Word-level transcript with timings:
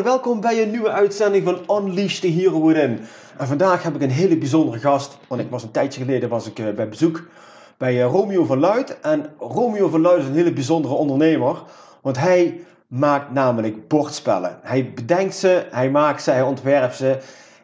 Welkom 0.00 0.40
bij 0.40 0.62
een 0.62 0.70
nieuwe 0.70 0.90
uitzending 0.90 1.44
van 1.44 1.78
Unleash 1.78 2.18
the 2.18 2.26
Hero 2.26 2.66
Within. 2.66 3.00
En 3.38 3.46
vandaag 3.46 3.82
heb 3.82 3.94
ik 3.94 4.02
een 4.02 4.10
hele 4.10 4.36
bijzondere 4.36 4.78
gast, 4.78 5.18
want 5.28 5.40
ik 5.40 5.50
was 5.50 5.62
een 5.62 5.70
tijdje 5.70 6.00
geleden 6.00 6.28
was 6.28 6.46
ik 6.46 6.58
eh, 6.58 6.70
bij 6.70 6.88
bezoek 6.88 7.22
bij 7.76 8.02
eh, 8.02 8.10
Romeo 8.10 8.44
van 8.44 8.58
Luid. 8.58 9.00
En 9.00 9.26
Romeo 9.38 9.88
van 9.88 10.00
Luid 10.00 10.22
is 10.22 10.28
een 10.28 10.34
hele 10.34 10.52
bijzondere 10.52 10.94
ondernemer, 10.94 11.62
want 12.00 12.18
hij 12.18 12.60
maakt 12.86 13.32
namelijk 13.32 13.88
bordspellen. 13.88 14.58
Hij 14.62 14.92
bedenkt 14.94 15.34
ze, 15.34 15.66
hij 15.70 15.90
maakt 15.90 16.22
ze, 16.22 16.30
hij 16.30 16.42
ontwerpt 16.42 16.96
ze. 16.96 17.18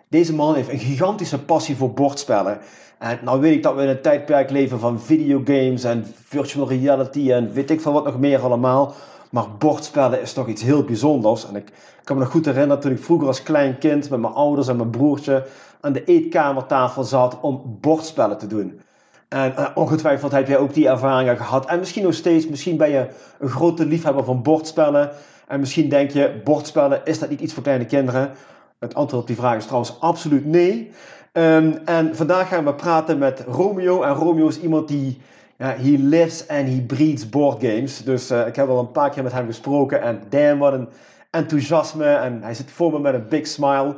Deze 0.09 0.35
man 0.35 0.55
heeft 0.55 0.69
een 0.69 0.79
gigantische 0.79 1.45
passie 1.45 1.77
voor 1.77 1.93
bordspellen. 1.93 2.59
En 2.99 3.19
nou 3.23 3.41
weet 3.41 3.55
ik 3.55 3.63
dat 3.63 3.75
we 3.75 3.83
in 3.83 3.89
een 3.89 4.01
tijdperk 4.01 4.51
leven 4.51 4.81
van 4.81 5.01
videogames 5.01 5.85
en 5.85 6.15
virtual 6.25 6.69
reality 6.69 7.33
en 7.33 7.53
weet 7.53 7.71
ik 7.71 7.81
van 7.81 7.93
wat 7.93 8.05
nog 8.05 8.19
meer 8.19 8.41
allemaal. 8.41 8.95
Maar 9.31 9.51
bordspellen 9.59 10.21
is 10.21 10.33
toch 10.33 10.47
iets 10.47 10.63
heel 10.63 10.85
bijzonders. 10.85 11.49
En 11.49 11.57
ik 11.57 11.73
kan 12.05 12.17
me 12.17 12.23
nog 12.23 12.33
goed 12.33 12.45
herinneren 12.45 12.83
toen 12.83 12.93
ik 12.93 13.03
vroeger 13.03 13.27
als 13.27 13.43
klein 13.43 13.79
kind 13.79 14.11
met 14.11 14.21
mijn 14.21 14.33
ouders 14.33 14.69
en 14.69 14.77
mijn 14.77 14.91
broertje 14.91 15.47
aan 15.81 15.93
de 15.93 16.05
eetkamertafel 16.05 17.05
zat 17.05 17.41
om 17.41 17.79
bordspellen 17.81 18.39
te 18.39 18.47
doen. 18.47 18.81
En 19.29 19.55
uh, 19.59 19.69
ongetwijfeld 19.75 20.33
heb 20.33 20.49
jij 20.49 20.59
ook 20.59 20.75
die 20.75 20.89
ervaringen 20.89 21.37
gehad. 21.37 21.67
En 21.67 21.79
misschien 21.79 22.03
nog 22.03 22.15
steeds, 22.15 22.49
misschien 22.49 22.77
ben 22.77 22.91
je 22.91 23.09
een 23.39 23.49
grote 23.49 23.87
liefhebber 23.87 24.25
van 24.25 24.43
bordspellen. 24.43 25.11
En 25.49 25.61
misschien 25.61 25.89
denk 25.89 26.11
je, 26.11 26.41
bordspellen, 26.45 27.01
is 27.05 27.19
dat 27.19 27.29
niet 27.29 27.41
iets 27.41 27.55
voor 27.55 27.63
kleine 27.63 27.87
kinderen? 27.87 28.31
Het 28.79 28.95
antwoord 28.95 29.23
op 29.23 29.29
die 29.29 29.37
vraag 29.37 29.57
is 29.57 29.65
trouwens 29.65 30.01
absoluut 30.01 30.47
nee. 30.47 30.91
Um, 31.33 31.73
en 31.85 32.17
vandaag 32.17 32.49
gaan 32.49 32.65
we 32.65 32.75
praten 32.75 33.19
met 33.19 33.45
Romeo. 33.47 34.03
En 34.03 34.15
Romeo 34.15 34.49
is 34.49 34.61
iemand 34.61 34.89
die 34.89 35.21
ja, 35.59 35.75
he 35.77 35.97
lives 35.99 36.49
and 36.49 36.69
he 36.69 36.81
breeds 36.81 37.29
board 37.29 37.63
games. 37.63 38.05
Dus 38.05 38.31
uh, 38.31 38.47
ik 38.47 38.57
heb 38.57 38.69
al 38.69 38.79
een 38.79 38.91
paar 38.91 39.11
keer 39.11 39.23
met 39.23 39.33
hem 39.33 39.47
gesproken. 39.47 40.03
En 40.03 40.23
damn, 40.29 40.59
wat 40.59 40.73
een 40.73 40.89
enthousiasme. 41.31 42.05
En 42.05 42.43
hij 42.43 42.55
zit 42.55 42.71
voor 42.71 42.93
me 42.93 42.99
met 42.99 43.15
een 43.15 43.29
big 43.29 43.47
smile. 43.47 43.95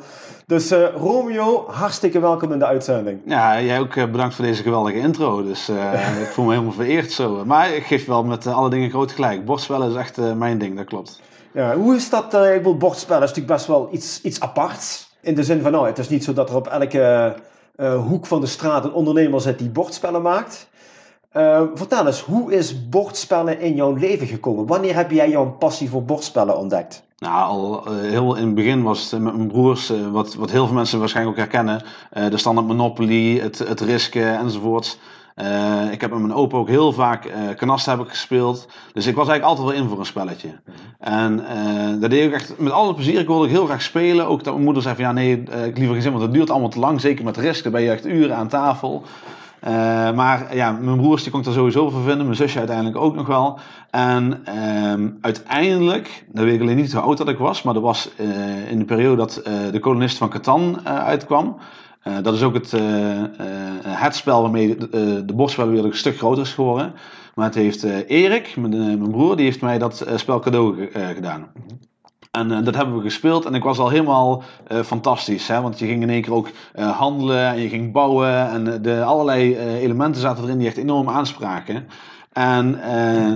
Dus 0.47 0.73
uh, 0.73 0.87
Romeo, 0.95 1.67
hartstikke 1.69 2.21
welkom 2.21 2.53
in 2.53 2.59
de 2.59 2.67
uitzending. 2.67 3.21
Ja, 3.25 3.61
jij 3.61 3.79
ook 3.79 3.95
uh, 3.95 4.11
bedankt 4.11 4.35
voor 4.35 4.45
deze 4.45 4.63
geweldige 4.63 4.99
intro. 4.99 5.43
Dus 5.43 5.69
ik 6.25 6.29
voel 6.33 6.45
me 6.45 6.51
helemaal 6.51 6.73
vereerd 6.73 7.13
zo. 7.13 7.45
Maar 7.45 7.75
ik 7.75 7.85
geef 7.85 8.07
wel 8.07 8.25
met 8.25 8.47
alle 8.47 8.71
dingen 8.71 8.91
groot 8.91 9.13
gelijk. 9.13 9.45
Bordspellen 9.45 9.91
is 9.91 9.97
echt 9.97 10.17
mijn 10.35 10.59
ding, 10.59 10.77
dat 10.77 10.87
klopt. 10.87 11.21
Ja, 11.53 11.77
hoe 11.77 11.95
is 11.95 12.11
dat? 12.11 12.35
ik 12.35 12.63
wil 12.63 12.77
bordspellen 12.77 13.23
is 13.23 13.29
natuurlijk 13.29 13.57
best 13.57 13.67
wel 13.67 13.89
iets, 13.93 14.21
iets 14.23 14.41
aparts. 14.41 15.15
In 15.21 15.35
de 15.35 15.45
zin 15.45 15.63
van, 15.63 15.73
nou, 15.73 15.87
het 15.87 15.99
is 15.99 16.09
niet 16.09 16.25
zo 16.25 16.33
dat 16.33 16.51
er 16.51 16.57
op 16.57 16.67
elke 16.67 17.35
hoek 18.09 18.27
van 18.27 18.41
de 18.41 18.47
straat 18.47 18.85
een 18.85 18.93
ondernemer 18.93 19.41
zit 19.41 19.59
die 19.59 19.71
bordspellen 19.71 20.23
maakt. 20.23 20.70
Uh, 21.37 21.63
vertel 21.75 22.07
eens, 22.07 22.21
hoe 22.21 22.53
is 22.53 22.89
bordspellen 22.89 23.61
in 23.61 23.75
jouw 23.75 23.95
leven 23.95 24.27
gekomen? 24.27 24.67
Wanneer 24.67 24.95
heb 24.95 25.11
jij 25.11 25.31
jouw 25.31 25.51
passie 25.51 25.89
voor 25.89 26.03
bordspellen 26.03 26.59
ontdekt? 26.59 27.03
Nou, 27.19 27.49
al 27.49 27.85
uh, 27.89 28.11
heel 28.11 28.37
in 28.37 28.47
het 28.47 28.55
begin 28.55 28.83
was 28.83 29.11
het 29.11 29.21
met 29.21 29.37
mijn 29.37 29.49
broers, 29.49 29.91
uh, 29.91 30.11
wat, 30.11 30.35
wat 30.35 30.51
heel 30.51 30.67
veel 30.67 30.75
mensen 30.75 30.99
waarschijnlijk 30.99 31.39
ook 31.39 31.43
herkennen. 31.43 31.83
de 32.31 32.39
standaard 32.39 32.67
Monopoly, 32.67 33.39
het, 33.39 33.59
het 33.59 33.81
risken 33.81 34.39
enzovoorts. 34.39 34.99
ik 35.91 36.01
heb 36.01 36.11
met 36.11 36.21
mijn 36.21 36.35
opa 36.35 36.57
ook 36.57 36.69
heel 36.69 36.93
vaak 36.93 37.27
uh, 37.27 37.33
kanast 37.57 37.87
heb 37.87 38.01
ik 38.01 38.09
gespeeld. 38.09 38.69
Dus 38.93 39.07
ik 39.07 39.15
was 39.15 39.29
eigenlijk 39.29 39.59
altijd 39.59 39.77
wel 39.77 39.85
in 39.85 39.89
voor 39.89 39.99
een 39.99 40.07
spelletje. 40.07 40.61
En 40.99 41.37
dat 42.01 42.11
deed 42.11 42.27
ik 42.27 42.33
echt 42.33 42.59
met 42.59 42.73
alle 42.73 42.95
plezier. 42.95 43.21
Ik 43.21 43.27
wilde 43.27 43.49
heel 43.49 43.67
graag 43.67 43.83
spelen. 43.83 44.27
Ook 44.27 44.45
dat 44.45 44.53
mijn 44.53 44.65
moeder 44.65 44.83
zei 44.83 44.95
van 44.95 45.05
ja 45.05 45.13
nee, 45.13 45.43
ik 45.43 45.77
liever 45.77 45.93
geen 45.93 46.03
zin, 46.03 46.13
want 46.13 46.25
het 46.25 46.33
duurt 46.33 46.51
allemaal 46.51 46.69
te 46.69 46.79
lang. 46.79 47.01
Zeker 47.01 47.25
met 47.25 47.37
risk, 47.37 47.63
dan 47.63 47.73
ben 47.73 47.83
je 47.83 47.91
echt 47.91 48.07
uren 48.07 48.37
aan 48.37 48.49
tafel. 48.49 49.03
Uh, 49.65 49.71
maar 50.13 50.57
ja, 50.57 50.73
mijn 50.73 50.97
broers 50.97 51.23
die 51.23 51.33
kon 51.33 51.41
ik 51.41 51.47
er 51.47 51.53
sowieso 51.53 51.91
voor 51.91 52.03
vinden. 52.03 52.25
Mijn 52.25 52.37
zusje 52.37 52.59
uiteindelijk 52.59 52.97
ook 52.97 53.15
nog 53.15 53.27
wel. 53.27 53.59
En 53.91 54.45
uh, 54.49 55.09
uiteindelijk, 55.21 56.25
dan 56.33 56.45
weet 56.45 56.55
ik 56.55 56.61
alleen 56.61 56.77
niet 56.77 56.93
hoe 56.93 57.03
oud 57.03 57.19
dat 57.19 57.29
ik 57.29 57.39
was. 57.39 57.63
Maar 57.63 57.75
dat 57.75 57.83
was 57.83 58.11
uh, 58.21 58.71
in 58.71 58.79
de 58.79 58.85
periode 58.85 59.17
dat 59.17 59.43
uh, 59.47 59.73
de 59.73 59.79
kolonist 59.79 60.17
van 60.17 60.29
Catan 60.29 60.87
uitkwam. 60.87 61.57
dat 62.23 62.35
is 62.35 62.43
ook 62.43 62.55
het, 62.55 62.75
het 63.87 64.15
spel 64.15 64.43
waarmee 64.43 64.77
de, 64.77 65.25
de 65.25 65.67
weer 65.67 65.85
een 65.85 65.95
stuk 65.95 66.17
groter 66.17 66.43
is 66.43 66.55
geworden. 66.55 66.93
Maar 67.35 67.47
het 67.47 67.55
heeft 67.55 67.83
Erik, 68.07 68.57
mijn, 68.57 68.99
mijn, 68.99 69.11
broer, 69.11 69.37
die 69.37 69.45
heeft 69.45 69.61
mij 69.61 69.79
dat 69.79 70.07
spel 70.15 70.41
cadeau 70.41 70.89
gedaan. 70.93 71.49
En 72.31 72.51
uh, 72.51 72.65
dat 72.65 72.75
hebben 72.75 72.97
we 72.97 73.03
gespeeld 73.03 73.45
en 73.45 73.55
ik 73.55 73.63
was 73.63 73.79
al 73.79 73.89
helemaal 73.89 74.43
uh, 74.69 74.81
fantastisch. 74.81 75.49
Hè? 75.49 75.61
Want 75.61 75.79
je 75.79 75.87
ging 75.87 76.03
in 76.03 76.11
één 76.11 76.23
keer 76.23 76.35
ook 76.35 76.49
uh, 76.75 76.99
handelen 76.99 77.47
en 77.47 77.61
je 77.61 77.69
ging 77.69 77.93
bouwen. 77.93 78.49
En 78.49 78.83
de, 78.83 79.03
allerlei 79.03 79.57
elementen 79.59 80.21
zaten 80.21 80.45
erin 80.45 80.59
die 80.59 80.67
echt 80.67 80.77
enorm 80.77 81.09
aanspraken. 81.09 81.89
En 82.33 82.81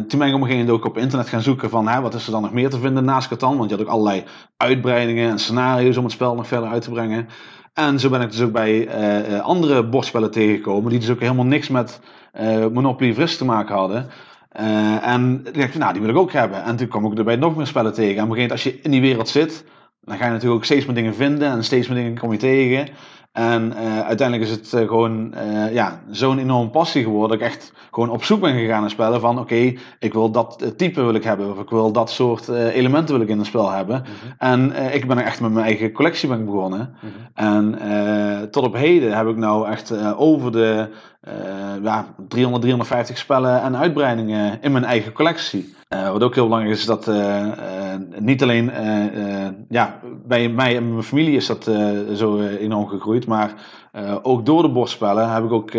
toen 0.09 0.19
ben 0.19 0.29
ik 0.29 0.35
op 0.35 0.41
een 0.41 0.47
gegeven 0.47 0.57
moment 0.57 0.71
ook 0.71 0.85
op 0.85 0.99
internet 0.99 1.29
gaan 1.29 1.43
zoeken 1.43 1.71
van 1.71 1.89
hè, 1.89 2.01
wat 2.01 2.15
is 2.15 2.27
er 2.27 2.33
dan 2.33 2.43
nog 2.43 2.53
meer 2.53 2.71
te 2.71 2.79
vinden 2.79 3.05
naast 3.05 3.29
Catan. 3.29 3.57
Want 3.57 3.71
je 3.71 3.77
had 3.77 3.85
ook 3.85 3.93
allerlei 3.93 4.25
uitbreidingen 4.57 5.31
en 5.31 5.39
scenario's 5.39 5.97
om 5.97 6.05
het 6.05 6.13
spel 6.13 6.35
nog 6.35 6.47
verder 6.47 6.69
uit 6.69 6.83
te 6.83 6.91
brengen. 6.91 7.29
En 7.73 8.01
zo 8.01 8.09
ben 8.09 8.21
ik 8.21 8.31
dus 8.31 8.41
ook 8.41 8.53
bij 8.53 8.89
andere 9.41 9.85
bordspellen 9.89 10.31
tegengekomen 10.31 10.91
die 10.91 10.99
dus 10.99 11.11
ook 11.11 11.21
helemaal 11.21 11.45
niks 11.45 11.69
met 11.69 12.01
Monopoly 12.73 13.15
Fris 13.15 13.37
te 13.37 13.45
maken 13.45 13.75
hadden. 13.75 14.11
Uh, 14.61 15.07
en 15.07 15.41
ik 15.45 15.61
dacht, 15.61 15.75
nou, 15.75 15.93
die 15.93 16.03
wil 16.03 16.11
ik 16.11 16.17
ook 16.17 16.33
hebben. 16.33 16.65
En 16.65 16.77
toen 16.77 16.89
kwam 16.89 17.07
ik 17.07 17.19
erbij 17.19 17.37
nog 17.37 17.57
meer 17.57 17.67
spellen 17.67 17.95
tegen. 17.95 18.17
En 18.17 18.25
op 18.25 18.31
een 18.31 18.37
gegeven 18.37 18.49
moment, 18.49 18.53
als 18.53 18.63
je 18.63 18.81
in 18.83 18.91
die 18.91 19.01
wereld 19.01 19.29
zit, 19.29 19.65
dan 20.01 20.17
ga 20.17 20.25
je 20.25 20.31
natuurlijk 20.31 20.57
ook 20.57 20.65
steeds 20.65 20.87
meer 20.87 20.95
dingen 20.95 21.15
vinden. 21.15 21.51
En 21.51 21.65
steeds 21.65 21.89
meer 21.89 21.97
dingen 21.97 22.19
kom 22.19 22.33
je 22.33 22.39
tegen. 22.39 22.89
En 23.35 23.73
uh, 23.73 24.01
uiteindelijk 24.01 24.51
is 24.51 24.57
het 24.57 24.73
uh, 24.73 24.89
gewoon 24.89 25.35
uh, 25.35 25.73
ja, 25.73 26.01
zo'n 26.11 26.39
enorme 26.39 26.71
passie 26.71 27.03
geworden. 27.03 27.39
Dat 27.39 27.49
ik 27.49 27.55
echt 27.55 27.73
gewoon 27.91 28.11
op 28.11 28.25
zoek 28.25 28.41
ben 28.41 28.55
gegaan 28.59 28.81
naar 28.81 28.91
spellen. 28.91 29.21
Van 29.21 29.39
oké, 29.39 29.41
okay, 29.41 29.79
ik 29.99 30.13
wil 30.13 30.31
dat 30.31 30.73
type 30.77 31.03
wil 31.03 31.15
ik 31.15 31.25
hebben. 31.25 31.51
Of 31.51 31.59
ik 31.59 31.71
wil 31.71 31.93
dat 31.93 32.11
soort 32.11 32.49
elementen 32.49 33.15
wil 33.15 33.25
ik 33.25 33.31
in 33.31 33.39
een 33.39 33.45
spel 33.45 33.71
hebben. 33.71 33.97
Mm 33.97 34.05
-hmm. 34.05 34.73
En 34.73 34.95
ik 34.95 35.07
ben 35.07 35.19
er 35.19 35.25
echt 35.25 35.41
met 35.41 35.53
mijn 35.53 35.67
eigen 35.67 35.93
collectie 35.93 36.29
ben 36.29 36.45
begonnen. 36.45 36.95
Mm 37.01 37.11
-hmm. 37.11 37.75
En 37.75 38.51
tot 38.51 38.65
op 38.65 38.75
heden 38.75 39.17
heb 39.17 39.29
ik 39.29 39.37
nou 39.37 39.69
echt 39.69 40.15
over 40.17 40.53
de 40.53 40.89
ja, 41.83 42.15
300, 42.29 42.63
350 42.63 43.19
spellen 43.19 43.63
en 43.63 43.77
uitbreidingen 43.77 44.59
in 44.63 44.73
mijn 44.73 44.85
eigen 44.85 45.13
collectie. 45.13 45.75
Uh, 45.89 46.11
wat 46.11 46.23
ook 46.23 46.35
heel 46.35 46.45
belangrijk 46.45 46.75
is, 46.75 46.81
is 46.81 46.87
dat 46.87 47.09
uh, 47.09 47.47
niet 48.19 48.43
alleen 48.43 48.71
ja, 49.69 50.01
bij 50.27 50.49
mij 50.49 50.77
en 50.77 50.91
mijn 50.91 51.03
familie 51.03 51.37
is 51.37 51.47
dat 51.47 51.65
zo 52.15 52.41
enorm 52.41 52.89
gegroeid, 52.89 53.27
maar 53.27 53.55
ook 54.23 54.47
door 54.47 54.63
de 54.63 54.71
bordspellen 54.71 55.33
heb 55.33 55.45
ik 55.45 55.53
ook, 55.53 55.71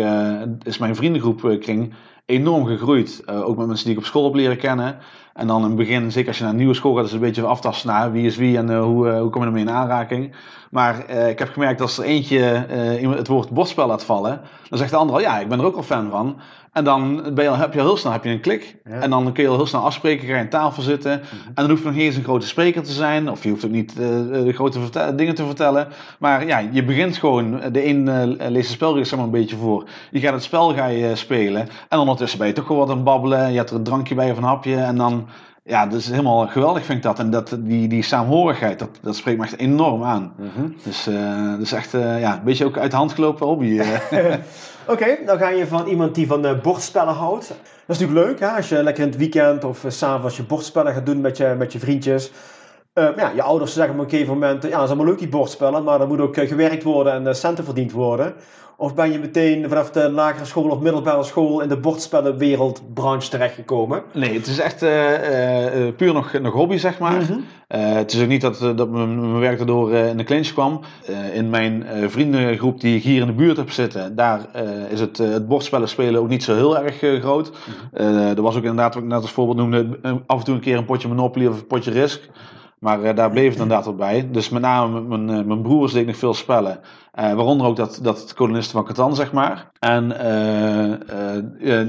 is 0.62 0.78
mijn 0.78 0.96
vriendengroep 0.96 1.56
kring 1.60 1.94
enorm 2.26 2.66
gegroeid. 2.66 3.22
ook 3.28 3.56
met 3.56 3.66
mensen 3.66 3.86
die 3.86 3.94
ik 3.94 4.00
op 4.00 4.06
school 4.06 4.24
heb 4.24 4.34
leren 4.34 4.58
kennen. 4.58 4.98
En 5.36 5.46
dan 5.46 5.62
in 5.62 5.66
het 5.66 5.76
begin, 5.76 6.12
zeker 6.12 6.28
als 6.28 6.36
je 6.36 6.42
naar 6.42 6.52
een 6.52 6.58
nieuwe 6.58 6.74
school 6.74 6.94
gaat, 6.94 7.04
is 7.04 7.12
het 7.12 7.20
een 7.20 7.26
beetje 7.26 7.42
aftasten 7.42 7.88
naar 7.88 8.12
wie 8.12 8.26
is 8.26 8.36
wie 8.36 8.56
en 8.56 8.78
hoe, 8.78 9.10
hoe 9.10 9.30
kom 9.30 9.40
je 9.40 9.46
ermee 9.46 9.62
in 9.62 9.70
aanraking. 9.70 10.34
Maar 10.70 11.10
ik 11.10 11.38
heb 11.38 11.48
gemerkt 11.48 11.78
dat 11.78 11.86
als 11.88 11.98
er 11.98 12.04
eentje 12.04 12.40
het 13.16 13.28
woord 13.28 13.50
bordspel 13.50 13.86
laat 13.86 14.04
vallen, 14.04 14.40
dan 14.68 14.78
zegt 14.78 14.90
de 14.90 14.96
ander 14.96 15.14
al 15.14 15.20
ja, 15.20 15.38
ik 15.38 15.48
ben 15.48 15.58
er 15.58 15.64
ook 15.64 15.76
al 15.76 15.82
fan 15.82 16.10
van. 16.10 16.36
En 16.76 16.84
dan 16.84 17.34
ben 17.34 17.44
je, 17.44 17.50
heb 17.50 17.72
je 17.72 17.80
heel 17.80 17.96
snel 17.96 18.12
heb 18.12 18.24
je 18.24 18.30
een 18.30 18.40
klik. 18.40 18.76
Ja. 18.84 19.00
En 19.00 19.10
dan 19.10 19.32
kun 19.32 19.42
je 19.42 19.48
al 19.48 19.56
heel 19.56 19.66
snel 19.66 19.80
afspreken, 19.80 20.26
ga 20.26 20.34
je 20.34 20.40
aan 20.40 20.48
tafel 20.48 20.82
zitten. 20.82 21.12
Mm 21.12 21.28
-hmm. 21.28 21.46
En 21.46 21.54
dan 21.54 21.70
hoeft 21.70 21.84
nog 21.84 21.92
niet 21.92 22.02
eens 22.02 22.16
een 22.16 22.24
grote 22.24 22.46
spreker 22.46 22.82
te 22.82 22.92
zijn. 22.92 23.30
Of 23.30 23.42
je 23.42 23.50
hoeft 23.50 23.64
ook 23.64 23.70
niet 23.70 23.96
de 23.96 24.52
grote 24.52 25.14
dingen 25.14 25.34
te 25.34 25.44
vertellen. 25.44 25.88
Maar 26.18 26.46
ja, 26.46 26.58
je 26.70 26.84
begint 26.84 27.16
gewoon. 27.16 27.60
De 27.72 27.86
een 27.86 28.36
leest 28.36 28.68
de 28.68 28.74
spelregels 28.74 29.14
maar 29.14 29.24
een 29.24 29.30
beetje 29.30 29.56
voor. 29.56 29.88
Je 30.10 30.20
gaat 30.20 30.32
het 30.32 30.42
spel 30.42 30.74
ga 30.74 30.86
je 30.86 31.14
spelen. 31.14 31.68
En 31.88 31.98
ondertussen 31.98 32.38
ben 32.38 32.46
je 32.48 32.52
toch 32.52 32.68
wel 32.68 32.76
wat 32.76 32.88
aan 32.88 32.94
het 32.94 33.04
babbelen. 33.04 33.50
Je 33.50 33.56
hebt 33.56 33.70
er 33.70 33.76
een 33.76 33.82
drankje 33.82 34.14
bij 34.14 34.30
of 34.30 34.36
een 34.36 34.42
hapje. 34.42 34.76
En 34.76 34.96
dan 34.96 35.25
ja, 35.66 35.86
dat 35.86 35.98
is 35.98 36.10
helemaal 36.10 36.46
geweldig 36.46 36.84
vind 36.84 36.98
ik 36.98 37.04
dat. 37.04 37.18
En 37.18 37.30
dat, 37.30 37.56
die, 37.60 37.88
die 37.88 38.02
saamhorigheid, 38.02 38.78
dat, 38.78 38.88
dat 39.00 39.16
spreekt 39.16 39.38
me 39.38 39.44
echt 39.44 39.58
enorm 39.58 40.02
aan. 40.04 40.32
Mm 40.36 40.50
-hmm. 40.54 40.76
Dus 40.82 41.08
uh, 41.08 41.50
dat 41.50 41.60
is 41.60 41.72
echt 41.72 41.94
uh, 41.94 42.20
ja, 42.20 42.36
een 42.36 42.44
beetje 42.44 42.64
ook 42.64 42.78
uit 42.78 42.90
de 42.90 42.96
hand 42.96 43.12
gelopen 43.12 43.46
hobby. 43.46 43.80
Oké, 43.80 44.42
okay, 44.86 45.18
dan 45.26 45.38
ga 45.38 45.48
je 45.48 45.66
van 45.66 45.86
iemand 45.86 46.14
die 46.14 46.26
van 46.26 46.60
bordspellen 46.62 47.14
houdt. 47.14 47.48
Dat 47.48 47.96
is 47.96 47.98
natuurlijk 47.98 48.28
leuk, 48.28 48.40
hè? 48.40 48.48
als 48.56 48.68
je 48.68 48.82
lekker 48.82 49.02
in 49.02 49.08
het 49.08 49.18
weekend 49.18 49.64
of 49.64 49.84
s 49.88 49.98
s'avonds 49.98 50.36
je 50.36 50.42
bordspellen 50.42 50.94
gaat 50.94 51.06
doen 51.06 51.20
met 51.20 51.36
je, 51.36 51.54
met 51.58 51.72
je 51.72 51.78
vriendjes. 51.78 52.32
Uh, 52.94 53.08
ja, 53.16 53.30
je 53.34 53.42
ouders 53.42 53.72
zeggen 53.72 53.94
op 53.94 54.04
een 54.04 54.10
gegeven 54.10 54.32
moment, 54.32 54.62
ja, 54.62 54.68
dat 54.68 54.82
is 54.82 54.88
allemaal 54.88 55.06
leuk 55.06 55.18
die 55.18 55.28
bordspellen, 55.28 55.84
maar 55.84 56.00
er 56.00 56.06
moet 56.06 56.20
ook 56.20 56.36
gewerkt 56.36 56.82
worden 56.82 57.26
en 57.26 57.36
centen 57.36 57.64
verdiend 57.64 57.92
worden. 57.92 58.34
Of 58.78 58.94
ben 58.94 59.12
je 59.12 59.18
meteen 59.18 59.68
vanaf 59.68 59.90
de 59.90 60.10
lagere 60.10 60.44
school 60.44 60.70
of 60.70 60.80
middelbare 60.80 61.22
school 61.22 61.60
in 61.60 61.68
de 61.68 61.76
bordspellenwereldbranche 61.76 63.30
terechtgekomen? 63.30 64.02
Nee, 64.12 64.34
het 64.34 64.46
is 64.46 64.58
echt 64.58 64.82
uh, 64.82 65.86
uh, 65.86 65.94
puur 65.96 66.12
nog, 66.12 66.32
nog 66.40 66.52
hobby, 66.52 66.76
zeg 66.76 66.98
maar. 66.98 67.22
Mm 67.30 67.44
het 67.66 68.12
is 68.12 68.22
ook 68.22 68.28
niet 68.28 68.40
dat, 68.40 68.58
dat 68.58 68.90
mijn 68.90 69.38
werk 69.38 69.60
erdoor 69.60 69.92
in 69.92 70.16
de 70.16 70.24
clinch 70.24 70.52
kwam. 70.52 70.80
in 71.32 71.50
mijn 71.50 71.84
vriendengroep 72.06 72.80
die 72.80 72.96
ik 72.96 73.02
hier 73.02 73.20
in 73.20 73.26
de 73.26 73.32
buurt 73.32 73.56
heb 73.56 73.70
zitten, 73.70 74.16
daar 74.16 74.40
is 74.90 75.00
het, 75.00 75.18
het 75.18 75.48
bordspellen 75.48 75.88
spelen 75.88 76.20
ook 76.20 76.28
niet 76.28 76.42
zo 76.42 76.54
heel 76.54 76.78
erg 76.78 77.20
groot. 77.20 77.52
Mm 77.92 78.14
er 78.16 78.42
was 78.42 78.56
ook 78.56 78.62
inderdaad, 78.62 78.94
wat 78.94 79.02
ik 79.02 79.08
net 79.08 79.22
als 79.22 79.30
voorbeeld 79.30 79.56
noemde, 79.56 79.98
af 80.26 80.38
en 80.38 80.44
toe 80.44 80.54
een 80.54 80.60
keer 80.60 80.76
een 80.76 80.84
potje 80.84 81.08
Monopoly 81.08 81.46
of 81.46 81.58
een 81.58 81.66
potje 81.66 81.90
Risk. 81.90 82.28
Maar 82.78 83.14
daar 83.14 83.30
bleef 83.30 83.50
het 83.50 83.60
inderdaad 83.60 83.84
wel 83.84 83.94
bij. 83.94 84.28
Dus 84.30 84.48
met 84.48 84.62
name 84.62 85.00
mijn, 85.00 85.46
mijn 85.46 85.62
broers 85.62 85.92
deed 85.92 86.06
nog 86.06 86.16
veel 86.16 86.34
spellen. 86.34 86.80
Uh, 87.18 87.32
waaronder 87.32 87.66
ook 87.66 87.76
dat, 87.76 87.98
dat 88.02 88.34
kolonisten 88.34 88.72
van 88.72 88.84
Catan, 88.84 89.14
zeg 89.14 89.32
maar. 89.32 89.70
En 89.78 90.14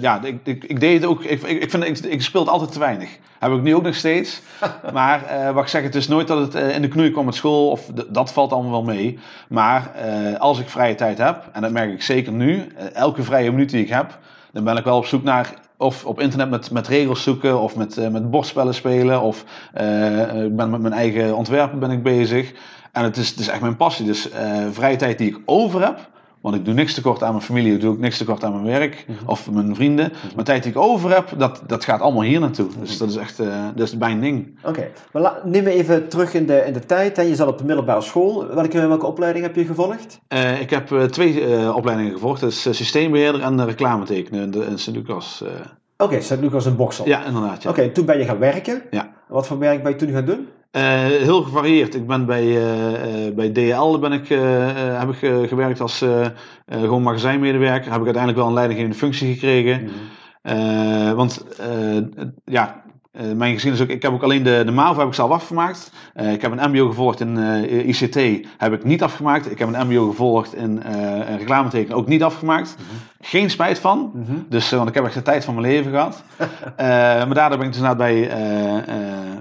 ja, 0.01 0.23
ik, 0.23 0.39
ik, 0.43 0.63
ik, 0.63 0.79
deed 0.79 1.01
het 1.01 1.09
ook. 1.09 1.23
Ik, 1.23 1.41
ik, 1.41 1.69
vind, 1.69 1.83
ik, 1.83 1.99
ik 1.99 2.21
speelde 2.21 2.51
altijd 2.51 2.71
te 2.71 2.79
weinig. 2.79 3.09
Heb 3.39 3.51
ik 3.51 3.61
nu 3.61 3.75
ook 3.75 3.83
nog 3.83 3.95
steeds. 3.95 4.41
maar 4.93 5.51
wat 5.53 5.63
ik 5.63 5.69
zeg, 5.69 5.83
het 5.83 5.95
is 5.95 6.07
nooit 6.07 6.27
dat 6.27 6.53
het 6.53 6.73
in 6.73 6.81
de 6.81 6.87
knoei 6.87 7.11
kwam 7.11 7.25
met 7.25 7.35
school. 7.35 7.69
Of 7.69 7.91
dat 8.09 8.33
valt 8.33 8.51
allemaal 8.51 8.71
wel 8.71 8.83
mee. 8.83 9.19
Maar 9.49 9.91
als 10.37 10.59
ik 10.59 10.69
vrije 10.69 10.95
tijd 10.95 11.17
heb, 11.17 11.49
en 11.51 11.61
dat 11.61 11.71
merk 11.71 11.91
ik 11.91 12.01
zeker 12.01 12.31
nu. 12.31 12.67
elke 12.93 13.23
vrije 13.23 13.51
minuut 13.51 13.69
die 13.69 13.81
ik 13.81 13.89
heb, 13.89 14.19
dan 14.51 14.63
ben 14.63 14.77
ik 14.77 14.83
wel 14.83 14.97
op 14.97 15.05
zoek 15.05 15.23
naar 15.23 15.53
of 15.77 16.05
op 16.05 16.19
internet 16.19 16.49
met, 16.49 16.71
met 16.71 16.87
regels 16.87 17.23
zoeken 17.23 17.59
of 17.59 17.75
met, 17.75 18.11
met 18.11 18.29
bordspellen 18.29 18.73
spelen. 18.73 19.21
Of 19.21 19.43
uh, 19.81 20.43
ik 20.43 20.55
ben 20.55 20.69
met 20.69 20.81
mijn 20.81 20.93
eigen 20.93 21.35
ontwerpen 21.35 21.79
ben 21.79 21.91
ik 21.91 22.03
bezig. 22.03 22.53
En 22.91 23.03
het 23.03 23.17
is, 23.17 23.29
het 23.29 23.39
is 23.39 23.47
echt 23.47 23.61
mijn 23.61 23.75
passie. 23.75 24.05
Dus 24.05 24.31
uh, 24.31 24.65
vrije 24.71 24.95
tijd 24.95 25.17
die 25.17 25.29
ik 25.29 25.39
over 25.45 25.85
heb. 25.85 26.09
Want 26.41 26.55
ik 26.55 26.65
doe 26.65 26.73
niks 26.73 26.93
tekort 26.93 27.23
aan 27.23 27.31
mijn 27.31 27.43
familie, 27.43 27.73
ik 27.73 27.81
doe 27.81 27.89
ook 27.89 27.99
niks 27.99 28.17
tekort 28.17 28.43
aan 28.43 28.51
mijn 28.51 28.79
werk 28.79 29.05
mm 29.07 29.15
-hmm. 29.15 29.27
of 29.27 29.51
mijn 29.51 29.75
vrienden. 29.75 30.05
Mm 30.05 30.11
-hmm. 30.21 30.29
Maar 30.35 30.43
tijd 30.43 30.63
die 30.63 30.71
ik 30.71 30.77
over 30.77 31.13
heb, 31.13 31.33
dat, 31.37 31.61
dat 31.67 31.83
gaat 31.83 32.01
allemaal 32.01 32.21
hier 32.21 32.39
naartoe. 32.39 32.67
Dus 32.79 32.97
dat 32.97 33.09
is 33.09 33.15
echt 33.15 33.37
dat 33.75 33.87
is 33.87 33.95
mijn 33.95 34.21
ding. 34.21 34.57
Oké, 34.59 34.69
okay. 34.69 34.91
maar 35.11 35.33
neem 35.43 35.63
me 35.63 35.71
even 35.71 36.07
terug 36.07 36.33
in 36.33 36.45
de, 36.45 36.63
in 36.65 36.73
de 36.73 36.85
tijd. 36.85 37.17
Hè. 37.17 37.21
Je 37.21 37.35
zat 37.35 37.47
op 37.47 37.57
de 37.57 37.65
middelbare 37.65 38.01
school. 38.01 38.47
Welke, 38.47 38.87
welke 38.87 39.05
opleiding 39.05 39.45
heb 39.45 39.55
je 39.55 39.65
gevolgd? 39.65 40.19
Uh, 40.33 40.61
ik 40.61 40.69
heb 40.69 40.87
twee 40.87 41.73
opleidingen 41.73 42.11
gevolgd. 42.11 42.41
Dat 42.41 42.51
is 42.51 42.61
systeembeheerder 42.61 43.41
en 43.41 43.65
reclametekenen 43.65 44.53
in 44.53 44.79
Sint-Lucas. 44.79 45.43
Oké, 45.99 46.09
okay, 46.09 46.21
Sint 46.21 46.41
Lucas 46.41 46.65
in 46.65 46.75
Boksel. 46.75 47.07
Ja, 47.07 47.25
inderdaad. 47.25 47.63
Ja. 47.63 47.69
Oké, 47.69 47.89
toen 47.89 48.05
ben 48.05 48.17
je 48.17 48.25
gaan 48.25 48.39
werken. 48.39 48.81
Ja. 48.91 49.09
Wat 49.27 49.47
voor 49.47 49.59
werk 49.59 49.83
ben 49.83 49.91
je 49.91 49.97
toen 49.97 50.11
gaan 50.11 50.25
doen? 50.25 50.47
Uh, 50.77 50.83
heel 51.05 51.41
gevarieerd. 51.41 51.95
Ik 51.95 52.07
ben 52.07 52.25
bij, 52.25 52.45
uh, 52.45 53.33
bij 53.35 53.51
DL 53.51 53.99
ben 53.99 54.11
ik, 54.11 54.27
heb 54.97 55.09
ik 55.09 55.47
gewerkt 55.49 55.81
als 55.81 56.05
gewoon 56.69 57.03
magazijnmedewerker. 57.03 57.91
Heb 57.91 57.99
ik 57.99 58.05
uiteindelijk 58.05 58.37
wel 58.37 58.47
een 58.47 58.53
leidinggevende 58.53 58.97
functie 58.97 59.33
gekregen. 59.33 59.81
Mm 59.81 59.89
-hmm. 60.43 61.15
want 61.15 61.45
ja, 62.45 62.83
uh, 63.21 63.31
mijn 63.31 63.53
gezin 63.53 63.73
is 63.73 63.81
ook, 63.81 63.87
ik 63.87 64.01
heb 64.01 64.11
ook 64.11 64.23
alleen 64.23 64.43
de, 64.43 64.61
de 64.65 64.71
MAVO 64.71 64.99
heb 64.99 65.07
ik 65.07 65.13
zelf 65.13 65.31
afgemaakt. 65.31 65.91
Uh, 66.15 66.33
ik 66.33 66.41
heb 66.41 66.51
een 66.51 66.71
MBO 66.71 66.87
gevolgd 66.87 67.19
in 67.19 67.37
uh, 67.37 67.87
ICT, 67.87 68.47
heb 68.57 68.73
ik 68.73 68.83
niet 68.83 69.03
afgemaakt. 69.03 69.51
Ik 69.51 69.59
heb 69.59 69.73
een 69.73 69.87
MBO 69.87 70.09
gevolgd 70.09 70.55
in 70.55 70.81
reclameteken, 71.37 71.95
ook 71.95 72.07
niet 72.07 72.23
afgemaakt. 72.23 72.75
Mm 72.77 72.85
-hmm. 72.89 72.97
Geen 73.29 73.49
spijt 73.49 73.79
van, 73.79 74.11
mm 74.13 74.25
-hmm. 74.25 74.45
dus, 74.49 74.69
want 74.69 74.89
ik 74.89 74.95
heb 74.95 75.05
echt 75.05 75.13
de 75.13 75.21
tijd 75.21 75.45
van 75.45 75.55
mijn 75.55 75.67
leven 75.67 75.91
gehad. 75.91 76.23
maar 77.27 77.33
daardoor 77.33 77.57
ben 77.57 77.67
ik 77.67 77.73
dus 77.73 77.81
inderdaad 77.81 77.97
bij, 77.97 78.29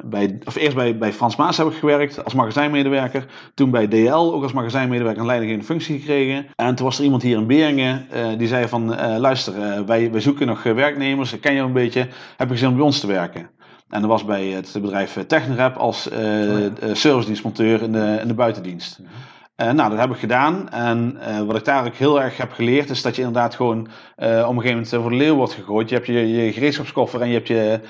bij 0.04 0.38
of 0.44 0.56
eerst 0.56 0.76
bij, 0.76 0.98
bij 0.98 1.12
Frans 1.12 1.36
Maas 1.36 1.56
heb 1.56 1.66
ik 1.66 1.76
gewerkt 1.78 2.24
als 2.24 2.34
magazijnmedewerker. 2.34 3.26
Toen 3.54 3.70
bij 3.70 3.86
DL 3.86 4.14
ook 4.14 4.42
als 4.42 4.52
magazijnmedewerker 4.52 5.20
een 5.20 5.26
leidinggevende 5.26 5.72
functie 5.72 5.98
gekregen. 5.98 6.46
En 6.56 6.74
toen 6.74 6.84
was 6.86 6.98
er 6.98 7.04
iemand 7.04 7.22
hier 7.22 7.38
in 7.38 7.46
Beringen 7.46 8.06
die 8.38 8.48
zei 8.48 8.68
van, 8.68 8.94
luister, 9.18 9.86
wij, 9.86 10.10
wij 10.10 10.20
zoeken 10.20 10.46
nog 10.46 10.62
werknemers, 10.62 11.32
ik 11.32 11.40
ken 11.40 11.54
jou 11.54 11.66
een 11.66 11.72
beetje, 11.72 12.08
heb 12.36 12.50
je 12.50 12.56
zin 12.56 12.68
om 12.68 12.74
bij 12.74 12.84
ons 12.84 13.00
te 13.00 13.06
werken? 13.06 13.50
En 13.88 14.00
dat 14.00 14.10
was 14.10 14.24
bij 14.24 14.46
het 14.46 14.78
bedrijf 14.80 15.24
Technrap 15.26 15.76
als 15.76 16.08
uh, 16.12 16.18
oh 16.18 16.60
ja. 16.80 16.94
servicedienstmonteur 16.94 17.82
in 17.82 17.92
de, 17.92 18.18
in 18.20 18.28
de 18.28 18.34
buitendienst. 18.34 18.98
Mm 18.98 19.06
-hmm. 19.06 19.14
Uh, 19.62 19.70
nou, 19.70 19.90
dat 19.90 19.98
heb 19.98 20.10
ik 20.10 20.16
gedaan. 20.16 20.70
En 20.70 21.18
uh, 21.28 21.40
wat 21.40 21.56
ik 21.56 21.64
daar 21.64 21.86
ook 21.86 21.94
heel 21.94 22.22
erg 22.22 22.36
heb 22.36 22.52
geleerd, 22.52 22.90
is 22.90 23.02
dat 23.02 23.16
je 23.16 23.22
inderdaad 23.22 23.54
gewoon 23.54 23.78
uh, 23.78 23.84
op 24.26 24.28
een 24.28 24.62
gegeven 24.62 24.70
moment 24.70 24.88
voor 24.88 25.10
de 25.10 25.16
leeuw 25.16 25.34
wordt 25.34 25.52
gegooid. 25.52 25.88
Je 25.88 25.94
hebt 25.94 26.06
je, 26.06 26.28
je 26.28 26.52
gereedschapskoffer 26.52 27.20
en 27.20 27.28
je 27.28 27.34
hebt 27.34 27.48
je, 27.48 27.80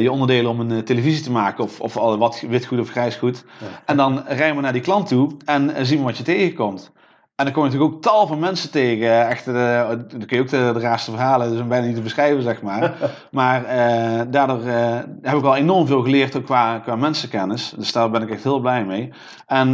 je 0.00 0.12
onderdelen 0.12 0.50
om 0.50 0.60
een 0.60 0.84
televisie 0.84 1.22
te 1.22 1.30
maken, 1.30 1.64
of, 1.64 1.80
of 1.80 1.94
wat 1.94 2.44
witgoed 2.48 2.80
of 2.80 2.90
grijsgoed. 2.90 3.44
Ja. 3.60 3.66
En 3.86 3.96
dan 3.96 4.22
rijden 4.26 4.56
we 4.56 4.62
naar 4.62 4.72
die 4.72 4.82
klant 4.82 5.08
toe 5.08 5.30
en 5.44 5.86
zien 5.86 5.98
we 5.98 6.04
wat 6.04 6.16
je 6.16 6.24
tegenkomt. 6.24 6.92
En 7.36 7.44
dan 7.44 7.54
kom 7.54 7.64
je 7.64 7.68
natuurlijk 7.68 7.94
ook 7.94 8.02
tal 8.02 8.26
van 8.26 8.38
mensen 8.38 8.70
tegen. 8.70 9.28
Echt, 9.28 9.48
uh, 9.48 9.88
dan 9.88 10.26
kun 10.26 10.36
je 10.36 10.40
ook 10.40 10.48
de, 10.48 10.70
de 10.74 10.80
raarste 10.80 11.10
verhalen, 11.10 11.50
dus 11.50 11.66
bijna 11.66 11.86
niet 11.86 11.94
te 11.94 12.02
beschrijven, 12.02 12.42
zeg 12.42 12.62
maar. 12.62 12.94
maar 13.30 13.62
uh, 13.62 14.22
daardoor 14.30 14.62
uh, 14.62 14.94
heb 15.22 15.36
ik 15.36 15.42
wel 15.42 15.56
enorm 15.56 15.86
veel 15.86 16.02
geleerd 16.02 16.36
ook 16.36 16.44
qua, 16.44 16.78
qua 16.78 16.96
mensenkennis. 16.96 17.74
Dus 17.76 17.92
daar 17.92 18.10
ben 18.10 18.22
ik 18.22 18.30
echt 18.30 18.42
heel 18.42 18.60
blij 18.60 18.84
mee. 18.84 19.12
En 19.46 19.68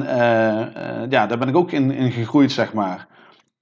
ja, 1.08 1.26
daar 1.26 1.38
ben 1.38 1.48
ik 1.48 1.56
ook 1.56 1.72
in, 1.72 1.90
in 1.90 2.10
gegroeid, 2.10 2.52
zeg 2.52 2.72
maar. 2.72 3.06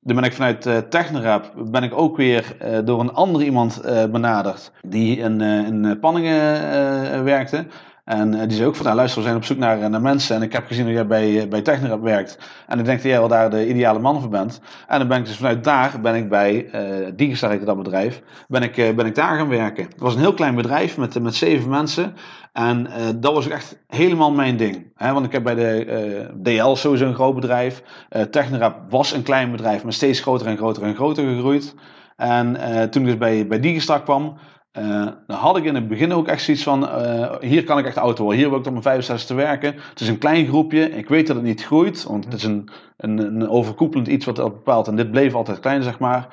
Dan 0.01 0.17
ben 0.17 0.25
ik 0.25 0.33
vanuit 0.33 0.67
uh, 0.67 0.79
Technorap 0.79 1.53
ben 1.57 1.83
ik 1.83 1.95
ook 1.95 2.17
weer 2.17 2.57
door 2.85 3.01
een 3.01 3.13
andere 3.13 3.45
iemand 3.45 3.81
benaderd. 4.11 4.73
Die 4.83 5.17
in, 5.17 5.41
in 5.41 5.99
Panningen 6.01 7.25
werkte. 7.25 7.67
En 8.11 8.35
uh, 8.35 8.41
die 8.41 8.53
zei 8.53 8.67
ook 8.67 8.77
van, 8.77 8.85
nou 8.85 8.97
luister, 8.97 9.21
we 9.21 9.27
zijn 9.27 9.39
op 9.39 9.45
zoek 9.45 9.59
naar, 9.59 9.91
naar 9.91 10.01
mensen. 10.01 10.37
En 10.37 10.43
ik 10.43 10.53
heb 10.53 10.67
gezien 10.67 10.85
dat 10.85 10.95
jij 10.95 11.07
bij, 11.07 11.49
bij 11.49 11.63
Technirap 11.63 12.03
werkt. 12.03 12.39
En 12.67 12.79
ik 12.79 12.85
denk 12.85 13.03
dat 13.03 13.11
jij 13.11 13.19
wel 13.19 13.29
daar 13.29 13.51
de 13.51 13.69
ideale 13.69 13.99
man 13.99 14.21
voor 14.21 14.31
bent. 14.31 14.61
En 14.87 14.99
dan 14.99 15.09
ben 15.09 15.19
ik 15.19 15.25
dus 15.25 15.37
vanuit 15.37 15.65
daar, 15.65 16.01
ben 16.01 16.15
ik 16.15 16.29
bij 16.29 16.71
uh, 17.19 17.65
dat 17.65 17.77
bedrijf, 17.77 18.23
ben 18.49 18.63
ik, 18.63 18.97
ben 18.97 19.07
ik 19.07 19.15
daar 19.15 19.37
gaan 19.37 19.49
werken. 19.49 19.85
Het 19.85 20.01
was 20.01 20.15
een 20.15 20.21
heel 20.21 20.35
klein 20.35 20.55
bedrijf 20.55 20.97
met, 20.97 21.23
met 21.23 21.35
zeven 21.35 21.71
mensen. 21.71 22.15
En 22.53 22.89
dat 23.17 23.35
was 23.35 23.49
echt 23.49 23.79
helemaal 23.87 24.33
mijn 24.33 24.57
ding. 24.57 24.93
Hè? 24.95 25.13
Want 25.13 25.27
ik 25.27 25.33
heb 25.33 25.43
bij 25.43 25.55
de 25.55 26.31
DL 26.43 26.75
sowieso 26.75 27.07
een 27.07 27.15
groot 27.15 27.35
bedrijf. 27.35 27.83
Uh, 28.11 28.69
was 28.89 29.13
een 29.13 29.23
klein 29.23 29.51
bedrijf, 29.51 29.83
maar 29.83 29.93
steeds 29.93 30.21
groter 30.21 30.47
en 30.47 30.57
groter 30.57 30.83
en 30.83 30.95
groter 30.95 31.25
gegroeid. 31.25 31.75
En 32.17 32.57
toen 32.91 33.03
ik 33.03 33.09
dus 33.09 33.19
bij, 33.19 33.47
bij 33.47 33.61
Digistar 33.61 34.03
kwam, 34.03 34.37
uh, 34.79 35.07
dan 35.27 35.37
had 35.37 35.57
ik 35.57 35.65
in 35.65 35.75
het 35.75 35.89
begin 35.89 36.13
ook 36.13 36.29
echt 36.29 36.43
zoiets 36.43 36.63
van: 36.63 36.83
uh, 36.83 37.35
hier 37.41 37.65
kan 37.65 37.79
ik 37.79 37.87
echt 37.87 37.97
auto 37.97 38.23
worden. 38.23 38.41
Hier 38.41 38.49
wil 38.49 38.59
ik 38.59 38.65
tot 38.65 38.73
mijn 38.73 38.85
65 38.85 39.29
te 39.29 39.43
werken. 39.43 39.75
Het 39.91 40.01
is 40.01 40.09
een 40.09 40.19
klein 40.19 40.47
groepje. 40.47 40.91
Ik 40.91 41.09
weet 41.09 41.27
dat 41.27 41.37
het 41.37 41.45
niet 41.45 41.65
groeit, 41.65 42.05
want 42.05 42.25
het 42.25 42.35
is 42.35 42.43
een, 42.43 42.69
een, 42.97 43.19
een 43.19 43.49
overkoepelend 43.49 44.09
iets 44.09 44.27
wat 44.27 44.37
dat 44.37 44.53
bepaalt. 44.53 44.89
En 44.89 44.97
dit 44.97 45.11
bleef 45.11 45.35
altijd 45.35 45.61
klein, 45.61 45.83
zeg 45.83 45.99
maar. 45.99 46.29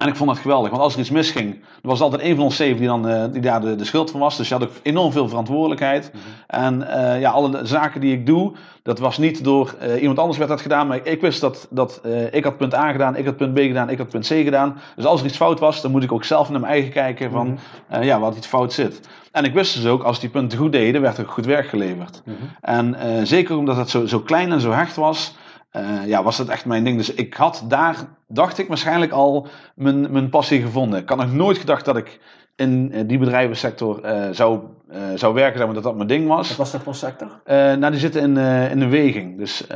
En 0.00 0.08
ik 0.08 0.16
vond 0.16 0.30
dat 0.30 0.38
geweldig, 0.38 0.70
want 0.70 0.82
als 0.82 0.94
er 0.94 1.00
iets 1.00 1.10
misging, 1.10 1.54
er 1.54 1.88
was 1.88 2.00
altijd 2.00 2.22
een 2.22 2.34
van 2.34 2.44
ons 2.44 2.56
zeven 2.56 2.76
die, 2.76 2.86
dan, 2.86 3.08
uh, 3.08 3.24
die 3.32 3.40
daar 3.40 3.60
de, 3.60 3.76
de 3.76 3.84
schuld 3.84 4.10
van 4.10 4.20
was. 4.20 4.36
Dus 4.36 4.48
je 4.48 4.54
had 4.54 4.62
ook 4.62 4.72
enorm 4.82 5.12
veel 5.12 5.28
verantwoordelijkheid. 5.28 6.10
Mm 6.12 6.20
-hmm. 6.20 6.60
En 6.62 6.80
uh, 6.80 7.20
ja, 7.20 7.30
alle 7.30 7.60
zaken 7.62 8.00
die 8.00 8.12
ik 8.12 8.26
doe, 8.26 8.52
dat 8.82 8.98
was 8.98 9.18
niet 9.18 9.44
door 9.44 9.74
uh, 9.82 10.00
iemand 10.00 10.18
anders 10.18 10.38
werd 10.38 10.50
dat 10.50 10.60
gedaan. 10.60 10.86
Maar 10.86 10.96
ik, 10.96 11.04
ik 11.04 11.20
wist 11.20 11.40
dat, 11.40 11.66
dat 11.70 12.00
ik 12.30 12.44
had 12.44 12.56
punt 12.56 12.74
A 12.74 12.92
gedaan, 12.92 13.16
ik 13.16 13.24
had 13.24 13.36
punt 13.36 13.54
B 13.54 13.58
gedaan, 13.58 13.90
ik 13.90 13.98
had 13.98 14.08
punt 14.08 14.26
C 14.26 14.28
gedaan. 14.28 14.78
Dus 14.96 15.04
als 15.04 15.20
er 15.20 15.26
iets 15.26 15.36
fout 15.36 15.60
was, 15.60 15.82
dan 15.82 15.90
moet 15.90 16.02
ik 16.02 16.12
ook 16.12 16.24
zelf 16.24 16.50
naar 16.50 16.60
mijn 16.60 16.72
eigen 16.72 16.92
kijken 16.92 17.30
van 17.30 17.46
mm 17.46 17.58
-hmm. 17.88 18.02
ja, 18.02 18.20
wat 18.20 18.36
iets 18.36 18.46
fout 18.46 18.72
zit. 18.72 19.00
En 19.32 19.44
ik 19.44 19.54
wist 19.54 19.74
dus 19.74 19.86
ook, 19.86 20.02
als 20.02 20.20
die 20.20 20.30
punten 20.30 20.58
goed 20.58 20.72
deden, 20.72 21.00
werd 21.00 21.18
er 21.18 21.26
goed 21.26 21.46
werk 21.46 21.68
geleverd. 21.68 22.22
Mm 22.24 22.36
-hmm. 22.38 22.48
En 22.60 23.26
zeker 23.26 23.56
omdat 23.56 23.76
het 23.76 23.90
zo, 23.90 24.06
zo 24.06 24.20
klein 24.20 24.52
en 24.52 24.60
zo 24.60 24.70
hecht 24.70 24.96
was... 24.96 25.34
Uh, 25.76 26.06
ja, 26.06 26.22
was 26.22 26.36
dat 26.36 26.48
echt 26.48 26.64
mijn 26.64 26.84
ding. 26.84 26.96
Dus 26.96 27.14
ik 27.14 27.34
had 27.34 27.64
daar, 27.68 27.96
dacht 28.28 28.58
ik, 28.58 28.68
waarschijnlijk 28.68 29.12
al 29.12 29.46
mijn, 29.74 30.12
mijn 30.12 30.30
passie 30.30 30.62
gevonden. 30.62 31.00
Ik 31.00 31.08
had 31.08 31.18
nog 31.18 31.32
nooit 31.32 31.58
gedacht 31.58 31.84
dat 31.84 31.96
ik 31.96 32.20
in 32.56 33.06
die 33.06 33.18
bedrijvensector 33.18 34.04
uh, 34.04 34.28
zou, 34.30 34.60
uh, 34.92 34.98
zou 35.14 35.34
werken, 35.34 35.56
zeg 35.56 35.66
maar, 35.66 35.74
dat 35.74 35.84
dat 35.84 35.96
mijn 35.96 36.08
ding 36.08 36.28
was. 36.28 36.48
Wat 36.48 36.56
was 36.56 36.70
dat 36.70 36.82
voor 36.82 36.94
sector? 36.94 37.40
nou, 37.44 37.90
die 37.90 38.00
zitten 38.00 38.22
in, 38.22 38.36
in 38.70 38.78
de 38.78 38.88
weging. 38.88 39.38
Dus 39.38 39.66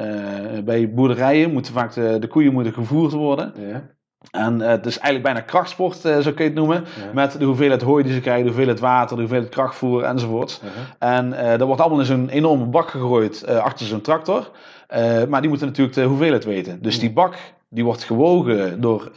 bij 0.64 0.92
boerderijen 0.94 1.52
moeten 1.52 1.72
vaak 1.72 1.92
de, 1.92 2.16
de 2.18 2.26
koeien 2.26 2.52
moeten 2.52 2.72
gevoerd 2.72 3.12
worden. 3.12 3.52
Ja. 3.56 3.82
En 4.30 4.60
uh, 4.60 4.66
het 4.66 4.86
is 4.86 4.98
eigenlijk 4.98 5.22
bijna 5.22 5.40
krachtsport, 5.40 6.04
uh, 6.04 6.18
zo 6.18 6.32
kun 6.32 6.44
je 6.44 6.50
het 6.50 6.54
noemen. 6.54 6.84
Ja. 6.84 7.12
Met 7.12 7.38
de 7.38 7.44
hoeveelheid 7.44 7.82
hooi 7.82 8.04
die 8.04 8.12
ze 8.12 8.20
krijgen, 8.20 8.42
de 8.42 8.48
hoeveelheid 8.48 8.80
water, 8.80 9.16
de 9.16 9.22
hoeveelheid 9.22 9.52
krachtvoer 9.52 10.02
enzovoort. 10.02 10.60
Uh 10.64 10.70
-huh. 10.70 11.08
En 11.16 11.58
dat 11.58 11.66
wordt 11.66 11.80
allemaal 11.80 12.00
in 12.00 12.06
zo'n 12.06 12.28
enorme 12.28 12.64
bak 12.64 12.90
gegooid 12.90 13.46
achter 13.46 13.86
zo'n 13.86 14.00
tractor. 14.00 14.50
Maar 15.28 15.40
die 15.40 15.48
moeten 15.48 15.66
natuurlijk 15.66 15.96
de 15.96 16.02
hoeveelheid 16.02 16.44
weten. 16.44 16.82
Dus 16.82 16.98
die 16.98 17.12
bak 17.12 17.36
die 17.68 17.84
wordt 17.84 18.04
gewogen 18.04 18.80
door 18.80 19.12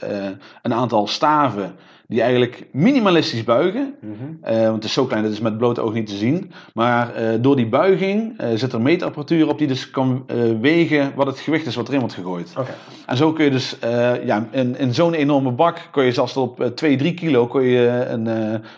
een 0.62 0.74
aantal 0.74 1.08
staven 1.08 1.76
die 2.08 2.22
eigenlijk 2.22 2.68
minimalistisch 2.72 3.44
buigen. 3.44 3.96
Mhm. 4.02 4.14
Eh, 4.42 4.62
want 4.62 4.76
het 4.76 4.84
is 4.84 4.94
zo 4.94 5.06
klein, 5.06 5.24
dat 5.24 5.32
is 5.32 5.40
met 5.40 5.58
blote 5.58 5.82
oog 5.82 5.94
niet 5.94 6.08
te 6.08 6.16
zien. 6.16 6.52
Maar 6.74 7.14
eh, 7.14 7.30
door 7.42 7.56
die 7.56 7.68
buiging 7.68 8.38
eh, 8.38 8.50
zit 8.56 8.74
er 8.74 8.82
meetapparatuur 8.82 9.48
op 9.48 9.58
die 9.58 9.68
dus 9.68 9.90
kan 9.90 10.26
wegen 10.62 11.12
wat 11.16 11.28
het 11.28 11.40
gewicht 11.40 11.66
is 11.66 11.76
wat 11.76 11.88
erin 11.88 12.00
wordt 12.00 12.16
gegooid. 12.16 12.54
Oké. 12.58 12.74
En 13.06 13.18
zo 13.18 13.34
kun 13.34 13.46
je 13.46 13.52
dus 13.52 13.78
ja, 14.26 14.48
in, 14.52 14.78
in 14.78 14.94
zo'n 14.94 15.14
enorme 15.14 15.52
bak, 15.52 15.88
kun 15.92 16.04
je 16.04 16.12
zelfs 16.12 16.34
tot 16.34 16.50
op 16.50 16.62
eh, 16.62 16.68
2, 16.68 16.96
3 16.96 17.14
kilo, 17.14 17.48
kun 17.48 17.64
je 17.64 18.06
een, 18.08 18.28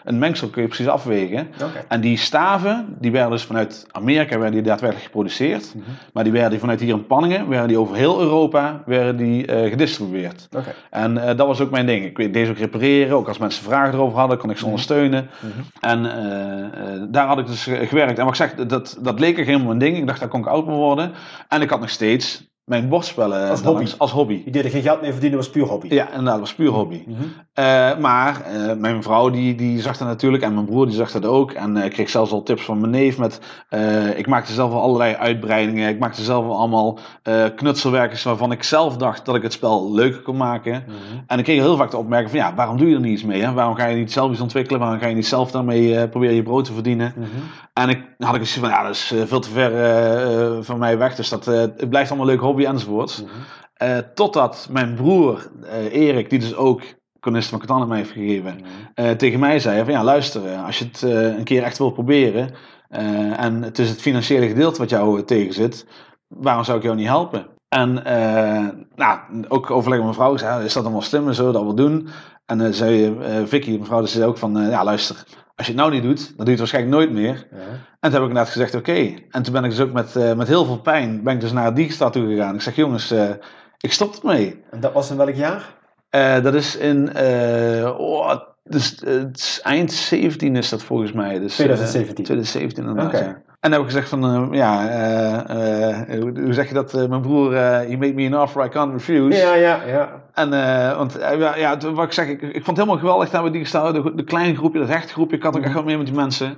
een 0.03 0.19
mengsel 0.19 0.47
kun 0.47 0.61
je 0.61 0.67
precies 0.67 0.87
afwegen. 0.87 1.47
Oké. 1.53 1.85
En 1.87 2.01
die 2.01 2.17
staven, 2.17 2.95
die 2.99 3.11
werden 3.11 3.31
dus 3.31 3.43
vanuit 3.43 3.87
Amerika 3.91 4.35
werden 4.35 4.51
die 4.51 4.61
daadwerkelijk 4.61 5.05
geproduceerd. 5.05 5.73
Mhm. 5.75 5.85
Maar 6.13 6.23
die 6.23 6.33
werden 6.33 6.59
vanuit 6.59 6.79
hier 6.79 6.93
in 6.93 7.07
Panningen, 7.07 7.49
werden 7.49 7.67
die 7.67 7.79
over 7.79 7.95
heel 7.95 8.21
Europa 8.21 8.83
werden 8.85 9.17
die, 9.17 9.47
gedistribueerd. 9.47 10.47
Oké. 10.57 10.73
En 10.89 11.13
dat 11.13 11.47
was 11.47 11.61
ook 11.61 11.71
mijn 11.71 11.85
ding. 11.85 12.05
Ik 12.05 12.17
weet 12.17 12.33
deze 12.33 12.51
ook 12.51 12.57
repareren. 12.57 13.18
Ook 13.19 13.27
als 13.27 13.37
mensen 13.37 13.63
vragen 13.63 13.93
erover 13.93 14.19
hadden, 14.19 14.37
kon 14.37 14.49
ik 14.49 14.57
ze 14.57 14.65
ondersteunen. 14.65 15.29
Mhm. 15.39 15.61
En 15.79 16.05
eh, 16.05 16.93
eh, 16.93 17.01
daar 17.09 17.27
had 17.27 17.39
ik 17.39 17.47
dus 17.47 17.63
gewerkt. 17.63 18.17
En 18.17 18.25
wat 18.25 18.39
ik 18.39 18.49
zeg, 18.49 18.67
dat, 18.67 18.97
dat 19.01 19.19
leek 19.19 19.37
er 19.37 19.45
helemaal 19.45 19.67
mijn 19.67 19.79
ding. 19.79 19.97
Ik 19.97 20.07
dacht, 20.07 20.19
daar 20.19 20.29
kon 20.29 20.39
ik 20.39 20.47
oud 20.47 20.65
mee 20.65 20.75
worden. 20.75 21.11
En 21.47 21.61
ik 21.61 21.69
had 21.69 21.79
nog 21.79 21.89
steeds 21.89 22.49
mijn 22.69 22.89
bordspellen 22.89 23.49
Als 23.49 23.61
dan 23.61 23.75
hobby. 23.75 23.91
Als 23.97 24.11
hobby. 24.11 24.41
Je 24.45 24.51
deed 24.51 24.63
er 24.63 24.69
geen 24.69 24.81
geld 24.81 25.01
mee 25.01 25.11
verdienen, 25.11 25.37
was 25.37 25.49
puur 25.49 25.65
hobby. 25.65 25.87
Ja, 25.93 26.05
inderdaad, 26.07 26.31
dat 26.31 26.39
was 26.39 26.53
puur 26.55 26.69
hobby. 26.69 27.03
Mhm. 27.07 27.21
Eh, 27.53 27.97
maar 27.97 28.41
eh, 28.41 28.75
mijn 28.77 29.03
vrouw 29.03 29.29
die, 29.29 29.55
die 29.55 29.81
zag 29.81 29.97
dat 29.97 30.07
natuurlijk 30.07 30.43
en 30.43 30.53
mijn 30.53 30.65
broer 30.65 30.85
die 30.85 30.95
zag 30.95 31.11
dat 31.11 31.25
ook. 31.25 31.51
En 31.51 31.77
eh, 31.77 31.85
ik 31.85 31.91
kreeg 31.91 32.09
zelfs 32.09 32.31
al 32.31 32.43
tips 32.43 32.63
van 32.63 32.79
mijn 32.79 32.91
neef 32.91 33.17
met... 33.17 33.39
eh, 33.69 34.17
ik 34.17 34.27
maakte 34.27 34.53
zelf 34.53 34.71
al 34.73 34.81
allerlei 34.81 35.13
uitbreidingen. 35.15 35.89
Ik 35.89 35.99
maakte 35.99 36.23
zelf 36.23 36.45
al 36.45 36.57
allemaal 36.57 36.99
eh, 37.23 37.43
knutselwerkjes 37.55 38.23
waarvan 38.23 38.51
ik 38.51 38.63
zelf 38.63 38.97
dacht 38.97 39.25
dat 39.25 39.35
ik 39.35 39.41
het 39.43 39.53
spel 39.53 39.93
leuker 39.93 40.21
kon 40.21 40.37
maken. 40.37 40.83
Mhm. 40.87 40.95
En 41.27 41.37
ik 41.37 41.43
kreeg 41.43 41.59
heel 41.61 41.77
vaak 41.77 41.91
de 41.91 41.97
opmerking 41.97 42.29
van 42.29 42.39
ja, 42.39 42.53
waarom 42.55 42.77
doe 42.77 42.87
je 42.89 42.95
er 42.95 43.01
niet 43.01 43.13
iets 43.13 43.23
mee? 43.23 43.41
Hè? 43.43 43.53
Waarom 43.53 43.75
ga 43.75 43.85
je 43.85 43.95
niet 43.97 44.11
zelf 44.11 44.31
iets 44.31 44.41
ontwikkelen? 44.41 44.79
Waarom 44.79 44.99
ga 44.99 45.07
je 45.07 45.15
niet 45.15 45.27
zelf 45.27 45.51
daarmee 45.51 45.95
eh, 45.97 46.09
proberen 46.09 46.35
je 46.35 46.43
brood 46.43 46.65
te 46.65 46.73
verdienen? 46.73 47.13
Mhm. 47.17 47.27
En 47.73 47.89
ik 47.89 48.01
had 48.17 48.33
ik 48.33 48.39
dus 48.41 48.53
van 48.53 48.69
ja, 48.69 48.83
dat 48.83 48.91
is 48.95 49.11
eh, 49.11 49.21
veel 49.25 49.39
te 49.39 49.49
ver 49.49 49.73
eh, 49.75 50.45
eh, 50.45 50.57
van 50.61 50.79
mij 50.79 50.97
weg. 50.97 51.15
Dus 51.15 51.29
dat, 51.29 51.47
eh, 51.47 51.59
het 51.59 51.89
blijft 51.89 52.09
allemaal 52.09 52.27
leuk 52.29 52.39
hobby 52.39 52.58
enzovoorts. 52.67 53.21
Mhm. 53.21 53.29
Eh, 53.73 53.97
totdat 54.13 54.67
mijn 54.71 54.95
broer 54.95 55.49
eh, 55.63 55.93
Erik, 55.93 56.29
die 56.29 56.39
dus 56.39 56.55
ook 56.55 56.81
Konist 57.19 57.49
van 57.49 57.59
Catan 57.59 57.87
mij 57.87 57.97
heeft 57.97 58.11
gegeven, 58.11 58.55
Mhm. 58.55 58.65
eh, 58.93 59.11
tegen 59.11 59.39
mij 59.39 59.59
zei 59.59 59.83
van 59.83 59.93
ja 59.93 60.03
luister, 60.03 60.55
als 60.65 60.79
je 60.79 60.85
het 60.85 61.01
een 61.37 61.43
keer 61.43 61.63
echt 61.63 61.77
wil 61.77 61.91
proberen 61.91 62.49
en 63.37 63.61
het 63.61 63.79
is 63.79 63.89
het 63.89 64.01
financiële 64.01 64.47
gedeelte 64.47 64.79
wat 64.79 64.89
jou 64.89 65.23
tegen 65.23 65.53
zit, 65.53 65.85
waarom 66.27 66.63
zou 66.63 66.77
ik 66.77 66.83
jou 66.83 66.95
niet 66.95 67.07
helpen? 67.07 67.47
En 67.67 67.93
nou, 68.95 69.19
ook 69.47 69.71
overleg 69.71 69.97
met 69.97 70.07
mijn 70.07 70.13
vrouw, 70.19 70.37
zei, 70.37 70.65
is 70.65 70.73
dat 70.73 70.83
allemaal 70.83 71.01
slim 71.01 71.27
en 71.27 71.35
zo, 71.35 71.51
dat 71.51 71.65
we 71.65 71.73
doen? 71.73 72.07
En 72.45 72.73
zei 72.73 73.17
Vicky, 73.45 73.69
mijn 73.71 73.85
vrouw, 73.85 73.99
die 73.99 74.07
zei 74.07 74.25
ook 74.25 74.37
van 74.37 74.69
ja 74.69 74.83
luister, 74.83 75.23
als 75.59 75.67
je 75.67 75.73
het 75.73 75.81
nou 75.81 75.93
niet 75.93 76.03
doet, 76.03 76.27
dan 76.27 76.35
doe 76.35 76.45
je 76.45 76.51
het 76.51 76.59
waarschijnlijk 76.59 76.95
nooit 76.95 77.11
meer. 77.11 77.47
Ja. 77.51 77.57
En 77.99 78.11
toen 78.11 78.11
heb 78.11 78.21
ik 78.21 78.27
inderdaad 78.27 78.49
gezegd, 78.49 78.75
oké. 78.75 79.13
En 79.29 79.43
toen 79.43 79.53
ben 79.53 79.63
ik 79.63 79.69
dus 79.69 79.79
ook 79.79 79.91
met, 79.91 80.15
eh, 80.15 80.33
met 80.33 80.47
heel 80.47 80.65
veel 80.65 80.79
pijn 80.79 81.23
ben 81.23 81.33
ik 81.33 81.41
dus 81.41 81.51
naar 81.51 81.73
Digistad 81.73 82.13
toe 82.13 82.27
gegaan. 82.27 82.55
Ik 82.55 82.61
zeg, 82.61 82.75
jongens, 82.75 83.11
eh, 83.11 83.29
ik 83.79 83.91
stop 83.91 84.15
ermee. 84.15 84.63
En 84.71 84.79
dat 84.79 84.93
was 84.93 85.09
in 85.09 85.17
welk 85.17 85.35
jaar? 85.35 85.77
Eh 86.09 86.43
dat 86.43 86.53
is 86.53 86.77
in, 86.77 87.09
oh, 87.97 88.39
dus, 88.63 89.61
eind 89.63 89.91
17 89.91 90.55
is 90.55 90.69
dat 90.69 90.83
volgens 90.83 91.11
mij. 91.11 91.39
Dus, 91.39 91.51
eh, 91.51 91.55
2017. 91.55 92.23
2017 92.23 92.83
inderdaad, 92.83 93.19
ja. 93.19 93.41
En 93.59 93.71
dan 93.71 93.79
heb 93.79 93.89
ik 93.89 93.95
gezegd 93.95 94.09
van, 94.09 94.23
eh, 94.23 94.57
ja, 94.57 94.87
eh, 94.87 96.15
eh, 96.15 96.21
hoe, 96.21 96.53
zeg 96.53 96.67
je 96.67 96.73
dat? 96.73 96.93
mijn 96.93 97.21
broer, 97.21 97.55
he 97.55 97.97
made 97.97 98.13
me 98.13 98.25
an 98.25 98.41
offer 98.41 98.65
I 98.65 98.69
can't 98.69 98.93
refuse. 98.93 99.37
Ja, 99.37 99.53
ja, 99.53 99.79
ja. 99.87 100.21
En, 100.33 100.49
want 100.97 101.17
ja, 101.57 101.77
wat 101.93 102.05
ik 102.05 102.11
zeg, 102.11 102.27
ik, 102.27 102.41
ik 102.41 102.51
vond 102.51 102.65
het 102.65 102.77
helemaal 102.77 102.97
geweldig 102.97 103.29
dat 103.29 103.43
we 103.43 103.49
die 103.49 103.61
gestaan 103.61 103.93
de, 103.93 104.15
de 104.15 104.23
kleine 104.23 104.57
groepje, 104.57 104.79
dat 104.79 104.87
hechte 104.87 105.13
groepje, 105.13 105.37
ik 105.37 105.43
had 105.43 105.57
ook 105.57 105.63
echt 105.63 105.73
wel 105.73 105.83
mee 105.83 105.97
met 105.97 106.05
die 106.05 106.15
mensen. 106.15 106.57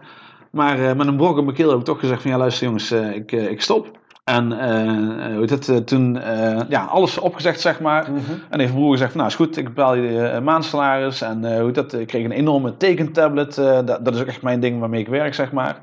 Maar 0.52 0.96
met 0.96 1.08
een 1.08 1.18
brok 1.18 1.38
op 1.38 1.44
mijn 1.44 1.56
keel 1.56 1.70
heb 1.70 1.80
ik 1.80 1.86
toch 1.86 2.00
gezegd 2.00 2.22
van, 2.22 2.32
ja 2.32 2.38
luister 2.38 2.66
jongens, 2.66 2.92
ik, 2.92 3.32
ik 3.32 3.62
stop. 3.62 4.00
En 4.24 4.52
eh, 4.60 5.36
hoe 5.36 5.48
eh, 5.48 5.76
toen, 5.76 6.22
ja, 6.70 6.86
alles 6.86 7.18
opgezegd 7.18 7.62
zeg 7.62 7.80
maar. 7.80 8.12
Mhm. 8.12 8.32
En 8.50 8.60
heeft 8.60 8.72
mijn 8.72 8.74
broer 8.74 8.92
gezegd 8.92 9.12
van, 9.12 9.20
nou 9.20 9.32
is 9.32 9.38
goed, 9.38 9.58
ik 9.58 9.68
betaal 9.68 9.96
je 9.96 10.40
maandsalaris. 10.44 11.22
En 11.22 11.62
hoe 11.62 11.72
dat, 11.72 11.94
ik 11.94 12.08
kreeg 12.08 12.24
een 12.24 12.32
enorme 12.32 12.78
tekentablet. 12.78 13.56
dat, 13.56 14.06
dat 14.06 14.16
is 14.16 14.22
ook 14.22 14.28
echt 14.28 14.42
mijn 14.42 14.60
ding 14.60 14.80
waarmee 14.80 15.02
ik 15.02 15.08
werk, 15.08 15.34
zeg 15.34 15.52
maar. 15.52 15.80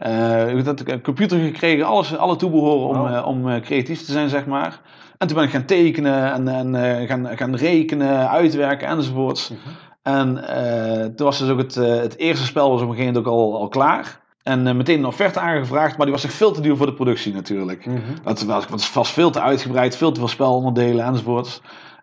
Eh, 0.00 0.44
heet 0.44 0.64
dat, 0.64 0.88
een 0.88 1.02
computer 1.02 1.38
gekregen, 1.38 1.84
alles, 1.86 2.16
alle 2.16 2.36
toebehoren 2.36 2.88
om, 2.88 3.02
Wauw. 3.02 3.16
eh, 3.22 3.26
om 3.26 3.48
eh, 3.48 3.60
creatief 3.60 4.04
te 4.04 4.12
zijn, 4.12 4.28
zeg 4.28 4.46
maar. 4.46 4.80
En 5.18 5.26
toen 5.26 5.36
ben 5.36 5.44
ik 5.46 5.50
gaan 5.50 5.64
tekenen 5.64 6.32
en, 6.32 6.48
en 6.48 6.74
eh, 7.00 7.08
gaan, 7.08 7.28
gaan 7.36 7.54
rekenen, 7.56 8.30
uitwerken 8.30 8.88
enzovoorts. 8.88 9.48
Mhm. 9.50 9.58
En 10.02 10.48
eh, 10.48 11.04
toen 11.04 11.26
was 11.26 11.38
dus 11.38 11.48
ook 11.48 11.58
het, 11.58 11.76
eh, 11.76 11.88
het 11.96 12.18
eerste 12.18 12.44
spel 12.46 12.70
was 12.70 12.82
op 12.82 12.88
een 12.88 12.94
gegeven 12.94 13.14
moment 13.14 13.32
ook 13.32 13.38
al, 13.38 13.60
al 13.60 13.68
klaar. 13.68 14.20
En 14.42 14.66
eh, 14.66 14.74
meteen 14.74 14.98
een 14.98 15.04
offerte 15.06 15.40
aangevraagd, 15.40 15.96
maar 15.96 16.06
die 16.06 16.14
was 16.14 16.24
echt 16.24 16.34
veel 16.34 16.52
te 16.52 16.60
duur 16.60 16.76
voor 16.76 16.86
de 16.86 16.94
productie 16.94 17.32
natuurlijk. 17.34 17.86
Mhm. 17.86 17.98
Dat 18.22 18.42
was, 18.42 18.66
was 18.92 19.10
veel 19.12 19.30
te 19.30 19.40
uitgebreid, 19.40 19.96
veel 19.96 20.12
te 20.12 20.18
veel 20.20 20.28
spelonderdelen 20.28 21.04
enzovoorts. 21.04 21.60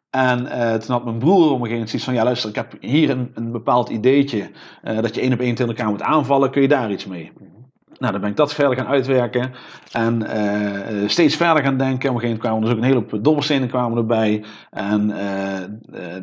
En 0.10 0.48
eh, 0.48 0.74
toen 0.74 0.92
had 0.96 1.04
mijn 1.04 1.18
broer 1.18 1.36
op 1.36 1.42
een 1.44 1.50
gegeven 1.50 1.70
moment 1.72 1.89
zoiets 1.89 2.06
van: 2.08 2.13
Ja, 2.13 2.24
luister, 2.24 2.50
ik 2.50 2.56
heb 2.56 2.74
hier 2.80 3.10
een, 3.10 3.32
een 3.34 3.51
bepaald 3.51 3.89
ideetje. 3.89 4.51
eh, 4.84 5.01
dat 5.01 5.16
je 5.16 5.22
één 5.22 5.34
op 5.34 5.39
één 5.39 5.56
tegen 5.56 5.75
elkaar 5.75 5.89
moet 5.92 6.01
aanvallen. 6.01 6.50
Kun 6.51 6.62
je 6.62 6.68
daar 6.68 6.92
iets 6.92 7.06
mee? 7.06 7.32
Nou, 8.00 8.12
dan 8.12 8.22
ben 8.22 8.30
ik 8.30 8.36
dat 8.36 8.54
verder 8.54 8.77
gaan 8.77 8.88
uitwerken. 8.88 9.54
En 9.92 10.24
eh, 10.24 11.04
eh, 11.04 11.10
steeds 11.10 11.36
verder 11.36 11.63
gaan 11.63 11.77
denken. 11.77 12.10
Op 12.10 12.16
een 12.16 12.22
gegeven 12.22 12.22
moment 12.22 12.39
kwamen 12.39 12.62
er 12.62 12.66
dus 12.66 12.72
ook 12.72 12.77
een 12.77 12.89
hele 12.89 13.06
hoop 13.12 13.24
dobbelstenen 13.24 13.68
kwamen 13.68 13.98
erbij. 13.98 14.44
En 14.72 15.12
eh, 15.12 15.62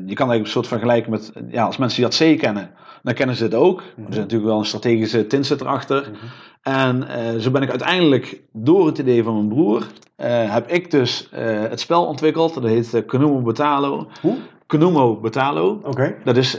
je 0.06 0.14
kan 0.14 0.30
eigenlijk 0.30 0.44
een 0.44 0.46
soort 0.46 0.66
vergelijken 0.66 1.10
met, 1.10 1.32
ja, 1.48 1.64
als 1.64 1.76
mensen 1.76 2.00
die 2.00 2.10
dat 2.10 2.36
C 2.36 2.38
kennen, 2.40 2.70
dan 3.02 3.14
kennen 3.14 3.36
ze 3.36 3.44
het 3.44 3.54
ook. 3.54 3.78
Er 3.80 3.84
zit 3.96 4.20
natuurlijk 4.20 4.50
wel 4.50 4.58
een 4.58 4.64
strategische 4.64 5.26
tint 5.26 5.46
zit 5.46 5.60
erachter. 5.60 6.00
Mhm. 6.00 6.24
En 6.62 7.06
zo 7.40 7.50
ben 7.50 7.62
ik 7.62 7.70
uiteindelijk, 7.70 8.40
door 8.52 8.86
het 8.86 8.98
idee 8.98 9.22
van 9.22 9.34
mijn 9.34 9.48
broer, 9.48 9.86
heb 10.26 10.68
ik 10.68 10.90
dus 10.90 11.28
het 11.34 11.80
spel 11.80 12.06
ontwikkeld. 12.06 12.54
Dat 12.54 12.64
heet 12.64 13.02
Kunumo 13.06 13.40
Batalo. 13.40 14.08
Hoe? 14.20 14.36
Kunumo 14.66 15.20
Batalo. 15.20 15.80
Oké. 15.82 16.14
Dat 16.24 16.36
is, 16.36 16.58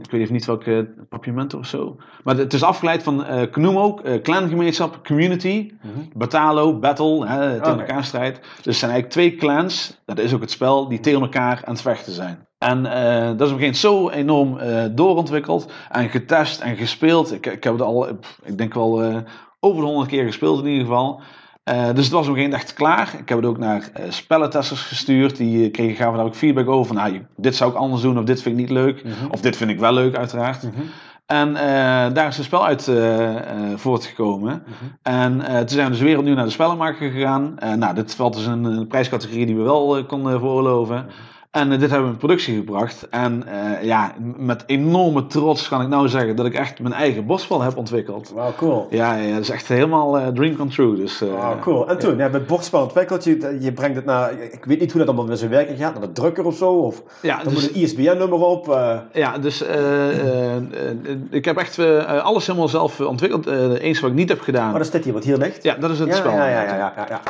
ik 0.00 0.10
weet 0.10 0.20
even 0.20 0.32
niet 0.32 0.44
welke 0.44 0.94
papiamento 1.08 1.58
of 1.58 1.66
zo. 1.66 1.96
Maar 2.24 2.36
het 2.36 2.52
is 2.52 2.62
afgeleid 2.62 3.02
van 3.02 3.24
eh 3.24 3.50
Kunumo, 3.50 3.98
eh, 3.98 4.22
clangemeenschap, 4.22 5.04
community. 5.04 5.72
Mhm. 5.82 5.98
Batalo, 6.14 6.78
battle, 6.78 7.26
hè, 7.26 7.58
tegen 7.58 7.72
Oké. 7.72 7.80
elkaar 7.80 8.04
strijd. 8.04 8.40
Dus 8.40 8.64
het 8.64 8.76
zijn 8.76 8.90
eigenlijk 8.90 9.10
twee 9.10 9.36
clans, 9.36 10.00
dat 10.04 10.18
is 10.18 10.34
ook 10.34 10.40
het 10.40 10.50
spel, 10.50 10.88
die 10.88 11.00
tegen 11.00 11.20
elkaar 11.20 11.62
aan 11.64 11.72
het 11.72 11.82
vechten 11.82 12.12
zijn. 12.12 12.48
En 12.58 12.86
eh, 12.86 13.26
dat 13.26 13.46
is 13.46 13.52
op 13.52 13.60
een 13.60 13.60
gegeven 13.60 13.60
moment 13.60 13.76
zo 13.76 14.08
enorm 14.08 14.58
eh, 14.58 14.84
doorontwikkeld 14.92 15.72
en 15.90 16.08
getest 16.08 16.60
en 16.60 16.76
gespeeld. 16.76 17.32
Ik, 17.32 17.46
ik 17.46 17.64
heb 17.64 17.72
het 17.72 17.82
al, 17.82 18.08
ik 18.44 18.58
denk 18.58 18.74
wel 18.74 19.02
eh, 19.02 19.16
over 19.60 19.80
de 19.80 19.86
honderd 19.86 20.08
keer 20.08 20.24
gespeeld 20.24 20.58
in 20.60 20.66
ieder 20.66 20.86
geval. 20.86 21.20
Eh, 21.70 21.94
dus 21.94 22.04
het 22.04 22.12
was 22.12 22.28
op 22.28 22.34
een 22.34 22.40
gegeven 22.40 22.42
moment 22.42 22.62
echt 22.62 22.74
klaar. 22.74 23.14
Ik 23.18 23.28
heb 23.28 23.38
het 23.38 23.46
ook 23.46 23.58
naar 23.58 23.90
eh, 23.92 24.04
spellentesters 24.08 24.82
gestuurd. 24.82 25.36
Die 25.36 25.64
eh, 25.64 25.72
kregen, 25.72 25.96
gaven 25.96 26.16
daar 26.16 26.26
ook 26.26 26.34
feedback 26.34 26.68
over. 26.68 26.86
Van, 26.86 26.96
nou, 26.96 27.22
dit 27.36 27.56
zou 27.56 27.70
ik 27.70 27.76
anders 27.76 28.02
doen 28.02 28.18
of 28.18 28.24
dit 28.24 28.42
vind 28.42 28.54
ik 28.54 28.60
niet 28.60 28.70
leuk. 28.70 29.04
Mhm. 29.04 29.30
Of 29.30 29.40
dit 29.40 29.56
vind 29.56 29.70
ik 29.70 29.78
wel 29.78 29.92
leuk 29.92 30.16
uiteraard. 30.16 30.62
Mhm. 30.62 30.80
En 31.26 31.54
daar 32.14 32.26
is 32.26 32.38
een 32.38 32.44
spel 32.44 32.66
uit 32.66 32.90
voortgekomen. 33.74 34.62
Mhm. 34.66 34.90
En 35.02 35.38
toen 35.38 35.68
zijn 35.68 35.84
we 35.84 35.92
dus 35.92 36.00
weer 36.00 36.18
opnieuw 36.18 36.34
naar 36.34 36.44
de 36.44 36.50
spellenmaker 36.50 37.10
gegaan. 37.10 37.54
Nou, 37.76 37.94
dit 37.94 38.14
valt 38.14 38.34
dus 38.34 38.46
in 38.46 38.64
een 38.64 38.86
prijscategorie 38.86 39.46
die 39.46 39.56
we 39.56 39.62
wel 39.62 40.04
konden 40.04 40.38
veroorloven. 40.38 41.06
En 41.50 41.72
eh, 41.72 41.78
dit 41.78 41.90
hebben 41.90 42.08
we 42.08 42.12
in 42.12 42.18
productie 42.18 42.54
gebracht. 42.54 43.08
En 43.08 43.46
eh, 43.46 43.84
ja, 43.84 44.14
met 44.36 44.62
enorme 44.66 45.26
trots 45.26 45.68
kan 45.68 45.82
ik 45.82 45.88
nou 45.88 46.08
zeggen 46.08 46.36
dat 46.36 46.46
ik 46.46 46.54
echt 46.54 46.80
mijn 46.80 46.94
eigen 46.94 47.26
bosspel 47.26 47.62
heb 47.62 47.76
ontwikkeld. 47.76 48.30
Wauw, 48.34 48.52
cool. 48.56 48.86
Ja, 48.90 49.14
ja, 49.14 49.32
dat 49.32 49.42
is 49.42 49.50
echt 49.50 49.68
helemaal 49.68 50.18
eh, 50.18 50.28
dream 50.28 50.56
come 50.56 50.70
true. 50.70 50.96
Dus, 50.96 51.18
Wauw, 51.18 51.58
cool. 51.58 51.88
En 51.88 51.98
toen, 51.98 52.16
ja, 52.16 52.28
met 52.28 52.46
bordspel 52.46 52.82
ontwikkeld, 52.82 53.24
je, 53.24 53.56
je 53.60 53.72
brengt 53.72 53.96
het 53.96 54.04
naar, 54.04 54.32
ik 54.32 54.64
weet 54.64 54.80
niet 54.80 54.90
hoe 54.90 54.98
dat 55.00 55.08
allemaal 55.08 55.26
met 55.26 55.38
zijn 55.38 55.50
werking 55.50 55.78
gaat, 55.78 55.92
naar 55.92 56.02
de 56.02 56.12
drukker 56.12 56.44
of 56.44 56.56
zo, 56.56 56.72
of 56.72 57.02
Ja, 57.22 57.42
dan 57.42 57.54
dus, 57.54 57.62
moet 57.62 57.74
een 57.74 57.80
ISBN-nummer 57.80 58.38
op. 58.38 58.66
ja, 59.12 59.38
dus 59.38 59.64
ik 61.30 61.44
heb 61.44 61.56
echt 61.56 61.78
alles 62.22 62.46
helemaal 62.46 62.68
zelf 62.68 63.00
ontwikkeld. 63.00 63.46
Eens 63.46 64.00
wat 64.00 64.10
ik 64.10 64.16
niet 64.16 64.28
heb 64.28 64.40
gedaan. 64.40 64.68
Oh, 64.68 64.72
dat 64.72 64.82
is 64.82 64.90
dit 64.90 65.04
hier, 65.04 65.12
wat 65.12 65.24
hier 65.24 65.36
ligt. 65.36 65.62
Ja, 65.62 65.74
dat 65.74 65.90
is 65.90 65.98
het 65.98 66.08
ja, 66.08 66.14
spel. 66.14 66.32
ja, 66.32 66.48
ja, 66.48 66.62
ja, 66.62 66.76
ja, 66.76 66.92
ja, 66.96 67.06
ja. 67.08 67.20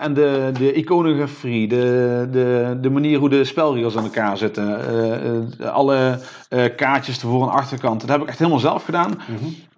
En 0.00 0.14
de, 0.14 0.50
de 0.58 0.72
iconografie, 0.72 1.68
de, 1.68 2.28
de, 2.30 2.78
de 2.80 2.90
manier 2.90 3.18
hoe 3.18 3.28
de 3.28 3.44
spelregels 3.44 3.96
aan 3.96 4.04
elkaar 4.04 4.36
zitten, 4.38 4.88
eh, 4.88 5.36
eh, 5.60 5.72
alle 5.72 6.18
eh, 6.48 6.64
kaartjes 6.76 7.18
de 7.18 7.26
voor- 7.26 7.42
en 7.42 7.52
achterkant, 7.52 8.00
dat 8.00 8.10
heb 8.10 8.20
ik 8.20 8.28
echt 8.28 8.38
helemaal 8.38 8.58
zelf 8.60 8.84
gedaan. 8.84 9.20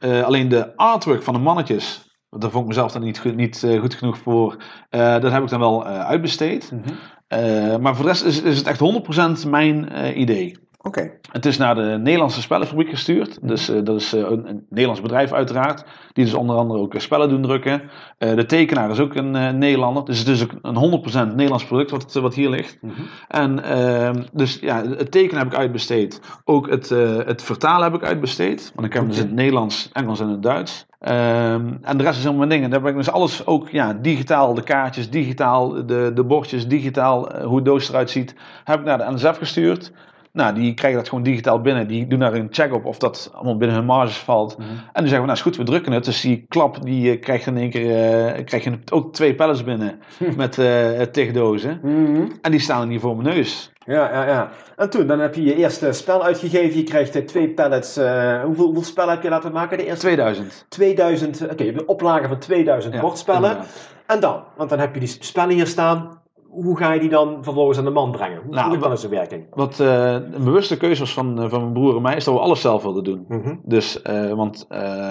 Mhm. 0.00 0.23
Alleen 0.25 0.49
de 0.49 0.76
artwork 0.76 1.23
van 1.23 1.35
de 1.35 1.41
mannetjes, 1.41 2.05
daar 2.31 2.50
vond 2.50 2.62
ik 2.62 2.69
mezelf 2.69 2.93
dan 2.93 3.02
niet, 3.02 3.19
goed- 3.19 3.37
niet 3.37 3.67
goed 3.81 3.95
genoeg 3.95 4.19
voor, 4.19 4.57
dat 4.91 5.33
heb 5.33 5.43
ik 5.43 5.49
dan 5.49 5.61
wel 5.61 5.85
uitbesteed. 5.87 6.73
Mhm. 6.73 7.81
Maar 7.81 7.95
voor 7.97 8.05
de 8.05 8.11
rest 8.11 8.25
is, 8.25 8.43
is 8.43 8.57
het 8.59 8.67
echt 8.67 8.81
100% 8.81 9.47
mijn 9.50 9.88
idee. 10.21 10.62
Oké. 10.83 11.11
Het 11.33 11.47
is 11.47 11.57
naar 11.57 11.75
de 11.75 11.99
Nederlandse 12.03 12.41
spellenfabriek 12.41 12.89
gestuurd. 12.89 13.39
Dus 13.43 13.71
uh, 13.71 13.85
dat 13.85 14.01
is 14.01 14.15
uh, 14.15 14.21
een, 14.21 14.49
een, 14.49 14.67
Nederlands 14.69 15.01
bedrijf 15.01 15.33
uiteraard. 15.33 15.85
Die 16.12 16.25
dus 16.25 16.35
onder 16.35 16.57
andere 16.57 16.81
ook 16.81 16.95
spellen 16.97 17.29
doen 17.29 17.43
drukken. 17.43 17.83
Uh, 18.19 18.35
de 18.35 18.47
tekenaar 18.47 18.91
is 18.91 18.99
ook 18.99 19.15
een 19.15 19.59
Nederlander. 19.59 20.05
Dus 20.05 20.19
het 20.19 20.29
is 20.29 20.43
ook 20.43 20.53
een 20.62 21.03
100% 21.31 21.35
Nederlands 21.35 21.65
product 21.65 21.91
wat, 21.91 22.12
wat 22.12 22.35
hier 22.35 22.51
ligt. 22.51 22.79
Mm 22.81 22.91
-hmm. 22.91 23.07
En 23.29 23.65
ehm, 23.65 24.23
dus 24.33 24.59
ja, 24.61 24.87
het 24.87 25.11
tekenen 25.11 25.43
heb 25.43 25.53
ik 25.53 25.59
uitbesteed. 25.59 26.21
Ook 26.45 26.71
het, 26.71 26.89
het 27.27 27.43
vertalen 27.43 27.93
heb 27.93 28.03
ik 28.03 28.09
uitbesteed. 28.09 28.73
Want 28.75 28.87
ik 28.87 28.93
heb 28.93 29.03
okay. 29.03 29.15
dus 29.15 29.23
in 29.23 29.29
het 29.29 29.37
Nederlands, 29.37 29.91
Engels 29.93 30.21
en 30.21 30.29
het 30.29 30.43
Duits. 30.43 30.87
Um, 31.01 31.79
en 31.83 31.97
de 31.97 32.03
rest 32.03 32.17
is 32.17 32.25
helemaal 32.25 32.47
mijn 32.47 32.49
dingen. 32.49 32.71
Daar 32.71 32.81
heb 32.81 32.89
ik 32.89 32.97
dus 32.97 33.11
alles 33.11 33.47
ook 33.47 33.69
ja, 33.69 33.93
digitaal, 33.93 34.55
de 34.55 34.62
kaartjes, 34.62 35.11
digitaal, 35.11 35.87
de, 35.87 36.11
de 36.15 36.25
bordjes, 36.25 36.69
digitaal, 36.69 37.43
hoe 37.43 37.59
de 37.59 37.71
doos 37.71 37.89
eruit 37.89 38.11
ziet, 38.11 38.35
heb 38.65 38.79
ik 38.79 38.85
naar 38.85 38.99
de 38.99 39.11
NSF 39.11 39.39
gestuurd. 39.39 39.93
Nou, 40.33 40.55
die 40.55 40.75
krijgen 40.75 40.99
dat 40.99 41.09
gewoon 41.09 41.25
digitaal 41.25 41.61
binnen. 41.61 41.87
Die 41.87 42.07
doen 42.07 42.19
daar 42.19 42.35
een 42.35 42.49
check 42.51 42.75
op 42.75 42.85
of 42.85 42.99
dat 42.99 43.31
allemaal 43.35 43.57
binnen 43.57 43.77
hun 43.77 43.87
marges 43.87 44.17
valt. 44.17 44.59
Mm 44.59 44.65
-hmm. 44.65 44.75
En 44.75 45.01
die 45.01 45.09
zeggen, 45.09 45.27
nou 45.27 45.33
is 45.33 45.43
goed, 45.43 45.57
we 45.57 45.65
drukken 45.65 45.93
het. 45.93 46.05
Dus 46.05 46.21
die 46.21 46.47
klap, 46.49 46.83
die 46.85 47.15
uh, 47.15 47.21
krijg 47.21 47.45
je 47.45 47.51
in 47.51 47.57
één 47.57 47.71
keer 47.71 48.37
uh, 48.39 48.45
krijg 48.45 48.65
je 48.65 48.79
ook 48.93 49.12
twee 49.12 49.35
pallets 49.35 49.65
binnen 49.65 50.01
met 50.37 50.57
uh, 50.57 51.01
tigdozen. 51.01 51.79
Mm 51.83 52.15
-hmm. 52.15 52.33
En 52.43 52.51
die 52.51 52.61
staan 52.61 52.81
er 52.81 52.87
niet 52.87 53.01
voor 53.01 53.17
mijn 53.17 53.35
neus. 53.35 53.73
Ja, 53.87 54.11
ja, 54.12 54.27
ja. 54.27 54.51
En 54.77 54.91
toen, 54.91 55.07
dan 55.07 55.21
heb 55.21 55.35
je 55.35 55.43
je 55.43 55.57
eerste 55.57 55.93
spel 55.93 56.25
uitgegeven. 56.25 56.79
Je 56.79 56.85
krijgt 56.85 57.27
twee 57.27 57.49
pallets. 57.49 57.99
Uh, 57.99 58.43
hoeveel, 58.43 58.65
hoeveel 58.65 58.85
spellen 58.85 59.15
heb 59.15 59.23
je 59.23 59.29
laten 59.29 59.53
maken? 59.53 59.79
De 59.79 59.85
eerste? 59.85 60.01
2000. 60.01 60.65
2000. 60.69 61.43
Oké, 61.43 61.53
okay, 61.53 61.67
je 61.67 61.73
hebt 61.73 61.83
een 61.83 61.89
oplage 61.89 62.29
van 62.29 62.39
2000 62.39 62.95
ja, 62.95 63.01
bordspellen. 63.01 63.59
En 64.07 64.21
dan, 64.21 64.43
want 64.57 64.71
dan 64.71 64.79
heb 64.79 64.95
je 64.95 65.01
die 65.01 65.17
spellen 65.21 65.55
hier 65.55 65.67
staan 65.67 66.22
hoe 66.53 66.77
ga 66.77 66.93
je 66.93 67.01
die 67.01 67.09
dan 67.09 67.39
vervolgens 67.45 67.79
aan 67.79 67.85
de 67.85 67.91
man 67.91 68.11
brengen? 68.11 68.41
Hoe, 68.45 68.55
nou, 68.55 68.69
hoe 68.69 68.79
dan 68.79 68.99
zijn 68.99 69.13
werking? 69.13 69.47
Wat 69.51 69.79
uh, 69.81 70.13
een 70.13 70.45
bewuste 70.45 70.77
keuze 70.77 71.01
was 71.01 71.13
van, 71.13 71.43
uh, 71.43 71.49
van 71.49 71.61
mijn 71.61 71.73
broer 71.73 71.97
en 71.97 72.03
mij, 72.03 72.17
is 72.17 72.25
dat 72.25 72.35
we 72.35 72.41
alles 72.41 72.61
zelf 72.61 72.83
wilden 72.83 73.05
doen. 73.05 73.25
Mm 73.29 73.43
-hmm. 73.43 73.61
Dus, 73.65 74.03
uh, 74.07 74.33
want 74.33 74.67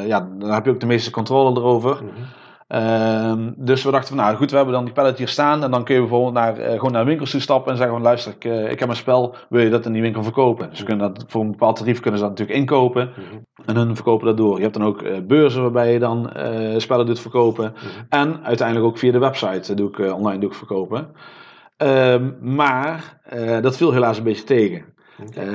ja, 0.06 0.30
dan 0.38 0.50
heb 0.50 0.66
je 0.66 0.72
ook 0.72 0.80
de 0.80 0.86
meeste 0.86 1.12
controle 1.12 1.60
erover. 1.60 2.00
Mm 2.02 2.10
-hmm. 2.10 2.26
Uh, 2.74 3.34
dus 3.56 3.84
we 3.84 3.92
dachten 3.92 4.16
van, 4.16 4.25
nou 4.25 4.36
goed, 4.36 4.50
we 4.50 4.56
hebben 4.56 4.74
dan 4.74 4.86
die 4.86 4.94
pallet 4.94 5.18
hier 5.18 5.28
staan. 5.28 5.63
En 5.63 5.72
dan 5.72 5.84
kun 5.84 5.94
je 5.94 6.01
bijvoorbeeld 6.01 6.34
naar, 6.34 6.60
uh, 6.60 6.72
gewoon 6.72 6.92
naar 6.92 7.06
winkels 7.06 7.32
toe 7.32 7.40
stappen 7.40 7.72
en 7.72 7.78
zeggen 7.78 7.96
van, 7.96 8.04
luister, 8.04 8.34
ik, 8.34 8.46
uh, 8.46 8.72
ik 8.72 8.80
heb 8.80 8.90
een 8.90 8.96
spel, 8.96 9.36
wil 9.50 9.62
je 9.62 9.70
dat 9.70 9.86
in 9.86 9.92
die 9.92 10.01
winkel 10.01 10.24
verkopen? 10.24 10.70
Dus 10.70 10.80
we 10.80 10.86
kunnen 10.86 11.13
dat, 11.13 11.25
voor 11.28 11.42
een 11.42 11.51
bepaald 11.51 11.75
tarief 11.75 12.00
kunnen 12.00 12.20
ze 12.20 12.25
dat 12.25 12.38
natuurlijk 12.38 12.60
inkopen. 12.60 13.13
Mm 13.16 13.24
-hmm. 13.30 13.46
En 13.66 13.75
hun 13.75 13.96
verkopen 13.96 14.28
dat 14.28 14.38
door. 14.38 14.56
Je 14.56 14.62
hebt 14.62 14.74
dan 14.74 14.86
ook 14.86 15.28
beurzen 15.28 15.62
waarbij 15.62 15.94
je 15.94 16.00
dan 16.00 16.32
spellen 16.78 17.06
doet 17.06 17.20
verkopen. 17.20 17.74
En 18.10 18.40
uiteindelijk 18.44 18.88
ook 18.88 18.98
via 18.98 19.12
de 19.12 19.20
website 19.20 19.74
doe 19.74 19.90
ik, 19.90 20.13
online 20.13 20.40
doe 20.40 20.50
ik 20.50 20.56
verkopen. 20.56 21.08
Um, 21.78 22.38
maar 22.42 23.20
dat 23.62 23.78
viel 23.78 23.92
helaas 23.94 24.18
een 24.18 24.24
beetje 24.24 24.44
tegen. 24.44 24.86
Okay. 25.28 25.46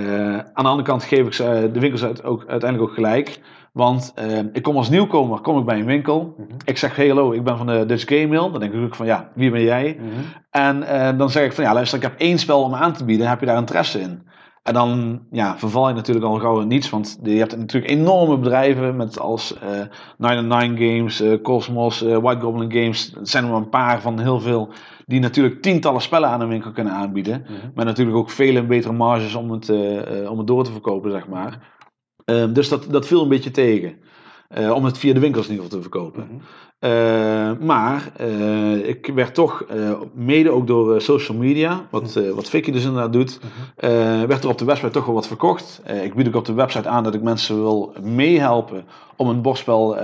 Aan 0.52 0.64
de 0.64 0.70
andere 0.70 0.88
kant 0.88 1.04
geef 1.04 1.26
ik 1.26 1.32
ze, 1.32 1.70
de 1.72 1.80
winkels 1.80 2.04
uit, 2.04 2.24
ook, 2.24 2.44
uiteindelijk 2.46 2.90
ook 2.90 2.96
gelijk. 2.96 3.40
Want 3.76 4.14
uh, 4.18 4.38
ik 4.52 4.62
kom 4.62 4.76
als 4.76 4.88
nieuwkomer 4.88 5.40
kom 5.40 5.58
ik 5.58 5.64
bij 5.64 5.78
een 5.78 5.84
winkel. 5.84 6.34
Mm 6.36 6.44
-hmm. 6.48 6.56
Ik 6.64 6.78
zeg, 6.78 6.96
hey, 6.96 7.08
hallo, 7.08 7.32
ik 7.32 7.44
ben 7.44 7.56
van 7.56 7.66
de 7.66 7.86
Dutch 7.86 8.08
Game 8.08 8.26
Mail. 8.26 8.50
Dan 8.50 8.60
denk 8.60 8.72
ik 8.72 8.84
ook 8.84 8.94
van, 8.94 9.06
ja, 9.06 9.30
wie 9.34 9.50
ben 9.50 9.62
jij? 9.62 9.96
Mm 10.00 10.08
-hmm. 10.08 10.24
En 10.50 10.82
uh, 10.82 11.18
dan 11.18 11.30
zeg 11.30 11.44
ik 11.44 11.52
van, 11.52 11.64
ja, 11.64 11.72
luister, 11.72 11.98
ik 11.98 12.04
heb 12.04 12.18
één 12.18 12.38
spel 12.38 12.62
om 12.62 12.74
aan 12.74 12.92
te 12.92 13.04
bieden. 13.04 13.28
Heb 13.28 13.40
je 13.40 13.46
daar 13.46 13.56
interesse 13.56 14.00
in? 14.00 14.22
En 14.62 14.74
dan 14.74 15.20
ja, 15.30 15.58
verval 15.58 15.88
je 15.88 15.94
natuurlijk 15.94 16.26
al 16.26 16.38
gauw 16.38 16.60
in 16.60 16.68
niets. 16.68 16.90
Want 16.90 17.18
je 17.22 17.30
hebt 17.30 17.56
natuurlijk 17.56 17.92
enorme 17.92 18.38
bedrijven 18.38 18.96
met 18.96 19.20
als 19.20 19.58
uh, 19.64 19.80
99 20.18 20.78
Games, 20.78 21.20
uh, 21.20 21.42
Cosmos, 21.42 22.02
uh, 22.02 22.16
White 22.16 22.40
Goblin 22.40 22.72
Games. 22.72 23.12
Het 23.18 23.28
zijn 23.28 23.44
er 23.44 23.50
maar 23.50 23.60
een 23.60 23.68
paar 23.68 24.00
van 24.00 24.18
heel 24.18 24.40
veel 24.40 24.68
die 25.06 25.20
natuurlijk 25.20 25.62
tientallen 25.62 26.00
spellen 26.00 26.28
aan 26.28 26.40
een 26.40 26.48
winkel 26.48 26.72
kunnen 26.72 26.92
aanbieden. 26.92 27.38
Mm 27.40 27.46
-hmm. 27.46 27.70
Maar 27.74 27.84
natuurlijk 27.84 28.16
ook 28.16 28.30
vele 28.30 28.66
betere 28.66 28.92
marges 28.92 29.34
om 29.34 29.50
het, 29.50 29.70
om 30.28 30.38
het 30.38 30.46
door 30.46 30.64
te 30.64 30.72
verkopen, 30.72 31.10
zeg 31.10 31.28
maar. 31.28 31.74
Uh, 32.30 32.52
dus 32.52 32.68
dat, 32.68 32.86
dat 32.90 33.06
viel 33.06 33.22
een 33.22 33.28
beetje 33.28 33.50
tegen. 33.50 33.98
Uh, 34.58 34.70
om 34.70 34.84
het 34.84 34.98
via 34.98 35.14
de 35.14 35.20
winkels 35.20 35.48
in 35.48 35.68
te 35.68 35.80
verkopen. 35.80 36.26
-hmm. 36.28 36.40
Uh, 36.80 37.50
maar 37.60 38.12
uh, 38.20 38.88
ik 38.88 39.10
werd 39.14 39.34
toch, 39.34 39.64
uh, 39.74 39.92
mede 40.14 40.50
ook 40.50 40.66
door 40.66 41.00
social 41.00 41.36
media, 41.36 41.86
wat, 41.90 42.20
wat 42.34 42.48
Vicky 42.48 42.70
dus 42.70 42.84
inderdaad 42.84 43.12
doet, 43.12 43.40
werd 44.26 44.44
er 44.44 44.50
op 44.50 44.58
de 44.58 44.64
website 44.64 44.90
toch 44.90 45.04
wel 45.04 45.14
wat 45.14 45.26
verkocht. 45.26 45.82
ik 46.02 46.14
bied 46.14 46.28
ook 46.28 46.34
op 46.34 46.44
de 46.44 46.52
website 46.52 46.88
aan 46.88 47.04
dat 47.04 47.14
ik 47.14 47.22
mensen 47.22 47.62
wil 47.62 47.94
meehelpen 48.02 48.84
om 49.16 49.28
een 49.28 49.42
bordspel 49.42 49.96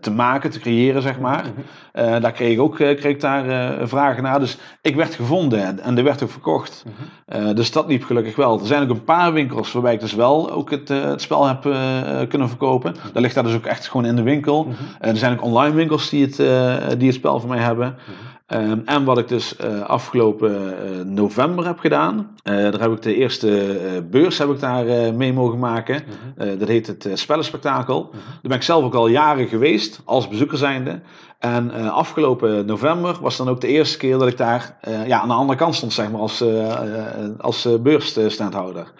te 0.00 0.10
maken, 0.10 0.50
te 0.50 0.58
creëren, 0.58 1.02
zeg 1.02 1.18
maar. 1.18 1.44
daar 1.92 2.32
kreeg 2.32 2.52
ik 2.52 2.60
ook 2.60 2.74
kreeg 2.74 3.04
ik 3.04 3.20
daar, 3.20 3.88
vragen 3.88 4.22
naar. 4.22 4.40
Dus 4.40 4.58
ik 4.82 4.94
werd 4.94 5.14
gevonden 5.14 5.80
en 5.82 5.98
er 5.98 6.04
werd 6.04 6.22
ook 6.22 6.30
verkocht. 6.30 6.84
dus 7.54 7.72
dat 7.72 7.86
liep 7.86 8.04
gelukkig 8.04 8.36
wel. 8.36 8.60
Er 8.60 8.66
zijn 8.66 8.82
ook 8.82 8.90
een 8.90 9.04
paar 9.04 9.32
winkels 9.32 9.72
waarbij 9.72 9.94
ik 9.94 10.00
dus 10.00 10.14
wel 10.14 10.50
ook 10.50 10.70
het, 10.70 10.88
het 10.88 11.22
spel 11.22 11.46
heb 11.46 11.60
kunnen 12.28 12.48
verkopen. 12.48 12.94
Daar 13.12 13.22
ligt 13.22 13.34
daar 13.34 13.44
dus 13.44 13.54
ook 13.54 13.66
echt 13.66 13.88
gewoon 13.88 14.06
in 14.06 14.16
de 14.16 14.22
winkel. 14.22 14.66
er 15.00 15.16
zijn 15.16 15.32
ook 15.32 15.44
online 15.44 15.74
winkels 15.74 16.07
die 16.08 16.24
het, 16.24 16.38
uh, 16.38 16.76
die 16.98 17.06
het 17.06 17.16
spel 17.16 17.40
voor 17.40 17.48
mij 17.48 17.58
hebben. 17.58 17.96
Mm-hmm. 18.48 18.70
um, 18.70 18.82
en 18.84 19.04
wat 19.04 19.18
ik 19.18 19.28
dus 19.28 19.54
uh, 19.60 19.80
afgelopen 19.80 20.50
uh, 20.50 21.04
november 21.04 21.66
heb 21.66 21.78
gedaan. 21.78 22.30
daar 22.42 22.80
heb 22.80 22.92
ik 22.92 23.02
de 23.02 23.14
eerste 23.14 24.02
beurs 24.10 24.38
heb 24.38 24.50
ik 24.50 24.60
daar 24.60 25.14
mee 25.14 25.32
mogen 25.32 25.58
maken. 25.58 26.02
Mm-hmm. 26.36 26.58
dat 26.58 26.68
heet 26.68 26.86
het 26.86 27.08
Spellenspectakel. 27.14 28.02
Mm-hmm. 28.02 28.20
Daar 28.20 28.40
ben 28.42 28.56
ik 28.56 28.62
zelf 28.62 28.84
ook 28.84 28.94
al 28.94 29.08
jaren 29.08 29.48
geweest 29.48 30.00
als 30.04 30.28
bezoeker 30.28 30.58
zijnde. 30.58 31.00
En 31.38 31.70
afgelopen 31.90 32.66
november 32.66 33.18
was 33.20 33.36
dan 33.36 33.48
ook 33.48 33.60
de 33.60 33.68
eerste 33.68 33.98
keer 33.98 34.18
dat 34.18 34.28
ik 34.28 34.36
daar 34.36 34.78
ja, 35.06 35.20
aan 35.20 35.28
de 35.28 35.34
andere 35.34 35.58
kant 35.58 35.74
stond, 35.74 35.92
zeg 35.92 36.10
maar, 36.10 36.20
als, 36.20 36.44
als 37.38 37.68
beursstandhouder. 37.82 38.92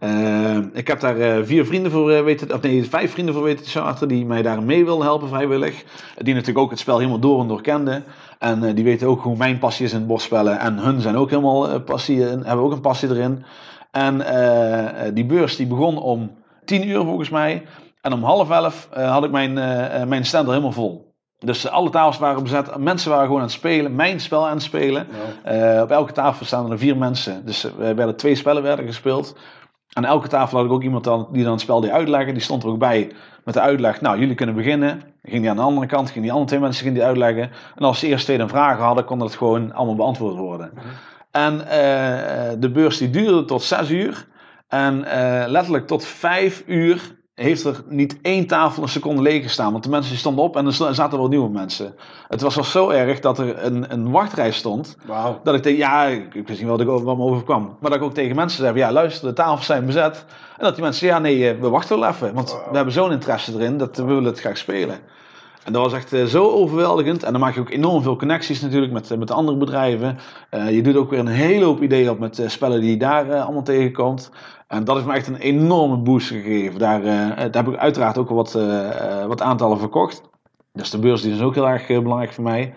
Uh, 0.00 0.56
ik 0.72 0.86
heb 0.86 1.00
daar 1.00 1.16
uh, 1.16 1.36
vier 1.42 1.66
vrienden 1.66 1.92
voor 1.92 2.12
uh, 2.12 2.22
weten, 2.22 2.54
of 2.54 2.60
nee, 2.60 2.84
vijf 2.84 3.12
vrienden 3.12 3.34
voor 3.34 3.42
weten 3.42 3.64
te 3.64 3.70
charteren 3.70 4.08
die 4.08 4.26
mij 4.26 4.42
daar 4.42 4.62
mee 4.62 4.84
wilden 4.84 5.06
helpen 5.06 5.28
vrijwillig. 5.28 5.84
Die 6.18 6.34
natuurlijk 6.34 6.58
ook 6.58 6.70
het 6.70 6.78
spel 6.78 6.98
helemaal 6.98 7.18
door 7.18 7.40
en 7.40 7.48
door 7.48 7.62
kenden. 7.62 8.04
En 8.38 8.74
die 8.74 8.84
weten 8.84 9.08
ook 9.08 9.22
hoe 9.22 9.36
mijn 9.36 9.58
passie 9.58 9.86
is 9.86 9.92
in 9.92 10.06
bordspellen. 10.06 10.58
En 10.58 10.78
hun 10.78 11.00
zijn 11.00 11.16
ook 11.16 11.30
helemaal 11.30 11.80
passie, 11.80 12.22
hebben 12.22 12.64
ook 12.64 12.72
een 12.72 12.80
passie 12.80 13.08
erin. 13.08 13.44
En 13.90 14.24
die 15.14 15.26
beurs 15.26 15.56
die 15.56 15.66
begon 15.66 15.98
om 15.98 16.30
tien 16.64 16.88
uur 16.88 17.04
volgens 17.04 17.30
mij. 17.30 17.62
En 18.00 18.12
om 18.12 18.22
half 18.22 18.50
elf 18.50 18.88
had 18.92 19.24
ik 19.24 19.30
mijn, 19.30 19.52
mijn 20.08 20.24
stand 20.24 20.44
er 20.44 20.50
helemaal 20.50 20.72
vol. 20.72 21.14
Dus 21.38 21.68
alle 21.68 21.90
tafels 21.90 22.18
waren 22.18 22.42
bezet. 22.42 22.76
Mensen 22.76 23.10
waren 23.10 23.24
gewoon 23.24 23.40
aan 23.40 23.46
het 23.46 23.54
spelen. 23.54 23.94
Mijn 23.94 24.20
spel 24.20 24.46
aan 24.46 24.54
het 24.54 24.62
spelen. 24.62 25.06
Ja. 25.44 25.76
Uh, 25.76 25.82
op 25.82 25.90
elke 25.90 26.12
tafel 26.12 26.46
staan 26.46 26.70
er 26.70 26.78
vier 26.78 26.96
mensen. 26.96 27.46
Dus 27.46 27.64
er 27.64 27.94
werden 27.94 28.16
twee 28.16 28.34
spellen 28.34 28.62
werden 28.62 28.86
gespeeld. 28.86 29.36
Aan 29.92 30.04
elke 30.04 30.28
tafel 30.28 30.56
had 30.56 30.66
ik 30.66 30.72
ook 30.72 30.82
iemand 30.82 31.04
dan, 31.04 31.28
die 31.32 31.42
dan 31.42 31.52
het 31.52 31.60
spel 31.60 31.80
die 31.80 31.92
uitleggen. 31.92 32.34
Die 32.34 32.42
stond 32.42 32.62
er 32.62 32.68
ook 32.68 32.78
bij 32.78 33.12
met 33.44 33.54
de 33.54 33.60
uitleg. 33.60 34.00
Nou, 34.00 34.18
jullie 34.18 34.34
kunnen 34.34 34.54
beginnen. 34.54 35.02
Ging 35.22 35.40
die 35.40 35.50
aan 35.50 35.56
de 35.56 35.62
andere 35.62 35.86
kant, 35.86 36.10
ging 36.10 36.22
die 36.22 36.32
andere 36.32 36.48
twee 36.48 36.60
mensen 36.60 36.94
die 36.94 37.04
uitleggen. 37.04 37.50
En 37.76 37.84
als 37.84 38.00
de 38.00 38.06
eerste 38.06 38.24
twee 38.26 38.38
dan 38.38 38.48
vragen 38.48 38.84
hadden, 38.84 39.04
kon 39.04 39.18
dat 39.18 39.34
gewoon 39.34 39.72
allemaal 39.72 39.94
beantwoord 39.94 40.36
worden. 40.36 40.70
Mm 40.74 40.80
-hmm. 40.80 40.90
En 41.30 41.54
uh, 41.54 42.60
de 42.60 42.70
beurs 42.72 42.98
die 42.98 43.10
duurde 43.10 43.44
tot 43.44 43.62
zes 43.62 43.90
uur. 43.90 44.26
En 44.68 44.98
uh, 44.98 45.44
letterlijk 45.46 45.86
tot 45.86 46.04
vijf 46.04 46.62
uur 46.66 47.18
heeft 47.42 47.64
er 47.64 47.82
niet 47.88 48.18
één 48.22 48.46
tafel 48.46 48.82
een 48.82 48.88
seconde 48.88 49.22
leeg 49.22 49.42
gestaan. 49.42 49.72
Want 49.72 49.84
de 49.84 49.90
mensen 49.90 50.16
stonden 50.16 50.44
op 50.44 50.56
en 50.56 50.66
er 50.66 50.72
zaten 50.72 51.18
wel 51.18 51.28
nieuwe 51.28 51.48
mensen. 51.48 51.94
Het 52.28 52.40
was 52.40 52.56
al 52.56 52.64
zo 52.64 52.88
erg 52.88 53.20
dat 53.20 53.38
er 53.38 53.64
een, 53.64 53.92
een 53.92 54.10
wachtrij 54.10 54.50
stond. 54.52 54.96
Wow. 55.06 55.36
Dat 55.44 55.54
ik 55.54 55.62
tegen, 55.62 55.78
ja, 55.78 56.06
ik 56.06 56.46
wist 56.46 56.60
niet 56.60 56.68
wat, 56.68 56.80
ik 56.80 56.88
over, 56.88 57.06
wat 57.06 57.16
me 57.16 57.22
overkwam. 57.22 57.76
Maar 57.80 57.90
dat 57.90 57.98
ik 57.98 58.04
ook 58.04 58.14
tegen 58.14 58.36
mensen 58.36 58.62
zei, 58.62 58.76
ja 58.76 58.92
luister, 58.92 59.28
de 59.28 59.34
tafels 59.34 59.66
zijn 59.66 59.86
bezet. 59.86 60.24
En 60.56 60.64
dat 60.64 60.74
die 60.74 60.84
mensen 60.84 61.06
ja 61.06 61.18
nee, 61.18 61.54
we 61.54 61.68
wachten 61.68 61.98
wel 61.98 62.08
even. 62.08 62.34
Want 62.34 62.50
wow. 62.50 62.70
we 62.70 62.76
hebben 62.76 62.94
zo'n 62.94 63.12
interesse 63.12 63.52
erin 63.54 63.78
dat 63.78 63.96
we 63.96 64.04
willen 64.04 64.24
het 64.24 64.40
graag 64.40 64.56
spelen. 64.56 64.98
En 65.64 65.72
dat 65.72 65.82
was 65.82 65.92
echt 65.92 66.12
uh, 66.12 66.24
zo 66.24 66.50
overweldigend. 66.50 67.22
En 67.22 67.32
dan 67.32 67.40
maak 67.40 67.54
je 67.54 67.60
ook 67.60 67.70
enorm 67.70 68.02
veel 68.02 68.16
connecties 68.16 68.60
natuurlijk 68.60 68.92
met, 68.92 69.18
met 69.18 69.30
andere 69.30 69.56
bedrijven. 69.56 70.18
Uh, 70.50 70.70
je 70.70 70.82
doet 70.82 70.96
ook 70.96 71.10
weer 71.10 71.18
een 71.18 71.26
hele 71.26 71.64
hoop 71.64 71.82
ideeën 71.82 72.10
op 72.10 72.18
met 72.18 72.38
uh, 72.38 72.48
spellen 72.48 72.80
die 72.80 72.90
je 72.90 72.96
daar 72.96 73.34
allemaal 73.34 73.62
tegenkomt. 73.62 74.30
En 74.70 74.84
dat 74.84 74.94
heeft 74.94 75.06
me 75.06 75.14
echt 75.14 75.26
een 75.26 75.36
enorme 75.36 75.96
boost 75.96 76.28
gegeven. 76.28 76.78
Daar, 76.78 77.02
daar 77.02 77.64
heb 77.64 77.68
ik 77.68 77.76
uiteraard 77.76 78.18
ook 78.18 78.28
wat, 78.28 78.52
wat 79.26 79.42
aantallen 79.42 79.78
verkocht. 79.78 80.22
Dus 80.72 80.90
de 80.90 80.98
beurs 80.98 81.22
die 81.22 81.32
is 81.32 81.40
ook 81.40 81.54
heel 81.54 81.68
erg 81.68 81.86
belangrijk 81.86 82.32
voor 82.32 82.44
mij. 82.44 82.74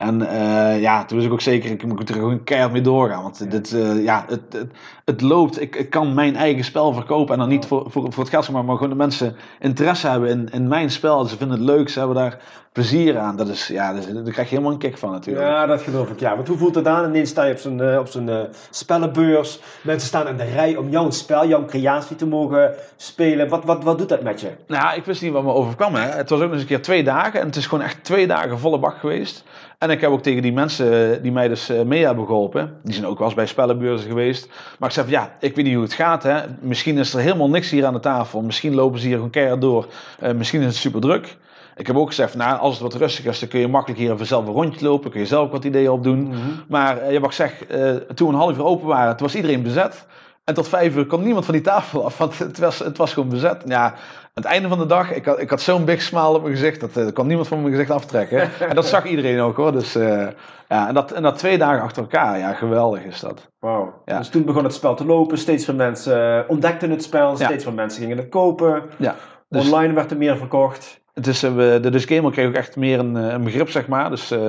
En 0.00 0.20
uh, 0.20 0.80
ja, 0.80 1.04
toen 1.04 1.16
wist 1.16 1.28
ik 1.28 1.34
ook 1.34 1.40
zeker, 1.40 1.70
ik 1.70 1.84
moet 1.84 2.08
er 2.08 2.14
gewoon 2.14 2.44
keihard 2.44 2.72
mee 2.72 2.82
doorgaan. 2.82 3.22
Want 3.22 3.38
ja. 3.38 3.46
dit, 3.46 3.72
uh, 3.72 4.04
ja, 4.04 4.24
het, 4.28 4.40
het, 4.50 4.70
het, 5.04 5.20
loopt. 5.20 5.60
Ik, 5.60 5.76
ik 5.76 5.90
kan 5.90 6.14
mijn 6.14 6.36
eigen 6.36 6.64
spel 6.64 6.92
verkopen. 6.92 7.34
En 7.34 7.40
dan 7.40 7.48
niet 7.48 7.66
voor, 7.66 7.90
voor, 7.90 8.12
voor 8.12 8.22
het 8.22 8.32
geld, 8.32 8.50
maar, 8.50 8.64
maar 8.64 8.74
gewoon 8.74 8.90
de 8.90 8.96
mensen 8.96 9.36
interesse 9.58 10.08
hebben 10.08 10.28
in, 10.28 10.48
in 10.52 10.68
mijn 10.68 10.90
spel. 10.90 11.24
Ze 11.24 11.36
vinden 11.36 11.56
het 11.56 11.66
leuk. 11.66 11.88
Ze 11.88 11.98
hebben 11.98 12.16
daar 12.16 12.38
plezier 12.72 13.18
aan. 13.18 13.36
Dat 13.36 13.48
is, 13.48 13.66
ja, 13.66 13.92
dat 13.92 14.04
daar 14.04 14.32
krijg 14.32 14.48
je 14.48 14.54
helemaal 14.54 14.72
een 14.72 14.78
kick 14.78 14.98
van 14.98 15.10
natuurlijk. 15.10 15.46
Ja, 15.46 15.66
dat 15.66 15.82
geloof 15.82 16.10
ik. 16.10 16.20
Ja, 16.20 16.36
want 16.36 16.48
hoe 16.48 16.58
voelt 16.58 16.74
het 16.74 16.86
aan? 16.86 17.08
Ineens 17.08 17.30
sta 17.30 17.44
je 17.44 17.52
op 17.52 17.58
zo'n 17.58 17.80
eh, 17.80 17.98
op 17.98 18.08
zo'n 18.08 18.28
eh, 18.28 18.40
spellenbeurs. 18.70 19.60
Mensen 19.82 20.08
staan 20.08 20.28
in 20.28 20.36
de 20.36 20.44
rij 20.44 20.76
om 20.76 20.88
jouw 20.88 21.10
spel, 21.10 21.46
jouw 21.46 21.64
creatie 21.64 22.16
te 22.16 22.26
mogen 22.26 22.74
spelen. 22.96 23.48
Wat, 23.48 23.64
wat, 23.64 23.84
wat 23.84 23.98
doet 23.98 24.08
dat 24.08 24.22
met 24.22 24.40
je? 24.40 24.50
Nou, 24.66 24.96
ik 24.96 25.04
wist 25.04 25.22
niet 25.22 25.32
wat 25.32 25.44
me 25.44 25.52
overkwam. 25.52 25.94
Hè. 25.94 26.08
Het 26.08 26.30
was 26.30 26.38
ook 26.38 26.44
nog 26.44 26.52
eens 26.52 26.62
een 26.62 26.68
keer 26.68 26.82
twee 26.82 27.02
dagen. 27.02 27.40
En 27.40 27.46
het 27.46 27.56
is 27.56 27.66
gewoon 27.66 27.84
echt 27.84 28.04
twee 28.04 28.26
dagen 28.26 28.58
volle 28.58 28.78
bak 28.78 28.98
geweest. 28.98 29.44
En 29.80 29.90
ik 29.90 30.00
heb 30.00 30.10
ook 30.10 30.22
tegen 30.22 30.42
die 30.42 30.52
mensen 30.52 31.22
die 31.22 31.32
mij 31.32 31.48
dus 31.48 31.68
eh, 31.68 31.82
mee 31.82 32.04
hebben 32.04 32.26
geholpen. 32.26 32.78
Die 32.82 32.94
zijn 32.94 33.06
ook 33.06 33.18
wel 33.18 33.26
eens 33.26 33.36
bij 33.36 33.46
spellenbeurzen 33.46 34.08
geweest. 34.08 34.48
Maar 34.78 34.88
ik 34.88 34.94
zei 34.94 35.06
van, 35.06 35.14
ja, 35.14 35.36
ik 35.38 35.56
weet 35.56 35.64
niet 35.64 35.74
hoe 35.74 35.82
het 35.82 35.92
gaat. 35.92 36.22
Hè. 36.22 36.40
Misschien 36.60 36.98
is 36.98 37.14
er 37.14 37.20
helemaal 37.20 37.48
niks 37.48 37.70
hier 37.70 37.86
aan 37.86 37.92
de 37.92 38.00
tafel. 38.00 38.42
Misschien 38.42 38.74
lopen 38.74 39.00
ze 39.00 39.06
hier 39.06 39.14
gewoon 39.14 39.30
keihard 39.30 39.60
door. 39.60 39.86
Eh, 40.18 40.32
misschien 40.32 40.60
is 40.60 40.66
het 40.66 40.76
super 40.76 41.00
druk. 41.00 41.36
Ik 41.76 41.86
heb 41.86 41.96
ook 41.96 42.08
gezegd, 42.08 42.34
nou, 42.34 42.58
als 42.58 42.72
het 42.72 42.82
wat 42.82 42.94
rustig 42.94 43.24
is, 43.24 43.38
dan 43.38 43.48
kun 43.48 43.60
je 43.60 43.68
makkelijk 43.68 44.00
hier 44.00 44.12
even 44.12 44.26
zelf 44.26 44.46
een 44.46 44.52
rondje 44.52 44.86
lopen. 44.86 45.10
Kun 45.10 45.20
je 45.20 45.26
zelf 45.26 45.50
wat 45.50 45.64
ideeën 45.64 45.90
opdoen. 45.90 46.34
Maar 46.68 46.98
eh, 46.98 47.12
ja, 47.12 47.20
wat 47.20 47.30
ik 47.30 47.36
zeg, 47.36 47.64
eh, 47.64 47.94
toen 47.94 48.28
we 48.28 48.32
een 48.32 48.40
half 48.40 48.56
uur 48.56 48.64
open 48.64 48.86
waren, 48.86 49.16
toen 49.16 49.26
was 49.26 49.36
iedereen 49.36 49.62
bezet. 49.62 50.06
En 50.44 50.54
tot 50.54 50.68
vijf 50.68 50.96
uur 50.96 51.06
kwam 51.06 51.22
niemand 51.22 51.44
van 51.44 51.54
die 51.54 51.62
tafel 51.62 52.04
af, 52.04 52.18
want 52.18 52.38
het 52.38 52.58
was, 52.58 52.78
het 52.78 52.96
was 52.96 53.12
gewoon 53.12 53.28
bezet. 53.28 53.62
Ja, 53.66 53.94
aan 54.34 54.42
het 54.42 54.52
einde 54.52 54.68
van 54.68 54.78
de 54.78 54.86
dag, 54.86 55.12
ik 55.14 55.24
had, 55.24 55.40
ik 55.40 55.50
had 55.50 55.60
zo'n 55.60 55.84
big 55.84 56.02
smile 56.02 56.28
op 56.34 56.42
mijn 56.42 56.54
gezicht, 56.54 56.80
dat 56.80 56.96
uh, 56.96 57.12
kon 57.12 57.26
niemand 57.26 57.48
van 57.48 57.58
mijn 57.60 57.70
gezicht 57.72 57.90
aftrekken. 57.90 58.40
en 58.68 58.74
dat 58.74 58.86
zag 58.86 59.04
iedereen 59.04 59.40
ook 59.40 59.56
hoor. 59.56 59.72
Dus 59.72 59.96
uh, 59.96 60.26
ja, 60.68 60.88
en 60.88 60.94
dat, 60.94 61.12
en 61.12 61.22
dat 61.22 61.38
twee 61.38 61.58
dagen 61.58 61.82
achter 61.82 62.02
elkaar, 62.02 62.38
ja, 62.38 62.52
geweldig 62.52 63.04
is 63.04 63.20
dat. 63.20 63.48
Wauw. 63.58 64.02
Ja. 64.04 64.18
Dus 64.18 64.28
toen 64.28 64.44
begon 64.44 64.64
het 64.64 64.74
spel 64.74 64.94
te 64.94 65.04
lopen, 65.06 65.38
steeds 65.38 65.66
meer 65.66 65.76
mensen 65.76 66.36
uh, 66.38 66.50
ontdekten 66.50 66.90
het 66.90 67.02
spel, 67.02 67.36
steeds 67.36 67.64
Ja. 67.64 67.70
meer 67.70 67.78
mensen 67.78 68.00
gingen 68.02 68.16
het 68.16 68.28
kopen. 68.28 68.82
Ja, 68.96 69.14
dus- 69.48 69.64
Online 69.64 69.92
werd 69.94 70.10
er 70.10 70.16
meer 70.16 70.36
verkocht. 70.36 71.00
Eh, 71.14 71.24
we- 71.54 71.78
de 71.82 71.90
Dus 71.90 72.04
Gamer 72.04 72.30
kreeg 72.30 72.48
ook 72.48 72.54
echt 72.54 72.76
meer 72.76 72.98
een, 72.98 73.16
eh, 73.16 73.26
een 73.32 73.44
begrip, 73.44 73.70
zeg 73.70 73.88
maar. 73.88 74.10
Dus 74.10 74.30
eh, 74.30 74.40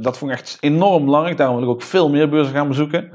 dat 0.00 0.18
vond 0.18 0.30
ik 0.32 0.38
echt 0.38 0.56
enorm 0.60 1.04
belangrijk. 1.04 1.36
Daarom 1.36 1.56
wil 1.56 1.64
ik 1.64 1.70
ook 1.70 1.82
veel 1.82 2.10
meer 2.10 2.28
beurzen 2.28 2.54
gaan 2.54 2.68
bezoeken. 2.68 3.10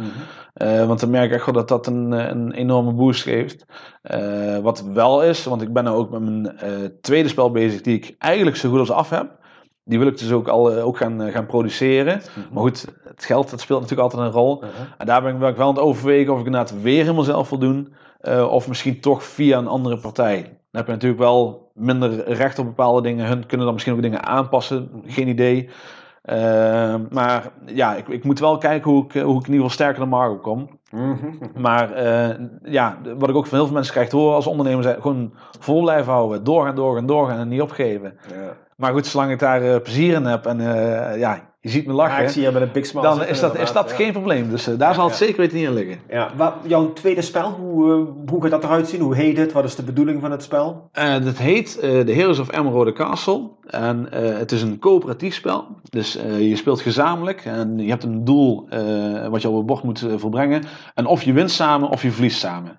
Eh, 0.53 0.85
want 0.87 0.99
dan 0.99 1.09
merk 1.09 1.25
ik 1.25 1.35
echt 1.35 1.45
wel 1.45 1.53
dat 1.53 1.67
dat 1.67 1.87
een, 1.87 2.13
eh, 2.13 2.27
een 2.27 2.51
enorme 2.51 2.91
boost 2.91 3.23
geeft. 3.23 3.65
Eh, 4.01 4.57
wat 4.57 4.83
wel 4.93 5.23
is, 5.23 5.43
want 5.43 5.61
ik 5.61 5.73
ben 5.73 5.83
nu 5.83 5.89
ook 5.89 6.09
met 6.09 6.21
mijn 6.21 6.57
tweede 7.01 7.29
spel 7.29 7.51
bezig, 7.51 7.81
die 7.81 7.95
ik 7.95 8.15
eigenlijk 8.17 8.57
zo 8.57 8.69
goed 8.69 8.79
als 8.79 8.91
af 8.91 9.09
heb. 9.09 9.41
Die 9.85 9.99
wil 9.99 10.07
ik 10.07 10.17
dus 10.17 10.31
ook 10.31 10.47
al 10.47 10.73
ook 10.73 10.97
gaan, 10.97 11.31
gaan 11.31 11.45
produceren. 11.45 12.21
Maar 12.51 12.63
goed, 12.63 12.85
het 13.03 13.25
geld 13.25 13.49
dat 13.49 13.61
speelt 13.61 13.81
natuurlijk 13.81 14.11
altijd 14.11 14.27
een 14.27 14.39
rol. 14.39 14.63
En 14.97 15.05
daar 15.05 15.21
ben 15.21 15.33
ik 15.33 15.39
wel, 15.39 15.53
wel 15.53 15.67
aan 15.67 15.73
het 15.73 15.83
overwegen 15.83 16.33
of 16.33 16.39
ik 16.39 16.45
inderdaad 16.45 16.81
weer 16.81 17.01
helemaal 17.01 17.23
zelf 17.23 17.49
wil 17.49 17.59
doen. 17.59 17.93
of 18.49 18.67
misschien 18.67 18.99
toch 18.99 19.23
via 19.23 19.57
een 19.57 19.67
andere 19.67 19.97
partij. 19.97 20.41
Dan 20.41 20.81
heb 20.81 20.85
je 20.85 20.91
natuurlijk 20.91 21.21
wel 21.21 21.71
minder 21.73 22.33
recht 22.33 22.59
op 22.59 22.65
bepaalde 22.65 23.01
dingen. 23.01 23.27
Hun 23.27 23.45
kunnen 23.45 23.65
dan 23.65 23.73
misschien 23.73 23.95
ook 23.95 24.01
dingen 24.01 24.25
aanpassen. 24.25 25.03
Geen 25.05 25.27
idee. 25.27 25.69
Eh, 26.23 26.95
maar 27.09 27.51
ja, 27.65 27.95
ik, 27.95 28.07
ik 28.07 28.23
moet 28.23 28.39
wel 28.39 28.57
kijken 28.57 28.91
hoe 28.91 29.03
ik, 29.03 29.15
eh, 29.15 29.23
hoe 29.23 29.39
ik 29.39 29.47
in 29.47 29.53
ieder 29.53 29.69
geval 29.69 29.69
sterker 29.69 29.99
naar 29.99 30.07
Margo 30.07 30.37
kom. 30.37 30.79
Maar 31.55 31.91
eh, 31.91 32.35
ja, 32.63 32.97
wat 33.17 33.29
ik 33.29 33.35
ook 33.35 33.47
van 33.47 33.57
heel 33.57 33.65
veel 33.65 33.75
mensen 33.75 33.93
krijg 33.93 34.09
te 34.09 34.15
horen 34.15 34.35
als 34.35 34.47
ondernemer, 34.47 34.83
zijn 34.83 35.01
gewoon 35.01 35.33
vol 35.59 35.81
blijven 35.81 36.13
houden. 36.13 36.43
Doorgaan, 36.43 36.75
doorgaan, 36.75 37.05
doorgaan 37.05 37.39
en 37.39 37.47
niet 37.47 37.61
opgeven. 37.61 38.17
Ja. 38.29 38.57
Maar 38.75 38.93
goed, 38.93 39.05
zolang 39.05 39.31
ik 39.31 39.39
daar 39.39 39.61
eh, 39.61 39.81
plezier 39.81 40.13
in 40.13 40.25
heb 40.25 40.45
en 40.45 40.59
ja, 41.19 41.52
je 41.63 41.69
ziet 41.69 41.85
me 41.85 41.91
Ja, 41.91 41.97
lachen, 41.97 42.23
ik 42.23 42.29
zie 42.29 42.41
je 42.41 42.51
met 42.51 42.61
een 42.61 42.71
big 42.71 42.85
smile 42.85 43.07
dan 43.07 43.13
is 43.13 43.19
dat, 43.19 43.29
is 43.29 43.39
inderdaad, 43.41 43.73
dat 43.73 43.89
ja. 43.89 43.95
geen 43.95 44.11
probleem. 44.11 44.49
Dus 44.49 44.67
eh, 44.67 44.77
daar 44.77 44.93
zal 44.93 45.03
het 45.03 45.17
ja. 45.17 45.25
zeker 45.25 45.37
weten 45.37 45.57
niet 45.57 45.65
in 45.65 45.73
liggen. 45.73 45.99
Ja, 46.09 46.31
wat, 46.35 46.53
jouw 46.67 46.93
tweede 46.93 47.21
spel, 47.21 47.51
hoe, 47.51 47.91
eh, 47.91 48.29
hoe 48.31 48.41
gaat 48.41 48.51
dat 48.51 48.63
eruit 48.63 48.87
zien? 48.87 49.01
Hoe 49.01 49.15
heet 49.15 49.37
het? 49.37 49.51
Wat 49.51 49.63
is 49.63 49.75
de 49.75 49.83
bedoeling 49.83 50.21
van 50.21 50.31
het 50.31 50.43
spel? 50.43 50.89
Eh 50.91 51.23
dat 51.23 51.37
heet 51.37 51.79
eh 51.79 51.99
The 51.99 52.11
Heroes 52.11 52.39
of 52.39 52.57
Emerald 52.57 52.93
Castle. 52.93 53.49
En 53.65 54.11
eh, 54.11 54.37
het 54.37 54.51
is 54.51 54.61
een 54.61 54.79
coöperatief 54.79 55.35
spel. 55.35 55.67
Dus 55.89 56.15
eh, 56.15 56.49
je 56.49 56.55
speelt 56.55 56.81
gezamenlijk 56.81 57.45
en 57.45 57.77
je 57.77 57.89
hebt 57.89 58.03
een 58.03 58.23
doel 58.23 58.65
eh, 58.69 59.27
wat 59.27 59.41
je 59.41 59.49
op 59.49 59.55
het 59.55 59.65
bord 59.65 59.83
moet 59.83 60.05
volbrengen. 60.15 60.63
En 60.93 61.05
of 61.05 61.23
je 61.23 61.33
wint 61.33 61.51
samen 61.51 61.89
of 61.89 62.01
je 62.01 62.11
verliest 62.11 62.39
samen. 62.39 62.77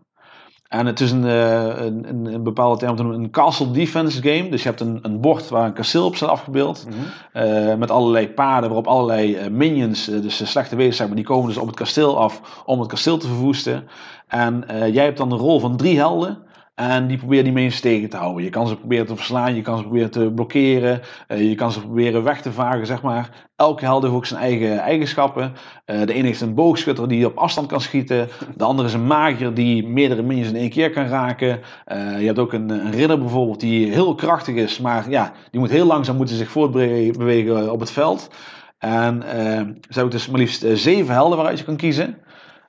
En 0.75 0.87
het 0.87 1.01
is 1.01 1.11
een, 1.11 1.25
eh, 1.25 1.85
een, 1.85 2.09
een, 2.09 2.35
een 2.35 2.43
bepaalde 2.43 2.79
term 2.79 2.97
te 2.97 3.03
noemen, 3.03 3.21
een 3.21 3.31
castle 3.31 3.71
defense 3.71 4.23
game. 4.23 4.49
Dus 4.49 4.63
je 4.63 4.69
hebt 4.69 4.81
een, 4.81 4.99
een 5.03 5.21
bord 5.21 5.49
waar 5.49 5.67
een 5.67 5.73
kasteel 5.73 6.05
op 6.05 6.17
staat 6.17 6.29
afgebeeld. 6.29 6.87
eh, 7.33 7.75
met 7.75 7.91
allerlei 7.91 8.29
paden 8.29 8.69
waarop 8.69 8.87
allerlei 8.87 9.35
eh, 9.35 9.51
minions, 9.51 10.05
dus 10.05 10.37
de 10.37 10.47
slechte 10.47 10.77
wezens, 10.77 10.97
zeg 10.97 11.07
maar, 11.07 11.17
die 11.17 11.25
komen 11.25 11.49
dus 11.49 11.57
op 11.57 11.67
het 11.67 11.77
kasteel 11.77 12.19
af 12.19 12.63
om 12.67 12.79
het 12.79 12.89
kasteel 12.89 13.19
te 13.19 13.27
verwoesten. 13.27 13.89
En 14.29 14.65
jij 14.93 15.05
hebt 15.05 15.19
dan 15.19 15.29
de 15.29 15.35
rol 15.35 15.61
van 15.61 15.77
drie 15.77 15.99
helden. 15.99 16.39
En 16.75 17.07
die 17.07 17.19
proberen 17.19 17.45
die 17.45 17.53
mensen 17.53 17.83
tegen 17.83 18.09
te 18.09 18.17
houden. 18.17 18.45
Je 18.45 18.51
kan 18.51 18.69
ze 18.69 18.77
proberen 18.77 19.07
te 19.07 19.17
verslaan, 19.17 19.55
je 19.55 19.63
kan 19.63 19.77
ze 19.77 19.83
proberen 19.83 20.11
te 20.11 20.33
blokkeren, 20.35 21.01
eh, 21.27 21.49
je 21.49 21.55
kan 21.55 21.73
ze 21.73 21.81
proberen 21.81 22.23
weg 22.23 22.43
te 22.43 22.53
vagen, 22.53 22.87
zeg 22.87 23.03
maar. 23.03 23.49
Elke 23.57 23.85
held 23.85 24.03
heeft 24.03 24.15
ook 24.15 24.27
zijn 24.27 24.41
eigen 24.41 24.79
eigenschappen. 24.79 25.53
Eh, 25.85 26.01
de 26.03 26.13
ene 26.13 26.27
heeft 26.27 26.41
een 26.41 26.55
boogschutter 26.55 27.09
die 27.09 27.27
op 27.27 27.37
afstand 27.37 27.67
kan 27.67 27.81
schieten. 27.81 28.29
De 28.57 28.65
andere 28.65 28.89
is 28.89 28.95
een 28.95 29.07
magier 29.07 29.55
die 29.55 29.87
meerdere 29.87 30.23
minions 30.23 30.49
in 30.49 30.57
één 30.57 30.71
keer 30.71 30.91
kan 30.91 31.07
raken. 31.07 31.61
Eh, 31.85 32.21
je 32.21 32.27
hebt 32.27 32.39
ook 32.39 32.53
een, 32.53 32.91
ridder 32.91 33.19
bijvoorbeeld 33.19 33.61
die 33.61 33.93
heel 33.93 34.15
krachtig 34.15 34.55
is, 34.55 34.81
maar 34.81 35.11
ja, 35.11 35.33
die 35.51 35.61
moet 35.61 35.71
heel 35.71 35.87
langzaam 35.87 36.17
moeten 36.17 36.37
zich 36.37 36.49
voortbewegen 36.49 37.73
op 37.73 37.81
het 37.81 37.91
veld. 37.91 38.31
En 38.79 39.23
eh, 39.23 39.61
ze 39.81 39.95
hebben 39.95 40.11
dus 40.11 40.29
maar 40.29 40.41
liefst 40.41 40.67
zeven 40.73 41.15
helden 41.15 41.37
waaruit 41.37 41.59
je 41.59 41.65
kan 41.65 41.77
kiezen. 41.77 42.19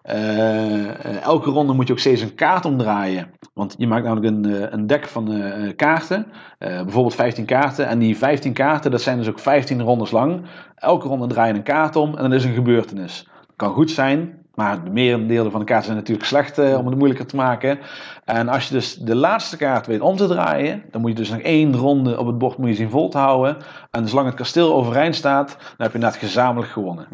Eh, 0.06 1.06
eh, 1.06 1.22
elke 1.22 1.50
ronde 1.50 1.74
moet 1.74 1.88
je 1.88 1.94
ook 1.94 2.00
steeds 2.00 2.22
een 2.22 2.36
kaart 2.36 2.66
omdraaien. 2.66 3.32
Want 3.54 3.76
je 3.78 3.88
maakt 3.88 4.04
namelijk 4.04 4.36
een, 4.36 4.56
eh, 4.56 4.72
een 4.72 4.88
deck 4.88 5.08
van 5.08 5.44
kaarten. 5.76 6.28
Bijvoorbeeld 6.60 7.16
15 7.16 7.46
kaarten. 7.46 7.88
En 7.88 8.00
die 8.00 8.18
15 8.18 8.54
kaarten, 8.54 8.92
dat 8.92 9.02
zijn 9.02 9.18
dus 9.18 9.30
ook 9.30 9.40
15 9.40 9.82
rondes 9.82 10.12
lang. 10.12 10.42
Elke 10.76 11.08
ronde 11.08 11.28
draai 11.28 11.52
je 11.52 11.58
een 11.58 11.64
kaart 11.64 11.96
om 11.96 12.10
en 12.16 12.22
dan 12.22 12.34
is 12.34 12.44
een 12.44 12.54
gebeurtenis. 12.54 13.28
Kan 13.56 13.74
goed 13.74 13.92
zijn, 13.92 14.45
maar 14.56 14.84
de 14.84 14.90
merendelen 14.90 15.52
van 15.52 15.60
de 15.60 15.66
kaarten 15.66 15.86
zijn 15.86 15.98
natuurlijk 15.98 16.28
slecht 16.28 16.58
eh, 16.58 16.78
om 16.78 16.86
het 16.86 16.96
moeilijker 16.96 17.26
te 17.26 17.36
maken. 17.36 17.80
En 18.26 18.48
als 18.48 18.68
je 18.68 18.74
dus 18.74 18.96
de 18.96 19.16
laatste 19.16 19.58
kaart 19.58 19.88
weet 19.88 20.02
om 20.02 20.16
te 20.16 20.28
draaien, 20.28 20.84
dan 20.92 21.02
moet 21.02 21.10
je 21.10 21.16
dus 21.16 21.30
nog 21.30 21.40
één 21.40 21.76
ronde 21.76 22.20
op 22.20 22.28
het 22.28 22.38
bord 22.38 22.58
moet 22.58 22.70
je 22.70 22.76
zien 22.76 22.90
vol 22.90 23.10
te 23.10 23.18
houden. 23.18 23.58
En 23.92 24.08
zolang 24.08 24.28
het 24.28 24.36
kasteel 24.36 24.74
overeind 24.74 25.16
staat, 25.16 25.48
dan 25.48 25.58
heb 25.78 25.88
je 25.88 25.94
inderdaad 25.94 26.20
gezamenlijk 26.20 26.72
gewonnen. 26.72 27.08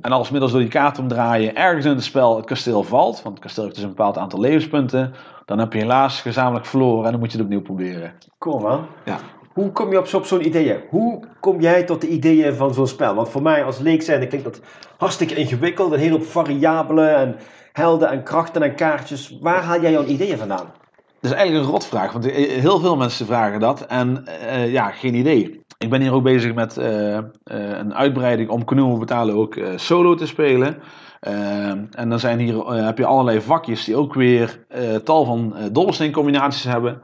En 0.00 0.12
als 0.12 0.30
middels 0.30 0.52
door 0.52 0.60
die 0.60 0.70
kaart 0.70 0.98
omdraaien 0.98 1.56
ergens 1.56 1.84
in 1.84 1.90
het 1.90 2.04
spel 2.04 2.36
het 2.36 2.46
kasteel 2.46 2.82
valt, 2.82 3.22
want 3.22 3.34
het 3.34 3.44
kasteel 3.44 3.62
heeft 3.64 3.74
dus 3.74 3.84
een 3.84 3.90
bepaald 3.90 4.18
aantal 4.18 4.40
levenspunten, 4.40 5.14
dan 5.44 5.58
heb 5.58 5.72
je 5.72 5.78
helaas 5.78 6.20
gezamenlijk 6.20 6.66
verloren 6.66 7.04
en 7.04 7.10
dan 7.10 7.20
moet 7.20 7.32
je 7.32 7.36
het 7.36 7.46
opnieuw 7.46 7.62
proberen. 7.62 8.12
Cool 8.38 8.58
man. 8.58 8.86
Ja. 9.04 9.18
Hoe 9.60 9.72
kom 9.72 9.90
je 9.90 9.98
op, 9.98 10.06
zo- 10.06 10.16
op 10.16 10.24
zo'n 10.26 10.46
ideeën? 10.46 10.80
Hoe 10.88 11.20
kom 11.40 11.60
jij 11.60 11.82
tot 11.82 12.00
de 12.00 12.08
ideeën 12.08 12.54
van 12.54 12.74
zo'n 12.74 12.86
spel? 12.86 13.14
Want 13.14 13.28
voor 13.28 13.42
mij 13.42 13.64
als 13.64 13.78
leek 13.78 14.02
zijn, 14.02 14.28
klinkt 14.28 14.46
dat 14.46 14.60
hartstikke 14.96 15.34
ingewikkeld. 15.34 15.92
Een 15.92 15.98
hele 15.98 16.12
hoop 16.12 16.26
variabelen 16.26 17.16
en 17.16 17.36
helden 17.72 18.10
en 18.10 18.22
krachten 18.22 18.62
en 18.62 18.74
kaartjes. 18.74 19.38
Waar 19.40 19.62
haal 19.62 19.80
jij 19.80 19.90
jouw 19.90 20.04
ideeën 20.04 20.38
vandaan? 20.38 20.72
Dat 21.20 21.30
is 21.30 21.36
eigenlijk 21.36 21.66
een 21.66 21.72
rotvraag, 21.72 22.12
want 22.12 22.30
eh, 22.30 22.60
heel 22.60 22.78
veel 22.78 22.96
mensen 22.96 23.26
vragen 23.26 23.60
dat 23.60 23.86
en 23.86 24.26
eh, 24.26 24.72
ja, 24.72 24.90
geen 24.90 25.14
idee. 25.14 25.60
Ik 25.78 25.90
ben 25.90 26.00
hier 26.00 26.12
ook 26.12 26.22
bezig 26.22 26.54
met 26.54 26.76
eh, 26.76 27.18
een 27.44 27.94
uitbreiding 27.94 28.48
om 28.48 28.64
Canoe 28.64 28.98
betalen 28.98 29.34
ook 29.34 29.58
solo 29.76 30.14
te 30.14 30.26
spelen. 30.26 30.76
En 31.90 32.08
dan 32.08 32.18
zijn 32.18 32.38
hier, 32.38 32.66
heb 32.84 32.98
je 32.98 33.06
allerlei 33.06 33.40
vakjes 33.40 33.84
die 33.84 33.96
ook 33.96 34.14
weer 34.14 34.64
tal 35.04 35.24
van 35.24 35.54
dobbelsteencombinaties 35.72 36.64
hebben. 36.64 37.02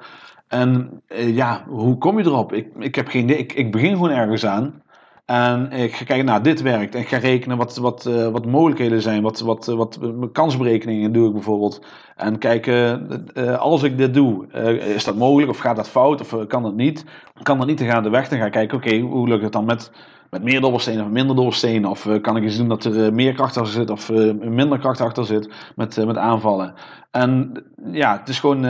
En 0.49 1.03
eh, 1.07 1.37
ja, 1.37 1.65
hoe 1.69 1.99
kom 1.99 2.19
je 2.19 2.25
erop? 2.25 2.53
Ik, 2.53 2.69
ik 2.79 2.95
heb 2.95 3.09
geen. 3.09 3.39
Ik, 3.39 3.53
ik 3.53 3.73
begin 3.73 3.93
gewoon 3.93 4.11
ergens 4.11 4.47
aan. 4.47 4.83
En 5.27 5.73
ik 5.73 5.95
ga 5.95 6.05
kijken, 6.05 6.25
nou, 6.25 6.43
dit 6.43 6.63
werkt. 6.63 6.95
En 6.95 7.01
ik 7.01 7.09
ga 7.09 7.17
rekenen 7.17 7.57
wat, 7.57 7.77
wat, 7.77 8.07
eh, 8.07 8.29
wat 8.29 8.47
mogelijkheden 8.47 9.03
zijn. 9.03 9.23
Wat, 9.23 9.41
wat, 9.41 9.67
wat 9.67 9.99
kansberekeningen 10.33 11.13
doe 11.13 11.27
ik 11.27 11.33
bijvoorbeeld. 11.33 11.81
En 12.17 12.39
kijken, 12.39 13.09
eh, 13.35 13.59
als 13.59 13.83
ik 13.83 13.99
dit 13.99 14.15
doe, 14.15 14.47
eh, 14.53 14.95
is 14.95 15.05
dat 15.05 15.17
mogelijk? 15.17 15.51
Of 15.51 15.59
gaat 15.59 15.77
dat 15.77 15.89
fout? 15.89 16.21
Of 16.21 16.33
eh, 16.33 16.47
kan 16.47 16.63
dat 16.63 16.75
niet? 16.75 17.05
Kan 17.43 17.59
dat 17.59 17.67
niet, 17.67 17.79
dan 17.79 17.87
ga 17.89 17.97
ik 17.97 18.03
de 18.03 18.11
weg. 18.11 18.29
Dan 18.29 18.39
ga 18.39 18.45
ik 18.45 18.53
kijken, 18.53 18.77
oké, 18.77 18.99
hoe 18.99 19.29
lukt 19.29 19.43
het 19.43 19.53
dan 19.53 19.65
met, 19.65 19.91
met 20.37 20.53
meer 20.53 20.61
dobbelstenen 20.61 21.05
of 21.05 21.11
minder 21.11 21.37
dobbelstenen? 21.37 21.91
Of 21.91 22.07
eh, 22.07 22.21
kan 22.21 22.37
ik 22.37 22.45
iets 22.45 22.57
doen 22.57 22.69
dat 22.69 22.85
er 22.85 23.05
eh, 23.05 23.13
meer 23.13 23.33
kracht 23.33 23.57
achter 23.57 23.73
zit 23.73 23.91
of 23.91 24.11
eh, 24.11 24.33
minder 24.33 24.79
kracht 24.79 25.01
achter 25.01 25.25
zit 25.25 25.51
met, 25.77 26.07
met 26.07 26.17
aanvallen? 26.17 26.75
En 27.11 27.53
ja, 27.93 28.19
het 28.19 28.29
is 28.29 28.41
gewoon, 28.41 28.65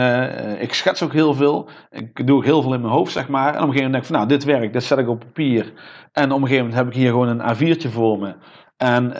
ik 0.59 0.73
schets 0.73 1.03
ook 1.03 1.13
heel 1.13 1.33
veel. 1.33 1.69
Ik 1.89 2.27
doe 2.27 2.37
ook 2.37 2.43
heel 2.43 2.61
veel 2.61 2.73
in 2.73 2.81
mijn 2.81 2.93
hoofd, 2.93 3.11
zeg 3.11 3.27
maar. 3.27 3.47
En 3.47 3.61
op 3.61 3.67
een 3.67 3.73
gegeven 3.73 3.83
moment 3.83 3.91
denk 3.91 4.03
ik 4.03 4.09
van, 4.09 4.15
nou, 4.15 4.27
dit 4.27 4.43
werkt, 4.43 4.73
dit 4.73 4.83
zet 4.83 4.97
ik 4.97 5.09
op 5.09 5.19
papier. 5.19 5.73
En 6.11 6.31
op 6.31 6.41
een 6.41 6.47
gegeven 6.47 6.65
moment 6.65 6.75
heb 6.75 6.87
ik 6.87 6.93
hier 6.93 7.09
gewoon 7.09 7.27
een 7.27 7.55
A4'tje 7.55 7.89
voor 7.89 8.19
me. 8.19 8.35
En 8.77 9.13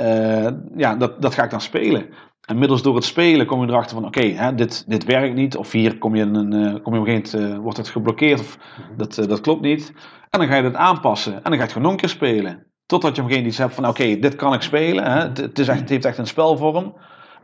ja, 0.75 0.95
dat, 0.95 1.21
dat 1.21 1.33
ga 1.33 1.43
ik 1.43 1.49
dan 1.49 1.61
spelen. 1.61 2.05
En 2.47 2.57
middels 2.57 2.81
door 2.81 2.95
het 2.95 3.03
spelen 3.03 3.45
kom 3.45 3.61
je 3.61 3.67
erachter 3.67 3.95
van, 3.95 4.05
oké, 4.05 4.53
dit, 4.55 4.83
dit 4.87 5.03
werkt 5.03 5.35
niet. 5.35 5.57
Of 5.57 5.71
hier 5.71 5.97
kom 5.97 6.15
je, 6.15 6.23
een, 6.23 6.53
eh, 6.53 6.83
kom 6.83 6.93
je 6.93 6.99
op 6.99 7.07
een 7.07 7.13
gegeven 7.13 7.39
moment, 7.39 7.55
eh, 7.55 7.63
wordt 7.63 7.77
het 7.77 7.89
geblokkeerd 7.89 8.39
of 8.39 8.57
dat, 8.97 9.17
eh, 9.17 9.27
dat 9.27 9.41
klopt 9.41 9.61
niet. 9.61 9.93
En 10.29 10.39
dan 10.39 10.47
ga 10.47 10.55
je 10.55 10.63
dat 10.63 10.75
aanpassen. 10.75 11.33
En 11.33 11.41
dan 11.43 11.51
ga 11.51 11.57
je 11.57 11.61
het 11.61 11.71
gewoon 11.71 11.83
nog 11.83 11.91
een 11.91 11.99
keer 11.99 12.09
spelen. 12.09 12.65
Totdat 12.85 13.15
je 13.15 13.21
op 13.21 13.27
een 13.27 13.33
gegeven 13.33 13.35
moment 13.35 13.47
iets 13.47 13.57
hebt 13.57 13.73
van, 13.73 13.87
oké, 13.87 14.19
dit 14.19 14.35
kan 14.35 14.53
ik 14.53 14.61
spelen. 14.61 15.03
Hè. 15.03 15.19
Het, 15.19 15.37
het, 15.37 15.59
is 15.59 15.67
echt, 15.67 15.79
het 15.79 15.89
heeft 15.89 16.05
echt 16.05 16.17
een 16.17 16.27
spelvorm. 16.27 16.93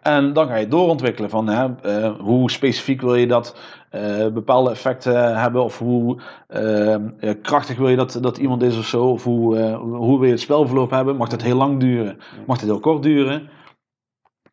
En 0.02 0.34
dan 0.34 0.48
ga 0.48 0.56
je 0.56 0.68
doorontwikkelen 0.68 1.30
van 1.30 1.48
hè, 1.48 1.68
hoe 2.10 2.52
specifiek 2.52 3.02
wil 3.02 3.16
je 3.16 3.28
dat 3.28 3.58
bepaalde 4.34 4.70
effecten 4.70 5.40
hebben 5.40 5.64
of 5.64 5.80
hoe 5.80 6.22
krachtig 7.42 7.78
wil 7.78 7.88
je 7.88 7.96
dat, 7.96 8.18
dat 8.22 8.38
iemand 8.38 8.64
is 8.64 8.78
of 8.78 8.86
zo. 8.86 9.04
Of 9.04 9.24
hoe, 9.24 9.58
hoe 9.76 10.18
wil 10.18 10.26
je 10.26 10.32
het 10.32 10.40
spelverloop 10.40 10.90
hebben. 10.90 11.16
Mag 11.16 11.32
het 11.32 11.44
heel 11.44 11.58
lang 11.58 11.80
duren? 11.80 12.18
Mag 12.46 12.60
het 12.60 12.66
heel 12.66 12.80
kort 12.80 13.04
duren? 13.04 13.50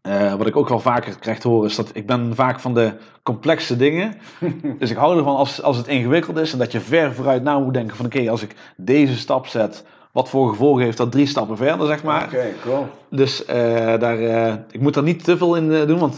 Eh, 0.02 0.34
wat 0.34 0.46
ik 0.46 0.56
ook 0.56 0.68
wel 0.68 0.80
vaker 0.80 1.18
krijg 1.18 1.38
te 1.38 1.48
horen 1.48 1.68
is 1.68 1.76
dat 1.76 1.90
ik 1.92 2.06
ben 2.06 2.34
vaak 2.34 2.60
van 2.60 2.74
de 2.74 2.92
complexe 3.22 3.76
dingen. 3.76 4.14
dus 4.78 4.90
ik 4.90 4.96
hou 4.96 5.18
ervan 5.18 5.36
als, 5.36 5.62
als 5.62 5.76
het 5.76 5.86
ingewikkeld 5.88 6.36
is 6.36 6.52
en 6.52 6.58
dat 6.58 6.72
je 6.72 6.80
ver 6.80 7.14
vooruit 7.14 7.42
na 7.42 7.58
moet 7.58 7.74
denken 7.74 7.96
van 7.96 8.06
oké, 8.06 8.30
als 8.30 8.42
ik 8.42 8.54
deze 8.76 9.16
stap 9.16 9.46
zet, 9.46 9.84
wat 10.12 10.28
voor 10.28 10.48
gevolgen 10.48 10.84
heeft 10.84 10.96
dat 10.96 11.12
drie 11.12 11.26
stappen 11.26 11.56
verder, 11.56 11.86
zeg 11.86 12.02
maar. 12.02 12.24
Oké, 12.24 12.52
cool. 12.62 12.86
Dus 13.10 13.44
eh, 13.44 13.56
daar, 13.98 14.18
eh, 14.18 14.54
ik 14.70 14.80
moet 14.80 14.94
daar 14.94 15.02
niet 15.02 15.24
te 15.24 15.36
veel 15.36 15.54
in 15.54 15.86
doen, 15.86 15.98
want 15.98 16.16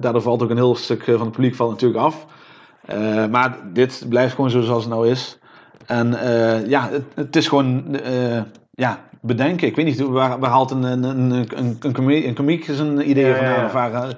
daardoor 0.00 0.22
valt 0.22 0.42
ook 0.42 0.50
een 0.50 0.56
heel 0.56 0.76
stuk 0.76 1.04
van 1.04 1.20
het 1.20 1.30
publiek 1.30 1.54
valt 1.54 1.70
natuurlijk 1.70 2.00
af. 2.00 2.26
Maar 3.30 3.58
dit 3.72 4.04
blijft 4.08 4.34
gewoon 4.34 4.50
zo 4.50 4.60
zoals 4.60 4.84
het 4.84 4.92
nou 4.92 5.08
is. 5.08 5.38
En 5.86 6.16
ja, 6.66 6.88
het, 6.90 7.04
het 7.14 7.36
is 7.36 7.48
gewoon 7.48 7.96
ja, 8.70 9.00
bedenken. 9.20 9.66
Ik 9.68 9.76
weet 9.76 9.84
niet, 9.84 10.00
waar, 10.00 10.38
waar 10.38 10.50
haalt 10.50 10.70
een, 10.70 10.82
een, 10.82 11.02
een, 11.02 11.46
een, 11.56 11.78
een, 11.80 12.34
komiek 12.34 12.64
zijn 12.64 13.10
idee 13.10 13.26
Ja, 13.26 13.34
vandaan? 13.36 13.64
Of 13.64 13.72
waar, 13.72 13.92
eh, 13.92 14.02
het 14.02 14.16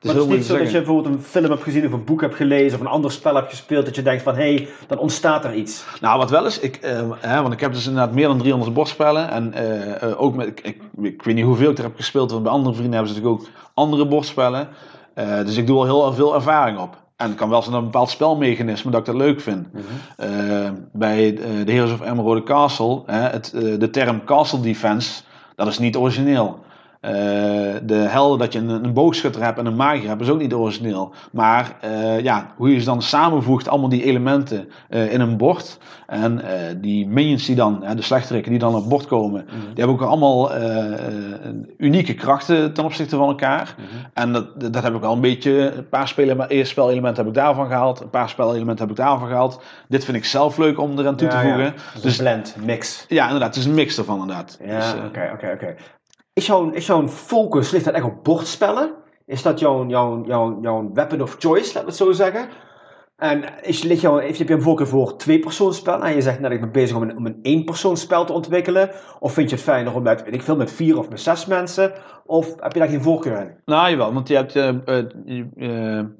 is 0.00 0.14
Maar 0.14 0.14
het 0.14 0.24
heel 0.24 0.32
is 0.32 0.38
niet 0.38 0.46
zo 0.46 0.58
dat 0.58 0.70
je 0.70 0.76
bijvoorbeeld 0.76 1.14
een 1.14 1.22
film 1.22 1.50
hebt 1.50 1.62
gezien 1.62 1.86
of 1.86 1.92
een 1.92 2.04
boek 2.04 2.20
hebt 2.20 2.34
gelezen 2.34 2.78
of 2.78 2.84
een 2.84 2.92
ander 2.92 3.12
spel 3.12 3.34
hebt 3.34 3.50
gespeeld 3.50 3.84
dat 3.84 3.94
je 3.94 4.02
denkt 4.02 4.22
van 4.22 4.34
hé, 4.34 4.54
hey, 4.54 4.68
dan 4.86 4.98
ontstaat 4.98 5.44
er 5.44 5.54
iets. 5.54 5.84
Nou, 6.00 6.18
wat 6.18 6.30
wel 6.30 6.46
is, 6.46 6.58
ik, 6.58 6.76
eh, 6.76 7.10
hè, 7.20 7.42
want 7.42 7.54
ik 7.54 7.60
heb 7.60 7.72
dus 7.72 7.86
inderdaad 7.86 8.14
meer 8.14 8.26
dan 8.26 8.38
300 8.38 8.74
bordspellen. 8.74 9.30
En 9.30 9.52
eh, 9.52 10.02
eh, 10.02 10.20
ook 10.20 10.34
met, 10.34 10.46
ik, 10.46 10.60
ik, 10.60 10.82
ik 11.02 11.22
weet 11.22 11.34
niet 11.34 11.44
hoeveel 11.44 11.70
ik 11.70 11.78
er 11.78 11.84
heb 11.84 11.96
gespeeld, 11.96 12.30
want 12.30 12.42
bij 12.42 12.52
andere 12.52 12.74
vrienden 12.74 12.94
hebben 12.94 13.14
ze 13.14 13.20
natuurlijk 13.20 13.42
ook 13.42 13.48
andere 13.74 14.06
bordspellen. 14.06 14.68
Eh, 15.14 15.44
dus 15.44 15.56
ik 15.56 15.66
doe 15.66 15.78
al 15.78 15.84
heel 15.84 16.12
veel 16.12 16.34
ervaring 16.34 16.78
op. 16.78 16.96
En 17.16 17.28
het 17.28 17.38
kan 17.38 17.48
wel 17.48 17.62
zijn 17.62 17.74
dat 17.74 17.82
een 17.82 17.90
bepaald 17.90 18.10
spelmechanisme 18.10 18.90
dat 18.90 19.00
ik 19.00 19.06
dat 19.06 19.14
leuk 19.14 19.40
vind. 19.40 19.66
Eh, 20.16 20.70
bij 20.92 21.36
eh, 21.36 21.66
de 21.66 21.72
Heroes 21.72 21.92
of 21.92 22.00
Emerald 22.00 22.44
Castle, 22.44 23.02
hè, 23.06 23.20
het, 23.20 23.52
eh, 23.52 23.78
de 23.78 23.90
term 23.90 24.24
Castle 24.24 24.60
Defense, 24.60 25.22
dat 25.54 25.66
is 25.66 25.78
niet 25.78 25.96
origineel. 25.96 26.63
Eh, 27.04 27.10
de 27.82 27.94
helden 27.94 28.38
dat 28.38 28.52
je 28.52 28.58
een, 28.58 28.68
een 28.68 28.92
boogschutter 28.92 29.42
hebt 29.42 29.58
en 29.58 29.66
een 29.66 29.76
magier 29.76 30.08
hebt, 30.08 30.20
is 30.20 30.28
ook 30.28 30.38
niet 30.38 30.54
origineel. 30.54 31.14
Maar 31.32 31.76
eh, 31.80 32.20
ja, 32.20 32.52
hoe 32.56 32.72
je 32.72 32.78
ze 32.78 32.84
dan 32.84 33.02
samenvoegt, 33.02 33.68
allemaal 33.68 33.88
die 33.88 34.04
elementen 34.04 34.68
eh, 34.88 35.12
in 35.12 35.20
een 35.20 35.36
bord. 35.36 35.78
En 36.06 36.42
die 36.80 37.06
minions 37.06 37.46
die 37.46 37.56
dan, 37.56 37.84
de 37.96 38.02
slechterikken 38.02 38.50
die 38.50 38.60
dan 38.60 38.74
op 38.74 38.88
bord 38.88 39.06
komen, 39.06 39.46
die 39.46 39.84
hebben 39.84 39.94
ook 39.94 40.02
allemaal 40.02 40.50
unieke 41.76 42.14
krachten 42.14 42.72
ten 42.72 42.84
opzichte 42.84 43.16
van 43.16 43.28
elkaar. 43.28 43.74
En 44.12 44.32
dat, 44.32 44.72
dat 44.72 44.82
heb 44.82 44.94
ik 44.94 45.02
al 45.02 45.14
een 45.14 45.20
beetje, 45.20 45.72
een 45.76 45.88
paar 45.88 46.08
spelelementen 46.62 47.16
heb 47.16 47.26
ik 47.26 47.34
daarvan 47.34 47.66
gehaald, 47.66 48.00
een 48.00 48.10
paar 48.10 48.28
spelelementen 48.28 48.86
heb 48.86 48.96
ik 48.96 49.04
daarvan 49.04 49.28
gehaald. 49.28 49.62
Dit 49.88 50.04
vind 50.04 50.16
ik 50.16 50.24
zelf 50.24 50.56
leuk 50.56 50.80
om 50.80 50.98
eraan 50.98 51.16
toe 51.16 51.28
te 51.28 51.38
voegen. 51.38 51.74
Dus 51.92 52.02
Dus 52.02 52.18
een 52.18 52.24
blend, 52.24 52.56
mix. 52.64 53.04
ja, 53.08 53.24
inderdaad, 53.24 53.54
het 53.54 53.64
is 53.64 53.64
een 53.64 53.74
mix 53.74 53.98
ervan 53.98 54.20
inderdaad. 54.20 54.58
Ja, 54.64 54.78
Dus, 54.78 54.94
oké, 55.06 55.30
oké, 55.34 55.50
oké. 55.54 55.74
Is 56.34 56.46
jouw, 56.46 56.72
jouw 56.72 57.08
focus, 57.08 57.70
ligt 57.70 57.84
dat 57.84 57.94
echt 57.94 58.04
op 58.04 58.24
bordspellen? 58.24 58.94
Is 59.26 59.42
dat 59.42 59.58
jouw, 59.58 59.86
jouw, 59.86 60.24
jouw, 60.26 60.58
jouw 60.62 60.90
weapon 60.92 61.22
of 61.22 61.36
choice, 61.38 61.66
laten 61.66 61.80
we 61.80 61.86
het 61.86 61.96
zo 61.96 62.12
zeggen? 62.12 62.48
En 63.16 63.62
is, 63.62 63.82
ligt 63.82 64.00
jouw, 64.00 64.20
heb 64.20 64.34
je 64.34 64.50
een 64.50 64.62
voorkeur 64.62 64.86
voor 64.86 65.16
twee-persoonsspellen? 65.16 66.06
En 66.06 66.14
je 66.14 66.22
zegt 66.22 66.40
net, 66.40 66.52
ik 66.52 66.60
ben 66.60 66.72
bezig 66.72 66.96
om 66.96 67.02
een, 67.02 67.16
om 67.16 67.26
een 67.26 67.38
één-persoonsspel 67.42 68.24
te 68.24 68.32
ontwikkelen. 68.32 68.90
Of 69.20 69.32
vind 69.32 69.50
je 69.50 69.56
het 69.56 69.64
fijner 69.64 69.94
om 69.94 70.02
met, 70.02 70.24
ik 70.26 70.42
veel, 70.42 70.56
met 70.56 70.72
vier 70.72 70.98
of 70.98 71.08
met 71.08 71.20
zes 71.20 71.46
mensen? 71.46 71.92
Of 72.26 72.54
heb 72.60 72.72
je 72.72 72.78
daar 72.78 72.88
geen 72.88 73.02
voorkeur 73.02 73.40
in? 73.40 73.54
Nou, 73.64 73.90
jawel, 73.90 74.12
want 74.12 74.28
je 74.28 74.34
hebt 74.34 74.56
eh, 74.56 74.68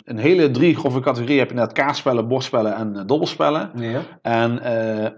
een 0.05 0.19
hele 0.19 0.51
drie 0.51 0.77
grove 0.77 1.01
categorieën. 1.01 1.39
Heb 1.39 1.49
je 1.49 1.55
net 1.55 1.73
kaartspellen, 1.73 2.29
bordspellen 2.29 2.75
en 2.75 3.07
dobbelspellen. 3.07 3.71
Ja. 3.75 4.01
En 4.23 4.61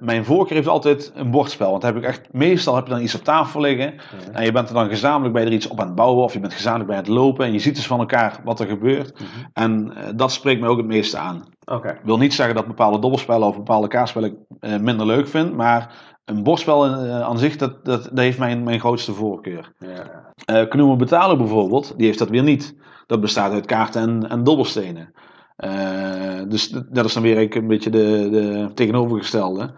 mijn 0.01 0.25
voorkeur 0.25 0.57
heeft 0.57 0.68
altijd 0.68 1.12
een 1.14 1.31
bordspel. 1.31 1.70
Want 1.70 1.83
dan 1.83 1.94
heb 1.94 2.03
ik 2.03 2.09
echt, 2.09 2.33
meestal 2.33 2.75
heb 2.75 2.87
je 2.87 2.92
dan 2.92 3.03
iets 3.03 3.14
op 3.14 3.25
tafel 3.25 3.61
liggen. 3.61 3.94
En 4.33 4.44
je 4.44 4.53
bent 4.53 4.68
er 4.68 4.75
dan 4.75 4.88
gezamenlijk 4.88 5.35
bij 5.35 5.44
er 5.44 5.53
iets 5.53 5.68
op 5.68 5.81
aan 5.81 5.87
het 5.87 5.94
bouwen. 5.94 6.25
Of 6.25 6.33
je 6.33 6.40
bent 6.40 6.55
gezamenlijk 6.55 6.88
bij 6.88 6.99
het 6.99 7.09
lopen. 7.09 7.46
En 7.46 7.53
je 7.53 7.59
ziet 7.59 7.75
dus 7.75 7.87
van 7.87 8.01
elkaar 8.01 8.40
wat 8.44 8.61
er 8.61 8.66
gebeurt. 8.66 9.14
En 9.53 9.92
eh, 9.96 10.09
dat 10.14 10.33
spreekt 10.33 10.61
me 10.61 10.68
ook 10.68 10.77
het 10.77 10.87
meeste 10.87 11.18
aan. 11.18 11.44
Oké. 11.64 11.88
Ik 11.88 12.01
wil 12.05 12.18
niet 12.18 12.35
zeggen 12.35 12.55
dat 12.55 12.66
bepaalde 12.66 12.99
dobbelspellen 12.99 13.49
of 13.49 13.57
bepaalde 13.57 13.88
kaartspellen 13.88 14.31
ik 14.61 14.81
minder 14.81 15.07
leuk 15.07 15.29
vind. 15.29 15.57
Maar 15.57 16.15
een 16.26 16.42
bordspel 16.42 16.86
eh, 16.86 17.20
aan 17.20 17.38
zich, 17.38 17.56
dat, 17.56 17.84
dat, 17.84 18.02
dat 18.02 18.18
heeft 18.18 18.38
mijn, 18.38 18.62
mijn 18.62 18.80
grootste 18.80 19.12
voorkeur. 19.12 19.72
Ja. 19.78 20.32
Eh 20.44 20.68
Knoemen 20.68 20.98
Betalen 20.98 21.38
bijvoorbeeld, 21.38 21.94
die 21.96 22.06
heeft 22.06 22.18
dat 22.18 22.28
weer 22.28 22.42
niet. 22.42 22.76
Dat 23.06 23.20
bestaat 23.20 23.52
uit 23.52 23.66
kaarten 23.66 24.02
en, 24.02 24.28
en 24.28 24.44
dobbelstenen. 24.44 25.12
Eh, 25.56 26.42
dus 26.48 26.68
dat 26.68 27.04
is 27.04 27.12
dan 27.12 27.22
weer 27.22 27.56
een 27.56 27.66
beetje 27.66 27.90
de, 27.90 28.28
de 28.30 28.70
tegenovergestelde. 28.74 29.74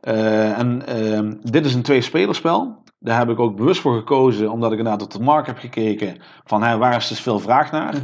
En 0.00 0.86
ehm, 0.86 1.34
dit 1.42 1.66
is 1.66 1.74
een 1.74 1.82
twee-spelerspel. 1.82 2.82
Daar 3.02 3.18
heb 3.18 3.28
ik 3.28 3.38
ook 3.38 3.56
bewust 3.56 3.80
voor 3.80 3.96
gekozen, 3.96 4.50
omdat 4.50 4.72
ik 4.72 4.78
inderdaad 4.78 5.02
op 5.02 5.10
de 5.10 5.24
markt 5.24 5.46
heb 5.46 5.58
gekeken 5.58 6.16
van 6.44 6.62
hè, 6.62 6.76
waar 6.78 6.96
is 6.96 7.08
dus 7.08 7.20
veel 7.20 7.38
vraag 7.38 7.70
naar. 7.70 7.94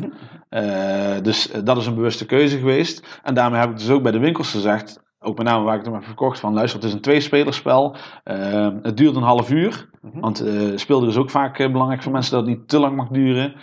Eh, 0.48 1.22
dus 1.22 1.50
dat 1.64 1.76
is 1.76 1.86
een 1.86 1.94
bewuste 1.94 2.26
keuze 2.26 2.58
geweest. 2.58 3.20
En 3.22 3.34
daarmee 3.34 3.60
heb 3.60 3.70
ik 3.70 3.78
dus 3.78 3.90
ook 3.90 4.02
bij 4.02 4.12
de 4.12 4.18
winkels 4.18 4.50
gezegd, 4.50 5.02
ook 5.20 5.36
met 5.36 5.46
name 5.46 5.64
waar 5.64 5.78
ik 5.78 5.84
het 5.84 5.94
heb 5.94 6.04
verkocht, 6.04 6.40
van 6.40 6.54
luister, 6.54 6.78
het 6.78 6.88
is 6.88 6.94
een 6.94 7.00
tweespelerspel. 7.00 7.96
Eh, 8.24 8.68
het 8.82 8.96
duurt 8.96 9.16
een 9.16 9.22
half 9.22 9.50
uur. 9.50 9.88
Want 10.12 10.40
eh 10.40 10.76
speelden 10.76 11.08
is 11.08 11.16
ook 11.16 11.30
vaak 11.30 11.58
eh, 11.58 11.72
belangrijk 11.72 12.02
voor 12.02 12.12
mensen 12.12 12.32
dat 12.32 12.46
het 12.46 12.56
niet 12.56 12.68
te 12.68 12.78
lang 12.78 12.96
mag 12.96 13.08
duren. 13.08 13.54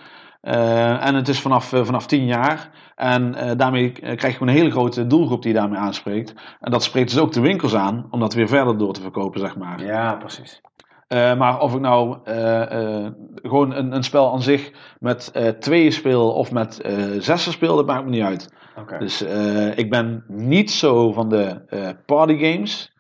Eh, 0.42 1.06
en 1.06 1.16
het 1.16 1.28
is 1.28 1.42
vanaf, 1.42 1.74
eh, 1.74 1.84
vanaf 1.84 2.06
10 2.08 2.26
jaar. 2.26 2.70
En 2.96 3.36
daarmee 3.58 3.92
krijg 3.92 4.38
je 4.38 4.42
een 4.42 4.48
hele 4.48 4.72
grote 4.72 5.08
doelgroep 5.08 5.42
die 5.42 5.54
je 5.54 5.60
daarmee 5.60 5.80
aanspreekt. 5.80 6.34
En 6.60 6.72
dat 6.72 6.84
spreekt 6.84 7.10
dus 7.10 7.20
ook 7.20 7.34
de 7.34 7.42
winkels 7.42 7.76
aan, 7.76 8.08
om 8.10 8.20
dat 8.20 8.34
weer 8.34 8.48
verder 8.48 8.78
door 8.78 8.94
te 8.94 9.02
verkopen, 9.02 9.40
zeg 9.40 9.58
maar. 9.58 9.86
ja, 9.86 10.14
precies. 10.16 10.62
Maar 11.08 11.60
of 11.60 11.74
ik 11.74 11.80
nou 11.80 12.18
gewoon 13.34 13.74
een, 13.74 13.96
een 13.96 14.04
spel 14.04 14.32
aan 14.32 14.42
zich 14.42 14.72
met 15.00 15.32
tweeën 15.60 15.92
speel 15.92 16.32
of 16.32 16.52
met 16.52 16.90
zessen 17.20 17.52
speel, 17.52 17.76
dat 17.76 17.86
maakt 17.86 18.04
me 18.04 18.10
niet 18.10 18.24
uit. 18.24 18.54
Dus 19.00 19.22
eh, 19.22 19.78
ik 19.78 19.90
ben 19.90 20.24
niet 20.28 20.72
zo 20.72 21.12
van 21.12 21.30
de 21.30 21.62
eh 21.68 21.90
party 22.06 22.38
games. 22.38 22.90
Eh, 22.90 22.95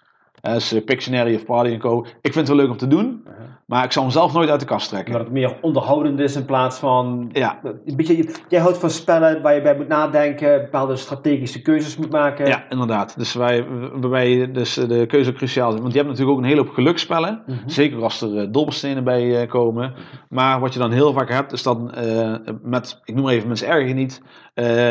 dus 0.54 0.72
eh, 0.74 0.84
Pictionary 0.84 1.36
of 1.36 1.46
Party 1.46 1.78
Co. 1.78 2.02
Ik 2.22 2.34
vind 2.34 2.36
het 2.36 2.48
wel 2.48 2.58
leuk 2.58 2.70
om 2.70 2.78
te 2.78 2.88
doen, 2.88 3.24
Uh-huh. 3.26 3.44
maar 3.66 3.84
ik 3.84 3.92
zal 3.92 4.04
hem 4.04 4.12
zelf 4.12 4.34
nooit 4.34 4.50
uit 4.50 4.60
de 4.60 4.66
kast 4.66 4.90
trekken. 4.90 5.12
Omdat 5.14 5.28
het 5.28 5.38
meer 5.38 5.58
onderhoudend 5.62 6.20
is 6.20 6.36
in 6.36 6.46
plaats 6.46 6.78
van... 6.78 7.30
Ja. 7.32 7.60
Een 7.64 7.96
beetje, 7.96 8.30
jij 8.50 8.60
houdt 8.60 8.78
van 8.78 8.90
spellen 8.90 9.42
waar 9.42 9.56
je 9.56 9.62
bij 9.62 9.76
moet 9.76 9.88
nadenken, 9.88 10.62
bepaalde 10.62 10.96
strategische 10.96 11.62
keuzes 11.62 11.98
moet 11.98 12.12
maken. 12.12 12.48
Ja, 12.48 12.64
inderdaad. 12.70 13.18
Dus 13.18 13.34
wij, 13.34 13.66
waarbij 13.94 14.52
dus 14.52 14.78
eh, 14.78 14.88
de 14.88 15.06
keuze 15.06 15.34
cruciaal 15.34 15.74
is. 15.74 15.80
Want 15.80 15.92
je 15.92 15.98
hebt 15.98 16.10
natuurlijk 16.10 16.38
ook 16.38 16.44
een 16.44 16.50
hele 16.50 16.62
hoop 16.62 16.74
gelukspellen. 16.74 17.44
Mhm. 17.46 17.58
Zeker 17.66 18.04
als 18.04 18.22
er 18.22 18.38
eh, 18.38 18.48
dobbelstenen 18.52 19.04
bij 19.04 19.48
komen. 19.48 19.94
Maar 20.30 20.60
wat 20.60 20.74
je 20.74 20.80
dan 20.80 20.92
heel 20.92 21.14
vaak 21.14 21.30
hebt, 21.30 21.52
is 21.52 21.64
dan 21.64 21.94
met, 22.64 23.02
ik 23.04 23.16
noem 23.16 23.30
even 23.30 23.48
mensen 23.48 23.68
erger 23.68 23.94
niet. 23.94 24.22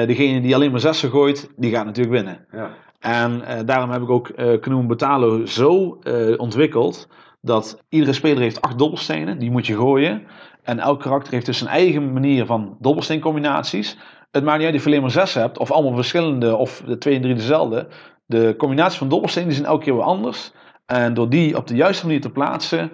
degene 0.07 0.40
die 0.40 0.55
alleen 0.55 0.71
maar 0.71 0.81
zessen 0.81 1.11
gooit, 1.11 1.51
die 1.57 1.71
gaat 1.71 1.85
natuurlijk 1.85 2.14
winnen. 2.14 2.47
Ja. 2.53 2.71
En 3.05 3.45
eh, 3.47 3.59
daarom 3.64 3.90
heb 3.90 4.03
ik 4.03 4.11
ook 4.11 4.29
eh 4.29 4.61
Knoem 4.61 4.87
Betalo 4.87 5.47
zo 5.47 5.99
eh, 6.03 6.38
ontwikkeld. 6.38 7.09
Dat 7.40 7.83
iedere 7.88 8.12
speler 8.12 8.43
heeft 8.43 8.61
acht 8.61 8.79
dobbelstenen. 8.79 9.38
Die 9.38 9.51
moet 9.51 9.67
je 9.67 9.77
gooien. 9.77 10.23
En 10.62 10.79
elk 10.79 11.01
karakter 11.01 11.33
heeft 11.33 11.47
dus 11.47 11.59
zijn 11.59 11.71
eigen 11.71 12.12
manier 12.12 12.47
van 12.47 12.77
dobbelsteencombinaties. 12.81 13.99
Het 14.31 14.45
maakt 14.45 14.59
niet 14.59 14.67
uit 14.67 14.77
of 14.77 14.83
je 14.83 14.88
alleen 14.88 15.01
maar 15.01 15.11
zes 15.11 15.35
hebt. 15.35 15.59
Of 15.59 15.71
allemaal 15.71 15.95
verschillende. 15.95 16.57
Of 16.57 16.83
de 16.87 16.99
twee 16.99 17.14
en 17.14 17.23
drie 17.23 17.35
dezelfde. 17.35 17.88
De 18.27 18.55
combinaties 18.59 18.99
van 18.99 19.09
dobbelstenen 19.09 19.53
zijn 19.53 19.67
elke 19.67 19.85
keer 19.85 19.95
weer 19.95 20.03
anders. 20.03 20.53
En 20.87 21.14
door 21.14 21.29
die 21.29 21.57
op 21.57 21.67
de 21.67 21.75
juiste 21.75 22.07
manier 22.07 22.21
te 22.21 22.31
plaatsen. 22.31 22.90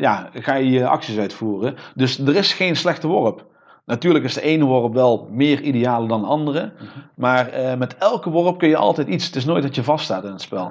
ja, 0.00 0.30
ga 0.32 0.54
je 0.54 0.70
je 0.70 0.86
acties 0.86 1.18
uitvoeren. 1.18 1.76
Dus 1.94 2.18
er 2.18 2.36
is 2.36 2.52
geen 2.52 2.76
slechte 2.76 3.06
worp. 3.06 3.46
Natuurlijk 3.88 4.24
is 4.24 4.34
de 4.34 4.40
ene 4.40 4.64
worp 4.64 4.94
wel 4.94 5.28
meer 5.30 5.60
ideaal 5.60 6.06
dan 6.06 6.20
de 6.20 6.26
andere. 6.26 6.72
Maar 7.14 7.48
eh, 7.48 7.76
met 7.76 7.96
elke 7.98 8.30
worp 8.30 8.58
kun 8.58 8.68
je 8.68 8.76
altijd 8.76 9.08
iets. 9.08 9.26
Het 9.26 9.36
is 9.36 9.44
nooit 9.44 9.62
dat 9.62 9.74
je 9.74 9.82
vaststaat 9.82 10.24
in 10.24 10.30
het 10.30 10.40
spel. 10.40 10.70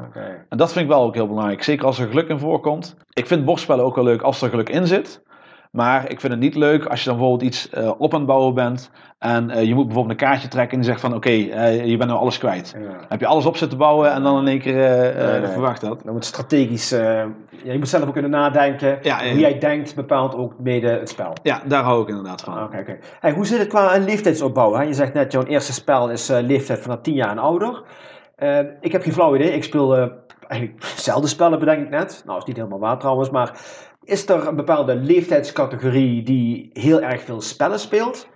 En 0.50 0.58
dat 0.58 0.72
vind 0.72 0.86
ik 0.86 0.92
wel 0.92 1.04
ook 1.04 1.14
heel 1.14 1.28
belangrijk. 1.28 1.64
Zeker 1.64 1.86
als 1.86 2.00
er 2.00 2.08
geluk 2.08 2.28
in 2.28 2.40
voorkomt. 2.40 2.96
Ik 3.14 3.28
vind 3.28 3.46
bordspellen 3.46 3.86
ook 3.86 3.96
wel 3.96 4.04
leuk 4.04 4.22
als 4.22 4.42
er 4.42 4.50
geluk 4.50 4.70
in 4.70 4.88
zit. 4.88 5.22
Maar 5.72 6.12
ik 6.12 6.20
vind 6.20 6.34
het 6.34 6.42
niet 6.42 6.56
leuk 6.56 6.86
als 6.86 7.00
je 7.04 7.10
dan 7.10 7.18
bijvoorbeeld 7.18 7.50
iets 7.50 7.70
eh, 7.70 7.92
op 7.98 8.14
aan 8.14 8.20
het 8.20 8.28
bouwen 8.30 8.54
bent. 8.54 8.92
En 9.20 9.50
eh, 9.50 9.64
je 9.64 9.76
moet 9.76 9.86
bijvoorbeeld 9.86 10.22
een 10.22 10.28
kaartje 10.28 10.48
trekken 10.48 10.72
en 10.72 10.78
die 10.78 10.90
zegt 10.90 11.02
van 11.02 11.16
oké, 11.16 11.30
eh, 11.30 11.86
je 11.86 11.98
bent 11.98 12.10
nou 12.10 12.22
alles 12.22 12.38
kwijt. 12.38 12.76
Ja. 12.80 13.06
Heb 13.10 13.20
je 13.20 13.26
alles 13.26 13.46
op 13.46 13.58
zitten 13.58 13.78
bouwen 13.78 14.12
en 14.12 14.24
dan 14.24 14.40
in 14.40 14.48
één 14.48 14.60
keer 14.60 14.76
Nee, 14.76 15.40
nee. 15.40 15.52
verwacht 15.52 15.82
dat. 15.82 16.02
Dan 16.04 16.14
moet 16.14 16.26
strategisch, 16.26 16.90
ja, 16.90 17.28
je 17.64 17.78
moet 17.78 17.90
zelf 17.90 18.06
ook 18.06 18.14
kunnen 18.14 18.32
nadenken. 18.32 19.00
Ja. 19.02 19.30
Hoe 19.30 19.40
jij 19.40 19.60
denkt 19.60 19.96
bepaalt 19.96 20.36
ook 20.36 20.54
mede 20.60 20.88
het 20.88 21.10
spel. 21.10 21.34
Ja, 21.44 21.62
daar 21.66 21.84
hou 21.84 22.02
ik 22.02 22.08
inderdaad 22.08 22.42
van. 22.42 22.64
Oké, 22.64 22.78
oké. 22.78 22.98
Hey, 23.20 23.32
hoe 23.32 23.46
zit 23.46 23.60
het 23.60 23.68
qua 23.68 23.98
leeftijdsopbouw? 23.98 24.74
Hè? 24.74 24.84
Je 24.84 24.94
zegt 24.94 25.14
net, 25.14 25.32
jouw 25.32 25.44
eerste 25.44 25.74
spel 25.74 26.10
is 26.10 26.28
leeftijd 26.28 26.80
vanaf 26.80 27.02
10 27.02 27.14
jaar 27.14 27.30
en 27.30 27.38
ouder. 27.38 27.84
Ik 28.82 28.92
heb 28.92 29.04
geen 29.04 29.14
flauw 29.14 29.36
idee. 29.36 29.52
Ik 29.52 29.64
speel 29.64 30.12
eigenlijk 30.48 30.84
zelden 30.84 31.30
spellen, 31.30 31.60
bedenk 31.60 31.84
ik 31.84 31.90
net. 31.90 32.24
Nou, 32.26 32.38
is 32.38 32.46
niet 32.46 32.56
helemaal 32.56 32.80
waar 32.80 32.98
trouwens, 32.98 33.30
maar 33.30 33.60
is 34.08 34.30
er 34.30 34.48
een 34.48 34.56
bepaalde 34.56 34.96
leeftijdscategorie 34.96 36.24
die 36.24 36.70
heel 36.74 37.02
erg 37.02 37.22
veel 37.22 37.42
spellen 37.42 37.80
speelt? 37.80 38.28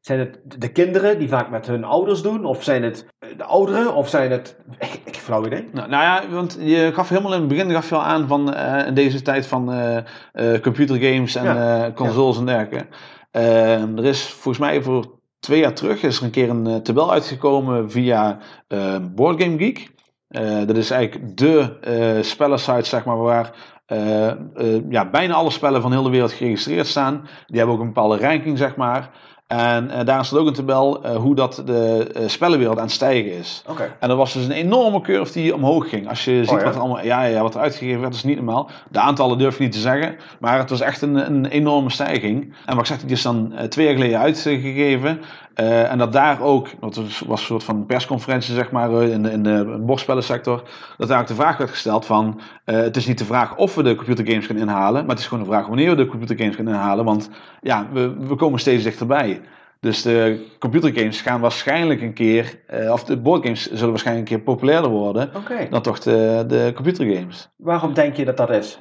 Zijn 0.00 0.18
het 0.18 0.38
de 0.60 0.72
kinderen 0.72 1.18
die 1.18 1.28
vaak 1.28 1.50
met 1.50 1.66
hun 1.66 1.84
ouders 1.84 2.22
doen? 2.22 2.44
Of 2.44 2.62
zijn 2.62 2.82
het 2.82 3.06
de 3.36 3.44
ouderen? 3.44 3.94
Of 3.94 4.08
zijn 4.08 4.30
het... 4.30 4.56
Ik, 4.78 5.00
ik 5.04 5.16
flauw 5.16 5.46
idee. 5.46 5.68
Nou, 5.72 5.88
nou 5.88 6.02
ja, 6.02 6.34
want 6.34 6.58
je 6.60 6.90
gaf 6.94 7.08
helemaal 7.08 7.32
in 7.34 7.38
het 7.38 7.48
begin 7.48 7.70
gaf 7.70 7.88
je 7.88 7.94
al 7.94 8.02
aan 8.02 8.26
van 8.26 8.54
eh, 8.54 8.86
in 8.86 8.94
deze 8.94 9.22
tijd 9.22 9.46
van 9.46 9.72
uh, 9.74 9.96
uh, 10.34 10.60
computergames 10.60 11.34
en 11.34 11.44
Ja. 11.44 11.92
consoles 11.94 12.38
en 12.38 12.46
dergelijke. 12.46 12.86
Ehm, 13.30 13.98
er 13.98 14.04
is 14.04 14.22
volgens 14.26 14.58
mij 14.58 14.82
voor 14.82 15.18
twee 15.40 15.60
jaar 15.60 15.74
terug 15.74 16.02
is 16.02 16.18
er 16.18 16.24
een 16.24 16.30
keer 16.30 16.50
een 16.50 16.82
tabel 16.82 17.12
uitgekomen 17.12 17.90
via 17.90 18.38
Board 19.14 19.42
Game 19.42 19.58
Geek. 19.58 19.90
dat 20.66 20.76
is 20.76 20.90
eigenlijk 20.90 21.36
de 21.36 22.18
spellensite 22.22 22.88
zeg 22.88 23.04
maar 23.04 23.18
waar 23.18 23.52
ja, 24.88 25.10
bijna 25.10 25.34
alle 25.34 25.50
spellen 25.50 25.82
van 25.82 25.92
heel 25.92 26.02
de 26.02 26.10
wereld 26.10 26.32
geregistreerd 26.32 26.86
staan. 26.86 27.28
Die 27.46 27.56
hebben 27.56 27.74
ook 27.74 27.80
een 27.80 27.92
bepaalde 27.92 28.18
ranking 28.18 28.58
zeg 28.58 28.76
maar. 28.76 29.10
En 29.46 29.84
uh, 29.84 30.04
daar 30.04 30.24
staat 30.24 30.38
ook 30.38 30.46
een 30.46 30.52
tabel 30.52 31.06
hoe 31.16 31.34
dat 31.34 31.62
de 31.66 32.12
spellenwereld 32.26 32.76
aan 32.78 32.84
het 32.84 32.92
stijgen 32.92 33.32
is. 33.32 33.64
Okay. 33.68 33.96
En 34.00 34.10
er 34.10 34.16
was 34.16 34.32
dus 34.32 34.44
een 34.44 34.50
enorme 34.50 35.00
curve 35.00 35.32
die 35.32 35.54
omhoog 35.54 35.88
ging. 35.88 36.08
Als 36.08 36.24
je 36.24 36.44
ziet 36.44 36.50
Oh, 36.50 36.58
ja? 36.58 36.64
wat 36.64 36.74
er 36.74 36.80
allemaal, 36.80 37.04
ja, 37.04 37.22
ja, 37.22 37.42
wat 37.42 37.54
er 37.54 37.60
uitgegeven 37.60 38.00
werd, 38.00 38.14
is 38.14 38.24
niet 38.24 38.36
normaal. 38.36 38.70
De 38.90 39.00
aantallen 39.00 39.38
durf 39.38 39.56
je 39.56 39.62
niet 39.62 39.72
te 39.72 39.78
zeggen, 39.78 40.16
maar 40.40 40.58
het 40.58 40.70
was 40.70 40.80
echt 40.80 41.02
een, 41.02 41.14
een 41.14 41.46
enorme 41.46 41.90
stijging. 41.90 42.54
En 42.66 42.76
wat 42.76 42.78
ik 42.78 42.86
zeg, 42.86 43.00
die 43.00 43.10
is 43.10 43.22
dan 43.22 43.54
twee 43.68 43.86
jaar 43.86 43.94
geleden 43.94 44.18
uitgegeven. 44.18 45.20
Uh, 45.60 45.90
en 45.90 45.98
dat 45.98 46.12
daar 46.12 46.40
ook, 46.40 46.68
dat 46.80 46.96
was, 46.96 47.22
was 47.26 47.40
een 47.40 47.46
soort 47.46 47.64
van 47.64 47.86
persconferentie 47.86 48.54
zeg 48.54 48.70
maar 48.70 48.90
uh, 48.90 49.12
in 49.12 49.22
de, 49.22 49.30
in 49.30 49.42
de 49.42 49.78
bordspellensector, 49.80 50.62
dat 50.96 51.08
daar 51.08 51.20
ook 51.20 51.26
de 51.26 51.34
vraag 51.34 51.56
werd 51.56 51.70
gesteld 51.70 52.06
van, 52.06 52.40
uh, 52.66 52.76
het 52.76 52.96
is 52.96 53.06
niet 53.06 53.18
de 53.18 53.24
vraag 53.24 53.56
of 53.56 53.74
we 53.74 53.82
de 53.82 53.94
computergames 53.94 54.46
gaan 54.46 54.56
inhalen, 54.56 55.00
maar 55.00 55.10
het 55.10 55.18
is 55.18 55.26
gewoon 55.26 55.44
de 55.44 55.50
vraag 55.50 55.66
wanneer 55.66 55.90
we 55.90 55.96
de 55.96 56.06
computergames 56.06 56.56
gaan 56.56 56.68
inhalen, 56.68 57.04
want 57.04 57.30
ja, 57.60 57.88
we, 57.92 58.16
we 58.18 58.34
komen 58.34 58.58
steeds 58.58 58.84
dichterbij. 58.84 59.40
Dus 59.80 60.02
de 60.02 60.46
computergames 60.58 61.20
gaan 61.20 61.40
waarschijnlijk 61.40 62.02
een 62.02 62.12
keer, 62.12 62.58
uh, 62.74 62.92
of 62.92 63.04
de 63.04 63.16
boardgames 63.16 63.70
zullen 63.70 63.88
waarschijnlijk 63.88 64.30
een 64.30 64.36
keer 64.36 64.44
populairder 64.44 64.90
worden 64.90 65.30
okay. 65.36 65.68
dan 65.68 65.82
toch 65.82 65.98
de, 65.98 66.44
de 66.46 66.72
computergames. 66.74 67.50
Waarom 67.56 67.94
denk 67.94 68.16
je 68.16 68.24
dat 68.24 68.36
dat 68.36 68.50
is? 68.50 68.80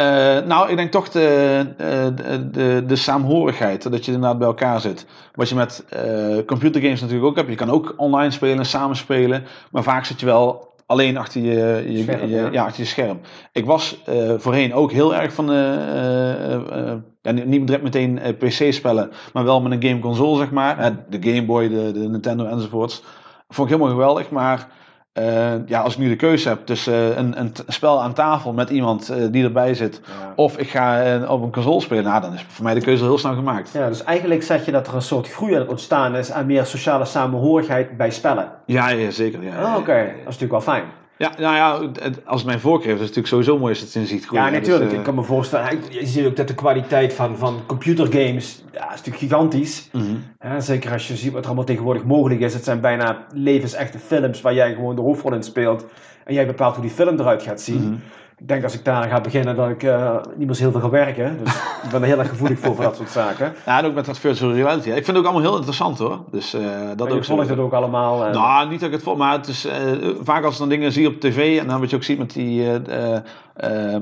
Uh, 0.00 0.06
nou, 0.46 0.70
ik 0.70 0.76
denk 0.76 0.90
toch 0.90 1.08
de, 1.08 1.66
de, 2.14 2.50
de, 2.50 2.84
de 2.86 2.96
saamhorigheid, 2.96 3.90
dat 3.90 4.04
je 4.04 4.12
inderdaad 4.12 4.38
bij 4.38 4.46
elkaar 4.46 4.80
zit. 4.80 5.06
Wat 5.34 5.48
je 5.48 5.54
met 5.54 5.84
uh, 5.94 6.44
computergames 6.46 7.00
natuurlijk 7.00 7.26
ook 7.26 7.36
hebt. 7.36 7.48
Je 7.48 7.54
kan 7.54 7.70
ook 7.70 7.94
online 7.96 8.30
spelen, 8.30 8.66
samen 8.66 8.96
spelen, 8.96 9.44
maar 9.70 9.82
vaak 9.82 10.04
zit 10.04 10.20
je 10.20 10.26
wel 10.26 10.74
alleen 10.86 11.16
achter 11.16 11.40
je, 11.40 11.84
je, 11.92 12.02
scherm, 12.02 12.28
je, 12.28 12.36
ja. 12.36 12.48
ja, 12.52 12.64
achter 12.64 12.82
je 12.82 12.88
scherm. 12.88 13.20
Ik 13.52 13.64
was 13.64 14.02
uh, 14.08 14.32
voorheen 14.36 14.74
ook 14.74 14.92
heel 14.92 15.14
erg 15.14 15.32
van 15.32 15.46
de, 15.46 17.02
ja, 17.22 17.30
niet 17.30 17.66
direct 17.66 17.82
meteen 17.82 18.20
PC-spellen, 18.38 19.10
maar 19.32 19.44
wel 19.44 19.60
met 19.60 19.72
een 19.72 19.88
game 19.88 20.00
console, 20.00 20.38
zeg 20.38 20.50
maar. 20.50 20.96
De 21.08 21.18
Game 21.20 21.44
Boy, 21.44 21.68
de, 21.68 21.92
de 21.92 22.08
Nintendo 22.08 22.44
enzovoorts. 22.44 23.02
Vond 23.48 23.68
ik 23.68 23.74
helemaal 23.74 23.96
geweldig, 23.96 24.30
maar 24.30 24.68
uh, 25.18 25.52
ja, 25.66 25.80
als 25.80 25.92
ik 25.92 25.98
nu 25.98 26.08
de 26.08 26.16
keuze 26.16 26.48
heb 26.48 26.66
tussen 26.66 26.92
uh, 26.94 27.16
een, 27.16 27.40
een 27.40 27.52
spel 27.66 28.02
aan 28.02 28.12
tafel 28.12 28.52
met 28.52 28.70
iemand 28.70 29.10
uh, 29.10 29.16
die 29.30 29.44
erbij 29.44 29.74
zit, 29.74 30.00
Ja. 30.04 30.32
of 30.36 30.58
ik 30.58 30.70
ga 30.70 31.18
op 31.28 31.42
een 31.42 31.52
console 31.52 31.80
spelen, 31.80 32.04
nou, 32.04 32.20
dan 32.20 32.32
is 32.34 32.44
voor 32.48 32.64
mij 32.64 32.74
de 32.74 32.80
keuze 32.80 33.04
heel 33.04 33.18
snel 33.18 33.34
gemaakt. 33.34 33.72
Ja, 33.72 33.88
dus 33.88 34.04
eigenlijk 34.04 34.42
zeg 34.42 34.64
je 34.64 34.72
dat 34.72 34.86
er 34.86 34.94
een 34.94 35.02
soort 35.02 35.28
groei 35.28 35.54
aan 35.54 35.60
het 35.60 35.68
ontstaan 35.68 36.16
is 36.16 36.32
aan 36.32 36.46
meer 36.46 36.64
sociale 36.66 37.04
samenhorigheid 37.04 37.96
bij 37.96 38.10
spellen. 38.10 38.48
Ja, 38.66 38.88
ja 38.88 39.10
zeker. 39.10 39.42
Ja, 39.42 39.62
Oh, 39.64 39.70
Oké, 39.70 39.78
okay. 39.80 40.04
dat 40.06 40.14
is 40.16 40.24
natuurlijk 40.24 40.50
wel 40.52 40.60
fijn. 40.60 40.84
Ja, 41.22 41.32
nou 41.38 41.54
ja, 41.54 41.90
als 42.24 42.44
mijn 42.44 42.60
voorkeur 42.60 42.88
heeft, 42.88 43.00
is 43.00 43.06
het 43.06 43.16
natuurlijk 43.16 43.26
sowieso 43.26 43.58
mooi 43.58 43.72
als 43.72 43.80
het 43.80 43.94
in 43.94 44.06
ziet 44.06 44.26
groeien. 44.26 44.44
Ja, 44.44 44.50
natuurlijk. 44.50 44.90
Dus, 44.90 44.98
ik 44.98 45.04
kan 45.04 45.14
me 45.14 45.22
voorstellen. 45.22 45.78
Je 45.90 46.06
ziet 46.06 46.26
ook 46.26 46.36
dat 46.36 46.48
de 46.48 46.54
kwaliteit 46.54 47.12
van, 47.12 47.36
van 47.38 47.60
computergames 47.66 48.64
ja, 48.72 48.84
is 48.84 48.88
natuurlijk 48.88 49.16
gigantisch. 49.16 49.88
mm 49.92 50.00
-hmm. 50.00 50.24
Ja, 50.40 50.60
zeker 50.60 50.92
als 50.92 51.08
je 51.08 51.16
ziet 51.16 51.32
wat 51.32 51.40
er 51.40 51.46
allemaal 51.46 51.64
tegenwoordig 51.64 52.04
mogelijk 52.04 52.40
is. 52.40 52.54
Het 52.54 52.64
zijn 52.64 52.80
bijna 52.80 53.26
levensechte 53.34 53.98
films 53.98 54.40
waar 54.40 54.54
jij 54.54 54.74
gewoon 54.74 54.94
de 54.94 55.02
hoofdrol 55.02 55.34
in 55.34 55.42
speelt. 55.42 55.84
En 56.24 56.34
jij 56.34 56.46
bepaalt 56.46 56.74
hoe 56.74 56.84
die 56.84 56.94
film 56.94 57.20
eruit 57.20 57.42
gaat 57.42 57.60
zien. 57.60 57.80
Mm 57.80 57.82
-hmm. 57.82 58.00
Ik 58.38 58.48
denk 58.48 58.62
als 58.62 58.74
ik 58.74 58.84
daar 58.84 59.08
ga 59.08 59.20
beginnen 59.20 59.56
dat 59.56 59.68
ik 59.68 59.82
uh, 59.82 60.16
niet 60.36 60.46
meer 60.46 60.54
zo 60.54 60.62
heel 60.62 60.72
veel 60.72 60.80
ga 60.80 60.90
werken. 60.90 61.38
Dus 61.44 61.54
ik 61.82 61.90
ben 61.90 62.00
er 62.00 62.06
heel 62.06 62.18
erg 62.18 62.28
gevoelig 62.28 62.58
voor, 62.58 62.74
voor 62.74 62.84
dat 62.84 62.96
soort 62.96 63.10
zaken. 63.10 63.52
Ja, 63.66 63.78
en 63.78 63.84
ook 63.84 63.94
met 63.94 64.04
dat 64.04 64.18
virtual 64.18 64.52
reality. 64.52 64.88
Ik 64.88 64.94
vind 64.94 65.06
het 65.06 65.16
ook 65.16 65.24
allemaal 65.24 65.42
heel 65.42 65.56
interessant 65.56 65.98
hoor. 65.98 66.24
Dus, 66.30 66.54
uh, 66.54 66.60
dat 66.96 67.08
en 67.08 67.14
ook 67.14 67.24
volgt 67.24 67.48
het 67.48 67.58
ook 67.58 67.72
allemaal? 67.72 68.26
Uh... 68.26 68.32
Nou, 68.32 68.68
niet 68.68 68.80
dat 68.80 68.88
ik 68.88 68.94
het 68.94 69.04
volg, 69.04 69.18
maar 69.18 69.32
het 69.32 69.46
is 69.46 69.66
uh, 69.66 69.72
vaak 70.22 70.44
als 70.44 70.52
ik 70.52 70.60
dan 70.60 70.68
dingen 70.68 70.92
zie 70.92 71.08
op 71.08 71.20
tv 71.20 71.58
en 71.58 71.66
dan 71.66 71.80
wat 71.80 71.90
je 71.90 71.96
ook 71.96 72.02
ziet 72.02 72.18
met 72.18 72.32
die, 72.32 72.80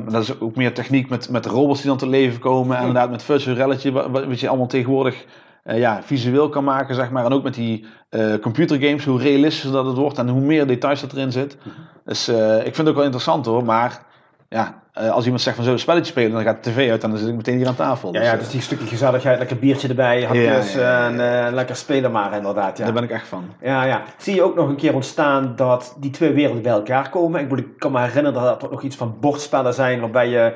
dat 0.08 0.22
is 0.22 0.40
ook 0.40 0.56
meer 0.56 0.74
techniek 0.74 1.08
met, 1.08 1.30
met 1.30 1.46
robots 1.46 1.80
die 1.80 1.88
dan 1.88 1.98
te 1.98 2.08
leven 2.08 2.40
komen. 2.40 2.76
En 2.76 2.86
inderdaad 2.86 3.10
met 3.10 3.22
virtual 3.22 3.56
reality, 3.56 3.90
wat, 3.92 4.24
wat 4.24 4.40
je 4.40 4.48
allemaal 4.48 4.66
tegenwoordig 4.66 5.24
uh, 5.64 5.78
ja, 5.78 6.02
visueel 6.02 6.48
kan 6.48 6.64
maken, 6.64 6.94
zeg 6.94 7.10
maar. 7.10 7.24
En 7.24 7.32
ook 7.32 7.42
met 7.42 7.54
die 7.54 7.84
uh, 8.10 8.34
computergames, 8.34 9.04
hoe 9.04 9.20
realistischer 9.20 9.72
dat 9.72 9.86
het 9.86 9.96
wordt 9.96 10.18
en 10.18 10.28
hoe 10.28 10.40
meer 10.40 10.66
details 10.66 11.00
dat 11.00 11.12
erin 11.12 11.32
zit. 11.32 11.56
Dus 12.04 12.28
uh, 12.28 12.56
ik 12.56 12.62
vind 12.62 12.76
het 12.76 12.88
ook 12.88 12.94
wel 12.94 13.04
interessant 13.04 13.46
hoor, 13.46 13.64
maar 13.64 14.02
ja, 14.50 14.82
als 14.92 15.24
iemand 15.24 15.42
zegt 15.42 15.56
van 15.56 15.64
zullen 15.64 15.64
we 15.64 15.70
een 15.70 15.78
spelletje 15.78 16.10
spelen, 16.10 16.32
dan 16.32 16.42
gaat 16.42 16.64
de 16.64 16.70
tv 16.70 16.90
uit 16.90 17.02
en 17.02 17.10
dan 17.10 17.18
zit 17.18 17.28
ik 17.28 17.34
meteen 17.34 17.56
hier 17.56 17.66
aan 17.66 17.74
tafel. 17.74 18.14
Ja, 18.14 18.22
ja 18.22 18.36
dus 18.36 18.50
die 18.50 18.60
stukje 18.60 18.86
gezelligheid, 18.86 19.38
lekker 19.38 19.58
biertje 19.58 19.88
erbij, 19.88 20.22
hapjes 20.22 20.72
ja, 20.72 20.80
ja, 20.80 21.08
ja, 21.08 21.46
en 21.46 21.54
lekker 21.54 21.76
spelen 21.76 22.12
maar 22.12 22.36
inderdaad. 22.36 22.78
Ja. 22.78 22.84
Daar 22.84 22.92
ben 22.92 23.02
ik 23.02 23.10
echt 23.10 23.28
van. 23.28 23.44
Ja, 23.62 23.84
ja. 23.84 24.02
Zie 24.16 24.34
je 24.34 24.42
ook 24.42 24.54
nog 24.54 24.68
een 24.68 24.76
keer 24.76 24.94
ontstaan 24.94 25.52
dat 25.56 25.96
die 25.98 26.10
twee 26.10 26.32
werelden 26.32 26.62
bij 26.62 26.72
elkaar 26.72 27.08
komen? 27.08 27.40
Ik, 27.40 27.48
bedoel, 27.48 27.64
ik 27.64 27.78
kan 27.78 27.92
me 27.92 28.00
herinneren 28.00 28.42
dat 28.42 28.62
er 28.62 28.70
nog 28.70 28.82
iets 28.82 28.96
van 28.96 29.16
bordspellen 29.20 29.74
zijn 29.74 30.00
waarbij 30.00 30.28
je 30.28 30.52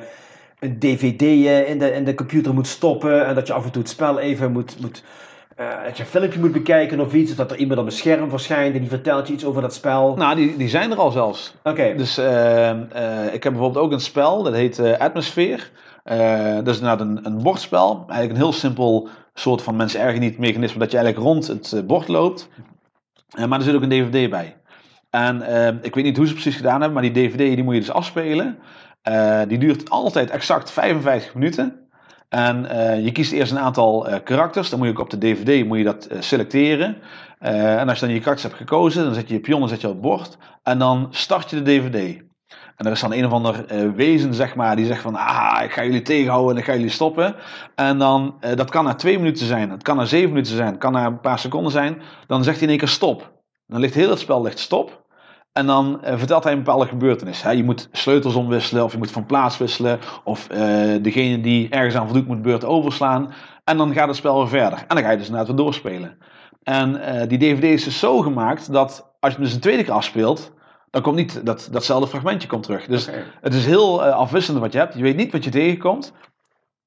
een 0.59 0.79
dvd 0.79 1.21
in 1.67 1.79
de, 1.79 1.93
in 1.93 2.03
de 2.03 2.15
computer 2.15 2.53
moet 2.53 2.67
stoppen 2.67 3.25
en 3.25 3.35
dat 3.35 3.47
je 3.47 3.53
af 3.53 3.65
en 3.65 3.71
toe 3.71 3.81
het 3.81 3.91
spel 3.91 4.19
even 4.19 4.51
moet, 4.51 4.81
moet 4.81 5.03
uh, 5.59 5.83
dat 5.83 5.97
je 5.97 6.03
een 6.03 6.09
filmpje 6.09 6.39
moet 6.39 6.51
bekijken 6.51 6.99
of 6.99 7.13
iets, 7.13 7.31
of 7.31 7.37
dat 7.37 7.51
er 7.51 7.57
iemand 7.57 7.79
op 7.79 7.85
een 7.85 7.91
scherm 7.91 8.29
verschijnt 8.29 8.73
en 8.73 8.79
die 8.79 8.89
vertelt 8.89 9.27
je 9.27 9.33
iets 9.33 9.45
over 9.45 9.61
dat 9.61 9.73
spel. 9.73 10.15
Nou, 10.15 10.35
die, 10.35 10.57
die 10.57 10.69
zijn 10.69 10.91
er 10.91 10.97
al 10.97 11.11
zelfs. 11.11 11.53
Oké. 11.57 11.69
Okay. 11.69 11.95
Dus 11.95 12.19
uh, 12.19 12.25
uh, 12.25 13.33
ik 13.33 13.43
heb 13.43 13.53
bijvoorbeeld 13.53 13.85
ook 13.85 13.91
een 13.91 13.99
spel, 13.99 14.43
dat 14.43 14.53
heet 14.53 14.79
uh, 14.79 14.97
Atmosphere. 14.97 15.63
dat 16.63 16.67
is 16.67 16.79
inderdaad 16.79 16.99
een, 16.99 17.19
een 17.23 17.43
bordspel, 17.43 18.03
eigenlijk 18.07 18.31
een 18.31 18.45
heel 18.45 18.53
simpel 18.53 19.09
soort 19.33 19.61
van 19.61 19.75
mensen 19.75 19.99
ergen 19.99 20.19
niet 20.19 20.37
mechanisme, 20.37 20.79
dat 20.79 20.91
je 20.91 20.97
eigenlijk 20.97 21.27
rond 21.27 21.47
het 21.47 21.87
bord 21.87 22.07
loopt. 22.07 22.49
maar 23.47 23.59
er 23.59 23.65
zit 23.65 23.75
ook 23.75 23.81
een 23.81 24.09
dvd 24.09 24.29
bij. 24.29 24.55
En 25.09 25.41
ik 25.81 25.95
weet 25.95 26.03
niet 26.03 26.17
hoe 26.17 26.25
ze 26.25 26.33
het 26.33 26.41
precies 26.41 26.59
gedaan 26.59 26.81
hebben, 26.81 27.01
maar 27.01 27.13
die 27.13 27.29
dvd 27.29 27.37
die 27.37 27.63
moet 27.63 27.73
je 27.73 27.79
dus 27.79 27.91
afspelen. 27.91 28.57
Die 29.47 29.57
duurt 29.57 29.89
altijd 29.89 30.29
exact 30.29 30.71
55 30.71 31.33
minuten. 31.33 31.84
En 32.29 32.65
uh, 32.65 33.03
je 33.05 33.11
kiest 33.11 33.31
eerst 33.31 33.51
een 33.51 33.59
aantal 33.59 34.09
uh, 34.09 34.15
karakters. 34.23 34.69
Dan 34.69 34.79
moet 34.79 34.87
je 34.87 34.93
ook 34.93 34.99
op 34.99 35.09
de 35.09 35.17
DVD 35.17 35.65
moet 35.65 35.77
je 35.77 35.83
dat 35.83 36.07
selecteren. 36.19 36.97
en 37.39 37.89
als 37.89 37.99
je 37.99 38.05
dan 38.05 38.13
je 38.13 38.21
karakters 38.21 38.43
hebt 38.43 38.69
gekozen, 38.69 39.03
dan 39.03 39.13
zet 39.13 39.27
je 39.27 39.33
je 39.33 39.39
pionnen 39.39 39.69
zet 39.69 39.81
je 39.81 39.87
op 39.87 39.93
het 39.93 40.01
bord. 40.01 40.37
En 40.63 40.79
dan 40.79 41.07
start 41.09 41.49
je 41.49 41.61
de 41.61 41.63
DVD. 41.63 42.23
En 42.75 42.85
er 42.85 42.91
is 42.91 42.99
dan 42.99 43.13
een 43.13 43.25
of 43.25 43.31
ander 43.31 43.65
wezen, 43.95 44.33
zeg 44.33 44.55
maar, 44.55 44.75
die 44.75 44.85
zegt 44.85 45.01
van... 45.01 45.15
Ah, 45.15 45.63
ik 45.63 45.71
ga 45.71 45.83
jullie 45.83 46.01
tegenhouden 46.01 46.51
en 46.51 46.57
ik 46.57 46.65
ga 46.67 46.73
jullie 46.73 46.89
stoppen. 46.89 47.35
En 47.75 47.97
dan, 47.97 48.35
dat 48.55 48.69
kan 48.69 48.83
na 48.83 48.95
twee 48.95 49.17
minuten 49.17 49.45
zijn. 49.45 49.69
Het 49.69 49.83
kan 49.83 49.97
na 49.97 50.05
zeven 50.05 50.29
minuten 50.29 50.55
zijn. 50.55 50.67
Het 50.67 50.77
kan 50.77 50.91
na 50.91 51.05
een 51.05 51.19
paar 51.19 51.39
seconden 51.39 51.71
zijn. 51.71 52.01
Dan 52.27 52.43
zegt 52.43 52.55
hij 52.55 52.63
in 52.63 52.69
één 52.69 52.79
keer 52.79 52.87
stop. 52.87 53.33
Dan 53.67 53.79
ligt 53.79 53.93
heel 53.93 54.09
het 54.09 54.19
spel 54.19 54.41
ligt 54.41 54.59
stop. 54.59 55.04
En 55.57 55.65
dan 55.65 56.01
uh, 56.03 56.17
vertelt 56.17 56.43
hij 56.43 56.53
een 56.53 56.63
bepaalde 56.63 56.85
gebeurtenis. 56.85 57.41
Hè? 57.41 57.51
Je 57.51 57.63
moet 57.63 57.89
sleutels 57.91 58.35
omwisselen, 58.35 58.83
of 58.83 58.91
je 58.91 58.97
moet 58.97 59.11
van 59.11 59.25
plaats 59.25 59.57
wisselen, 59.57 59.99
of 60.23 60.47
uh, 60.51 60.57
degene 61.01 61.41
die 61.41 61.69
ergens 61.69 61.95
aan 61.95 62.05
voldoet 62.05 62.27
moet 62.27 62.41
beurt 62.41 62.65
overslaan. 62.65 63.33
En 63.63 63.77
dan 63.77 63.93
gaat 63.93 64.07
het 64.07 64.15
spel 64.15 64.37
weer 64.37 64.47
verder. 64.47 64.79
En 64.79 64.95
dan 64.95 65.03
ga 65.03 65.11
je 65.11 65.17
dus 65.17 65.25
inderdaad 65.25 65.47
weer 65.47 65.65
doorspelen. 65.65 66.17
En 66.63 66.95
uh, 66.95 67.27
die 67.27 67.37
DVD 67.37 67.63
is 67.63 67.83
dus 67.83 67.99
zo 67.99 68.21
gemaakt 68.21 68.71
dat 68.71 69.15
als 69.19 69.31
je 69.31 69.37
hem 69.37 69.45
dus 69.45 69.53
een 69.53 69.61
tweede 69.61 69.83
keer 69.83 69.93
afspeelt, 69.93 70.53
dan 70.89 71.01
komt 71.01 71.15
niet 71.15 71.45
dat, 71.45 71.69
datzelfde 71.71 72.07
fragmentje 72.07 72.47
komt 72.47 72.63
terug. 72.63 72.85
Dus 72.85 73.07
okay. 73.07 73.23
het 73.41 73.53
is 73.53 73.65
heel 73.65 74.03
afwisselend 74.03 74.61
wat 74.61 74.73
je 74.73 74.79
hebt. 74.79 74.95
Je 74.95 75.03
weet 75.03 75.15
niet 75.15 75.31
wat 75.31 75.43
je 75.43 75.49
tegenkomt. 75.49 76.13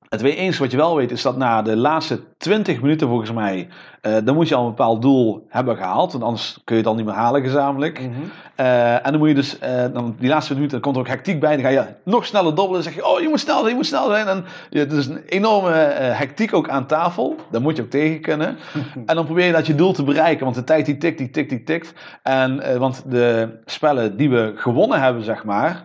Het 0.09 0.23
enige 0.23 0.63
wat 0.63 0.71
je 0.71 0.77
wel 0.77 0.97
weet 0.97 1.11
is 1.11 1.23
dat 1.23 1.37
na 1.37 1.63
de 1.63 1.77
laatste 1.77 2.21
20 2.37 2.81
minuten 2.81 3.09
volgens 3.09 3.33
mij, 3.33 3.69
uh, 4.03 4.17
dan 4.25 4.35
moet 4.35 4.49
je 4.49 4.55
al 4.55 4.63
een 4.63 4.69
bepaald 4.69 5.03
doel 5.03 5.47
hebben 5.49 5.77
gehaald. 5.77 6.13
Want 6.13 6.25
anders 6.25 6.61
kun 6.65 6.77
je 6.77 6.81
het 6.81 6.91
al 6.91 6.97
niet 6.97 7.05
meer 7.05 7.15
halen 7.15 7.43
gezamenlijk. 7.43 8.01
Mm 8.01 8.13
-hmm. 8.13 8.31
uh, 8.57 8.95
en 8.95 9.11
dan 9.11 9.19
moet 9.19 9.29
je 9.29 9.35
dus, 9.35 9.59
uh, 9.63 9.85
dan 9.93 10.17
die 10.19 10.29
laatste 10.29 10.53
minuten, 10.55 10.73
dan 10.73 10.81
komt 10.81 10.95
er 10.95 11.01
ook 11.01 11.09
hectiek 11.09 11.41
bij. 11.41 11.55
Dan 11.55 11.65
ga 11.65 11.69
je 11.69 11.85
nog 12.05 12.27
sneller 12.27 12.55
dobbelen. 12.55 12.83
Dan 12.83 12.93
zeg 12.93 12.95
je, 12.95 13.07
oh 13.07 13.21
je 13.21 13.29
moet 13.29 13.41
snel 13.41 13.59
zijn, 13.59 13.69
je 13.69 13.75
moet 13.75 13.87
snel 13.87 14.09
zijn. 14.09 14.27
En 14.27 14.45
ja, 14.71 14.79
het 14.79 14.93
is 14.93 15.07
een 15.07 15.23
enorme 15.27 15.71
hectiek 15.71 16.55
ook 16.55 16.69
aan 16.69 16.87
tafel. 16.87 17.37
Daar 17.51 17.61
moet 17.61 17.77
je 17.77 17.83
ook 17.83 17.91
tegen 17.91 18.21
kunnen. 18.21 18.57
en 19.07 19.15
dan 19.15 19.25
probeer 19.25 19.47
je 19.47 19.53
dat 19.53 19.67
je 19.67 19.75
doel 19.75 19.93
te 19.93 20.05
bereiken. 20.05 20.45
Want 20.45 20.57
de 20.57 20.65
tijd 20.65 20.87
die 20.87 20.99
tikt, 20.99 21.19
die 21.19 21.31
tikt, 21.31 21.51
die 21.51 21.63
tikt. 21.63 21.93
En, 22.23 22.79
want 22.79 23.03
de 23.11 23.59
spellen 23.65 24.17
die 24.17 24.31
we 24.31 24.53
gewonnen 24.57 25.01
hebben, 25.01 25.23
zeg 25.23 25.45
maar, 25.45 25.85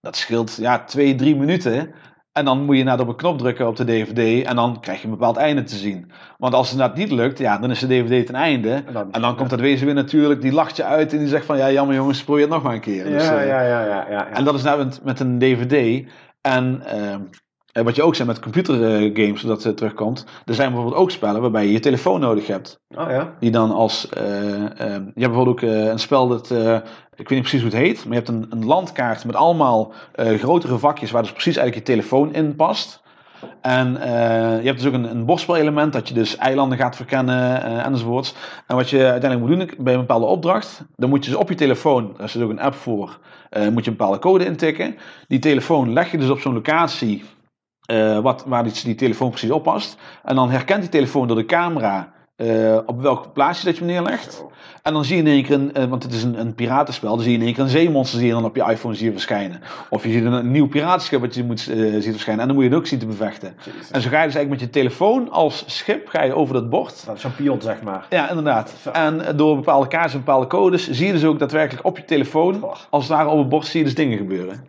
dat 0.00 0.16
scheelt 0.16 0.56
ja, 0.56 0.84
twee, 0.84 1.14
drie 1.14 1.36
minuten. 1.36 1.94
En 2.34 2.44
dan 2.44 2.64
moet 2.64 2.76
je 2.76 2.84
naar 2.84 3.00
op 3.00 3.08
een 3.08 3.16
knop 3.16 3.38
drukken 3.38 3.66
op 3.66 3.76
de 3.76 3.84
DVD 3.84 4.46
en 4.46 4.56
dan 4.56 4.80
krijg 4.80 4.98
je 4.98 5.04
een 5.04 5.10
bepaald 5.10 5.36
einde 5.36 5.62
te 5.62 5.76
zien. 5.76 6.10
Want 6.38 6.54
als 6.54 6.70
het 6.70 6.78
dat 6.78 6.96
niet 6.96 7.10
lukt, 7.10 7.38
ja, 7.38 7.58
dan 7.58 7.70
is 7.70 7.78
de 7.78 7.86
DVD 7.86 8.26
ten 8.26 8.34
einde. 8.34 8.70
En 8.86 8.92
dan, 8.92 9.12
en 9.12 9.20
dan 9.20 9.36
komt 9.36 9.50
dat 9.50 9.60
wezen 9.60 9.86
weer 9.86 9.94
natuurlijk, 9.94 10.40
die 10.40 10.52
lacht 10.52 10.76
je 10.76 10.84
uit 10.84 11.12
en 11.12 11.18
die 11.18 11.28
zegt 11.28 11.46
van 11.46 11.56
ja, 11.56 11.70
jammer 11.70 11.96
jongens, 11.96 12.24
probeer 12.24 12.42
het 12.42 12.50
nog 12.50 12.62
maar 12.62 12.74
een 12.74 12.80
keer. 12.80 13.08
Ja, 13.08 13.18
dus, 13.18 13.30
uh, 13.30 13.46
ja, 13.46 13.62
ja, 13.62 13.62
ja, 13.62 13.84
ja, 13.84 14.06
ja, 14.10 14.28
En 14.28 14.44
dat 14.44 14.54
is 14.54 14.62
nou 14.62 14.84
met, 14.84 15.00
met 15.04 15.20
een 15.20 15.38
DVD. 15.38 16.08
En 16.40 16.82
uh, 16.94 17.14
eh, 17.74 17.84
wat 17.84 17.96
je 17.96 18.02
ook 18.02 18.14
zei 18.14 18.28
met 18.28 18.40
computergames, 18.40 19.42
dat 19.42 19.62
het 19.62 19.76
terugkomt. 19.76 20.26
Er 20.44 20.54
zijn 20.54 20.68
bijvoorbeeld 20.72 21.00
ook 21.02 21.10
spellen 21.10 21.40
waarbij 21.40 21.66
je 21.66 21.72
je 21.72 21.80
telefoon 21.80 22.20
nodig 22.20 22.46
hebt. 22.46 22.80
Oh 22.96 23.10
ja. 23.10 23.32
Die 23.40 23.50
dan 23.50 23.70
als. 23.70 24.08
eh, 24.08 24.54
eh, 24.54 24.68
je 24.78 24.84
hebt 24.94 25.14
bijvoorbeeld 25.14 25.62
ook 25.62 25.70
eh, 25.70 25.86
een 25.86 25.98
spel 25.98 26.28
dat. 26.28 26.50
eh, 26.50 26.74
ik 27.16 27.28
weet 27.28 27.38
niet 27.38 27.48
precies 27.48 27.62
hoe 27.62 27.70
het 27.70 27.78
heet. 27.80 27.96
Maar 28.04 28.12
je 28.18 28.22
hebt 28.24 28.28
een, 28.28 28.46
een 28.50 28.66
landkaart 28.66 29.24
met 29.24 29.34
allemaal 29.36 29.92
eh, 30.14 30.38
grotere 30.38 30.78
vakjes 30.78 31.10
waar 31.10 31.22
dus 31.22 31.32
precies 31.32 31.56
eigenlijk 31.56 31.86
je 31.88 31.94
telefoon 31.94 32.34
in 32.34 32.56
past. 32.56 33.02
En 33.60 33.96
eh, 34.00 34.60
je 34.60 34.66
hebt 34.66 34.78
dus 34.78 34.86
ook 34.86 34.92
een, 34.94 35.10
een 35.10 35.24
bordspelelement 35.24 35.92
dat 35.92 36.08
je 36.08 36.14
dus 36.14 36.36
eilanden 36.36 36.78
gaat 36.78 36.96
verkennen 36.96 37.62
eh, 37.64 37.86
enzovoorts. 37.86 38.34
En 38.66 38.76
wat 38.76 38.90
je 38.90 38.98
uiteindelijk 39.10 39.40
moet 39.40 39.58
doen 39.68 39.84
bij 39.84 39.92
een 39.94 40.00
bepaalde 40.00 40.26
opdracht, 40.26 40.84
dan 40.96 41.08
moet 41.08 41.24
je 41.24 41.30
dus 41.30 41.40
op 41.40 41.48
je 41.48 41.54
telefoon, 41.54 42.14
daar 42.18 42.28
zit 42.28 42.42
ook 42.42 42.50
een 42.50 42.60
app 42.60 42.74
voor, 42.74 43.18
eh, 43.50 43.68
moet 43.68 43.84
je 43.84 43.90
een 43.90 43.96
bepaalde 43.96 44.18
code 44.18 44.44
intikken. 44.44 44.96
Die 45.28 45.38
telefoon 45.38 45.92
leg 45.92 46.10
je 46.10 46.18
dus 46.18 46.30
op 46.30 46.40
zo'n 46.40 46.54
locatie 46.54 47.24
eh, 47.84 48.18
wat, 48.18 48.44
waar 48.46 48.64
die, 48.64 48.72
die 48.84 48.94
telefoon 48.94 49.30
precies 49.30 49.50
op 49.50 49.62
past. 49.62 49.96
En 50.22 50.34
dan 50.34 50.50
herkent 50.50 50.80
die 50.80 50.90
telefoon 50.90 51.26
door 51.26 51.36
de 51.36 51.44
camera 51.44 52.12
eh, 52.36 52.78
op 52.86 53.02
welk 53.02 53.32
plaatsje 53.32 53.64
dat 53.64 53.74
je 53.74 53.84
hem 53.84 53.92
neerlegt. 53.92 54.44
En 54.82 54.92
dan 54.92 55.04
zie 55.04 55.16
je 55.16 55.22
in 55.22 55.28
één 55.28 55.42
keer, 55.42 55.54
een, 55.54 55.74
eh, 55.74 55.84
want 55.84 56.02
het 56.02 56.12
is 56.12 56.22
een, 56.22 56.40
een 56.40 56.54
piratenspel, 56.54 57.14
dan 57.14 57.20
zie 57.20 57.32
je 57.32 57.38
in 57.38 57.44
één 57.44 57.54
keer 57.54 57.62
een 57.62 57.68
zeemonster 57.68 58.18
zie 58.18 58.28
je 58.28 58.34
dan 58.34 58.44
op 58.44 58.56
je 58.56 58.64
iPhone 58.70 58.94
zie 58.94 59.06
je 59.06 59.12
verschijnen. 59.12 59.60
Of 59.90 60.04
je 60.04 60.12
ziet 60.12 60.24
een, 60.24 60.32
een 60.32 60.50
nieuw 60.50 60.68
piratenschip 60.68 61.20
wat 61.20 61.34
je 61.34 61.44
moet, 61.44 61.60
ziet 61.60 62.10
verschijnen. 62.10 62.40
En 62.40 62.46
dan 62.46 62.54
moet 62.56 62.64
je 62.64 62.70
het 62.70 62.78
ook 62.78 62.86
zien 62.86 62.98
te 62.98 63.06
bevechten. 63.06 63.54
Jezus. 63.64 63.90
En 63.90 64.00
zo 64.00 64.08
ga 64.08 64.20
je 64.20 64.26
dus 64.26 64.34
eigenlijk 64.34 64.48
met 64.48 64.60
je 64.60 64.70
telefoon 64.70 65.30
als 65.30 65.64
schip 65.66 66.08
ga 66.08 66.22
je 66.22 66.34
over 66.34 66.54
dat 66.54 66.70
bord. 66.70 67.06
Dat 67.06 67.14
is 67.14 67.20
zo'n 67.20 67.34
pion, 67.34 67.62
zeg 67.62 67.82
maar. 67.82 68.06
Ja, 68.10 68.28
inderdaad. 68.28 68.74
Zo. 68.82 68.90
En 68.90 69.36
door 69.36 69.56
bepaalde 69.56 69.86
kaarten 69.86 70.12
en 70.12 70.18
bepaalde 70.18 70.46
codes 70.46 70.90
zie 70.90 71.06
je 71.06 71.12
dus 71.12 71.24
ook 71.24 71.38
daadwerkelijk 71.38 71.86
op 71.86 71.96
je 71.96 72.04
telefoon, 72.04 72.64
als 72.90 73.08
het 73.08 73.16
ware 73.16 73.28
op 73.28 73.38
het 73.38 73.48
bord, 73.48 73.66
zie 73.66 73.78
je 73.78 73.84
dus 73.84 73.94
dingen 73.94 74.18
gebeuren. 74.18 74.68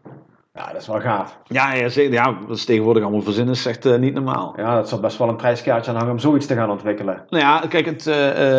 Ja, 0.55 0.71
dat 0.71 0.81
is 0.81 0.87
wel 0.87 0.99
gaaf. 0.99 1.39
Ja, 1.43 1.73
ja, 1.73 1.89
zeker. 1.89 2.13
ja 2.13 2.37
wat 2.47 2.59
ze 2.59 2.65
tegenwoordig 2.65 3.03
allemaal 3.03 3.21
verzinnen 3.21 3.53
is 3.53 3.65
echt 3.65 3.85
eh, 3.85 3.95
niet 3.97 4.13
normaal. 4.13 4.53
Ja, 4.57 4.75
dat 4.75 4.89
zal 4.89 4.99
best 4.99 5.17
wel 5.17 5.29
een 5.29 5.35
prijskaartje 5.35 5.91
aan 5.91 5.97
hangen 5.97 6.11
om 6.11 6.19
zoiets 6.19 6.45
te 6.45 6.55
gaan 6.55 6.69
ontwikkelen. 6.69 7.23
Nou 7.29 7.43
ja, 7.43 7.61
kijk, 7.69 7.85
het, 7.85 8.07
eh, 8.07 8.15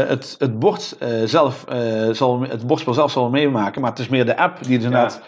het, 0.09 0.35
het 0.39 0.59
bord 0.59 0.97
zelf, 1.25 1.65
zal, 2.13 2.41
het 2.41 2.67
bordspel 2.67 2.95
zelf 2.95 3.11
zal 3.11 3.31
meemaken, 3.31 3.81
maar 3.81 3.91
het 3.91 3.99
is 3.99 4.09
meer 4.09 4.27
de 4.27 4.37
app 4.37 4.63
die 4.63 4.77
dus 4.77 4.85
inderdaad 4.87 5.23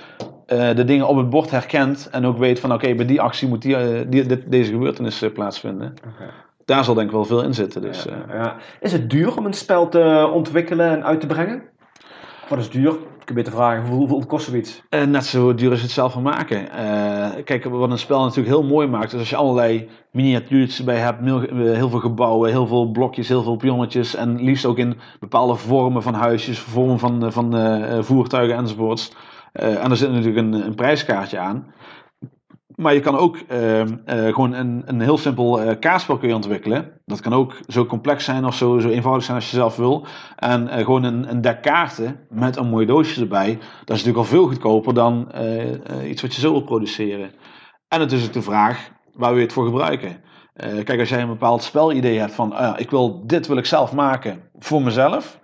de 0.77 0.85
dingen 0.85 1.07
op 1.07 1.17
het 1.17 1.31
bord 1.31 1.51
herkent 1.51 2.09
en 2.11 2.27
ook 2.27 2.39
weet 2.39 2.61
van 2.61 2.73
oké, 2.73 2.95
bij 2.95 3.07
die 3.07 3.21
actie 3.21 3.49
moet 3.49 3.63
die, 3.63 4.09
die, 4.09 4.27
dit- 4.27 4.51
deze 4.51 4.73
gebeurtenis 4.73 5.25
plaatsvinden. 5.35 5.95
Daar 6.65 6.85
zal 6.85 6.95
denk 6.95 7.07
ik 7.07 7.13
wel 7.13 7.25
veel 7.25 7.43
in 7.43 7.55
zitten. 7.55 7.83
Dus, 7.83 8.03
Ja, 8.05 8.35
ja. 8.35 8.57
Is 8.81 8.93
het 8.93 9.11
duur 9.11 9.37
om 9.37 9.47
een 9.47 9.53
spel 9.53 9.89
te 9.89 10.31
ontwikkelen 10.33 10.91
en 10.91 11.05
uit 11.05 11.21
te 11.21 11.27
brengen? 11.27 11.63
Wat 12.49 12.59
is 12.59 12.71
duur? 12.71 12.95
Ik 13.29 13.35
beter 13.35 13.53
vragen, 13.53 13.87
hoeveel, 13.87 14.27
kost 14.27 14.47
zoiets? 14.47 14.83
Eh, 14.89 15.03
net 15.03 15.25
zo 15.25 15.55
duur 15.55 15.73
is 15.73 15.83
het 15.83 15.91
zelf 15.91 16.13
van 16.13 16.23
maken. 16.23 16.71
Eh, 16.71 17.45
kijk, 17.45 17.65
wat 17.65 17.91
een 17.91 17.99
spel 17.99 18.23
natuurlijk 18.23 18.49
heel 18.49 18.65
mooi 18.65 18.87
maakt, 18.87 19.13
is 19.13 19.19
als 19.19 19.31
je 19.31 19.37
allerlei 19.37 19.89
miniatuurtjes 20.13 20.79
erbij 20.79 20.99
hebt, 20.99 21.21
eh, 21.21 21.57
heel 21.57 21.89
veel 21.89 21.99
gebouwen, 21.99 22.51
heel 22.51 22.67
veel 22.67 22.91
blokjes, 22.91 23.29
heel 23.29 23.43
veel 23.43 23.57
pionnetjes 23.57 24.15
en 24.15 24.43
liefst 24.43 24.65
ook 24.65 24.79
in 24.79 24.99
bepaalde 25.21 25.55
vormen 25.55 26.03
van 26.03 26.15
huisjes, 26.15 26.59
vormen 26.59 26.99
van, 26.99 27.33
van 27.33 27.55
voertuigen 28.05 28.57
enzovoorts. 28.57 29.13
En 29.53 29.91
er 29.91 29.97
zit 29.97 30.11
natuurlijk 30.11 30.37
een, 30.37 30.53
een 30.53 30.75
prijskaartje 30.75 31.39
aan. 31.39 31.67
Maar 32.79 32.95
je 32.95 33.01
kan 33.01 33.17
ook 33.17 33.37
eh, 33.37 33.81
eh, 33.81 33.89
gewoon 34.07 34.53
een, 34.53 34.83
een 34.87 35.01
heel 35.01 35.19
simpel 35.19 35.77
kaartspel 35.81 36.19
kun 36.19 36.29
je 36.29 36.35
ontwikkelen. 36.35 36.93
Dat 37.05 37.21
kan 37.21 37.33
ook 37.33 37.61
zo 37.67 37.87
complex 37.87 38.25
zijn 38.25 38.45
of 38.45 38.55
zo, 38.55 38.79
zo 38.79 38.89
eenvoudig 38.89 39.25
zijn 39.25 39.37
als 39.37 39.51
je 39.51 39.57
zelf 39.57 39.77
wil. 39.77 40.07
En 40.37 40.69
eh, 40.69 40.85
gewoon 40.85 41.03
een, 41.03 41.31
een 41.31 41.41
dek 41.41 41.63
kaarten 41.63 42.27
met 42.29 42.57
een 42.57 42.69
mooi 42.69 42.87
doosje 42.87 43.21
erbij. 43.21 43.55
Dat 43.85 43.97
is 43.97 44.05
natuurlijk 44.05 44.17
al 44.17 44.25
veel 44.25 44.47
goedkoper 44.47 44.95
dan 44.95 45.33
iets 46.05 46.23
wat 46.23 46.35
je 46.35 46.41
zo 46.41 46.53
wil 46.53 46.63
produceren. 46.63 47.31
En 47.89 48.01
het 48.01 48.13
is 48.13 48.27
ook 48.27 48.33
de 48.33 48.43
vraag, 48.43 48.91
waar 49.13 49.31
wil 49.31 49.39
je 49.39 49.45
het 49.45 49.53
voor 49.53 49.65
gebruiken? 49.65 50.21
Kijk, 50.85 50.99
als 50.99 51.09
jij 51.09 51.21
een 51.21 51.29
bepaald 51.29 51.63
spelidee 51.63 52.19
hebt 52.19 52.35
van, 52.35 52.53
ah 52.53 52.81
ik 52.81 52.91
wil, 52.91 53.27
dit 53.27 53.47
wil 53.47 53.57
ik 53.57 53.67
zelf 53.67 53.93
maken 53.93 54.43
voor 54.59 54.83
mezelf. 54.83 55.39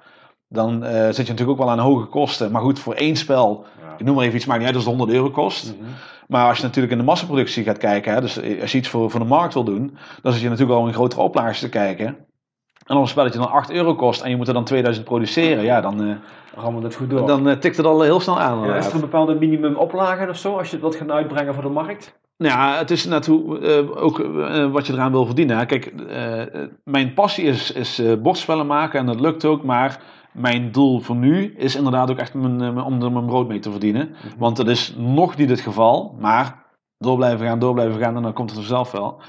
Dan 0.49 0.83
zit 0.85 1.27
je 1.27 1.33
natuurlijk 1.33 1.51
ook 1.51 1.59
wel 1.59 1.71
aan 1.71 1.79
hoge 1.79 2.07
kosten. 2.07 2.53
Maar 2.53 2.63
goed, 2.63 2.79
voor 2.79 2.95
één 2.95 3.17
spel, 3.17 3.67
ik 3.99 4.05
noem 4.05 4.15
maar 4.15 4.25
even 4.25 4.37
iets, 4.37 4.47
maakt 4.47 4.59
niet 4.59 4.69
uit 4.69 4.77
als 4.77 4.87
het 4.87 4.95
100 4.97 5.17
euro 5.17 5.31
kost. 5.31 5.75
Mhm. 5.79 5.91
Maar 6.29 6.49
als 6.49 6.57
je 6.59 6.63
natuurlijk 6.65 6.93
in 6.93 6.99
de 6.99 7.05
massaproductie 7.05 7.65
gaat 7.65 7.79
kijken, 7.79 8.13
hè, 8.15 8.21
dus 8.21 8.41
als 8.61 8.73
je 8.73 8.79
iets 8.79 8.89
voor, 8.89 9.11
voor 9.11 9.21
de 9.21 9.27
markt 9.27 9.55
wil 9.55 9.65
doen, 9.65 9.97
dan 10.23 10.33
zit 10.33 10.43
je 10.43 10.49
natuurlijk 10.49 10.79
al 10.79 10.87
in 10.87 10.93
grotere 10.95 11.23
oplages 11.23 11.59
te 11.61 11.69
kijken. 11.69 12.07
En 12.07 12.95
als 12.97 12.99
een 13.01 13.09
spelletje 13.09 13.39
dan 13.39 13.51
8 13.51 13.71
euro 13.71 13.95
kost 13.95 14.23
en 14.23 14.31
je 14.31 14.37
moet 14.37 14.49
er 14.49 14.55
dan 14.55 14.65
2000 14.65 15.05
produceren, 15.07 15.65
ja, 15.65 15.81
dan, 15.81 16.01
eh, 16.01 16.07
Dan 16.55 16.65
gaan 16.65 16.75
we 16.77 16.81
dat 16.83 16.95
goed 16.95 17.11
door. 17.11 17.27
dan 17.27 17.49
eh, 17.49 17.57
tikt 17.57 17.77
het 17.77 17.87
al 17.87 18.01
heel 18.03 18.21
snel 18.21 18.41
aan. 18.41 18.67
ja, 18.67 18.75
is 18.77 18.87
er 18.87 18.95
een 18.95 19.01
bepaalde 19.01 19.35
minimum 19.35 19.77
oplage 19.77 20.29
of 20.29 20.37
zo, 20.37 20.57
als 20.57 20.67
je 20.67 20.73
het 20.73 20.81
wilt 20.81 20.97
gaan 20.97 21.13
uitbrengen 21.13 21.55
voor 21.55 21.63
de 21.63 21.69
markt? 21.69 22.19
Nou 22.39 22.53
ja, 22.59 22.77
het 22.79 22.91
is 22.91 23.05
net 23.05 23.27
hoe, 23.27 23.59
eh, 23.59 24.03
ook 24.05 24.19
eh, 24.21 24.71
wat 24.71 24.87
je 24.87 24.93
eraan 24.93 25.11
wil 25.13 25.27
verdienen. 25.27 25.59
hè. 25.59 25.67
Kijk, 25.67 25.87
eh, 26.09 26.41
eh, 26.43 26.69
mijn 26.85 27.15
passie 27.15 27.45
is, 27.45 27.73
is 27.73 27.99
eh, 27.99 28.13
bordspellen 28.23 28.67
maken 28.67 28.99
en 29.01 29.07
dat 29.07 29.21
lukt 29.21 29.45
ook, 29.45 29.63
maar 29.65 30.01
mijn 30.35 30.73
doel 30.73 31.01
voor 31.01 31.17
nu 31.17 31.55
is 31.57 31.77
inderdaad 31.77 32.11
ook 32.11 32.19
echt 32.19 32.35
mijn, 32.35 32.61
eh, 32.61 32.87
om 32.87 33.03
er 33.03 33.13
mijn 33.13 33.27
brood 33.27 33.49
mee 33.49 33.59
te 33.59 33.71
verdienen. 33.71 34.15
Want 34.39 34.57
dat 34.57 34.69
is 34.69 34.95
nog 34.97 35.37
niet 35.37 35.51
het 35.51 35.61
geval, 35.61 36.17
maar 36.21 36.64
door 37.05 37.17
blijven 37.17 37.47
gaan, 37.47 37.59
door 37.59 37.75
blijven 37.75 38.01
gaan 38.01 38.17
en 38.17 38.23
dan 38.23 38.33
komt 38.33 38.51
het 38.51 38.59
vanzelf 38.59 38.91
wel. 38.91 39.21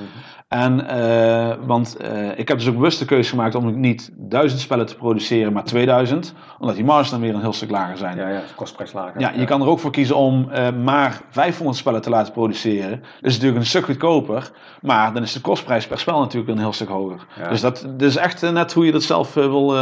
En, 0.47 0.87
eh, 0.87 1.55
want 1.65 1.97
eh, 1.97 2.39
ik 2.39 2.47
heb 2.47 2.57
dus 2.57 2.67
ook 2.67 2.75
bewust 2.75 2.99
de 2.99 3.05
keuze 3.05 3.29
gemaakt 3.29 3.55
om 3.55 3.79
niet 3.79 4.11
duizend 4.13 4.61
spellen 4.61 4.85
te 4.85 4.95
produceren, 4.95 5.53
maar 5.53 5.63
2000. 5.63 6.33
Omdat 6.59 6.75
die 6.75 6.85
marges 6.85 7.09
dan 7.09 7.19
weer 7.19 7.33
een 7.33 7.41
heel 7.41 7.53
stuk 7.53 7.69
lager 7.69 7.97
zijn. 7.97 8.17
Ja, 8.17 8.29
ja, 8.29 8.41
kostprijs 8.55 8.93
lager. 8.93 9.19
Ja, 9.19 9.31
je 9.35 9.45
kan 9.45 9.61
er 9.61 9.67
ook 9.67 9.79
voor 9.79 9.91
kiezen 9.91 10.15
om 10.15 10.49
eh, 10.49 10.67
maar 10.83 11.21
500 11.29 11.77
spellen 11.77 12.01
te 12.01 12.09
laten 12.09 12.33
produceren. 12.33 12.99
Dat 12.99 13.01
is 13.21 13.33
natuurlijk 13.33 13.59
een 13.59 13.65
stuk 13.65 13.85
goedkoper. 13.85 14.51
Maar 14.81 15.13
dan 15.13 15.23
is 15.23 15.33
de 15.33 15.41
kostprijs 15.41 15.87
per 15.87 15.99
spel 15.99 16.19
natuurlijk 16.19 16.51
een 16.51 16.59
heel 16.59 16.73
stuk 16.73 16.87
hoger. 16.87 17.25
Ja. 17.39 17.49
Dus 17.49 17.61
dat, 17.61 17.87
dat 17.97 18.01
is 18.01 18.15
echt 18.15 18.51
net 18.51 18.73
hoe 18.73 18.85
je 18.85 18.91
dat 18.91 19.03
zelf 19.03 19.33
wil, 19.33 19.73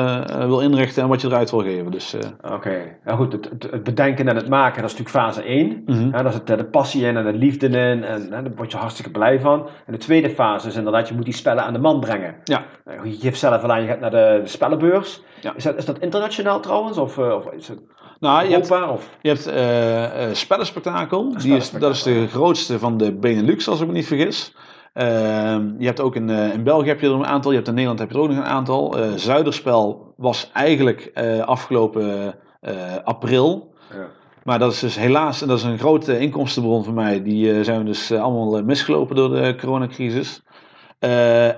wil 0.48 0.60
inrichten 0.60 1.04
en 1.04 1.10
wat 1.10 1.22
je 1.22 1.28
eruit 1.28 1.52
wil 1.52 1.62
geven. 1.62 1.92
Dus, 1.92 2.16
Oké, 2.52 2.98
nou 3.04 3.18
goed, 3.18 3.32
het, 3.32 3.50
het, 3.50 3.72
het 3.72 3.84
bedenken 3.84 4.28
en 4.28 4.36
het 4.36 4.50
maken, 4.50 4.82
dat 4.82 4.92
is 4.92 4.98
natuurlijk 4.98 5.26
fase 5.26 5.44
1. 5.44 5.84
mhm. 5.86 6.10
Ja, 6.12 6.24
daar 6.24 6.32
zit 6.32 6.50
eh, 6.50 6.58
de 6.58 6.66
passie 6.66 7.08
en 7.08 7.24
de 7.24 7.34
liefde 7.34 7.70
in 7.92 8.04
en 8.04 8.22
hè, 8.22 8.30
daar 8.30 8.56
word 8.56 8.72
je 8.72 8.78
hartstikke 8.78 9.12
blij 9.12 9.40
van. 9.40 9.68
En 9.86 9.92
de 9.92 9.98
tweede 9.98 10.30
fase 10.30 10.68
is 10.68 10.76
inderdaad, 10.76 11.08
je 11.08 11.14
moet 11.14 11.26
die 11.26 11.34
spellen 11.34 11.64
aan 11.64 11.74
de 11.74 11.80
man 11.80 12.00
brengen. 12.00 12.36
Ja. 12.44 12.66
Nou, 12.86 13.10
Je 13.10 13.18
geeft 13.18 13.40
zelf 13.40 13.64
al 13.64 13.72
aan, 13.72 13.82
je 13.82 13.88
gaat 13.88 14.00
naar 14.00 14.12
de, 14.12 14.40
de 14.44 14.50
spellenbeurs. 14.50 15.22
Ja. 15.42 15.54
Is, 15.56 15.64
dat, 15.64 15.76
is 15.76 15.86
dat 15.86 16.00
internationaal 16.00 16.60
trouwens? 16.60 16.98
Of, 16.98 17.18
eh, 17.18 17.36
of 17.36 17.46
is 17.52 17.68
het 17.68 17.80
Nou, 18.20 18.48
je 18.48 18.54
hebt? 18.54 18.72
Of? 18.72 19.10
je 19.22 19.30
hebt 19.30 19.48
eh, 19.48 20.30
eh, 20.30 20.34
Spellenspectakel. 20.34 21.38
Die 21.38 21.56
is, 21.56 21.72
dat 21.72 21.92
is 21.92 22.04
de 22.04 22.28
grootste 22.28 22.80
van 22.80 22.98
de 22.98 23.14
Benelux, 23.14 23.68
als 23.68 23.82
ik 23.82 23.88
me 23.88 23.94
niet 23.94 24.08
vergis. 24.08 24.54
Ehm, 24.94 25.72
je 25.78 25.86
hebt 25.86 26.00
ook 26.00 26.16
in, 26.16 26.30
eh, 26.30 26.54
in 26.54 26.64
België 26.64 26.88
heb 26.88 27.00
je 27.00 27.08
er 27.08 27.14
een 27.14 27.26
aantal. 27.26 27.52
Je 27.52 27.58
hebt 27.58 27.68
in 27.68 27.74
Nederland 27.74 28.00
heb 28.00 28.10
je 28.10 28.16
er 28.16 28.22
ook 28.22 28.30
nog 28.30 28.38
een 28.38 28.44
aantal. 28.44 28.98
Eh, 28.98 29.12
Zuiderspel 29.16 30.14
was 30.18 30.50
eigenlijk 30.54 31.12
eh, 31.14 31.40
afgelopen 31.40 32.36
eh, 32.62 32.74
april. 33.04 33.74
Ja. 33.94 34.08
Maar 34.44 34.60
dat 34.60 34.72
is 34.72 34.80
dus 34.80 34.96
helaas, 34.96 35.42
en 35.42 35.48
dat 35.48 35.58
is 35.58 35.64
een 35.64 35.80
grote 35.80 36.20
inkomstenbron 36.20 36.84
voor 36.84 36.94
mij, 36.94 37.24
die 37.24 37.54
eh, 37.54 37.64
zijn 37.64 37.80
we 37.80 37.86
dus 37.86 38.10
eh, 38.10 38.22
allemaal 38.22 38.58
eh, 38.58 38.64
misgelopen 38.64 39.16
door 39.16 39.30
de 39.30 39.56
coronacrisis. 39.60 40.42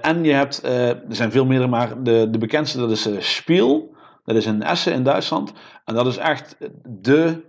En 0.02 0.24
je 0.24 0.34
hebt, 0.34 0.64
er 0.64 1.02
zijn 1.10 1.32
veel 1.32 1.46
meerdere, 1.46 1.70
maar 1.70 2.04
de, 2.04 2.28
de 2.30 2.38
bekendste 2.38 2.78
dat 2.78 2.92
is 2.92 3.06
eh, 3.06 3.20
Spiel. 3.20 3.94
Dat 4.24 4.36
is 4.36 4.46
in 4.46 4.64
Essen 4.64 4.94
in 4.94 5.04
Duitsland. 5.04 5.54
En 5.86 5.94
dat 5.94 6.06
is 6.06 6.18
echt 6.18 6.58
de 6.84 7.44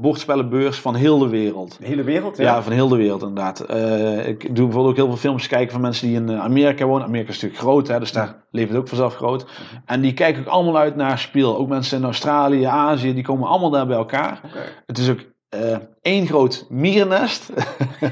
bordspellenbeurs 0.00 0.78
van 0.78 0.94
heel 0.94 1.18
de 1.18 1.28
wereld. 1.28 1.76
De 1.78 1.86
hele 1.86 2.02
wereld? 2.02 2.36
Ja, 2.36 2.62
van 2.62 2.72
heel 2.72 2.88
de 2.88 2.96
wereld 2.96 3.20
inderdaad. 3.22 3.60
Eh, 3.60 4.28
ik 4.28 4.40
doe 4.42 4.64
bijvoorbeeld 4.64 4.86
ook 4.86 4.96
heel 4.96 5.06
veel 5.06 5.16
filmpjes 5.16 5.48
kijken 5.48 5.72
van 5.72 5.80
mensen 5.80 6.06
die 6.06 6.16
in 6.16 6.28
eh, 6.28 6.40
Amerika 6.40 6.84
wonen. 6.84 7.06
Amerika 7.06 7.28
is 7.30 7.34
natuurlijk 7.34 7.62
groot, 7.62 7.88
hè, 7.88 7.98
dus 7.98 8.12
daar 8.12 8.44
leeft 8.50 8.68
het 8.68 8.78
ook 8.78 8.88
vanzelf 8.88 9.14
groot. 9.14 9.46
En 9.84 10.00
die 10.00 10.14
kijken 10.14 10.42
ook 10.42 10.48
allemaal 10.48 10.76
uit 10.76 10.96
naar 10.96 11.18
Spiel. 11.18 11.56
Ook 11.56 11.68
mensen 11.68 11.98
in 11.98 12.04
Australië, 12.04 12.64
Azië, 12.64 13.14
die 13.14 13.24
komen 13.24 13.48
allemaal 13.48 13.70
daar 13.70 13.86
bij 13.86 13.96
elkaar. 13.96 14.40
Het 14.86 14.98
is 14.98 15.10
ook 15.10 15.20
één 16.02 16.26
groot 16.26 16.66
mierennest. 16.68 17.52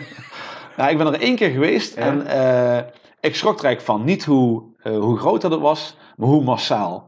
nou, 0.76 0.90
ik 0.90 0.98
ben 0.98 1.06
er 1.06 1.20
één 1.20 1.36
keer 1.36 1.50
geweest 1.50 1.94
Ja. 1.94 2.02
en 2.02 2.16
ik 3.20 3.36
schrok 3.36 3.58
er 3.58 3.64
eigenlijk 3.64 3.98
van. 3.98 4.04
Niet 4.04 4.24
hoe, 4.24 4.62
hoe 4.82 5.18
groot 5.18 5.40
dat 5.40 5.50
het 5.50 5.60
was, 5.60 5.96
maar 6.16 6.28
hoe 6.28 6.42
massaal. 6.44 7.07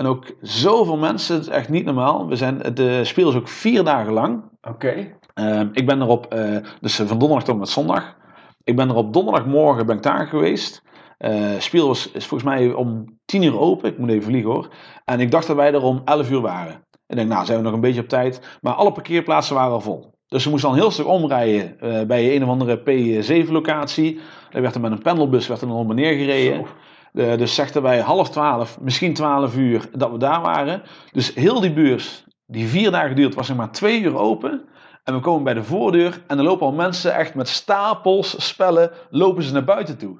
En 0.00 0.06
ook 0.06 0.34
zoveel 0.40 0.96
mensen, 0.96 1.34
het 1.34 1.46
is 1.46 1.52
echt 1.52 1.68
niet 1.68 1.84
normaal. 1.84 2.28
We 2.28 2.36
zijn, 2.36 2.62
de 2.74 3.04
speel 3.04 3.28
is 3.28 3.34
ook 3.34 3.48
vier 3.48 3.84
dagen 3.84 4.12
lang. 4.12 4.42
Oké. 4.62 5.16
Ehm, 5.34 5.68
ik 5.72 5.86
ben 5.86 6.00
er 6.00 6.06
op, 6.06 6.26
eh, 6.26 6.56
dus 6.80 6.96
van 6.96 7.18
donderdag 7.18 7.44
tot 7.44 7.58
met 7.58 7.68
zondag. 7.68 8.16
Ik 8.64 8.76
ben 8.76 8.88
er 8.88 8.94
op 8.94 9.12
donderdagmorgen 9.12 9.86
ben 9.86 9.96
ik 9.96 10.02
daar 10.02 10.26
geweest. 10.26 10.82
Eh 11.18 11.58
Spiel 11.58 11.86
was, 11.86 12.10
is 12.10 12.26
volgens 12.26 12.50
mij 12.50 12.72
om 12.72 13.18
10 13.24 13.42
uur 13.42 13.58
open. 13.58 13.90
Ik 13.90 13.98
moet 13.98 14.08
even 14.10 14.22
vliegen 14.22 14.50
hoor. 14.50 14.68
En 15.04 15.20
ik 15.20 15.30
dacht 15.30 15.46
dat 15.46 15.56
wij 15.56 15.72
er 15.72 15.82
om 15.82 16.02
11 16.04 16.30
uur 16.30 16.40
waren. 16.40 16.84
Ik 17.06 17.16
denk, 17.16 17.28
nou 17.28 17.44
zijn 17.44 17.58
we 17.58 17.64
nog 17.64 17.72
een 17.72 17.80
beetje 17.80 18.00
op 18.00 18.08
tijd. 18.08 18.58
Maar 18.60 18.72
alle 18.72 18.92
parkeerplaatsen 18.92 19.54
waren 19.54 19.72
al 19.72 19.80
vol. 19.80 20.14
Dus 20.28 20.44
we 20.44 20.50
moesten 20.50 20.68
al 20.68 20.74
een 20.74 20.80
heel 20.80 20.90
stuk 20.90 21.06
omrijden 21.06 21.80
eh, 21.80 22.06
bij 22.06 22.34
een 22.36 22.42
of 22.42 22.48
andere 22.48 22.78
P7 22.80 23.50
locatie. 23.50 24.20
Daar 24.50 24.62
werd 24.62 24.74
er 24.74 24.80
met 24.80 24.92
een 24.92 25.02
pendelbus 25.02 25.46
werd 25.46 25.60
er 25.60 25.66
nog 25.66 25.86
maar 25.86 25.94
neergereden. 25.94 26.56
Zo. 26.56 26.66
Eh, 27.12 27.36
dus 27.36 27.54
zegden 27.54 27.82
wij 27.82 28.00
half 28.00 28.30
twaalf, 28.30 28.80
misschien 28.80 29.14
twaalf 29.14 29.56
uur 29.56 29.88
dat 29.92 30.10
we 30.10 30.18
daar 30.18 30.40
waren. 30.40 30.82
Dus 31.12 31.34
heel 31.34 31.60
die 31.60 31.72
beurs, 31.72 32.24
die 32.46 32.66
vier 32.66 32.90
dagen 32.90 33.16
duurt, 33.16 33.34
was 33.34 33.46
zeg 33.46 33.56
maar 33.56 33.72
twee 33.72 34.00
uur 34.00 34.16
open. 34.16 34.64
En 35.04 35.14
we 35.14 35.20
komen 35.20 35.44
bij 35.44 35.54
de 35.54 35.64
voordeur 35.64 36.22
en 36.26 36.38
er 36.38 36.44
lopen 36.44 36.66
al 36.66 36.72
mensen 36.72 37.14
echt 37.14 37.34
met 37.34 37.48
stapels 37.48 38.46
spellen, 38.46 38.90
lopen 39.10 39.42
ze 39.42 39.52
naar 39.52 39.64
buiten 39.64 39.98
toe. 39.98 40.18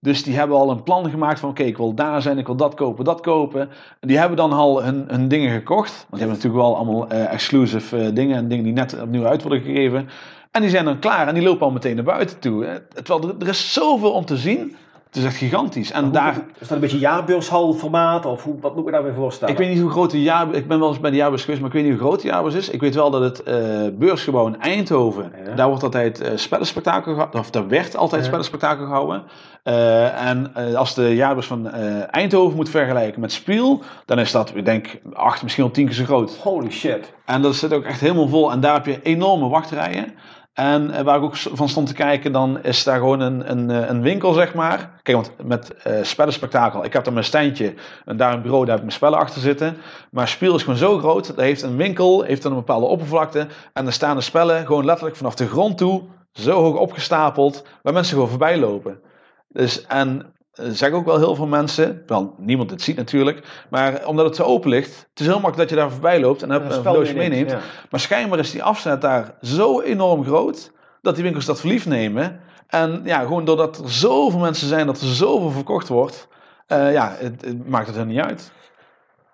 Dus 0.00 0.22
die 0.22 0.36
hebben 0.36 0.56
al 0.56 0.70
een 0.70 0.82
plan 0.82 1.10
gemaakt 1.10 1.40
van 1.40 1.50
oké, 1.50 1.62
ik 1.62 1.76
wil 1.76 1.94
daar 1.94 2.22
zijn, 2.22 2.38
ik 2.38 2.46
wil 2.46 2.56
dat 2.56 2.74
kopen, 2.74 3.04
dat 3.04 3.20
kopen. 3.20 3.60
En 4.00 4.08
die 4.08 4.18
hebben 4.18 4.36
dan 4.36 4.52
al 4.52 4.84
hun, 4.84 5.04
hun 5.08 5.28
dingen 5.28 5.50
gekocht. 5.50 5.90
Want 5.92 6.10
die 6.10 6.18
hebben 6.18 6.36
natuurlijk 6.36 6.62
wel 6.62 6.76
allemaal 6.76 7.08
eh, 7.08 7.32
exclusive 7.32 7.96
eh, 7.96 8.14
dingen 8.14 8.36
en 8.36 8.48
dingen 8.48 8.64
die 8.64 8.72
net 8.72 9.00
opnieuw 9.02 9.26
uit 9.26 9.42
worden 9.42 9.62
gegeven. 9.62 10.08
En 10.50 10.60
die 10.60 10.70
zijn 10.70 10.84
dan 10.84 10.98
klaar 10.98 11.28
en 11.28 11.34
die 11.34 11.42
lopen 11.42 11.66
al 11.66 11.72
meteen 11.72 11.94
naar 11.94 12.04
buiten 12.04 12.38
toe. 12.38 12.82
Terwijl 13.02 13.28
er, 13.28 13.36
er 13.40 13.48
is 13.48 13.72
zoveel 13.72 14.12
om 14.12 14.24
te 14.24 14.36
zien. 14.36 14.76
Het 15.10 15.18
is 15.18 15.24
echt 15.24 15.36
gigantisch. 15.36 15.90
En 15.92 16.12
daar, 16.12 16.34
Is 16.34 16.42
dat 16.58 16.70
een 16.70 16.80
beetje 16.80 16.98
jaarbeurshalformaat 16.98 18.26
of 18.26 18.44
hoe, 18.44 18.54
wat 18.60 18.70
moet 18.70 18.78
ik 18.80 18.84
me 18.84 18.90
daarbij 18.90 19.12
voorstellen? 19.12 19.54
ik 19.54 19.60
weet 19.60 19.68
niet 19.70 19.80
hoe 19.80 19.90
groot 19.90 20.10
de 20.10 20.22
jaar... 20.22 20.54
Ik 20.54 20.68
ben 20.68 20.78
wel 20.78 20.88
eens 20.88 21.00
bij 21.00 21.10
de 21.10 21.16
jaarbeurs 21.16 21.42
geweest, 21.42 21.60
maar 21.60 21.68
ik 21.70 21.74
weet 21.76 21.84
niet 21.84 21.98
hoe 21.98 22.08
groot 22.08 22.20
de 22.22 22.28
jaarbeurs 22.28 22.54
is. 22.54 22.70
Ik 22.70 22.80
weet 22.80 22.94
wel 22.94 23.10
dat 23.10 23.20
het 23.22 23.42
eh, 23.42 23.56
beursgebouw 23.92 24.46
in 24.46 24.60
Eindhoven... 24.60 25.32
Ja. 25.46 25.54
Daar 25.54 25.68
wordt 25.68 25.82
altijd 25.82 26.20
eh 26.20 26.30
spellenspectakel 26.36 27.12
gehouden. 27.12 27.40
Of 27.40 27.50
daar 27.50 27.68
werd 27.68 27.96
altijd 27.96 28.20
Ja. 28.20 28.26
spellenspectakel 28.26 28.84
gehouden. 28.84 29.22
Eh, 29.62 30.26
en 30.28 30.54
als 30.76 30.94
de 30.94 31.14
jaarbeurs 31.14 31.46
van 31.46 31.70
Eindhoven 32.10 32.56
moet 32.56 32.68
vergelijken 32.68 33.20
met 33.20 33.32
Spiel... 33.32 33.82
Dan 34.06 34.18
is 34.18 34.30
dat, 34.32 34.52
ik 34.54 34.64
denk, 34.64 35.00
acht, 35.12 35.42
misschien 35.42 35.64
wel 35.64 35.72
tien 35.72 35.86
keer 35.86 35.94
zo 35.94 36.04
groot. 36.04 36.36
Holy 36.42 36.70
shit. 36.70 37.12
En 37.24 37.42
dat 37.42 37.54
zit 37.54 37.72
ook 37.72 37.84
echt 37.84 38.00
helemaal 38.00 38.28
vol. 38.28 38.52
En 38.52 38.60
daar 38.60 38.74
heb 38.74 38.86
je 38.86 39.02
enorme 39.02 39.48
wachtrijen. 39.48 40.14
En 40.52 40.90
eh, 40.90 41.04
waar 41.04 41.16
ik 41.16 41.22
ook 41.22 41.36
van 41.36 41.68
stond 41.68 41.86
te 41.86 41.94
kijken, 41.94 42.32
dan 42.32 42.62
is 42.62 42.84
daar 42.84 42.98
gewoon 42.98 43.20
een, 43.20 43.50
een, 43.50 43.70
eh, 43.70 43.88
een 43.88 44.02
winkel, 44.02 44.32
zeg 44.32 44.54
maar. 44.54 45.00
Kijk, 45.02 45.16
want 45.16 45.46
met 45.46 45.74
eh 45.74 46.02
spellenspectakel, 46.02 46.84
ik 46.84 46.92
heb 46.92 47.04
daar 47.04 47.12
mijn 47.12 47.24
standje 47.24 47.74
en 48.04 48.16
daar 48.16 48.32
een 48.32 48.42
bureau, 48.42 48.64
daar 48.64 48.74
heb 48.74 48.84
ik 48.84 48.84
mijn 48.84 48.96
spellen 48.96 49.18
achter 49.18 49.40
zitten. 49.40 49.76
Maar 50.10 50.28
Spiel 50.28 50.54
is 50.54 50.62
gewoon 50.62 50.78
zo 50.78 50.98
groot, 50.98 51.26
dat 51.26 51.36
heeft 51.36 51.62
een 51.62 51.76
winkel, 51.76 52.22
heeft 52.22 52.42
dan 52.42 52.52
een 52.52 52.58
bepaalde 52.58 52.86
oppervlakte. 52.86 53.46
En 53.72 53.86
er 53.86 53.92
staan 53.92 54.16
de 54.16 54.22
spellen 54.22 54.66
gewoon 54.66 54.84
letterlijk 54.84 55.16
vanaf 55.16 55.34
de 55.34 55.48
grond 55.48 55.78
toe, 55.78 56.02
zo 56.32 56.62
hoog 56.62 56.76
opgestapeld, 56.76 57.64
waar 57.82 57.92
mensen 57.92 58.14
gewoon 58.14 58.28
voorbij 58.28 58.58
lopen. 58.58 59.00
Dus, 59.48 59.86
en 59.86 60.34
zeggen 60.52 60.92
ook 60.92 61.04
wel 61.04 61.18
heel 61.18 61.34
veel 61.34 61.46
mensen, 61.46 62.02
wel 62.06 62.34
niemand 62.38 62.70
het 62.70 62.82
ziet 62.82 62.96
natuurlijk, 62.96 63.66
maar 63.70 64.06
omdat 64.06 64.24
het 64.24 64.36
zo 64.36 64.42
open 64.42 64.70
ligt, 64.70 65.06
het 65.10 65.20
is 65.20 65.26
heel 65.26 65.40
makkelijk 65.40 65.58
dat 65.58 65.70
je 65.70 65.76
daar 65.76 65.90
voorbij 65.90 66.20
loopt 66.20 66.42
en 66.42 66.50
Een 66.50 66.82
doosje 66.82 67.14
meeneemt, 67.14 67.50
ja. 67.50 67.60
Maar 67.90 68.00
schijnbaar 68.00 68.38
is 68.38 68.50
die 68.50 68.62
afzet 68.62 69.00
daar 69.00 69.34
zo 69.42 69.80
enorm 69.80 70.24
groot 70.24 70.72
dat 71.02 71.14
die 71.14 71.24
winkels 71.24 71.44
dat 71.44 71.60
verliefd 71.60 71.86
nemen. 71.86 72.40
En 72.66 73.00
ja, 73.04 73.20
gewoon 73.20 73.44
doordat 73.44 73.78
er 73.78 73.90
zoveel 73.90 74.40
mensen 74.40 74.68
zijn, 74.68 74.86
dat 74.86 75.00
er 75.00 75.06
zoveel 75.06 75.50
verkocht 75.50 75.88
wordt, 75.88 76.28
eh, 76.66 76.92
ja, 76.92 77.14
het, 77.18 77.44
het 77.44 77.68
maakt 77.68 77.86
het 77.86 77.96
er 77.96 78.06
niet 78.06 78.20
uit. 78.20 78.52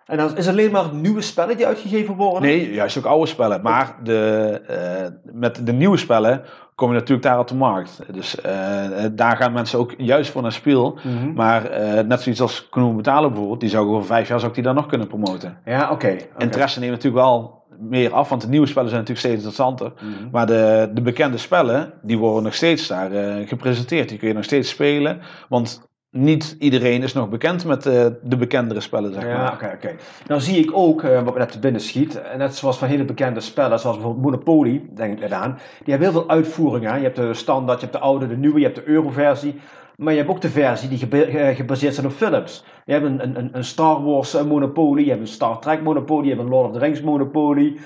En 0.06 0.16
dan 0.16 0.36
is 0.36 0.48
alleen 0.48 0.70
maar 0.70 0.94
nieuwe 0.94 1.20
spellen 1.20 1.56
die 1.56 1.66
uitgegeven 1.66 2.14
worden? 2.14 2.42
Nee, 2.42 2.72
juist 2.72 2.98
ook 2.98 3.04
oude 3.04 3.26
spellen. 3.26 3.62
Maar 3.62 3.96
de, 4.02 4.60
eh, 4.66 5.32
met 5.32 5.66
de 5.66 5.72
nieuwe 5.72 5.96
spellen 5.96 6.44
kom 6.76 6.88
je 6.88 6.94
natuurlijk 6.94 7.26
daar 7.26 7.38
op 7.38 7.48
de 7.48 7.54
markt. 7.54 8.00
Dus 8.12 8.40
eh, 8.40 9.04
daar 9.12 9.36
gaan 9.36 9.52
mensen 9.52 9.78
ook 9.78 9.94
juist 9.96 10.30
voor 10.30 10.42
naar 10.42 10.52
speel. 10.52 10.98
Mhm. 11.02 11.32
Maar 11.32 11.64
eh, 11.64 12.04
net 12.04 12.20
zoiets 12.20 12.40
als 12.40 12.68
Knoemen 12.68 12.96
Betalen 12.96 13.28
bijvoorbeeld, 13.30 13.60
die 13.60 13.68
zou 13.68 13.86
ik 13.86 13.92
over 13.92 14.06
vijf 14.06 14.28
jaar 14.28 14.38
zou 14.38 14.50
ik 14.50 14.56
die 14.56 14.64
dan 14.64 14.74
nog 14.74 14.86
kunnen 14.86 15.06
promoten. 15.06 15.58
Ja, 15.64 15.90
oké. 15.90 15.92
oké. 15.92 16.16
Interesse 16.38 16.78
neemt 16.80 16.92
natuurlijk 16.92 17.22
wel 17.24 17.64
meer 17.78 18.12
af, 18.12 18.28
want 18.28 18.42
de 18.42 18.48
nieuwe 18.48 18.66
spellen 18.66 18.88
zijn 18.88 19.00
natuurlijk 19.00 19.26
steeds 19.26 19.44
interessanter. 19.44 19.92
Mhm. 20.00 20.30
Maar 20.30 20.46
de, 20.46 20.90
de 20.94 21.02
bekende 21.02 21.38
spellen, 21.38 21.92
die 22.02 22.18
worden 22.18 22.42
nog 22.42 22.54
steeds 22.54 22.86
daar 22.86 23.12
eh, 23.12 23.48
gepresenteerd. 23.48 24.08
Die 24.08 24.18
kun 24.18 24.28
je 24.28 24.34
nog 24.34 24.44
steeds 24.44 24.68
spelen. 24.68 25.20
Want 25.48 25.88
niet 26.16 26.56
iedereen 26.58 27.02
is 27.02 27.12
nog 27.12 27.28
bekend 27.28 27.64
met 27.64 27.86
eh, 27.86 28.06
de 28.22 28.36
bekendere 28.36 28.80
spellen, 28.80 29.12
zeg 29.12 29.22
Ja, 29.22 29.36
maar. 29.36 29.52
oké, 29.52 29.70
oké. 29.74 29.94
Nou 30.26 30.40
zie 30.40 30.58
ik 30.64 30.70
ook, 30.72 31.02
eh, 31.02 31.22
wat 31.22 31.32
me 31.34 31.38
net 31.38 31.52
te 31.52 31.58
binnen 31.58 31.80
schiet, 31.80 32.22
en 32.22 32.38
net 32.38 32.56
zoals 32.56 32.78
van 32.78 32.88
hele 32.88 33.04
bekende 33.04 33.40
spellen, 33.40 33.78
zoals 33.80 33.96
bijvoorbeeld 33.96 34.24
Monopoly, 34.24 34.82
denk 34.94 35.12
ik 35.12 35.20
net 35.20 35.32
aan, 35.32 35.50
die 35.84 35.94
hebben 35.94 36.08
heel 36.10 36.20
veel 36.20 36.28
uitvoeringen. 36.30 36.96
Je 36.96 37.02
hebt 37.02 37.16
de 37.16 37.34
standaard, 37.34 37.80
je 37.80 37.86
hebt 37.86 37.98
de 37.98 38.04
oude, 38.04 38.26
de 38.28 38.36
nieuwe, 38.36 38.58
je 38.58 38.64
hebt 38.64 38.76
de 38.76 38.88
euro-versie. 38.88 39.54
Maar 39.96 40.12
je 40.12 40.18
hebt 40.18 40.30
ook 40.30 40.40
de 40.40 40.48
versie 40.50 40.88
die 40.88 40.98
gebe- 40.98 41.24
eh, 41.24 41.56
gebaseerd 41.56 41.94
zijn 41.94 42.06
op 42.06 42.12
films. 42.12 42.64
Je 42.84 42.92
hebt 42.92 43.04
een, 43.04 43.38
een, 43.38 43.48
een 43.52 43.64
Star 43.64 44.04
Wars 44.04 44.42
Monopoly, 44.42 45.02
je 45.02 45.08
hebt 45.08 45.20
een 45.20 45.26
Star 45.26 45.58
Trek 45.60 45.82
Monopoly, 45.82 46.22
je 46.22 46.30
hebt 46.30 46.42
een 46.42 46.48
Lord 46.48 46.66
of 46.66 46.72
the 46.72 46.78
Rings 46.78 47.00
Monopoly. 47.00 47.76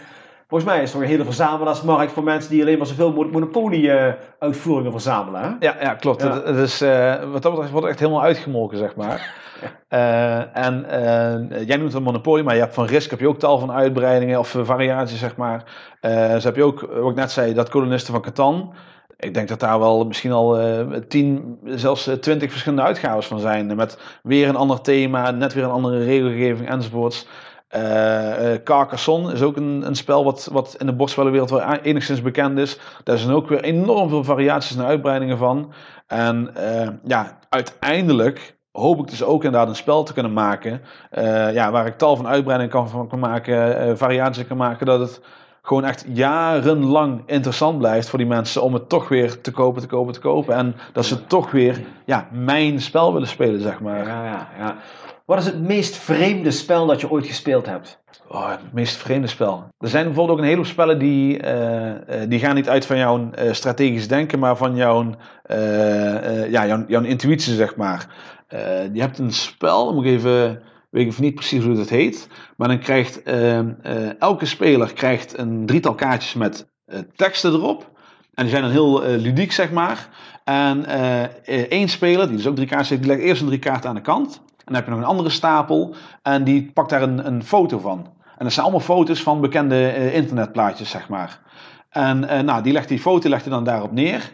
Volgens 0.51 0.71
mij 0.71 0.83
is 0.83 0.95
er 0.95 1.01
een 1.01 1.07
hele 1.07 1.25
verzamelaarsmarkt 1.25 2.13
voor 2.13 2.23
mensen 2.23 2.51
die 2.51 2.63
alleen 2.63 2.79
maar 2.79 2.87
zoveel 2.87 3.13
mo- 3.13 3.29
Monopoly-uitvoeringen 3.31 4.93
verzamelen. 4.93 5.41
Hè? 5.41 5.49
Ja, 5.67 5.77
ja 5.81 5.95
klopt. 5.95 6.23
Ja. 6.23 6.43
Eh, 6.43 7.31
wat 7.33 7.43
dat 7.43 7.53
betreft 7.53 7.71
wordt 7.71 7.73
het 7.73 7.85
echt 7.85 7.99
helemaal 7.99 8.23
uitgemolken, 8.23 8.79
zeg 8.79 8.97
maar. 8.97 9.19
Eh, 9.89 10.57
en 10.57 10.85
eh, 10.85 11.67
jij 11.67 11.77
noemt 11.77 11.93
het 11.93 12.03
Monopoly, 12.03 12.43
maar 12.43 12.55
je 12.55 12.61
hebt 12.61 12.75
van 12.75 12.87
Risk 12.87 13.11
heb 13.11 13.21
je 13.21 13.29
ook 13.29 13.39
tal 13.39 13.59
van 13.59 13.73
uitbreidingen 13.73 14.39
of 14.39 14.57
variaties, 14.63 15.19
zeg 15.19 15.37
maar. 15.37 15.65
Zo 16.41 16.47
heb 16.47 16.57
je 16.57 16.63
ook, 16.63 16.81
wat 16.81 17.11
ik 17.11 17.17
net 17.17 17.31
zei, 17.31 17.55
dat 17.55 17.69
kolonisten 17.69 18.13
van 18.13 18.23
Catan. 18.23 18.75
Ik 19.17 19.35
denk 19.35 19.49
dat 19.49 19.61
daar 19.61 19.79
wel 19.79 20.05
misschien 20.05 20.33
al 20.33 20.59
tien, 21.09 21.59
zelfs 21.65 22.11
twintig 22.21 22.51
verschillende 22.51 22.85
uitgaves 22.85 23.27
van 23.27 23.39
zijn. 23.41 23.77
Met 23.77 23.99
weer 24.23 24.49
een 24.49 24.57
ander 24.57 24.81
thema, 24.81 25.31
net 25.31 25.55
weer 25.55 25.65
een 25.65 25.71
andere 25.71 26.05
regelgeving 26.05 26.69
enzovoorts. 26.69 27.27
Eh, 27.71 28.63
Carcassonne 28.65 29.33
is 29.33 29.43
ook 29.43 29.57
een, 29.57 29.83
een 29.87 29.95
spel 29.95 30.25
wat, 30.25 30.49
wat 30.53 30.75
in 30.79 30.87
de 30.87 30.93
bordspellenwereld 30.93 31.51
wel 31.51 31.63
enigszins 31.63 32.23
bekend 32.23 32.59
is. 32.59 32.79
Daar 33.05 33.19
zijn 33.19 33.35
ook 33.35 33.49
weer 33.49 33.63
enorm 33.63 34.09
veel 34.09 34.25
variaties 34.25 34.77
en 34.77 34.85
uitbreidingen 34.85 35.39
van. 35.39 35.73
En 36.07 36.51
eh, 36.55 36.89
ja, 37.05 37.39
uiteindelijk 37.49 38.59
hoop 38.73 39.01
ik 39.01 39.09
dus 39.09 39.23
ook 39.23 39.45
inderdaad 39.45 39.69
een 39.69 39.77
spel 39.77 40.03
te 40.03 40.13
kunnen 40.13 40.33
maken. 40.33 40.83
ja, 41.53 41.71
waar 41.71 41.87
ik 41.87 41.99
tal 41.99 42.17
van 42.17 42.27
uitbreidingen 42.27 42.73
kan, 42.73 42.89
van 42.89 43.09
kan 43.09 43.19
maken, 43.19 43.99
variaties 43.99 44.47
kan 44.47 44.57
maken. 44.57 44.87
Dat 44.87 45.01
het 45.01 45.21
gewoon 45.63 45.85
echt 45.85 46.05
jarenlang 46.13 47.23
interessant 47.27 47.79
blijft 47.79 48.09
voor 48.09 48.19
die 48.19 48.29
mensen 48.29 48.63
om 48.63 48.75
het 48.75 48.89
toch 48.89 49.09
weer 49.09 49.41
te 49.41 49.51
kopen, 49.51 49.81
te 49.83 49.89
kopen, 49.89 50.13
te 50.13 50.21
kopen. 50.21 50.55
En 50.55 50.75
dat 50.93 51.05
ze 51.05 51.27
toch 51.27 51.51
weer 51.51 51.81
ja, 52.05 52.29
mijn 52.33 52.81
spel 52.81 53.13
willen 53.13 53.29
spelen, 53.29 53.61
zeg 53.61 53.81
maar. 53.81 54.07
Ja, 54.07 54.25
ja, 54.25 54.49
ja. 54.59 54.77
Wat 55.31 55.39
is 55.39 55.45
het 55.45 55.61
meest 55.61 55.97
vreemde 55.97 56.51
spel 56.51 56.87
dat 56.87 57.01
je 57.01 57.11
ooit 57.11 57.27
gespeeld 57.27 57.67
hebt? 57.67 58.03
Oh, 58.29 58.51
het 58.51 58.73
meest 58.73 58.97
vreemde 58.97 59.27
spel. 59.27 59.69
Er 59.79 59.89
zijn 59.89 60.05
bijvoorbeeld 60.05 60.31
ook 60.31 60.39
een 60.39 60.51
heleboel 60.51 60.71
spellen 60.71 60.99
die, 60.99 61.39
eh, 61.39 62.23
eh, 62.23 62.31
die 62.31 62.39
gaan 62.39 62.55
niet 62.55 62.69
uit 62.69 62.87
van 62.87 62.97
jouw 62.99 63.31
eh, 63.31 63.53
strategisch 63.53 64.09
denken, 64.09 64.39
maar 64.39 64.57
van 64.57 64.77
jouw, 64.77 65.15
ja, 66.49 66.67
jouw, 66.67 66.85
jouw 66.87 67.03
intuïtie, 67.03 67.55
zeg 67.55 67.77
maar. 67.77 68.07
Je 68.93 69.01
hebt 69.01 69.19
een 69.19 69.33
spel, 69.33 69.95
moet 69.95 70.05
ik 70.05 70.11
even, 70.11 70.63
weet 70.91 71.13
ik 71.13 71.19
niet 71.19 71.35
precies 71.35 71.65
hoe 71.65 71.79
het 71.79 71.91
heet, 71.91 72.29
maar 72.57 72.69
dan 72.69 72.79
krijgt 72.79 73.23
eh, 73.23 73.59
eh, 73.59 73.67
elke 74.19 74.47
speler 74.47 74.93
krijgt 74.93 75.39
een 75.39 75.67
drietal 75.67 75.95
kaartjes 75.95 76.35
met 76.35 76.69
teksten 77.17 77.53
erop. 77.53 77.91
En 78.35 78.43
die 78.43 78.51
zijn 78.51 78.63
dan 78.63 78.73
heel 78.73 79.03
ludiek, 79.03 79.53
zeg 79.53 79.71
maar. 79.71 80.09
En 80.45 80.85
één 81.69 81.89
speler, 81.89 82.27
die 82.27 82.37
dus 82.37 82.47
ook 82.47 82.57
drie 82.57 82.69
kaarten 82.69 82.89
heeft, 82.89 83.03
die 83.03 83.11
legt 83.11 83.23
eerst 83.23 83.41
een 83.41 83.47
drie 83.49 83.59
kaarten 83.59 83.89
aan 83.89 83.97
de 83.97 84.01
kant. 84.01 84.49
Dan 84.71 84.79
heb 84.79 84.89
je 84.89 84.95
nog 84.95 85.01
een 85.01 85.15
andere 85.17 85.31
stapel 85.31 85.95
en 86.23 86.45
die 86.45 86.71
pakt 86.75 86.91
daar 86.91 87.03
een, 87.03 87.27
een 87.27 87.45
foto 87.45 87.79
van. 87.79 88.07
En 88.37 88.45
dat 88.45 88.53
zijn 88.53 88.67
allemaal 88.67 88.85
foto's 88.85 89.23
van 89.23 89.41
bekende 89.41 89.87
eh, 89.87 90.15
internetplaatjes, 90.15 90.91
zeg 90.91 91.09
maar. 91.09 91.41
En 91.89 92.29
eh, 92.29 92.41
nou, 92.41 92.63
die 92.63 92.73
legt 92.73 92.89
die 92.89 92.99
foto 92.99 93.29
legt 93.29 93.45
hij 93.45 93.53
dan 93.53 93.65
daarop 93.65 93.93
neer. 93.93 94.31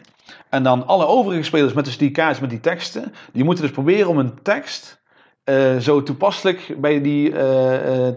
En 0.49 0.63
dan 0.63 0.87
alle 0.87 1.07
overige 1.07 1.43
spelers 1.43 1.73
met 1.73 1.85
dus 1.85 1.99
die 1.99 2.11
kaartjes 2.11 2.41
met 2.41 2.51
die 2.51 2.61
teksten, 2.61 3.13
die 3.33 3.45
moeten 3.45 3.65
dus 3.65 3.73
proberen 3.73 4.09
om 4.09 4.19
een 4.19 4.43
tekst 4.43 5.01
eh, 5.45 5.77
zo 5.77 6.03
toepasselijk 6.03 6.75
bij 6.79 7.01
die 7.01 7.31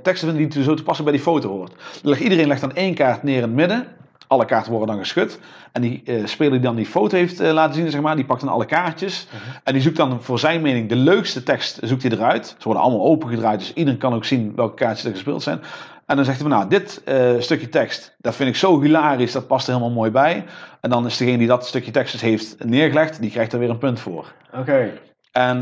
teksten 0.01 0.29
vinden 0.29 0.49
die 0.49 0.63
zo 0.63 0.73
toepasselijk 0.73 1.15
bij 1.15 1.23
die 1.23 1.33
foto 1.33 1.49
hoort. 1.49 1.73
Legt, 2.01 2.21
iedereen 2.21 2.47
legt 2.47 2.61
dan 2.61 2.75
één 2.75 2.93
kaart 2.93 3.23
neer 3.23 3.35
in 3.35 3.41
het 3.41 3.53
midden. 3.53 3.87
Alle 4.29 4.45
kaarten 4.45 4.71
worden 4.71 4.95
dan 4.95 5.05
geschud. 5.05 5.39
En 5.71 5.81
die 5.81 6.01
eh, 6.05 6.25
speler 6.25 6.51
die 6.51 6.61
dan 6.61 6.75
die 6.75 6.85
foto 6.85 7.17
heeft 7.17 7.39
eh, 7.39 7.51
laten 7.51 7.75
zien, 7.75 7.91
zeg 7.91 8.01
maar, 8.01 8.15
die 8.15 8.25
pakt 8.25 8.41
dan 8.41 8.49
alle 8.49 8.65
kaartjes. 8.65 9.27
En 9.63 9.73
die 9.73 9.81
zoekt 9.81 9.97
dan 9.97 10.23
voor 10.23 10.39
zijn 10.39 10.61
mening 10.61 10.89
de 10.89 10.95
leukste 10.95 11.43
tekst 11.43 11.79
zoekt 11.81 12.03
hij 12.03 12.11
eruit. 12.11 12.47
Ze 12.57 12.63
worden 12.63 12.83
allemaal 12.83 13.05
opengedraaid, 13.05 13.59
dus 13.59 13.73
iedereen 13.73 13.99
kan 13.99 14.13
ook 14.13 14.25
zien 14.25 14.55
welke 14.55 14.75
kaartjes 14.75 15.05
er 15.05 15.11
gespeeld 15.11 15.43
zijn. 15.43 15.61
En 16.05 16.15
dan 16.15 16.25
zegt 16.25 16.39
hij 16.39 16.49
van, 16.49 16.57
nou, 16.57 16.69
dit 16.69 17.01
eh, 17.05 17.39
stukje 17.39 17.69
tekst, 17.69 18.15
dat 18.17 18.35
vind 18.35 18.49
ik 18.49 18.55
zo 18.55 18.81
hilarisch, 18.81 19.31
dat 19.31 19.47
past 19.47 19.67
er 19.67 19.73
helemaal 19.73 19.95
mooi 19.95 20.11
bij. 20.11 20.45
En 20.81 20.89
dan 20.89 21.05
is 21.05 21.17
degene 21.17 21.37
die 21.37 21.47
dat 21.47 21.67
stukje 21.67 21.91
tekst 21.91 22.11
dus 22.11 22.21
heeft 22.21 22.63
neergelegd, 22.65 23.21
die 23.21 23.31
krijgt 23.31 23.53
er 23.53 23.59
weer 23.59 23.69
een 23.69 23.77
punt 23.77 23.99
voor. 23.99 24.33
Oké. 24.53 24.91
En 25.31 25.61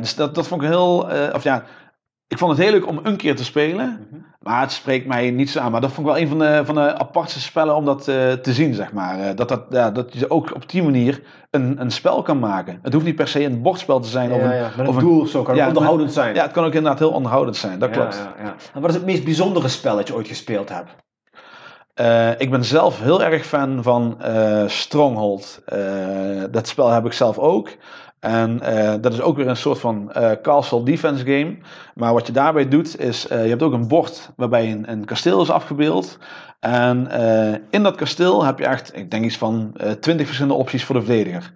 dus 0.00 0.14
dat, 0.14 0.34
dat 0.34 0.46
vond 0.46 0.62
ik 0.62 0.68
heel, 0.68 1.08
of 1.32 1.42
ja, 1.42 1.64
ik 2.28 2.38
vond 2.38 2.50
het 2.50 2.60
heel 2.60 2.70
leuk 2.70 2.86
om 2.86 3.00
een 3.02 3.16
keer 3.16 3.36
te 3.36 3.44
spelen. 3.44 4.06
Mhm. 4.10 4.20
Maar 4.40 4.60
het 4.60 4.72
spreekt 4.72 5.06
mij 5.06 5.30
niet 5.30 5.50
zo 5.50 5.60
aan. 5.60 5.72
Maar 5.72 5.80
dat 5.80 5.92
vond 5.92 6.06
ik 6.06 6.12
wel 6.12 6.22
een 6.22 6.28
van 6.28 6.38
de, 6.38 6.62
van 6.64 6.74
de 6.74 6.98
apartste 6.98 7.40
spellen 7.40 7.76
om 7.76 7.84
dat 7.84 8.08
eh, 8.08 8.32
te 8.32 8.52
zien, 8.52 8.74
zeg 8.74 8.92
maar. 8.92 9.18
Eh, 9.18 9.36
dat, 9.36 9.48
dat, 9.48 9.64
ja, 9.70 9.90
dat 9.90 10.12
je 10.12 10.30
ook 10.30 10.54
op 10.54 10.68
die 10.68 10.82
manier 10.82 11.22
een, 11.50 11.80
een 11.80 11.90
spel 11.90 12.22
kan 12.22 12.38
maken. 12.38 12.78
Het 12.82 12.92
hoeft 12.92 13.04
niet 13.04 13.16
per 13.16 13.28
se 13.28 13.44
een 13.44 13.62
bordspel 13.62 14.00
te 14.00 14.08
zijn. 14.08 14.32
of 14.32 14.42
een, 14.42 14.54
ja, 14.54 14.70
of 14.86 14.96
een 14.96 14.98
doel 14.98 15.20
of 15.20 15.28
zo 15.28 15.42
kan 15.42 15.50
het 15.54 15.62
Ja, 15.62 15.68
onderhoudend 15.68 16.12
zijn. 16.12 16.34
ja, 16.34 16.42
het 16.42 16.52
kan 16.52 16.64
ook 16.64 16.74
inderdaad 16.74 16.98
heel 16.98 17.10
onderhoudend 17.10 17.56
zijn. 17.56 17.78
Dat 17.78 17.90
klopt. 17.90 18.16
Ja, 18.16 18.44
ja. 18.44 18.54
En 18.74 18.80
wat 18.80 18.90
is 18.90 18.96
het 18.96 19.04
meest 19.04 19.24
bijzondere 19.24 19.68
spel 19.68 19.96
dat 19.96 20.08
je 20.08 20.14
ooit 20.14 20.28
gespeeld 20.28 20.68
hebt? 20.68 20.90
Eh, 21.94 22.40
ik 22.40 22.50
ben 22.50 22.64
zelf 22.64 23.00
heel 23.00 23.22
erg 23.22 23.46
fan 23.46 23.82
van 23.82 24.18
Stronghold. 24.66 25.62
Dat 26.50 26.68
spel 26.68 26.88
heb 26.90 27.06
ik 27.06 27.12
zelf 27.12 27.38
ook. 27.38 27.68
En 28.20 28.60
eh, 28.60 28.94
dat 29.00 29.12
is 29.12 29.20
ook 29.20 29.36
weer 29.36 29.48
een 29.48 29.56
soort 29.56 29.78
van 29.78 30.12
eh, 30.12 30.30
castle 30.42 30.82
defense 30.82 31.24
game. 31.24 31.56
Maar 31.94 32.12
wat 32.12 32.26
je 32.26 32.32
daarbij 32.32 32.68
doet, 32.68 33.00
is 33.00 33.26
eh, 33.28 33.42
je 33.42 33.48
hebt 33.48 33.62
ook 33.62 33.72
een 33.72 33.88
bord 33.88 34.32
waarbij 34.36 34.72
een, 34.72 34.90
een 34.90 35.04
kasteel 35.04 35.42
is 35.42 35.50
afgebeeld. 35.50 36.18
En 36.60 37.10
in 37.70 37.82
dat 37.82 37.94
kasteel 37.94 38.44
heb 38.44 38.58
je 38.58 38.66
echt, 38.66 38.96
ik 38.96 39.10
denk 39.10 39.24
iets 39.24 39.36
van 39.36 39.72
twintig 40.00 40.26
verschillende 40.26 40.58
opties 40.58 40.84
voor 40.84 40.94
de 40.94 41.02
verdediger. 41.02 41.52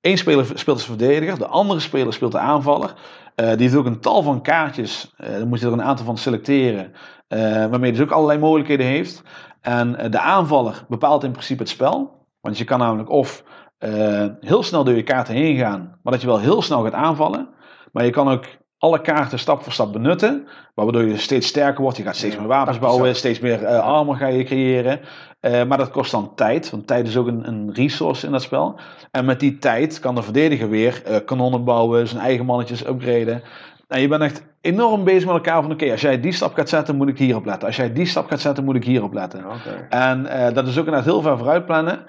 Eén 0.00 0.18
speler 0.18 0.46
speelt 0.54 0.76
als 0.76 0.86
verdediger, 0.86 1.38
de 1.38 1.46
andere 1.46 1.80
speler 1.80 2.12
speelt 2.12 2.32
de 2.32 2.38
aanvaller. 2.38 2.94
Die 3.34 3.44
heeft 3.56 3.74
ook 3.74 3.86
een 3.86 4.00
tal 4.00 4.22
van 4.22 4.42
kaartjes, 4.42 5.14
daar 5.16 5.46
moet 5.46 5.60
je 5.60 5.66
er 5.66 5.72
een 5.72 5.82
aantal 5.82 6.04
van 6.04 6.18
selecteren. 6.18 6.92
waarmee 7.28 7.80
hij 7.80 7.90
dus 7.90 8.00
ook 8.00 8.10
allerlei 8.10 8.38
mogelijkheden 8.38 8.86
heeft. 8.86 9.22
En 9.60 10.10
de 10.10 10.20
aanvaller 10.20 10.84
bepaalt 10.88 11.24
in 11.24 11.32
principe 11.32 11.62
het 11.62 11.70
spel. 11.70 12.26
Want 12.40 12.58
je 12.58 12.64
kan 12.64 12.78
namelijk 12.78 13.10
of 13.10 13.44
eh, 13.84 14.26
heel 14.40 14.62
snel 14.62 14.84
door 14.84 14.94
je 14.94 15.02
kaarten 15.02 15.34
heen 15.34 15.56
gaan, 15.56 15.98
maar 16.02 16.12
dat 16.12 16.20
je 16.20 16.26
wel 16.26 16.38
heel 16.38 16.62
snel 16.62 16.82
gaat 16.82 16.92
aanvallen. 16.92 17.48
Maar 17.92 18.04
je 18.04 18.10
kan 18.10 18.28
ook 18.28 18.44
alle 18.78 19.00
kaarten 19.00 19.38
stap 19.38 19.62
voor 19.62 19.72
stap 19.72 19.92
benutten, 19.92 20.46
waardoor 20.74 21.04
je 21.04 21.16
steeds 21.16 21.46
sterker 21.46 21.82
wordt. 21.82 21.96
Je 21.96 22.02
gaat 22.02 22.16
steeds 22.16 22.34
Ja, 22.34 22.40
meer 22.40 22.48
wapens 22.48 22.78
bouwen, 22.78 23.16
steeds 23.16 23.40
meer 23.40 23.64
eh, 23.64 23.78
armor 23.78 24.16
ga 24.16 24.26
je 24.26 24.44
creëren. 24.44 25.00
Eh, 25.40 25.64
maar 25.64 25.78
dat 25.78 25.90
kost 25.90 26.10
dan 26.10 26.34
tijd, 26.34 26.70
want 26.70 26.86
tijd 26.86 27.06
is 27.06 27.16
ook 27.16 27.26
een, 27.26 27.48
een 27.48 27.72
resource 27.72 28.26
in 28.26 28.32
dat 28.32 28.42
spel. 28.42 28.78
En 29.10 29.24
met 29.24 29.40
die 29.40 29.58
tijd 29.58 30.00
kan 30.00 30.14
de 30.14 30.22
verdediger 30.22 30.68
weer 30.68 31.22
kanonnen 31.24 31.64
bouwen, 31.64 32.08
zijn 32.08 32.22
eigen 32.22 32.44
mannetjes 32.44 32.86
upgraden. 32.86 33.42
En 33.88 34.00
je 34.00 34.08
bent 34.08 34.22
echt 34.22 34.44
enorm 34.60 35.04
bezig 35.04 35.24
met 35.24 35.34
elkaar 35.34 35.62
van 35.62 35.72
oké, 35.72 35.90
als 35.90 36.00
jij 36.00 36.20
die 36.20 36.32
stap 36.32 36.54
gaat 36.54 36.68
zetten, 36.68 36.96
moet 36.96 37.08
ik 37.08 37.18
hierop 37.18 37.44
letten. 37.44 37.66
Als 37.66 37.76
jij 37.76 37.92
die 37.92 38.06
stap 38.06 38.28
gaat 38.28 38.40
zetten, 38.40 38.64
moet 38.64 38.76
ik 38.76 38.84
hierop 38.84 39.12
letten. 39.12 39.44
En 39.88 40.22
dat 40.54 40.66
is 40.66 40.78
ook 40.78 40.84
inderdaad 40.84 41.04
heel 41.04 41.22
ver 41.22 41.38
vooruit 41.38 41.66
plannen. 41.66 42.04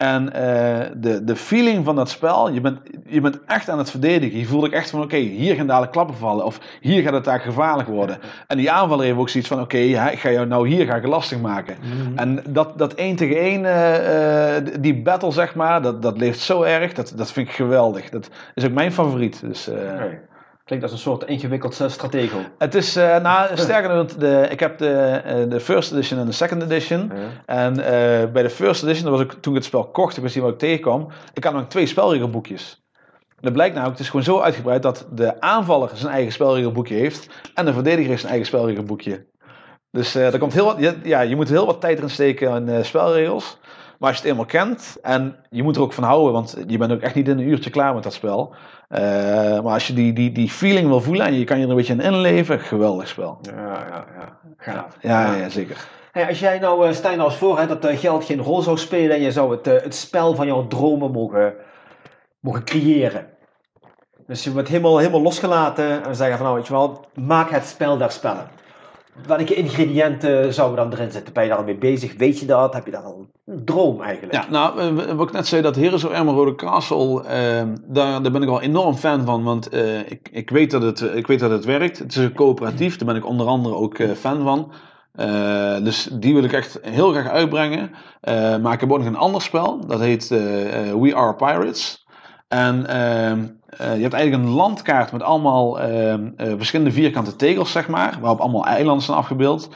En 0.00 0.32
eh, 0.32 0.90
de, 0.96 1.24
de 1.24 1.36
feeling 1.36 1.84
van 1.84 1.96
dat 1.96 2.10
spel, 2.10 2.50
je 2.50 2.60
bent, 2.60 2.78
je 3.06 3.20
bent 3.20 3.38
echt 3.46 3.68
aan 3.68 3.78
het 3.78 3.90
verdedigen. 3.90 4.38
Je 4.38 4.46
voelt 4.46 4.64
ook 4.64 4.72
echt 4.72 4.90
van, 4.90 5.02
oké, 5.02 5.16
hier 5.16 5.54
gaan 5.54 5.66
dadelijk 5.66 5.92
klappen 5.92 6.16
vallen. 6.16 6.44
Of 6.44 6.60
hier 6.80 7.02
gaat 7.02 7.12
het 7.12 7.24
taak 7.24 7.42
gevaarlijk 7.42 7.88
worden. 7.88 8.18
En 8.46 8.56
die 8.56 8.70
aanvaller 8.70 9.04
heeft 9.04 9.18
ook 9.18 9.28
zoiets 9.28 9.48
van, 9.48 9.60
oké, 9.60 9.76
ja, 9.76 10.10
ik 10.10 10.18
ga 10.18 10.30
jou 10.30 10.46
nou 10.46 10.68
hier 10.68 10.86
ga 10.86 10.94
ik 10.94 11.06
lastig 11.06 11.40
maken. 11.40 11.76
Mhm. 11.80 12.18
En 12.18 12.42
dat, 12.48 12.78
dat 12.78 12.94
één 12.94 13.16
tegen 13.16 13.36
één, 13.36 13.64
eh, 13.64 14.56
eh, 14.56 14.64
die 14.80 15.02
battle 15.02 15.32
zeg 15.32 15.54
maar, 15.54 15.82
dat, 15.82 16.02
dat 16.02 16.18
leeft 16.18 16.40
zo 16.40 16.62
erg. 16.62 16.92
Dat, 16.92 17.12
dat 17.16 17.32
vind 17.32 17.48
ik 17.48 17.54
geweldig. 17.54 18.10
Dat 18.10 18.30
is 18.54 18.64
ook 18.64 18.72
mijn 18.72 18.92
favoriet. 18.92 19.40
Dus. 19.40 19.70
Klinkt 20.70 20.88
als 20.88 20.98
een 20.98 21.10
soort 21.10 21.24
ingewikkeld 21.24 21.80
uh, 21.80 21.88
stratego. 21.88 22.38
Het 22.58 22.74
is, 22.74 22.96
eh, 22.96 23.18
nou, 23.18 23.56
sterker 23.56 23.88
dan, 23.88 24.08
de, 24.18 24.46
ik 24.50 24.60
heb 24.60 24.78
de, 24.78 24.92
eh, 25.24 25.50
de 25.50 25.60
first 25.60 25.92
edition 25.92 26.20
en 26.20 26.26
de 26.26 26.32
second 26.32 26.62
edition. 26.62 27.12
Ja. 27.14 27.28
En 27.46 27.78
eh, 27.78 28.32
bij 28.32 28.42
de 28.42 28.50
first 28.50 28.82
edition, 28.82 29.04
dat 29.04 29.12
was 29.12 29.20
ik, 29.20 29.32
toen 29.32 29.52
ik 29.52 29.58
het 29.58 29.66
spel 29.66 29.84
kocht, 29.84 30.16
ik 30.16 30.22
wist 30.22 30.34
niet 30.34 30.44
wat 30.44 30.52
ik 30.52 30.58
tegenkwam, 30.58 31.08
ik 31.34 31.44
had 31.44 31.52
nog 31.52 31.66
twee 31.66 31.86
spelregelboekjes. 31.86 32.82
Dat 33.40 33.52
blijkt 33.52 33.74
nou, 33.74 33.90
het 33.90 33.98
is 33.98 34.06
gewoon 34.06 34.24
zo 34.24 34.40
uitgebreid 34.40 34.82
dat 34.82 35.06
de 35.12 35.40
aanvaller 35.40 35.90
zijn 35.94 36.12
eigen 36.12 36.32
spelregelboekje 36.32 36.94
heeft 36.94 37.28
en 37.54 37.64
de 37.64 37.72
verdediger 37.72 38.08
heeft 38.08 38.20
zijn 38.20 38.32
eigen 38.32 38.48
spelregelboekje. 38.48 39.26
Dus 39.90 40.14
eh 40.14 40.32
er 40.32 40.38
komt 40.38 40.52
heel 40.52 40.64
wat, 40.64 40.78
ja, 40.78 40.94
ja, 41.02 41.20
je 41.20 41.36
moet 41.36 41.48
heel 41.48 41.66
wat 41.66 41.80
tijd 41.80 41.96
erin 41.96 42.10
steken 42.10 42.54
in 42.54 42.68
eh, 42.68 42.82
spelregels. 42.82 43.58
Maar 43.98 44.08
als 44.08 44.18
je 44.18 44.22
het 44.22 44.32
eenmaal 44.32 44.46
kent, 44.46 44.96
en 45.02 45.36
je 45.50 45.62
moet 45.62 45.76
er 45.76 45.82
ook 45.82 45.92
van 45.92 46.04
houden, 46.04 46.32
want 46.32 46.56
je 46.66 46.78
bent 46.78 46.92
ook 46.92 47.00
echt 47.00 47.14
niet 47.14 47.28
in 47.28 47.38
een 47.38 47.48
uurtje 47.48 47.70
klaar 47.70 47.94
met 47.94 48.02
dat 48.02 48.12
spel. 48.12 48.54
Eh, 48.90 49.02
maar 49.62 49.72
als 49.72 49.86
je 49.86 49.92
die, 49.92 50.12
die, 50.12 50.32
die 50.32 50.48
feeling 50.48 50.88
wil 50.88 51.00
voelen 51.00 51.26
en 51.26 51.34
je 51.34 51.44
kan 51.44 51.58
je 51.58 51.64
er 51.64 51.70
een 51.70 51.76
beetje 51.76 51.92
in 51.92 52.00
inleven, 52.00 52.60
geweldig 52.60 53.08
spel. 53.08 53.38
Ja, 53.42 53.52
ja, 53.52 54.04
ja. 54.18 54.38
Gaaf. 54.56 54.96
Ja, 55.00 55.34
ja 55.34 55.48
zeker. 55.48 55.88
Hey, 56.12 56.28
als 56.28 56.40
jij 56.40 56.58
nou, 56.58 56.88
eh, 56.88 57.02
nou 57.02 57.22
eens 57.22 57.36
voor 57.36 57.58
hè, 57.58 57.66
dat 57.66 57.84
eh, 57.84 57.98
geld 57.98 58.24
geen 58.24 58.42
rol 58.42 58.62
zou 58.62 58.78
spelen 58.78 59.16
en 59.16 59.22
je 59.22 59.32
zou 59.32 59.50
het, 59.50 59.64
het 59.64 59.94
spel 59.94 60.34
van 60.34 60.46
jouw 60.46 60.66
dromen 60.66 61.10
mogen, 61.10 61.54
mogen 62.40 62.64
creëren. 62.64 63.26
Dus 64.26 64.44
je 64.44 64.52
wordt 64.52 64.68
helemaal, 64.68 64.98
helemaal 64.98 65.22
losgelaten 65.22 66.04
en 66.04 66.16
zeggen 66.16 66.36
van 66.36 66.46
nou 66.46 66.58
weet 66.58 66.66
je 66.66 66.72
wel, 66.72 67.04
maak 67.14 67.50
het 67.50 67.64
spel 67.64 67.98
der 67.98 68.10
spellen. 68.10 68.48
Welke 69.26 69.54
ingrediënten 69.54 70.54
zouden 70.54 70.76
dan 70.76 70.98
erin 70.98 71.12
zitten? 71.12 71.32
Ben 71.32 71.42
je 71.42 71.48
daar 71.48 71.58
al 71.58 71.64
mee 71.64 71.78
bezig? 71.78 72.16
Weet 72.16 72.38
je 72.38 72.46
dat? 72.46 72.74
Heb 72.74 72.84
je 72.84 72.90
daar 72.90 73.02
al 73.02 73.28
een 73.46 73.64
droom 73.64 74.02
eigenlijk? 74.02 74.34
Ja, 74.34 74.46
nou, 74.50 74.78
eh, 74.80 75.14
wat 75.14 75.28
ik 75.28 75.34
net 75.34 75.46
zei, 75.46 75.62
dat 75.62 75.76
of 75.76 76.12
Emerald 76.12 76.56
Castle, 76.56 77.24
eh, 77.24 77.62
daar, 77.86 78.22
daar 78.22 78.32
ben 78.32 78.42
ik 78.42 78.48
wel 78.48 78.60
enorm 78.60 78.94
fan 78.94 79.24
van. 79.24 79.42
Want 79.42 79.68
eh, 79.68 79.98
ik, 79.98 80.28
ik, 80.32 80.50
weet 80.50 80.70
dat 80.70 80.82
het, 80.82 81.00
ik 81.00 81.26
weet 81.26 81.40
dat 81.40 81.50
het 81.50 81.64
werkt. 81.64 81.98
Het 81.98 82.10
is 82.10 82.16
een 82.16 82.34
coöperatief, 82.34 82.96
daar 82.96 83.06
ben 83.06 83.16
ik 83.16 83.26
onder 83.26 83.46
andere 83.46 83.74
ook 83.74 83.98
eh, 83.98 84.10
fan 84.10 84.42
van. 84.42 84.72
Eh, 85.12 85.84
dus 85.84 86.08
die 86.12 86.34
wil 86.34 86.44
ik 86.44 86.52
echt 86.52 86.78
heel 86.82 87.10
graag 87.10 87.28
uitbrengen. 87.28 87.90
Eh, 88.20 88.56
maar 88.56 88.72
ik 88.72 88.80
heb 88.80 88.92
ook 88.92 88.98
nog 88.98 89.06
een 89.06 89.16
ander 89.16 89.42
spel, 89.42 89.86
dat 89.86 90.00
heet 90.00 90.30
eh, 90.30 90.88
eh, 90.88 91.00
We 91.00 91.14
Are 91.14 91.34
Pirates. 91.34 92.06
En 92.48 92.86
eh, 93.76 93.96
je 93.96 94.02
hebt 94.02 94.14
eigenlijk 94.14 94.44
een 94.44 94.54
landkaart 94.54 95.12
met 95.12 95.22
allemaal 95.22 95.80
ehm, 95.80 96.30
eh, 96.36 96.52
verschillende 96.56 96.92
vierkante 96.92 97.36
tegels, 97.36 97.72
zeg 97.72 97.88
maar, 97.88 98.18
waarop 98.20 98.40
allemaal 98.40 98.66
eilanden 98.66 99.04
zijn 99.04 99.16
afgebeeld. 99.16 99.68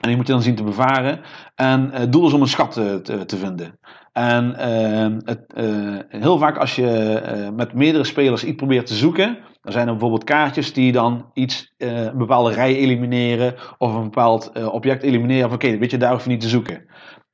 En 0.00 0.08
die 0.08 0.16
moet 0.16 0.26
je 0.26 0.32
dan 0.32 0.42
zien 0.42 0.54
te 0.54 0.62
bevaren. 0.62 1.20
En 1.54 1.90
het 1.92 2.12
doel 2.12 2.26
is 2.26 2.32
om 2.32 2.40
een 2.40 2.48
schat 2.48 2.72
te, 2.72 3.24
te, 3.26 3.36
vinden. 3.36 3.78
En 4.12 4.56
ehm, 4.56 5.20
het, 5.24 5.52
eh, 5.54 6.20
heel 6.20 6.38
vaak 6.38 6.56
als 6.56 6.74
je 6.74 7.18
eh, 7.18 7.48
met 7.50 7.72
meerdere 7.72 8.04
spelers 8.04 8.44
iets 8.44 8.56
probeert 8.56 8.86
te 8.86 8.94
zoeken, 8.94 9.38
dan 9.66 9.72
zijn 9.74 9.86
er 9.86 9.92
bijvoorbeeld 9.92 10.24
kaartjes 10.24 10.72
die 10.72 10.92
dan 10.92 11.30
iets, 11.32 11.74
eh, 11.76 12.04
een 12.04 12.18
bepaalde 12.18 12.52
rij 12.52 12.76
elimineren 12.76 13.54
of 13.78 13.94
een 13.94 14.02
bepaald 14.02 14.50
eh, 14.52 14.72
object 14.72 15.02
elimineren. 15.02 15.48
Van 15.48 15.54
oké, 15.54 15.78
weet 15.78 15.90
je, 15.90 15.96
daar 15.96 16.12
hoef 16.12 16.26
niet 16.26 16.40
te 16.40 16.48
zoeken. 16.48 16.86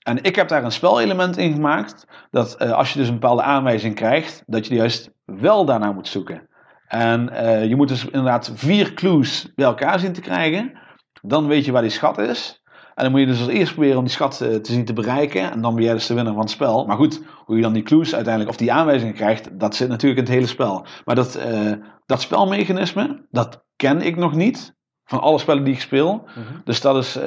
En 0.03 0.23
ik 0.23 0.37
heb 0.37 0.49
daar 0.49 0.65
een 0.65 0.73
spelelement 0.73 1.37
in 1.37 1.53
gemaakt, 1.53 2.07
dat 2.31 2.55
eh, 2.55 2.71
als 2.71 2.93
je 2.93 2.99
dus 2.99 3.09
een 3.09 3.15
bepaalde 3.15 3.43
aanwijzing 3.43 3.95
krijgt, 3.95 4.43
dat 4.47 4.67
je 4.67 4.75
juist 4.75 5.11
wel 5.25 5.65
daarna 5.65 5.93
moet 5.93 6.09
zoeken. 6.09 6.49
En 6.87 7.29
eh, 7.29 7.69
je 7.69 7.77
moet 7.77 7.89
dus 7.89 8.05
inderdaad 8.05 8.53
vier 8.55 8.95
clues 8.95 9.53
bij 9.55 9.67
elkaar 9.67 9.99
zien 9.99 10.13
te 10.13 10.21
krijgen. 10.21 10.79
Dan 11.23 11.47
weet 11.47 11.65
je 11.65 11.73
waar 11.73 11.83
die 11.83 11.91
schat 11.91 12.19
is. 12.19 12.63
En 12.95 13.03
dan 13.03 13.11
moet 13.11 13.21
je 13.21 13.27
dus 13.27 13.39
als 13.39 13.49
eerst 13.49 13.73
proberen 13.73 13.99
om 13.99 14.05
die 14.05 14.13
schat 14.13 14.41
eh, 14.41 14.55
te 14.55 14.73
zien 14.73 14.85
te 14.85 14.93
bereiken. 14.93 15.51
En 15.51 15.61
dan 15.61 15.75
ben 15.75 15.85
jij 15.85 15.93
dus 15.93 16.07
de 16.07 16.15
winnaar 16.15 16.33
van 16.33 16.43
het 16.43 16.51
spel. 16.51 16.87
Maar 16.87 16.97
goed, 16.97 17.23
hoe 17.45 17.57
je 17.57 17.63
dan 17.63 17.73
die 17.73 17.83
clues 17.83 18.15
uiteindelijk, 18.15 18.53
of 18.53 18.61
die 18.61 18.73
aanwijzingen 18.73 19.15
krijgt, 19.15 19.59
dat 19.59 19.75
zit 19.75 19.89
natuurlijk 19.89 20.21
in 20.21 20.27
het 20.27 20.35
hele 20.35 20.47
spel. 20.47 20.87
Maar 21.05 21.15
dat, 21.15 21.41
dat 22.07 22.21
spelmechanisme, 22.21 23.27
dat 23.31 23.65
ken 23.77 24.03
ik 24.03 24.17
nog 24.17 24.35
niet. 24.35 24.75
Van 25.05 25.21
alle 25.21 25.39
spellen 25.39 25.65
die 25.65 25.75
ik 25.75 25.81
speel. 25.81 26.25
Mhm. 26.27 26.61
Dus 26.65 26.81
dat 26.81 26.97
is 26.97 27.19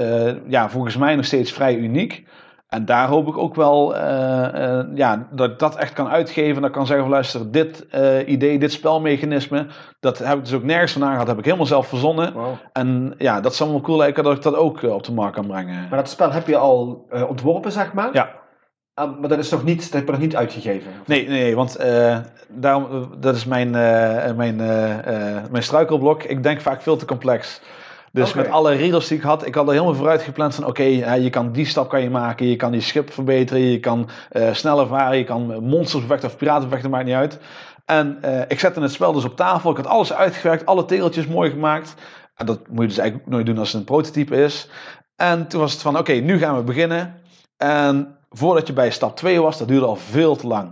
ja, 0.47 0.69
volgens 0.69 0.97
mij 0.97 1.15
nog 1.15 1.25
steeds 1.25 1.51
vrij 1.51 1.77
uniek. 1.77 2.25
En 2.67 2.85
daar 2.85 3.07
hoop 3.07 3.27
ik 3.27 3.37
ook 3.37 3.55
wel 3.55 3.95
eh, 3.95 4.79
eh, 4.79 4.85
ja, 4.93 5.27
dat 5.31 5.51
ik 5.51 5.59
dat 5.59 5.75
echt 5.75 5.93
kan 5.93 6.09
uitgeven. 6.09 6.61
Dat 6.61 6.69
ik 6.69 6.75
kan 6.75 6.85
zeggen 6.85 7.05
van 7.05 7.13
luister, 7.13 7.51
dit 7.51 7.87
eh, 7.87 8.27
idee, 8.27 8.59
dit 8.59 8.71
spelmechanisme, 8.71 9.67
dat 9.99 10.17
heb 10.17 10.37
ik 10.37 10.43
dus 10.43 10.53
ook 10.53 10.63
nergens 10.63 10.91
vandaan 10.91 11.11
gehad. 11.11 11.25
Dat 11.25 11.35
heb 11.35 11.45
ik 11.45 11.51
helemaal 11.51 11.71
zelf 11.71 11.87
verzonnen. 11.87 12.33
En 12.73 13.13
ja, 13.17 13.41
dat 13.41 13.55
zou 13.55 13.69
me 13.69 13.75
wel 13.75 13.85
cool 13.85 13.97
lijken 13.97 14.23
dat 14.23 14.35
ik 14.35 14.41
dat 14.41 14.55
ook 14.55 14.83
op 14.83 15.03
de 15.03 15.13
markt 15.13 15.35
kan 15.35 15.47
brengen. 15.47 15.87
Maar 15.89 15.99
dat 15.99 16.09
spel 16.09 16.31
heb 16.31 16.47
je 16.47 16.57
al 16.57 17.07
ontworpen, 17.27 17.71
zeg 17.71 17.93
maar? 17.93 18.09
Ja. 18.13 18.43
Ah, 18.93 19.19
maar 19.19 19.29
dat 19.29 19.39
is 19.39 19.49
nog 19.49 19.63
niet, 19.63 19.81
dat 19.81 19.93
heb 19.93 20.05
je 20.05 20.11
nog 20.11 20.21
niet 20.21 20.35
uitgegeven? 20.35 20.91
Nee, 21.05 21.27
nee, 21.27 21.55
want 21.55 21.79
daarom, 22.49 23.07
dat 23.19 23.35
is 23.35 23.45
mijn, 23.45 23.69
mijn, 24.35 24.55
mijn 25.51 25.63
struikelblok. 25.63 26.23
Ik 26.23 26.43
denk 26.43 26.61
vaak 26.61 26.81
veel 26.81 26.97
te 26.97 27.05
complex. 27.05 27.61
Dus 28.15 28.33
met 28.33 28.49
alle 28.49 28.75
regels 28.75 29.07
die 29.07 29.17
ik 29.17 29.23
had, 29.23 29.45
ik 29.45 29.55
had 29.55 29.65
er 29.65 29.73
helemaal 29.73 29.95
vooruit 29.95 30.21
gepland 30.21 30.55
van 30.55 30.65
oké, 30.65 30.83
je 30.83 31.29
kan 31.29 31.51
die 31.51 31.65
stap 31.65 31.89
kan 31.89 32.01
je 32.01 32.09
maken, 32.09 32.47
je 32.47 32.55
kan 32.55 32.71
die 32.71 32.81
schip 32.81 33.13
verbeteren, 33.13 33.61
je 33.61 33.79
kan 33.79 34.09
eh, 34.29 34.53
sneller 34.53 34.87
varen, 34.87 35.17
je 35.17 35.23
kan 35.23 35.63
monsters 35.63 36.01
bevechten 36.01 36.29
of 36.29 36.37
piraten 36.37 36.63
bevechten, 36.63 36.89
maakt 36.89 37.05
niet 37.05 37.13
uit. 37.13 37.39
En 37.85 38.17
eh, 38.21 38.41
ik 38.47 38.59
zette 38.59 38.81
het 38.81 38.91
spel 38.91 39.13
dus 39.13 39.25
op 39.25 39.35
tafel, 39.35 39.71
ik 39.71 39.77
had 39.77 39.87
alles 39.87 40.13
uitgewerkt, 40.13 40.65
alle 40.65 40.85
tegeltjes 40.85 41.27
mooi 41.27 41.49
gemaakt. 41.49 41.95
En 42.35 42.45
dat 42.45 42.67
moet 42.67 42.81
je 42.81 42.87
dus 42.87 42.97
eigenlijk 42.97 43.29
nooit 43.29 43.45
doen 43.45 43.57
als 43.57 43.71
het 43.71 43.79
een 43.79 43.85
prototype 43.85 44.43
is. 44.43 44.69
En 45.15 45.47
toen 45.47 45.59
was 45.59 45.71
het 45.71 45.81
van 45.81 45.97
oké, 45.97 46.13
nu 46.13 46.37
gaan 46.37 46.55
we 46.55 46.63
beginnen. 46.63 47.21
En 47.57 48.17
voordat 48.29 48.67
je 48.67 48.73
bij 48.73 48.91
stap 48.91 49.15
2 49.15 49.41
was, 49.41 49.57
dat 49.57 49.67
duurde 49.67 49.85
al 49.85 49.95
veel 49.95 50.35
te 50.35 50.47
lang. 50.47 50.71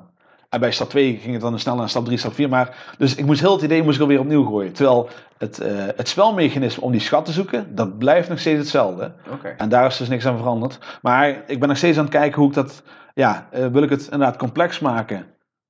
En 0.53 0.59
bij 0.59 0.71
stap 0.71 0.89
2 0.89 1.17
ging 1.21 1.33
het 1.33 1.41
dan 1.41 1.59
snel 1.59 1.75
naar 1.75 1.89
stap 1.89 2.05
3, 2.05 2.17
stap 2.17 2.33
4. 2.33 2.49
Maar, 2.49 2.93
dus 2.97 3.15
ik 3.15 3.25
moest 3.25 3.39
heel 3.39 3.53
het 3.53 3.61
idee 3.61 3.83
moest 3.83 3.95
ik 3.95 4.01
alweer 4.01 4.19
opnieuw 4.19 4.43
gooien. 4.43 4.73
Terwijl 4.73 5.09
het, 5.37 5.59
eh, 5.59 5.71
het 5.95 6.07
spelmechanisme 6.07 6.83
om 6.83 6.91
die 6.91 7.01
schat 7.01 7.25
te 7.25 7.31
zoeken, 7.31 7.75
dat 7.75 7.97
blijft 7.97 8.29
nog 8.29 8.39
steeds 8.39 8.59
hetzelfde. 8.59 9.11
En 9.57 9.69
daar 9.69 9.85
is 9.85 9.97
dus 9.97 10.07
niks 10.07 10.25
aan 10.25 10.37
veranderd. 10.37 10.79
Maar 11.01 11.43
ik 11.47 11.59
ben 11.59 11.67
nog 11.67 11.77
steeds 11.77 11.97
aan 11.97 12.03
het 12.03 12.13
kijken 12.13 12.39
hoe 12.39 12.49
ik 12.49 12.55
dat... 12.55 12.83
Ja, 13.13 13.47
eh, 13.51 13.67
wil 13.67 13.83
ik 13.83 13.89
het 13.89 14.03
inderdaad 14.03 14.37
complex 14.37 14.79
maken? 14.79 15.25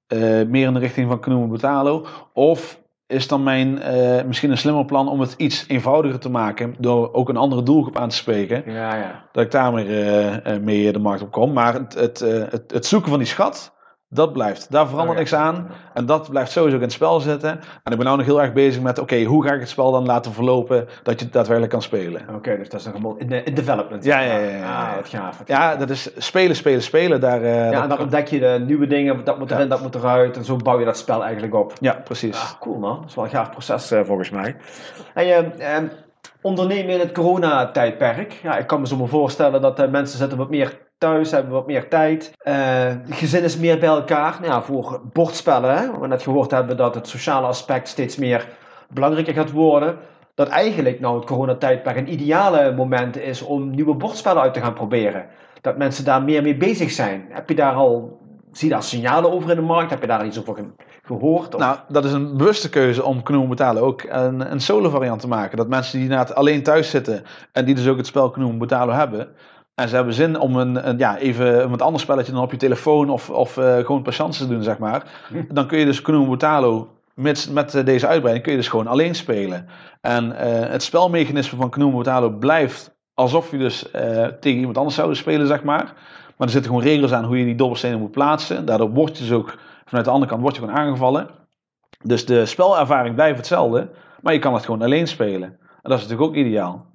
Eh, 0.07 0.19
meer 0.47 0.67
in 0.67 0.73
de 0.73 0.79
richting 0.79 1.07
van 1.09 1.19
Canoe 1.19 1.47
Betalo? 1.47 2.05
Of 2.33 2.81
is 3.07 3.27
dan 3.27 3.43
mijn 3.43 3.79
misschien 4.27 4.51
een 4.51 4.57
slimmer 4.57 4.85
plan 4.85 5.09
om 5.09 5.19
het 5.19 5.33
iets 5.37 5.65
eenvoudiger 5.67 6.19
te 6.19 6.29
maken... 6.29 6.75
door 6.77 7.13
ook 7.13 7.29
een 7.29 7.37
andere 7.37 7.63
doelgroep 7.63 7.97
aan 7.97 8.09
te 8.09 8.15
spreken? 8.15 8.63
Ja, 8.65 8.95
ja. 8.95 9.23
dat 9.31 9.43
ik 9.43 9.51
daarmee 9.51 9.85
eh, 9.85 10.53
eh, 10.53 10.61
mee 10.61 10.91
de 10.91 10.99
markt 10.99 11.21
op 11.21 11.31
kom. 11.31 11.53
Maar 11.53 11.73
het, 11.73 11.93
het, 11.93 12.19
het, 12.19 12.71
het 12.71 12.85
zoeken 12.85 13.09
van 13.09 13.19
die 13.19 13.27
schat, 13.27 13.72
Dat 14.13 14.33
blijft. 14.33 14.71
Daar 14.71 14.87
verandert 14.87 15.11
Oh, 15.11 15.17
niks 15.17 15.33
aan. 15.33 15.67
En 15.93 16.05
dat 16.05 16.29
blijft 16.29 16.51
sowieso 16.51 16.75
in 16.75 16.81
het 16.81 16.91
spel 16.91 17.19
zitten. 17.19 17.49
En 17.83 17.91
ik 17.91 17.97
ben 17.97 18.05
nou 18.05 18.17
nog 18.17 18.25
heel 18.25 18.41
erg 18.41 18.53
bezig 18.53 18.81
met, 18.81 18.99
oké, 18.99 19.23
hoe 19.23 19.43
ga 19.45 19.53
ik 19.53 19.59
het 19.59 19.69
spel 19.69 19.91
dan 19.91 20.05
laten 20.05 20.33
verlopen 20.33 20.87
dat 21.03 21.19
je 21.19 21.25
het 21.25 21.33
daadwerkelijk 21.33 21.71
kan 21.73 21.81
spelen? 21.81 22.21
Oké, 22.35 22.57
dus 22.57 22.69
dat 22.69 22.79
is 22.79 22.85
nog 22.85 22.95
helemaal 22.95 23.17
in, 23.17 23.27
de, 23.27 23.43
in 23.43 23.53
development. 23.53 24.03
Ja, 24.03 24.19
ja, 24.19 24.37
ja, 24.37 24.49
ja. 24.57 24.87
Ah, 24.89 24.95
wat 24.95 25.07
gaaf. 25.07 25.37
wat 25.37 25.47
Ja, 25.47 25.75
dat 25.75 25.89
is 25.89 26.09
spelen, 26.17 26.55
spelen, 26.55 26.81
spelen. 26.81 27.19
Daar, 27.21 27.41
eh, 27.41 27.55
ja, 27.55 27.71
dat 27.71 27.81
en 27.83 27.89
dan 27.89 27.99
ontdek 27.99 28.27
je 28.27 28.39
de 28.39 28.63
nieuwe 28.67 28.87
dingen, 28.87 29.23
dat 29.23 29.39
moet 29.39 29.51
erin, 29.51 29.63
Ja. 29.63 29.69
dat 29.69 29.81
moet 29.81 29.95
eruit. 29.95 30.37
En 30.37 30.45
zo 30.45 30.55
bouw 30.55 30.79
je 30.79 30.85
dat 30.85 30.97
spel 30.97 31.23
eigenlijk 31.23 31.53
op. 31.55 31.73
ja, 31.79 31.93
precies. 32.03 32.35
Ah, 32.41 32.59
cool 32.59 32.77
man. 32.79 32.99
Dat 32.99 33.09
is 33.09 33.15
wel 33.15 33.23
een 33.23 33.29
gaaf 33.29 33.49
proces 33.49 33.91
eh, 33.91 34.01
volgens 34.03 34.29
mij. 34.29 34.55
En 35.13 35.25
je 35.25 35.33
eh, 35.57 35.77
ondernemen 36.41 36.93
in 36.93 36.99
het 36.99 37.11
coronatijdperk. 37.11 38.33
Ja, 38.43 38.57
ik 38.57 38.67
kan 38.67 38.79
me 38.79 38.87
zo 38.87 38.95
maar 38.97 39.07
voorstellen 39.07 39.61
dat 39.61 39.79
eh, 39.79 39.89
mensen 39.89 40.17
zitten 40.17 40.37
wat 40.37 40.49
meer 40.49 40.81
thuis, 41.03 41.31
hebben 41.31 41.51
wat 41.53 41.67
meer 41.67 41.87
tijd. 41.89 42.33
Eh, 42.37 42.85
gezin 43.09 43.43
is 43.43 43.57
meer 43.57 43.79
bij 43.79 43.89
elkaar. 43.89 44.37
Nou, 44.41 44.51
ja, 44.53 44.61
voor 44.61 45.01
bordspellen, 45.13 45.77
hè, 45.77 45.99
we 45.99 46.07
net 46.07 46.23
gehoord 46.23 46.51
hebben 46.51 46.77
dat 46.77 46.95
het 46.95 47.07
sociale 47.07 47.47
aspect 47.47 47.87
steeds 47.87 48.17
meer 48.17 48.47
belangrijker 48.89 49.33
gaat 49.33 49.51
worden. 49.51 49.97
Dat 50.35 50.47
eigenlijk 50.47 50.99
nou 50.99 51.15
het 51.15 51.25
coronatijdperk 51.25 51.97
een 51.97 52.13
ideale 52.13 52.73
moment 52.75 53.17
is 53.17 53.41
om 53.41 53.69
nieuwe 53.69 53.93
bordspellen 53.95 54.41
uit 54.41 54.53
te 54.53 54.59
gaan 54.61 54.73
proberen. 54.73 55.25
Dat 55.61 55.77
mensen 55.77 56.05
daar 56.05 56.23
meer 56.23 56.41
mee 56.41 56.57
bezig 56.57 56.91
zijn. 56.91 57.25
Heb 57.29 57.49
je 57.49 57.55
daar 57.55 57.73
al, 57.73 58.19
zie 58.51 58.67
je 58.67 58.73
daar 58.73 58.83
signalen 58.83 59.31
over 59.31 59.49
in 59.49 59.55
de 59.55 59.61
markt? 59.61 59.89
Heb 59.89 60.01
je 60.01 60.07
daar 60.07 60.25
iets 60.25 60.39
over 60.39 60.55
ge- 60.55 60.85
gehoord? 61.03 61.53
Of- 61.55 61.59
Nou, 61.61 61.77
dat 61.87 62.05
is 62.05 62.11
een 62.11 62.37
bewuste 62.37 62.69
keuze 62.69 63.03
om 63.03 63.23
Knoem 63.23 63.49
Betalen 63.49 63.83
ook 63.83 64.03
een, 64.09 64.51
een 64.51 64.59
solo 64.59 64.89
variant 64.89 65.21
te 65.21 65.27
maken. 65.27 65.57
Dat 65.57 65.67
mensen 65.67 65.93
die 65.93 66.01
inderdaad 66.09 66.35
alleen 66.35 66.63
thuis 66.63 66.89
zitten 66.89 67.23
en 67.51 67.65
die 67.65 67.75
dus 67.75 67.87
ook 67.87 67.97
het 67.97 68.07
spel 68.07 68.29
Knoem 68.29 68.57
Betalen 68.57 68.95
hebben. 68.95 69.27
En 69.75 69.89
ze 69.89 69.95
hebben 69.95 70.13
zin 70.13 70.39
om 70.39 70.55
een, 70.55 70.87
een, 70.89 70.97
ja, 70.97 71.17
even 71.17 71.63
een 71.63 71.69
wat 71.69 71.81
ander 71.81 72.01
spelletje 72.01 72.31
dan 72.31 72.41
op 72.41 72.51
je 72.51 72.57
telefoon 72.57 73.09
of, 73.09 73.29
of 73.29 73.57
eh, 73.57 73.77
gewoon 73.77 74.01
patiënten 74.01 74.39
te 74.39 74.47
doen, 74.47 74.63
zeg 74.63 74.77
maar. 74.77 75.03
Dan 75.49 75.67
kun 75.67 75.79
je 75.79 75.85
dus 75.85 76.01
Knoem 76.01 76.29
Betalo 76.29 76.87
met, 77.13 77.49
met 77.51 77.75
eh, 77.75 77.85
deze 77.85 78.07
uitbreiding 78.07 78.43
kun 78.43 78.53
je 78.53 78.59
dus 78.59 78.69
gewoon 78.69 78.87
alleen 78.87 79.15
spelen. 79.15 79.67
En 80.01 80.37
eh, 80.37 80.69
het 80.69 80.83
spelmechanisme 80.83 81.57
van 81.57 81.69
Knoem 81.69 81.97
Betalo 81.97 82.29
blijft 82.29 82.95
alsof 83.13 83.51
je 83.51 83.57
dus 83.57 83.89
tegen 84.39 84.59
iemand 84.59 84.77
anders 84.77 84.95
zou 84.95 85.15
spelen, 85.15 85.47
zeg 85.47 85.63
maar. 85.63 85.83
Maar 86.37 86.47
er 86.47 86.49
zitten 86.49 86.71
gewoon 86.71 86.85
regels 86.85 87.13
aan 87.13 87.25
hoe 87.25 87.39
je 87.39 87.45
die 87.45 87.55
dobbelstenen 87.55 87.99
moet 87.99 88.11
plaatsen. 88.11 88.65
Daardoor 88.65 88.89
word 88.89 89.17
je 89.17 89.23
dus 89.23 89.33
ook 89.33 89.57
vanuit 89.85 90.05
de 90.05 90.11
andere 90.11 90.31
kant 90.31 90.41
word 90.41 90.55
je 90.55 90.61
gewoon 90.61 90.77
aangevallen. 90.77 91.29
Dus 92.03 92.25
de 92.25 92.45
spelervaring 92.45 93.15
blijft 93.15 93.37
hetzelfde, 93.37 93.89
maar 94.21 94.33
je 94.33 94.39
kan 94.39 94.53
het 94.53 94.65
gewoon 94.65 94.81
alleen 94.81 95.07
spelen. 95.07 95.49
En 95.59 95.89
dat 95.89 95.97
is 95.97 96.03
natuurlijk 96.07 96.29
ook 96.29 96.35
ideaal. 96.45 96.85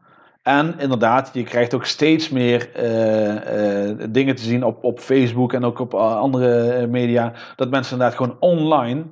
En 0.49 0.75
inderdaad, 0.79 1.31
je 1.33 1.43
krijgt 1.43 1.75
ook 1.75 1.85
steeds 1.85 2.29
meer 2.29 2.69
eh, 2.75 3.89
eh, 3.91 3.99
dingen 4.11 4.35
te 4.35 4.43
zien 4.43 4.65
op, 4.65 4.85
op 4.85 5.01
Facebook 5.01 5.53
en 5.53 5.65
ook 5.65 5.79
op 5.79 5.95
eh, 5.95 6.17
andere 6.17 6.87
media. 6.87 7.33
Dat 7.57 7.71
mensen 7.71 7.93
inderdaad 7.93 8.17
gewoon 8.17 8.37
online 8.41 9.03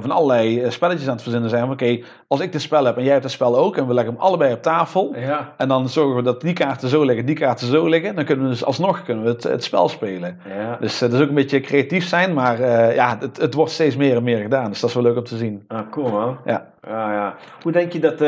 van 0.00 0.10
allerlei 0.10 0.70
spelletjes 0.70 1.06
aan 1.06 1.14
het 1.14 1.22
verzinnen 1.22 1.50
zijn. 1.50 1.70
Oké, 1.70 2.00
als 2.28 2.40
ik 2.40 2.52
dit 2.52 2.62
spel 2.62 2.84
heb 2.84 2.96
en 2.96 3.02
jij 3.02 3.12
hebt 3.12 3.24
het 3.24 3.32
spel 3.32 3.56
ook 3.56 3.76
en 3.76 3.86
we 3.86 3.94
leggen 3.94 4.12
hem 4.12 4.22
allebei 4.22 4.52
op 4.52 4.62
tafel. 4.62 5.14
ja. 5.16 5.54
En 5.56 5.68
dan 5.68 5.88
zorgen 5.88 6.16
we 6.16 6.22
dat 6.22 6.40
die 6.40 6.52
kaarten 6.52 6.88
zo 6.88 7.04
liggen, 7.04 7.26
die 7.26 7.34
kaarten 7.34 7.66
zo 7.66 7.88
liggen. 7.88 8.14
Dan 8.14 8.24
kunnen 8.24 8.44
we 8.44 8.50
dus 8.50 8.64
alsnog 8.64 9.02
kunnen 9.02 9.24
we 9.24 9.30
het, 9.30 9.42
het 9.42 9.64
spel 9.64 9.88
spelen. 9.88 10.38
Ja. 10.56 10.76
Dus 10.80 10.98
dat 10.98 11.12
is 11.12 11.20
ook 11.20 11.28
een 11.28 11.34
beetje 11.34 11.60
creatief 11.60 12.06
zijn, 12.08 12.34
maar 12.34 12.60
ja, 12.94 13.16
het, 13.20 13.36
het 13.36 13.54
wordt 13.54 13.72
steeds 13.72 13.96
meer 13.96 14.16
en 14.16 14.22
meer 14.22 14.42
gedaan. 14.42 14.70
Dus 14.70 14.80
dat 14.80 14.88
is 14.88 14.96
wel 14.96 15.04
leuk 15.04 15.16
om 15.16 15.24
te 15.24 15.36
zien. 15.36 15.64
Ah, 15.68 15.90
cool 15.90 16.10
man. 16.10 16.36
Ja. 16.44 16.66
Ja, 16.88 17.12
ja. 17.12 17.34
Hoe 17.62 17.72
denk 17.72 17.92
je 17.92 18.00
dat 18.00 18.18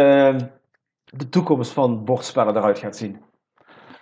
de 1.12 1.28
toekomst 1.28 1.72
van 1.72 2.04
bordspellen 2.04 2.57
eruit 2.57 2.78
gaat 2.78 2.96
zien? 2.96 3.20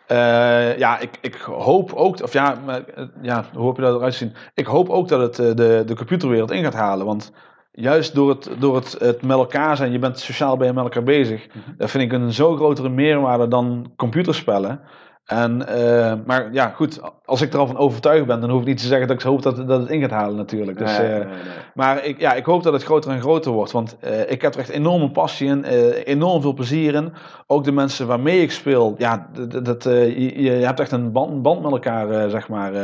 Eh, 0.06 0.78
ja, 0.78 0.98
ik, 0.98 1.18
ik 1.20 1.34
hoop 1.34 1.92
ook, 1.92 2.22
of 2.22 2.32
ja, 2.32 2.58
maar, 2.64 2.84
eh, 2.84 3.04
ja, 3.22 3.44
hoe 3.52 3.62
hoop 3.62 3.76
je 3.76 3.82
dat 3.82 3.96
eruit 3.96 4.14
zien? 4.14 4.32
Ik 4.54 4.66
hoop 4.66 4.88
ook 4.88 5.08
dat 5.08 5.20
het 5.20 5.38
eh, 5.38 5.54
de, 5.54 5.82
de 5.86 5.94
computerwereld 5.94 6.50
in 6.50 6.62
gaat 6.62 6.74
halen. 6.74 7.06
Want 7.06 7.32
juist 7.72 8.14
door 8.14 8.28
het, 8.28 8.50
door 8.58 8.74
het, 8.74 8.96
het 8.98 9.22
met 9.22 9.36
elkaar 9.36 9.76
zijn, 9.76 9.92
je 9.92 9.98
bent 9.98 10.18
sociaal 10.18 10.56
bij 10.56 10.72
met 10.72 10.84
elkaar 10.84 11.02
bezig. 11.02 11.46
Dat 11.76 11.90
vind 11.90 12.12
ik 12.12 12.12
een 12.12 12.32
zo 12.32 12.56
grotere 12.56 12.88
meerwaarde 12.88 13.48
dan 13.48 13.92
computerspellen. 13.96 14.80
En, 15.24 15.66
eh, 15.68 16.14
maar 16.26 16.52
ja, 16.52 16.68
goed, 16.68 17.00
als 17.24 17.40
ik 17.42 17.52
er 17.52 17.58
al 17.58 17.66
van 17.66 17.76
overtuigd 17.76 18.26
ben, 18.26 18.40
dan 18.40 18.50
hoef 18.50 18.60
ik 18.60 18.66
niet 18.66 18.78
te 18.78 18.86
zeggen 18.86 19.08
dat 19.08 19.16
ik 19.16 19.22
hoop 19.22 19.42
dat, 19.42 19.56
dat 19.68 19.80
het 19.80 19.90
in 19.90 20.00
gaat 20.00 20.10
halen 20.10 20.36
natuurlijk. 20.36 20.78
Dus, 20.78 20.98
Nee, 20.98 21.06
eh, 21.08 21.14
nee, 21.18 21.26
nee. 21.26 21.36
Maar 21.74 22.04
ik, 22.04 22.20
ja, 22.20 22.32
ik 22.34 22.44
hoop 22.44 22.62
dat 22.62 22.72
het 22.72 22.82
groter 22.82 23.10
en 23.10 23.20
groter 23.20 23.52
wordt. 23.52 23.72
Want 23.72 23.96
eh, 24.00 24.30
ik 24.30 24.42
heb 24.42 24.54
er 24.54 24.60
echt 24.60 24.68
enorme 24.68 25.10
passie 25.10 25.48
in. 25.48 25.64
enorm 26.04 26.40
veel 26.42 26.52
plezier 26.52 26.94
in. 26.94 27.12
Ook 27.46 27.64
de 27.64 27.72
mensen 27.72 28.06
waarmee 28.06 28.40
ik 28.42 28.50
speel. 28.50 28.94
Ja, 28.98 29.28
dat, 29.48 29.64
dat- 29.64 29.82
je, 29.84 30.42
je 30.42 30.50
hebt 30.50 30.80
echt 30.80 30.92
een 30.92 31.12
band, 31.12 31.42
band 31.42 31.62
met 31.62 31.72
elkaar, 31.72 32.30
zeg 32.30 32.48
maar. 32.48 32.74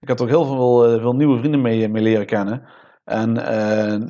ik 0.00 0.08
heb 0.08 0.18
er 0.18 0.24
ook 0.24 0.30
heel 0.30 0.44
veel, 0.44 1.00
veel 1.00 1.14
nieuwe 1.14 1.38
vrienden 1.38 1.60
mee, 1.60 1.88
mee 1.88 2.02
leren 2.02 2.26
kennen. 2.26 2.62
En 3.08 3.46
eh, 3.46 4.00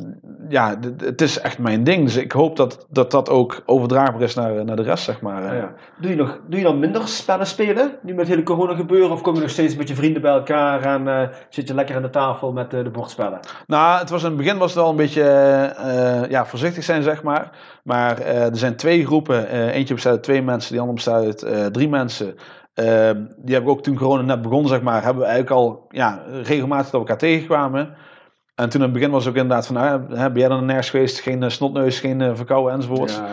ja, 0.49 0.78
het 0.96 1.20
is 1.20 1.40
echt 1.40 1.59
mijn 1.59 1.84
ding. 1.84 2.05
Dus 2.05 2.16
ik 2.16 2.32
hoop 2.32 2.57
dat 2.57 2.86
dat, 2.90 3.11
dat 3.11 3.30
ook 3.30 3.62
overdraagbaar 3.66 4.22
is 4.22 4.34
naar, 4.34 4.64
naar 4.64 4.76
de 4.76 4.82
rest, 4.82 5.05
zeg 5.05 5.20
maar. 5.20 5.57
ja. 5.57 5.72
doe, 6.01 6.11
je 6.11 6.16
nog, 6.16 6.38
doe 6.46 6.59
je 6.59 6.64
dan 6.64 6.78
minder 6.78 7.09
spellen 7.09 7.46
spelen? 7.46 7.90
Nu 8.03 8.14
met 8.14 8.28
hele 8.28 8.42
corona 8.42 8.74
gebeuren? 8.74 9.11
Of 9.11 9.20
kom 9.20 9.34
je 9.34 9.40
nog 9.40 9.51
steeds 9.51 9.76
met 9.76 9.88
je 9.88 9.94
vrienden 9.94 10.22
bij 10.22 10.32
elkaar 10.32 10.82
en 10.82 11.09
eh, 11.09 11.28
zit 11.49 11.68
je 11.68 11.74
lekker 11.74 11.96
aan 11.96 12.03
de 12.03 12.11
tafel 12.11 12.53
met 12.53 12.74
eh, 12.74 12.84
de 12.84 12.90
bordspellen? 12.90 13.40
Nou, 13.66 13.99
het 13.99 14.11
was 14.11 14.22
in 14.22 14.28
het 14.28 14.36
begin 14.36 14.59
was 14.59 14.70
het 14.74 14.80
wel 14.80 14.90
een 14.90 14.96
beetje 14.96 15.22
ja, 16.28 16.46
voorzichtig 16.46 16.84
zijn, 16.84 17.03
zeg 17.03 17.22
maar. 17.22 17.51
Maar 17.82 18.20
er 18.20 18.57
zijn 18.57 18.76
twee 18.76 19.07
groepen. 19.07 19.49
Eentje 19.70 19.94
bestaat 19.94 20.12
uit 20.12 20.22
twee 20.22 20.42
mensen, 20.42 20.70
die 20.70 20.80
andere 20.80 20.96
bestaat 20.96 21.44
uit 21.44 21.72
drie 21.72 21.88
mensen. 21.88 22.34
Eh, 22.78 23.11
die 23.36 23.55
heb 23.55 23.62
ik 23.62 23.68
ook 23.68 23.82
toen 23.82 23.96
corona 23.96 24.22
net 24.22 24.42
begon, 24.42 24.68
zeg 24.68 24.82
maar, 24.82 25.03
hebben 25.03 25.22
we 25.22 25.28
eigenlijk 25.28 25.61
al 25.61 25.86
ja, 25.88 26.22
regelmatig 26.42 26.84
dat 26.84 26.92
we 26.92 26.99
elkaar 26.99 27.18
tegenkwamen. 27.18 27.94
En 28.59 28.68
toen 28.68 28.80
in 28.80 28.86
het 28.86 28.92
begin 28.92 29.11
was 29.11 29.26
ook 29.28 29.34
inderdaad 29.34 29.66
van, 29.66 29.74
nou, 29.74 30.14
hè, 30.14 30.30
ben 30.30 30.40
jij 30.40 30.48
dan 30.48 30.64
nergens 30.64 30.90
geweest? 30.90 31.20
Geen 31.20 31.42
eh, 31.42 31.48
snotneus, 31.50 32.00
geen 32.00 32.20
eh, 32.20 32.30
verkouden 32.34 32.72
enzovoort. 32.72 33.11
Ja, 33.14 33.26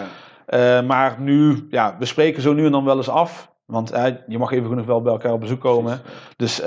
Eh, 0.45 0.81
maar 0.87 1.15
nu, 1.19 1.67
ja, 1.69 1.95
we 1.99 2.05
spreken 2.05 2.41
zo 2.41 2.53
nu 2.53 2.65
en 2.65 2.71
dan 2.71 2.85
wel 2.85 2.97
eens 2.97 3.09
af. 3.09 3.51
Want 3.65 3.91
eh, 3.91 4.03
je 4.27 4.37
mag 4.37 4.51
even 4.51 4.69
genoeg 4.69 4.85
wel 4.85 5.01
bij 5.01 5.11
elkaar 5.11 5.31
op 5.33 5.39
bezoek 5.39 5.61
komen. 5.61 5.99
Dus 6.37 6.61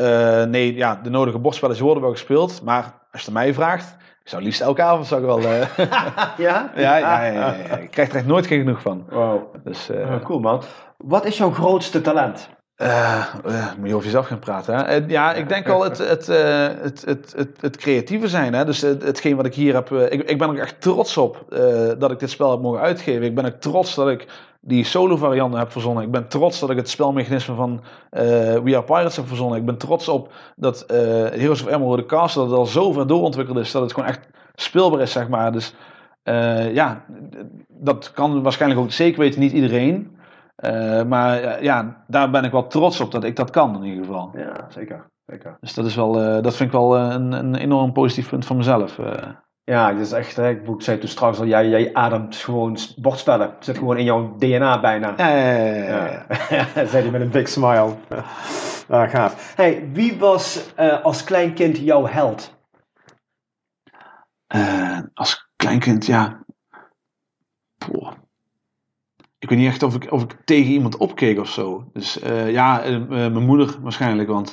nee, 0.48 0.74
ja, 0.74 1.00
de 1.02 1.10
nodige 1.10 1.38
bordspelletjes 1.38 1.84
worden 1.84 2.02
wel 2.02 2.12
gespeeld. 2.12 2.62
Maar 2.64 2.82
als 3.12 3.20
je 3.20 3.26
het 3.26 3.32
mij 3.34 3.54
vraagt, 3.54 3.96
ik 4.22 4.28
zou 4.28 4.42
liefst 4.42 4.60
elke 4.60 4.82
avond 4.82 5.06
zou 5.06 5.20
ik 5.20 5.26
wel... 5.26 5.40
ja? 5.50 5.66
ja, 6.36 6.70
ja, 6.76 6.96
ja, 6.96 7.24
ja, 7.24 7.32
ja. 7.32 7.76
Ik 7.76 7.90
krijg 7.90 8.08
er 8.10 8.16
echt 8.16 8.26
nooit 8.26 8.46
geen 8.46 8.58
genoeg 8.58 8.80
van. 8.80 9.04
Wow. 9.10 9.54
Dus 9.64 9.90
Ah, 9.90 10.24
cool 10.24 10.40
man. 10.40 10.62
Wat 10.96 11.24
is 11.24 11.36
jouw 11.38 11.50
grootste 11.50 12.00
talent? 12.00 12.48
Eh, 12.78 13.18
eh, 13.44 13.66
moet 13.78 13.88
je 13.88 13.94
over 13.94 14.04
jezelf 14.04 14.26
gaan 14.26 14.38
praten. 14.38 14.74
Hè? 14.74 14.82
Eh, 14.82 15.08
ja, 15.08 15.34
ik 15.34 15.48
denk 15.48 15.66
wel 15.66 15.84
het, 15.84 15.98
het, 15.98 16.26
het, 16.26 17.04
het, 17.04 17.32
het, 17.36 17.60
het 17.60 17.76
creatieve 17.76 18.28
zijn. 18.28 18.54
Hè? 18.54 18.64
Dus 18.64 18.80
het, 18.80 19.02
hetgeen 19.02 19.36
wat 19.36 19.46
ik 19.46 19.54
hier 19.54 19.74
heb... 19.74 19.90
ik, 19.90 20.30
ik 20.30 20.38
ben 20.38 20.48
er 20.48 20.58
echt 20.58 20.80
trots 20.80 21.16
op 21.16 21.44
dat 21.98 22.10
ik 22.10 22.18
dit 22.18 22.30
spel 22.30 22.50
heb 22.50 22.60
mogen 22.60 22.80
uitgeven. 22.80 23.22
Ik 23.22 23.34
ben 23.34 23.44
ook 23.44 23.60
trots 23.60 23.94
dat 23.94 24.08
ik 24.08 24.26
die 24.60 24.84
solo 24.84 25.16
varianten 25.16 25.58
heb 25.58 25.72
verzonnen. 25.72 26.04
Ik 26.04 26.10
ben 26.10 26.28
trots 26.28 26.60
dat 26.60 26.70
ik 26.70 26.76
het 26.76 26.88
spelmechanisme 26.88 27.54
van 27.54 27.80
We 28.10 28.70
Are 28.76 28.82
Pirates 28.82 29.16
heb 29.16 29.26
verzonnen. 29.26 29.58
Ik 29.58 29.64
ben 29.64 29.78
trots 29.78 30.08
op 30.08 30.32
dat 30.56 30.84
Heroes 31.32 31.62
of 31.62 31.68
Emerald 31.68 32.06
Castle 32.06 32.40
dat 32.42 32.50
het 32.50 32.58
al 32.58 32.66
zo 32.66 32.92
ver 32.92 33.06
doorontwikkeld 33.06 33.58
is 33.58 33.70
dat 33.70 33.82
het 33.82 33.92
gewoon 33.92 34.08
echt 34.08 34.28
speelbaar 34.54 35.00
is, 35.00 35.12
zeg 35.12 35.28
maar. 35.28 35.52
Dus 35.52 35.74
ja, 36.72 37.04
dat 37.68 38.12
kan 38.12 38.42
waarschijnlijk 38.42 38.80
ook 38.80 38.92
zeker 38.92 39.20
weten 39.20 39.40
niet 39.40 39.52
iedereen. 39.52 40.17
Eh, 40.58 41.02
maar 41.02 41.42
eh, 41.42 41.62
ja, 41.62 42.04
daar 42.06 42.30
ben 42.30 42.44
ik 42.44 42.52
wel 42.52 42.66
trots 42.66 43.00
op 43.00 43.10
dat 43.10 43.24
ik 43.24 43.36
dat 43.36 43.50
kan 43.50 43.74
in 43.76 43.82
ieder 43.84 44.04
geval. 44.04 44.30
Ja, 44.34 44.66
zeker. 44.68 45.06
zeker. 45.26 45.56
Dus 45.60 45.74
dat, 45.74 45.86
is 45.86 45.94
wel, 45.94 46.20
eh, 46.22 46.42
dat 46.42 46.56
vind 46.56 46.68
ik 46.72 46.78
wel 46.78 46.98
een, 46.98 47.32
een 47.32 47.54
enorm 47.54 47.92
positief 47.92 48.28
punt 48.28 48.46
van 48.46 48.56
mezelf. 48.56 48.98
eh. 48.98 49.28
Ja, 49.64 49.90
het 49.90 49.98
is 50.00 50.12
echt, 50.12 50.36
hè, 50.36 50.50
ik 50.50 50.82
zei 50.82 50.98
toen 50.98 51.08
straks 51.08 51.38
al, 51.38 51.46
jij, 51.46 51.68
jij 51.68 51.94
ademt 51.94 52.36
gewoon 52.36 52.76
bordspellen. 52.96 53.50
Het 53.54 53.64
zit 53.64 53.78
gewoon 53.78 53.96
in 53.96 54.04
jouw 54.04 54.36
DNA 54.36 54.80
bijna. 54.80 55.14
Ja, 55.16 55.28
ja, 55.28 56.26
ja, 56.48 56.66
zei 56.86 57.02
hij 57.02 57.10
met 57.10 57.20
een 57.20 57.30
big 57.30 57.48
smile. 57.48 57.94
Ah, 58.88 59.10
gaaf. 59.10 59.56
Hey, 59.56 59.88
wie 59.92 60.18
was 60.18 60.74
eh, 60.74 61.04
als 61.04 61.24
klein 61.24 61.54
kind 61.54 61.78
jouw 61.78 62.06
held? 62.06 62.56
Eh, 64.46 64.98
als 65.14 65.48
kleinkind, 65.56 66.06
ja. 66.06 66.44
Poh. 67.78 68.12
Ik 69.38 69.48
weet 69.48 69.58
niet 69.58 69.68
echt 69.68 69.82
of 69.82 69.94
ik, 69.94 70.12
of 70.12 70.22
ik 70.22 70.36
tegen 70.44 70.72
iemand 70.72 70.96
opkeek 70.96 71.38
of 71.38 71.48
zo. 71.48 71.84
Dus 71.92 72.20
eh, 72.20 72.50
ja, 72.50 72.82
eh, 72.82 72.94
eh, 72.94 73.08
mijn 73.08 73.44
moeder 73.44 73.76
waarschijnlijk, 73.82 74.28
want 74.28 74.50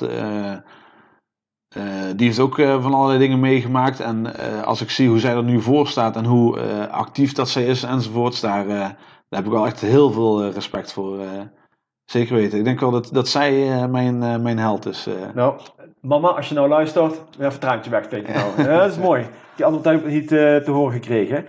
die 2.16 2.26
heeft 2.26 2.38
ook 2.38 2.54
van 2.54 2.94
allerlei 2.94 3.18
dingen 3.18 3.40
meegemaakt. 3.40 4.00
En 4.00 4.36
als 4.64 4.80
ik 4.80 4.90
zie 4.90 5.08
hoe 5.08 5.18
zij 5.18 5.34
er 5.34 5.44
nu 5.44 5.60
voor 5.60 5.88
staat 5.88 6.16
en 6.16 6.24
hoe 6.24 6.60
actief 6.88 7.32
dat 7.32 7.48
zij 7.48 7.64
is 7.64 7.82
enzovoorts, 7.82 8.40
daar, 8.40 8.66
daar 8.66 8.96
heb 9.28 9.44
ik 9.44 9.50
wel 9.50 9.66
echt 9.66 9.80
heel 9.80 10.10
veel 10.10 10.50
respect 10.50 10.92
voor. 10.92 11.18
zeker 12.04 12.34
weten. 12.34 12.58
Ik 12.58 12.64
denk 12.64 12.80
wel 12.80 12.90
dat, 12.90 13.08
dat 13.12 13.28
zij 13.28 13.88
mijn, 13.88 14.42
mijn 14.42 14.58
held 14.58 14.86
is. 14.86 15.06
Nou, 15.34 15.60
mama, 16.00 16.28
als 16.28 16.48
je 16.48 16.54
nou 16.54 16.68
luistert, 16.68 17.12
even 17.32 17.44
een 17.52 17.58
traantje 17.58 17.90
wegsteken 17.90 18.34
nou. 18.34 18.62
Ja, 18.62 18.78
dat 18.78 18.90
is 18.90 18.98
mooi. 18.98 19.26
Die 19.56 19.64
andere 19.64 19.90
heb 19.90 20.06
ik 20.06 20.12
niet 20.12 20.28
te 20.28 20.70
horen 20.70 20.92
gekregen. 20.92 21.46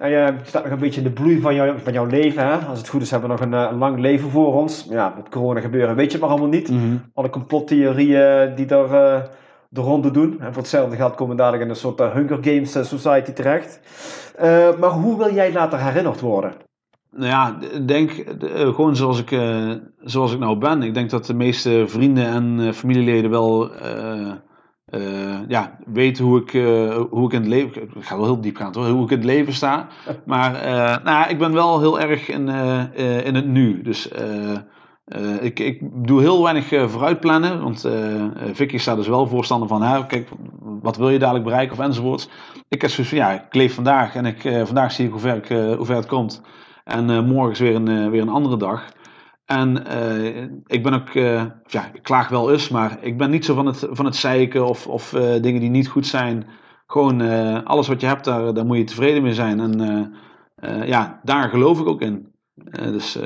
En 0.00 0.10
je 0.10 0.34
staat 0.42 0.62
nog 0.62 0.72
een 0.72 0.78
beetje 0.78 1.00
in 1.00 1.06
de 1.06 1.12
bloei 1.12 1.40
van, 1.40 1.54
jou, 1.54 1.78
van 1.82 1.92
jouw 1.92 2.04
leven. 2.04 2.46
Hè? 2.46 2.56
Als 2.56 2.78
het 2.78 2.88
goed 2.88 3.02
is, 3.02 3.10
hebben 3.10 3.28
we 3.28 3.34
nog 3.36 3.44
een, 3.44 3.54
eh, 3.54 3.70
een 3.70 3.78
lang 3.78 3.98
leven 3.98 4.30
voor 4.30 4.54
ons. 4.54 4.86
Ja, 4.90 5.14
met 5.16 5.28
corona 5.28 5.60
gebeuren 5.60 5.96
weet 5.96 6.06
je 6.06 6.12
het 6.12 6.20
maar 6.20 6.30
allemaal 6.30 6.48
niet. 6.48 6.70
Mhm. 6.70 6.96
Alle 7.14 7.30
complottheorieën 7.30 8.54
die 8.54 8.66
er 8.66 8.94
eh, 8.94 9.22
de 9.68 9.80
ronde 9.80 10.10
doen. 10.10 10.40
En 10.40 10.52
voor 10.52 10.62
hetzelfde 10.62 10.96
geld 10.96 11.14
komen 11.14 11.36
we 11.36 11.42
dadelijk 11.42 11.62
in 11.64 11.70
een 11.70 11.76
soort 11.76 12.00
uh, 12.00 12.14
Hunger 12.14 12.38
Games 12.40 12.76
uh, 12.76 12.82
Society 12.82 13.32
terecht. 13.32 13.80
Uh, 14.42 14.78
maar 14.78 14.90
hoe 14.90 15.18
wil 15.18 15.34
jij 15.34 15.52
later 15.52 15.84
herinnerd 15.84 16.20
worden? 16.20 16.52
Nou 17.10 17.26
ja, 17.26 17.56
ik 17.72 17.88
denk 17.88 18.24
gewoon 18.48 18.96
zoals 18.96 19.20
ik, 19.20 19.40
zoals 20.00 20.32
ik 20.32 20.38
nou 20.38 20.58
ben. 20.58 20.82
Ik 20.82 20.94
denk 20.94 21.10
dat 21.10 21.26
de 21.26 21.34
meeste 21.34 21.84
vrienden 21.86 22.26
en 22.26 22.74
familieleden 22.74 23.30
wel 23.30 23.70
ja, 25.48 25.78
weten 25.86 26.24
hoe 26.24 26.40
ik, 26.40 26.50
hoe 27.10 27.26
ik 27.26 27.32
in 27.32 27.40
het 27.40 27.48
leven... 27.48 27.82
Ik 27.82 27.90
ga 28.00 28.16
wel 28.16 28.24
heel 28.24 28.40
diep 28.40 28.56
gaan, 28.56 28.74
hoor, 28.74 28.86
hoe 28.86 29.04
ik 29.04 29.10
in 29.10 29.16
het 29.16 29.26
leven 29.26 29.52
sta. 29.52 29.88
Maar 30.26 30.52
nou, 31.04 31.28
ik 31.28 31.38
ben 31.38 31.52
wel 31.52 31.80
heel 31.80 32.00
erg 32.00 32.28
in, 32.28 32.48
in 33.24 33.34
het 33.34 33.46
nu. 33.46 33.82
Dus... 33.82 34.10
Uh, 35.16 35.42
ik, 35.42 35.58
ik, 35.58 35.80
doe 36.06 36.20
heel 36.20 36.42
weinig 36.42 36.72
uh, 36.72 36.88
vooruitplannen, 36.88 37.62
want 37.62 37.86
uh, 37.86 38.24
Vicky 38.52 38.78
staat 38.78 38.96
dus 38.96 39.08
wel 39.08 39.26
voorstander 39.26 39.68
van, 39.68 39.82
hè, 39.82 40.06
kijk, 40.06 40.28
wat 40.60 40.96
wil 40.96 41.10
je 41.10 41.18
dadelijk 41.18 41.44
bereiken 41.44 41.78
of 41.78 41.84
enzovoorts. 41.84 42.28
Ik 42.68 42.80
heb 42.80 42.90
zoiets 42.90 43.12
van, 43.12 43.22
ja, 43.22 43.30
ik 43.30 43.54
leef 43.54 43.74
vandaag 43.74 44.14
en 44.14 44.26
ik, 44.26 44.40
vandaag 44.64 44.92
zie 44.92 45.06
ik 45.06 45.10
hoe 45.10 45.20
ver, 45.20 45.36
ik, 45.36 45.48
hoe 45.76 45.86
ver 45.86 45.96
het 45.96 46.06
komt. 46.06 46.42
En 46.84 47.24
morgen 47.24 47.52
is 47.52 47.58
weer 47.58 47.74
een, 47.74 48.10
weer 48.10 48.22
een 48.22 48.28
andere 48.28 48.56
dag. 48.56 48.92
En 49.50 49.82
ik 50.66 50.82
ben 50.82 50.94
ook, 50.94 51.12
ja, 51.66 51.90
ik 51.92 52.02
klaag 52.02 52.28
wel 52.28 52.52
eens, 52.52 52.68
maar 52.68 52.98
ik 53.00 53.18
ben 53.18 53.30
niet 53.30 53.44
zo 53.44 53.54
van 53.54 53.66
het, 53.66 53.86
van 53.90 54.04
het 54.04 54.16
zeiken 54.16 54.66
of, 54.66 54.86
of 54.86 55.10
dingen 55.40 55.60
die 55.60 55.70
niet 55.70 55.88
goed 55.88 56.06
zijn. 56.06 56.46
Gewoon 56.86 57.20
alles 57.64 57.88
wat 57.88 58.00
je 58.00 58.06
hebt, 58.06 58.24
daar, 58.24 58.54
daar 58.54 58.66
moet 58.66 58.76
je 58.76 58.84
tevreden 58.84 59.22
mee 59.22 59.34
zijn. 59.34 59.60
En 59.60 60.14
ja, 60.86 61.20
daar 61.22 61.48
geloof 61.48 61.80
ik 61.80 61.86
ook 61.86 62.00
in. 62.00 62.32
Dus 62.72 63.18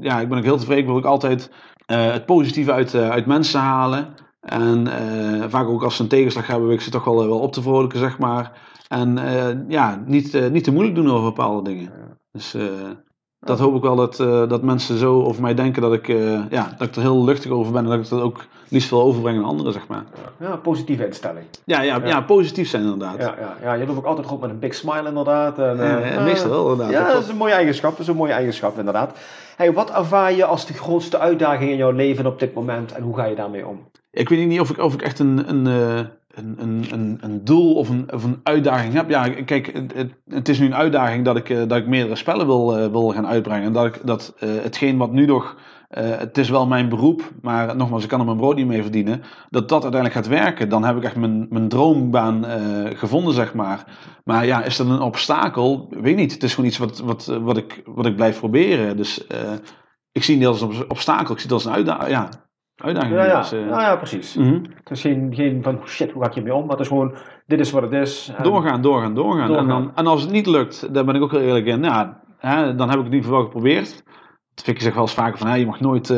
ja, 0.00 0.20
ik 0.20 0.28
ben 0.28 0.38
ook 0.38 0.44
heel 0.44 0.58
tevreden. 0.58 0.82
Ik 0.82 0.88
wil 0.88 0.96
ook 0.96 1.04
altijd 1.04 1.50
het 1.86 2.26
positieve 2.26 2.72
uit, 2.72 2.94
uit 2.94 3.26
mensen 3.26 3.60
halen. 3.60 4.14
En 4.40 4.86
vaak 5.50 5.66
ook 5.66 5.82
als 5.82 5.96
ze 5.96 6.02
een 6.02 6.08
tegenslag 6.08 6.46
hebben, 6.46 6.66
wil 6.66 6.76
ik 6.76 6.82
ze 6.82 6.90
toch 6.90 7.04
wel, 7.04 7.16
wel 7.16 7.40
op 7.40 7.52
te 7.52 7.62
vrolijken, 7.62 7.98
zeg 7.98 8.18
maar. 8.18 8.60
En 8.88 9.18
ja, 9.68 10.02
niet, 10.06 10.50
niet 10.50 10.64
te 10.64 10.72
moeilijk 10.72 10.96
doen 10.96 11.10
over 11.10 11.24
bepaalde 11.24 11.70
dingen. 11.70 11.92
Dus 12.32 12.56
dat 13.44 13.58
hoop 13.58 13.76
ik 13.76 13.82
wel 13.82 13.96
dat, 13.96 14.16
dat 14.48 14.62
mensen 14.62 14.98
zo 14.98 15.22
over 15.22 15.42
mij 15.42 15.54
denken 15.54 15.82
dat 15.82 15.92
ik, 15.92 16.06
ja, 16.50 16.74
dat 16.78 16.88
ik 16.88 16.94
er 16.94 17.00
heel 17.00 17.24
luchtig 17.24 17.50
over 17.50 17.72
ben. 17.72 17.84
En 17.84 17.90
dat 17.90 17.98
ik 17.98 18.08
dat 18.08 18.20
ook 18.20 18.44
liefst 18.72 18.90
wil 18.90 19.02
overbrengen 19.02 19.42
aan 19.42 19.48
anderen, 19.48 19.72
zeg 19.72 19.86
maar. 19.86 20.04
Ja, 20.36 20.56
positieve 20.56 21.06
instelling. 21.06 21.44
Ja, 21.64 21.80
ja, 21.82 21.96
ja. 21.96 22.06
ja 22.06 22.20
positief 22.20 22.68
zijn 22.68 22.82
inderdaad. 22.82 23.18
Ja, 23.18 23.34
ja, 23.40 23.56
ja, 23.62 23.72
je 23.72 23.86
loopt 23.86 23.98
ook 23.98 24.04
altijd 24.04 24.26
goed 24.26 24.40
met 24.40 24.50
een 24.50 24.58
big 24.58 24.74
smile 24.74 25.08
inderdaad. 25.08 25.58
En, 25.58 25.76
uh, 25.76 26.24
meestal 26.24 26.50
wel 26.50 26.70
inderdaad. 26.70 26.94
Ja, 26.94 27.12
dat 27.12 27.22
is 27.22 27.28
een 27.28 27.36
mooie 27.36 27.52
eigenschap. 27.52 27.90
Dat 27.90 28.00
is 28.00 28.06
een 28.06 28.16
mooie 28.16 28.32
eigenschap 28.32 28.78
inderdaad. 28.78 29.18
Hey, 29.56 29.72
wat 29.72 29.90
ervaar 29.90 30.32
je 30.32 30.44
als 30.44 30.66
de 30.66 30.72
grootste 30.72 31.18
uitdaging 31.18 31.70
in 31.70 31.76
jouw 31.76 31.90
leven 31.90 32.26
op 32.26 32.38
dit 32.38 32.54
moment 32.54 32.92
en 32.92 33.02
hoe 33.02 33.16
ga 33.16 33.24
je 33.24 33.34
daarmee 33.34 33.66
om? 33.66 33.80
Ik 34.10 34.28
weet 34.28 34.46
niet 34.46 34.60
of 34.60 34.70
ik, 34.70 34.78
of 34.78 34.94
ik 34.94 35.02
echt 35.02 35.18
een, 35.18 35.48
een, 35.48 35.66
eh, 35.66 36.04
een, 36.34 36.56
een, 36.92 37.18
een, 37.20 37.44
doel 37.44 37.74
of 37.74 37.88
een, 37.88 38.12
of 38.12 38.24
een 38.24 38.40
uitdaging 38.42 38.94
heb. 38.94 39.10
Ja, 39.10 39.28
kijk, 39.28 39.72
het, 39.94 40.14
het 40.28 40.48
is 40.48 40.58
nu 40.58 40.66
een 40.66 40.74
uitdaging 40.74 41.24
dat 41.24 41.36
ik, 41.36 41.48
dat 41.48 41.78
ik 41.78 41.86
meerdere 41.86 42.16
spellen 42.16 42.46
wil, 42.46 42.90
wil 42.90 43.08
gaan 43.08 43.26
uitbrengen. 43.26 43.66
En 43.66 43.72
dat, 43.72 43.86
ik, 43.86 44.00
dat 44.04 44.34
hetgeen 44.38 44.96
wat 44.96 45.12
nu 45.12 45.26
nog 45.26 45.56
uh, 45.98 46.18
het 46.18 46.38
is 46.38 46.48
wel 46.48 46.66
mijn 46.66 46.88
beroep, 46.88 47.32
maar 47.42 47.76
nogmaals, 47.76 48.02
ik 48.02 48.08
kan 48.08 48.18
er 48.18 48.24
mijn 48.24 48.36
brood 48.36 48.56
niet 48.56 48.66
mee 48.66 48.82
verdienen. 48.82 49.22
Dat 49.50 49.68
dat 49.68 49.82
uiteindelijk 49.82 50.20
gaat 50.24 50.28
werken, 50.28 50.68
dan 50.68 50.84
heb 50.84 50.96
ik 50.96 51.04
echt 51.04 51.16
mijn, 51.16 51.46
mijn 51.50 51.68
droombaan 51.68 52.44
gevonden, 52.94 53.34
zeg 53.34 53.54
maar. 53.54 53.84
Maar 54.24 54.46
ja, 54.46 54.62
is 54.62 54.76
dat 54.76 54.86
een 54.86 55.00
obstakel? 55.00 55.86
Weet 55.90 56.16
niet. 56.16 56.32
Het 56.32 56.42
is 56.42 56.54
gewoon 56.54 56.68
iets 56.68 56.78
wat, 56.78 56.98
wat, 56.98 57.26
wat, 57.26 57.56
ik, 57.56 57.82
wat 57.84 58.06
ik 58.06 58.16
blijf 58.16 58.38
proberen. 58.38 58.96
Dus 58.96 59.26
ik 60.12 60.24
zie 60.24 60.34
het 60.34 60.44
niet 60.44 60.46
als 60.46 60.60
een 60.60 60.90
obstakel, 60.90 61.34
ik 61.34 61.40
zie 61.40 61.50
het 61.50 61.52
als 61.52 61.64
een 61.64 61.72
uitdaging. 61.72 62.10
Ja, 62.10 62.28
uitdaging. 62.76 63.14
Ja, 63.14 63.24
ja. 63.24 63.38
Dus, 63.38 63.50
ja, 63.50 63.80
ja 63.80 63.96
precies. 63.96 64.36
Mm 64.36 64.44
-hmm. 64.44 64.62
Het 64.74 64.90
is 64.90 65.00
geen, 65.00 65.34
geen 65.34 65.62
van 65.62 65.80
shit, 65.86 66.10
hoe 66.10 66.22
ga 66.22 66.28
ik 66.28 66.34
hiermee 66.34 66.54
om? 66.54 66.60
Maar 66.60 66.70
het 66.70 66.80
is 66.80 66.88
gewoon, 66.88 67.14
dit 67.46 67.60
is 67.60 67.70
wat 67.70 67.82
het 67.82 67.92
is. 67.92 68.32
En 68.36 68.44
doorgaan, 68.44 68.82
doorgaan, 68.82 69.14
doorgaan. 69.14 69.46
doorgaan. 69.46 69.64
En, 69.64 69.68
dan, 69.68 69.92
en 69.94 70.06
als 70.06 70.22
het 70.22 70.30
niet 70.30 70.46
lukt, 70.46 70.94
daar 70.94 71.04
ben 71.04 71.14
ik 71.14 71.22
ook 71.22 71.30
heel 71.30 71.40
eerlijk 71.40 71.66
in. 71.66 71.82
Ja, 71.82 72.22
hè, 72.38 72.74
dan 72.74 72.88
heb 72.88 72.98
ik 72.98 73.04
het 73.04 73.12
in 73.12 73.18
ieder 73.18 73.30
geval 73.30 73.44
geprobeerd. 73.44 74.02
Vicky 74.54 74.82
zegt 74.82 74.94
wel 74.94 75.04
eens 75.04 75.14
vaker 75.14 75.38
van, 75.38 75.46
hè, 75.46 75.54
je 75.54 75.66
mag 75.66 75.80
nooit 75.80 76.10
uh, 76.10 76.16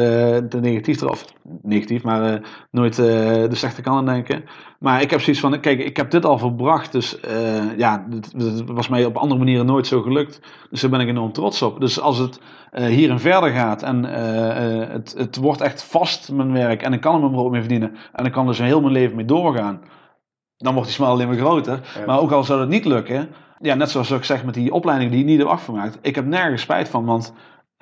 de 0.49 0.59
negatief 0.61 1.01
eraf, 1.01 1.25
negatief, 1.63 2.03
maar 2.03 2.33
uh, 2.33 2.41
nooit 2.71 2.99
uh, 2.99 3.05
de 3.05 3.55
slechte 3.55 3.83
kant 3.83 4.07
denken. 4.07 4.45
Maar 4.79 5.03
ik 5.03 5.11
heb 5.11 5.21
zoiets 5.21 5.43
van, 5.43 5.61
kijk, 5.61 5.81
ik 5.81 5.97
heb 5.97 6.11
dit 6.11 6.25
al 6.25 6.39
verbracht, 6.39 6.93
dus 6.93 7.19
ja, 7.77 8.07
het, 8.11 8.63
was 8.67 8.89
mij 8.89 9.05
op 9.05 9.17
andere 9.17 9.39
manieren 9.39 9.67
nooit 9.67 9.87
zo 9.87 10.03
gelukt. 10.03 10.41
Dus 10.71 10.81
daar 10.81 10.91
ben 10.91 11.01
ik 11.01 11.09
enorm 11.09 11.33
trots 11.33 11.63
op. 11.63 11.81
Dus 11.81 12.01
als 12.01 12.19
het 12.19 12.41
hierin 12.73 13.19
verder 13.19 13.51
gaat 13.51 13.83
en 13.83 14.05
het, 14.05 15.15
het 15.17 15.37
wordt 15.37 15.61
echt 15.61 15.85
vast 15.85 16.33
mijn 16.33 16.53
werk 16.53 16.83
en 16.83 16.93
ik 16.93 17.01
kan 17.01 17.15
er 17.15 17.21
mijn 17.21 17.33
brood 17.33 17.51
mee 17.51 17.61
verdienen 17.61 17.97
en 18.13 18.25
ik 18.25 18.33
kan 18.33 18.47
dus 18.47 18.59
heel 18.59 18.81
mijn 18.81 18.93
leven 18.93 19.17
mee 19.17 19.25
doorgaan, 19.25 19.81
dan 20.57 20.73
wordt 20.73 20.89
die 20.89 20.97
smaal 20.97 21.11
alleen 21.11 21.29
maar 21.29 21.37
groter. 21.37 21.81
Ja. 21.99 22.05
Maar 22.07 22.21
ook 22.21 22.31
al 22.31 22.45
zou 22.45 22.61
het 22.61 22.69
niet 22.69 22.85
lukken, 22.85 23.29
ja, 23.59 23.75
net 23.75 23.91
zoals 23.91 24.11
ik 24.11 24.25
zeg 24.25 24.45
met 24.45 24.55
die 24.55 24.73
opleiding 24.73 25.11
die 25.11 25.21
ik 25.21 25.27
niet 25.27 25.39
heb 25.39 25.49
afgemaakt, 25.49 25.99
ik 26.03 26.15
heb 26.15 26.27
nergens 26.27 26.63
spijt 26.63 26.89
van, 26.89 27.05
want 27.05 27.35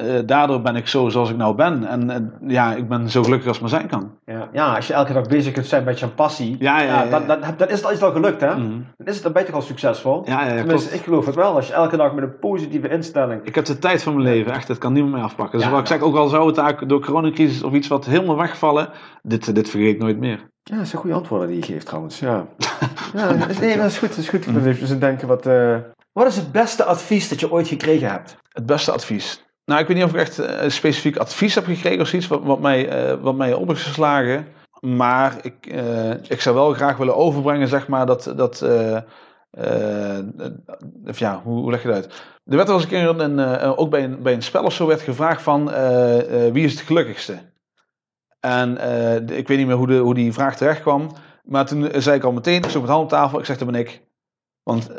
uh, 0.02 0.18
daardoor 0.26 0.60
ben 0.60 0.76
ik 0.76 0.88
zo 0.88 1.08
zoals 1.08 1.30
ik 1.30 1.36
nou 1.36 1.54
ben. 1.54 1.84
En 1.84 2.10
uh, 2.10 2.50
ja, 2.50 2.74
ik 2.74 2.88
ben 2.88 3.10
zo 3.10 3.22
gelukkig 3.22 3.48
als 3.48 3.60
maar 3.60 3.68
zijn 3.68 3.86
kan. 3.86 4.10
Ja, 4.26 4.48
ja, 4.52 4.74
als 4.74 4.86
je 4.86 4.92
elke 4.92 5.12
dag 5.12 5.26
bezig 5.28 5.52
kunt 5.52 5.66
zijn 5.66 5.84
met 5.84 6.00
je 6.00 6.08
passie, 6.08 6.56
ja, 6.58 6.80
ja, 6.80 6.86
ja, 6.86 7.02
ja. 7.02 7.10
Dan, 7.10 7.26
dan, 7.26 7.40
dan, 7.56 7.68
is 7.68 7.82
het 7.82 8.02
al 8.02 8.12
gelukt, 8.12 8.40
hè? 8.40 8.54
Mm 8.54 8.60
-hmm. 8.60 8.86
Dan, 8.96 9.06
is 9.06 9.14
het, 9.14 9.22
dan 9.22 9.32
ben 9.32 9.42
je 9.42 9.48
toch 9.48 9.56
al 9.56 9.62
succesvol? 9.62 10.22
Ja, 10.24 10.46
ja, 10.46 10.56
Tenminste, 10.56 10.94
ik 10.94 11.02
geloof 11.02 11.26
het 11.26 11.34
wel. 11.34 11.54
Als 11.54 11.66
je 11.66 11.72
elke 11.72 11.96
dag 11.96 12.14
met 12.14 12.24
een 12.24 12.38
positieve 12.38 12.88
instelling... 12.88 13.44
Ik 13.44 13.54
heb 13.54 13.64
de 13.64 13.78
tijd 13.78 14.02
van 14.02 14.14
mijn 14.14 14.26
leven, 14.26 14.52
echt. 14.52 14.66
Dat 14.66 14.78
kan 14.78 14.92
niemand 14.92 15.14
meer 15.14 15.22
afpakken. 15.22 15.58
Dus 15.58 15.68
wat 15.68 15.80
ik 15.80 15.86
zeg, 15.86 16.00
ook 16.00 16.16
al 16.16 16.28
zou 16.28 16.60
het 16.60 16.88
door 16.88 17.00
coronacrisis 17.00 17.62
of 17.62 17.72
iets 17.72 17.88
wat 17.88 18.04
helemaal 18.04 18.36
wegvallen, 18.36 18.88
dit, 19.22 19.54
dit 19.54 19.68
vergeet 19.68 19.94
ik 19.94 20.00
nooit 20.00 20.18
meer. 20.18 20.50
Ja, 20.62 20.76
dat 20.76 20.86
zijn 20.86 21.00
goede 21.00 21.16
antwoorden 21.16 21.48
die 21.48 21.56
je 21.56 21.62
geeft 21.62 21.86
trouwens, 21.86 22.18
ja. 22.18 22.46
ja 23.14 23.34
nee, 23.60 23.76
dat 23.76 23.86
is 23.86 23.98
goed. 23.98 24.08
Dat 24.08 24.18
is 24.18 24.28
goed. 24.28 24.46
Mm. 24.46 24.62
Dus 24.62 24.98
denken 24.98 25.28
wat... 25.28 25.46
Uh... 25.46 25.76
Wat 26.12 26.26
is 26.26 26.36
het 26.36 26.52
beste 26.52 26.84
advies 26.84 27.28
dat 27.28 27.40
je 27.40 27.50
ooit 27.50 27.68
gekregen 27.68 28.10
hebt? 28.10 28.36
Het 28.48 28.66
beste 28.66 28.92
advies? 28.92 29.44
Nou, 29.72 29.84
ik 29.84 29.90
weet 29.90 29.96
niet 29.96 30.06
of 30.06 30.14
ik 30.14 30.20
echt 30.20 30.40
uh, 30.40 30.68
specifiek 30.68 31.16
advies 31.16 31.54
heb 31.54 31.64
gekregen 31.64 32.00
of 32.00 32.06
zoiets 32.06 32.28
wat, 32.28 32.60
mij, 32.60 33.10
uh, 33.12 33.22
wat 33.22 33.34
mij 33.34 33.54
op 33.54 33.70
is 33.70 33.82
geslagen. 33.82 34.46
Maar 34.80 35.36
ik, 35.42 35.66
uh, 35.66 36.10
ik 36.10 36.40
zou 36.40 36.54
wel 36.54 36.72
graag 36.72 36.96
willen 36.96 37.16
overbrengen, 37.16 37.68
zeg 37.68 37.88
maar, 37.88 38.06
dat. 38.06 38.32
dat 38.36 38.64
ja, 41.18 41.40
hoe, 41.44 41.70
leg 41.70 41.82
je 41.82 41.88
dat 41.88 41.96
uit? 41.96 42.04
Er 42.44 42.56
werd 42.56 42.66
wel 42.66 42.76
eens 42.76 42.84
een 42.84 42.90
keer, 42.90 43.20
een, 43.20 43.40
ook 43.76 43.90
bij 43.90 44.04
een, 44.04 44.22
bij 44.22 44.32
een 44.32 44.42
spel 44.42 44.64
of 44.64 44.72
zo, 44.72 44.86
werd 44.86 45.00
gevraagd 45.00 45.42
van 45.42 45.64
wie 46.52 46.64
is 46.64 46.72
het 46.72 46.80
gelukkigste? 46.80 47.38
En 48.40 48.70
ik 49.30 49.48
weet 49.48 49.58
niet 49.58 49.66
meer 49.66 49.76
hoe, 49.76 49.86
de, 49.86 49.96
hoe 49.98 50.14
die 50.14 50.32
vraag 50.32 50.56
terecht 50.56 50.80
kwam. 50.80 51.10
Maar 51.44 51.66
toen 51.66 51.88
zei 51.96 52.16
ik 52.16 52.24
al 52.24 52.32
meteen, 52.32 52.62
ik 52.62 52.68
stond 52.68 52.84
met 52.84 52.92
hand 52.92 53.04
op 53.04 53.10
tafel, 53.10 53.38
ik 53.38 53.44
zeg 53.44 53.58
dat 53.58 53.70
ben 53.70 53.80
ik. 53.80 54.02
Want 54.62 54.90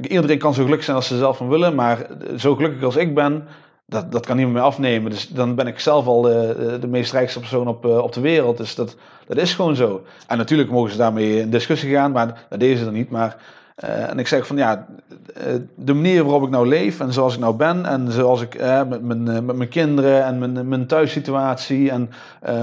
iedereen 0.00 0.38
kan 0.38 0.54
zo 0.54 0.62
gelukkig 0.62 0.84
zijn 0.84 0.96
als 0.96 1.06
ze 1.06 1.18
zelf 1.18 1.36
van 1.36 1.48
willen, 1.48 1.74
maar 1.74 2.06
zo 2.36 2.54
gelukkig 2.54 2.82
als 2.82 2.96
ik 2.96 3.14
ben, 3.14 3.48
dat, 3.86 4.12
dat 4.12 4.26
kan 4.26 4.36
niemand 4.36 4.56
meer 4.56 4.64
afnemen. 4.64 5.10
Dus 5.10 5.28
dan 5.28 5.54
ben 5.54 5.66
ik 5.66 5.80
zelf 5.80 6.06
al 6.06 6.22
de, 6.22 6.76
de 6.80 6.86
meest 6.86 7.12
rijkste 7.12 7.38
persoon 7.38 7.68
op, 7.68 7.84
eh, 7.84 7.98
op 7.98 8.12
de 8.12 8.20
wereld. 8.20 8.56
Dus 8.56 8.74
dat, 8.74 8.96
dat 9.26 9.36
is 9.36 9.54
gewoon 9.54 9.76
zo. 9.76 10.02
En 10.26 10.38
natuurlijk 10.38 10.70
mogen 10.70 10.90
ze 10.90 10.96
daarmee 10.96 11.40
in 11.40 11.50
discussie 11.50 11.90
gaan, 11.90 12.12
maar 12.12 12.46
dat 12.48 12.60
deden 12.60 12.78
ze 12.78 12.86
er 12.86 12.92
niet. 12.92 13.10
Maar, 13.10 13.36
en 13.74 14.18
ik 14.18 14.26
zeg 14.26 14.46
van 14.46 14.56
ja, 14.56 14.86
eh, 15.34 15.54
de 15.74 15.94
manier 15.94 16.24
waarop 16.24 16.42
ik 16.42 16.50
nou 16.50 16.68
leef 16.68 17.00
en 17.00 17.12
zoals 17.12 17.34
ik 17.34 17.40
nou 17.40 17.54
ben 17.54 17.86
en 17.86 18.12
zoals 18.12 18.40
ik 18.40 18.60
met, 18.88 19.02
mijn, 19.02 19.44
met 19.44 19.56
mijn 19.56 19.68
kinderen 19.68 20.24
en 20.24 20.38
mijn, 20.38 20.68
mijn 20.68 20.86
thuissituatie 20.86 21.90
en 21.90 22.10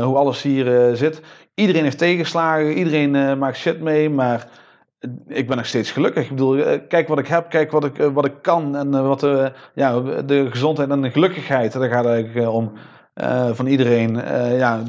hoe 0.01 0.17
alles 0.17 0.41
hier 0.41 0.95
zit. 0.95 1.21
Iedereen 1.53 1.83
heeft 1.83 1.97
tegenslagen, 1.97 2.73
iedereen 2.73 3.37
maakt 3.37 3.57
shit 3.57 3.81
mee, 3.81 4.09
maar 4.09 4.47
ik 5.27 5.47
ben 5.47 5.57
nog 5.57 5.65
steeds 5.65 5.91
gelukkig. 5.91 6.23
Ik 6.23 6.29
bedoel, 6.29 6.57
eh, 6.57 6.79
kijk 6.87 7.07
wat 7.07 7.19
ik 7.19 7.27
heb, 7.27 7.49
kijk 7.49 7.71
wat 7.71 7.85
ik, 7.85 7.99
eh, 7.99 8.07
wat 8.07 8.25
ik 8.25 8.33
kan 8.41 8.75
en 8.75 8.93
eh, 8.93 9.07
wat 9.07 9.19
de, 9.19 9.51
ja, 9.73 9.99
de 10.21 10.47
gezondheid 10.49 10.89
en 10.89 11.01
de 11.01 11.11
gelukkigheid, 11.11 11.73
daar 11.73 11.89
gaat 11.89 12.03
het 12.03 12.13
eigenlijk 12.13 12.49
om. 12.49 12.71
Uh, 13.23 13.49
van 13.51 13.65
iedereen, 13.65 14.15
uh, 14.15 14.57
ja, 14.57 14.81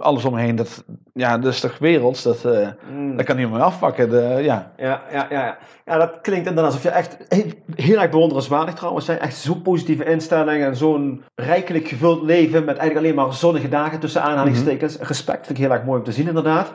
alles 0.00 0.24
omheen, 0.24 0.56
dat, 0.56 0.84
ja, 1.12 1.38
dat 1.38 1.52
is 1.52 1.60
toch 1.60 1.78
werelds, 1.78 2.22
dat, 2.22 2.44
uh, 2.46 2.68
mm. 2.92 3.16
dat 3.16 3.26
kan 3.26 3.36
niemand 3.36 3.56
meer 3.56 3.64
afpakken. 3.64 4.10
De, 4.10 4.38
ja. 4.42 4.72
Ja, 4.76 5.02
ja, 5.12 5.26
ja, 5.30 5.58
ja, 5.84 5.98
dat 5.98 6.20
klinkt 6.20 6.46
inderdaad 6.48 6.72
alsof 6.72 6.82
je 6.82 6.88
echt 6.88 7.16
heel, 7.28 7.52
heel 7.74 8.00
erg 8.00 8.10
bewonderenswaardig 8.10 8.74
trouwens 8.74 9.04
zijn. 9.04 9.18
Echt 9.18 9.36
zo'n 9.36 9.62
positieve 9.62 10.04
instelling 10.04 10.64
en 10.64 10.76
zo'n 10.76 11.24
rijkelijk 11.34 11.88
gevuld 11.88 12.22
leven 12.22 12.64
met 12.64 12.76
eigenlijk 12.76 13.06
alleen 13.06 13.24
maar 13.24 13.34
zonnige 13.34 13.68
dagen 13.68 14.00
tussen 14.00 14.22
aanhalingstekens. 14.22 14.92
Mm 14.92 14.98
-hmm. 14.98 15.08
Respect, 15.08 15.46
vind 15.46 15.58
ik 15.58 15.64
heel 15.64 15.74
erg 15.74 15.84
mooi 15.84 15.98
om 15.98 16.04
te 16.04 16.12
zien 16.12 16.28
inderdaad. 16.28 16.72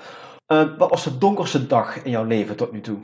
Uh, 0.54 0.64
wat 0.78 0.90
was 0.90 1.04
de 1.04 1.18
donkerste 1.18 1.68
dag 1.68 2.04
in 2.04 2.12
jouw 2.12 2.24
leven 2.24 2.56
tot 2.56 2.72
nu 2.72 2.82
toe? 2.82 2.98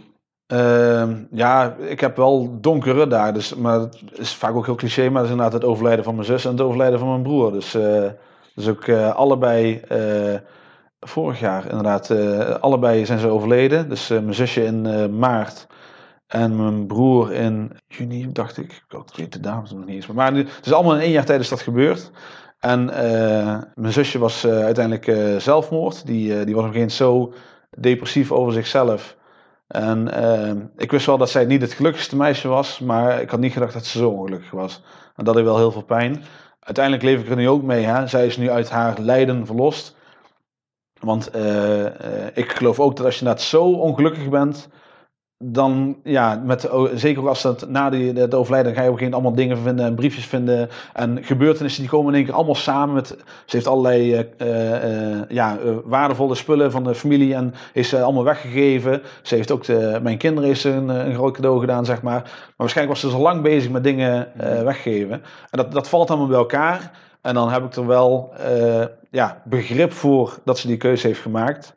Uh, 0.53 1.09
ja, 1.31 1.75
ik 1.79 1.99
heb 1.99 2.17
wel 2.17 2.57
donkere 2.61 3.07
dagen, 3.07 3.33
dus, 3.33 3.55
maar 3.55 3.79
het 3.79 4.01
is 4.13 4.35
vaak 4.35 4.55
ook 4.55 4.65
heel 4.65 4.75
cliché, 4.75 5.03
maar 5.03 5.13
dat 5.13 5.23
is 5.23 5.29
inderdaad 5.29 5.53
het 5.53 5.63
overlijden 5.63 6.03
van 6.03 6.15
mijn 6.15 6.27
zus 6.27 6.45
en 6.45 6.51
het 6.51 6.61
overlijden 6.61 6.99
van 6.99 7.09
mijn 7.09 7.21
broer. 7.21 7.51
Dus, 7.51 7.75
uh, 7.75 8.09
dus 8.55 8.67
ook 8.67 8.87
uh, 8.87 9.15
allebei, 9.15 9.81
vorig 10.99 11.39
jaar 11.39 11.69
inderdaad, 11.69 12.11
allebei 12.61 13.05
zijn 13.05 13.19
ze 13.19 13.27
overleden. 13.27 13.89
Dus 13.89 14.07
mijn 14.07 14.33
zusje 14.33 14.63
in 14.63 15.17
maart 15.17 15.67
en 16.27 16.55
mijn 16.55 16.87
broer 16.87 17.33
in 17.33 17.71
juni, 17.87 18.31
dacht 18.31 18.57
ik. 18.57 18.83
Ik 18.89 19.15
weet 19.15 19.33
de 19.33 19.39
dames 19.39 19.71
nog 19.71 19.85
niet 19.85 19.95
eens. 19.95 20.07
Maar, 20.07 20.33
het 20.33 20.65
is 20.65 20.73
allemaal 20.73 20.95
in 20.95 21.01
één 21.01 21.11
jaar 21.11 21.25
tijd 21.25 21.39
is 21.39 21.49
dat 21.49 21.61
gebeurd. 21.61 22.11
En 22.59 22.89
uh, 22.89 23.61
mijn 23.75 23.93
zusje 23.93 24.19
was 24.19 24.45
uh, 24.45 24.63
uiteindelijk 24.63 25.07
uh, 25.07 25.37
zelfmoord. 25.37 26.05
Die, 26.05 26.45
die 26.45 26.55
was 26.55 26.65
nog 26.65 26.75
eens 26.75 26.95
zo 26.95 27.33
depressief 27.77 28.31
over 28.31 28.53
zichzelf. 28.53 29.17
En 29.67 30.07
ik 30.77 30.91
wist 30.91 31.05
wel 31.05 31.17
dat 31.17 31.29
zij 31.29 31.45
niet 31.45 31.61
het 31.61 31.73
gelukkigste 31.73 32.15
meisje 32.15 32.47
was, 32.47 32.79
maar 32.79 33.21
ik 33.21 33.29
had 33.29 33.39
niet 33.39 33.53
gedacht 33.53 33.73
dat 33.73 33.85
ze 33.85 33.97
zo 33.97 34.09
ongelukkig 34.09 34.51
was. 34.51 34.83
En 35.15 35.23
dat 35.23 35.35
deed 35.35 35.43
wel 35.43 35.57
heel 35.57 35.71
veel 35.71 35.83
pijn. 35.83 36.23
Uiteindelijk 36.59 37.05
leef 37.05 37.21
ik 37.21 37.29
er 37.29 37.35
nu 37.35 37.49
ook 37.49 37.63
mee. 37.63 37.83
Hè? 37.83 38.07
Zij 38.07 38.25
is 38.25 38.37
nu 38.37 38.49
uit 38.49 38.69
haar 38.69 38.99
lijden 38.99 39.45
verlost. 39.45 39.95
Want 40.99 41.29
eh, 41.29 41.85
eh, 41.85 42.31
ik 42.33 42.51
geloof 42.51 42.79
ook 42.79 42.95
dat 42.95 43.05
als 43.05 43.19
je 43.19 43.25
net 43.25 43.41
zo 43.41 43.63
ongelukkig 43.63 44.29
bent, 44.29 44.69
dan 45.37 45.97
ja, 46.03 46.41
met, 46.45 46.69
zeker 46.93 47.21
ook 47.21 47.27
als 47.27 47.41
dat 47.41 47.69
na 47.69 47.91
het 47.91 48.33
overlijden, 48.33 48.73
ga 48.73 48.81
je 48.81 48.87
op 48.87 48.93
een 48.93 48.99
gegeven 48.99 49.03
moment 49.03 49.13
allemaal 49.13 49.35
dingen 49.35 49.57
vinden 49.57 49.85
en 49.85 49.95
briefjes 49.95 50.25
vinden 50.25 50.69
en 50.93 51.23
gebeurtenissen 51.23 51.81
die 51.81 51.91
komen 51.91 52.07
in 52.07 52.15
één 52.15 52.25
keer 52.25 52.33
allemaal 52.33 52.55
samen. 52.55 52.95
Met, 52.95 53.07
ze 53.45 53.55
heeft 53.55 53.67
allerlei 53.67 54.27
uh, 54.37 55.29
ja, 55.29 55.57
waardevolle 55.83 56.35
spullen 56.35 56.71
van 56.71 56.83
de 56.83 56.95
familie 56.95 57.35
en 57.35 57.53
is 57.73 57.89
ze 57.89 58.01
allemaal 58.01 58.23
weggegeven. 58.23 59.01
Ze 59.21 59.35
heeft 59.35 59.51
ook 59.51 59.63
de, 59.63 59.99
mijn 60.01 60.17
kinderen 60.17 60.49
is 60.49 60.63
een, 60.63 60.89
een 60.89 61.13
groot 61.13 61.35
cadeau 61.35 61.59
gedaan, 61.59 61.85
zeg 61.85 62.01
maar. 62.01 62.21
Maar 62.21 62.53
waarschijnlijk 62.55 63.01
was 63.01 63.11
ze 63.11 63.17
al 63.17 63.23
lang 63.23 63.41
bezig 63.41 63.71
met 63.71 63.83
dingen 63.83 64.27
weggeven. 64.63 65.11
En 65.49 65.57
dat, 65.57 65.71
dat 65.71 65.89
valt 65.89 66.09
allemaal 66.09 66.27
bij 66.27 66.37
elkaar. 66.37 66.91
En 67.21 67.33
dan 67.33 67.49
heb 67.49 67.63
ik 67.63 67.75
er 67.75 67.87
wel 67.87 68.33
ja, 69.11 69.41
begrip 69.43 69.93
voor 69.93 70.37
dat 70.43 70.57
ze 70.57 70.67
die 70.67 70.77
keuze 70.77 71.07
heeft 71.07 71.21
gemaakt. 71.21 71.75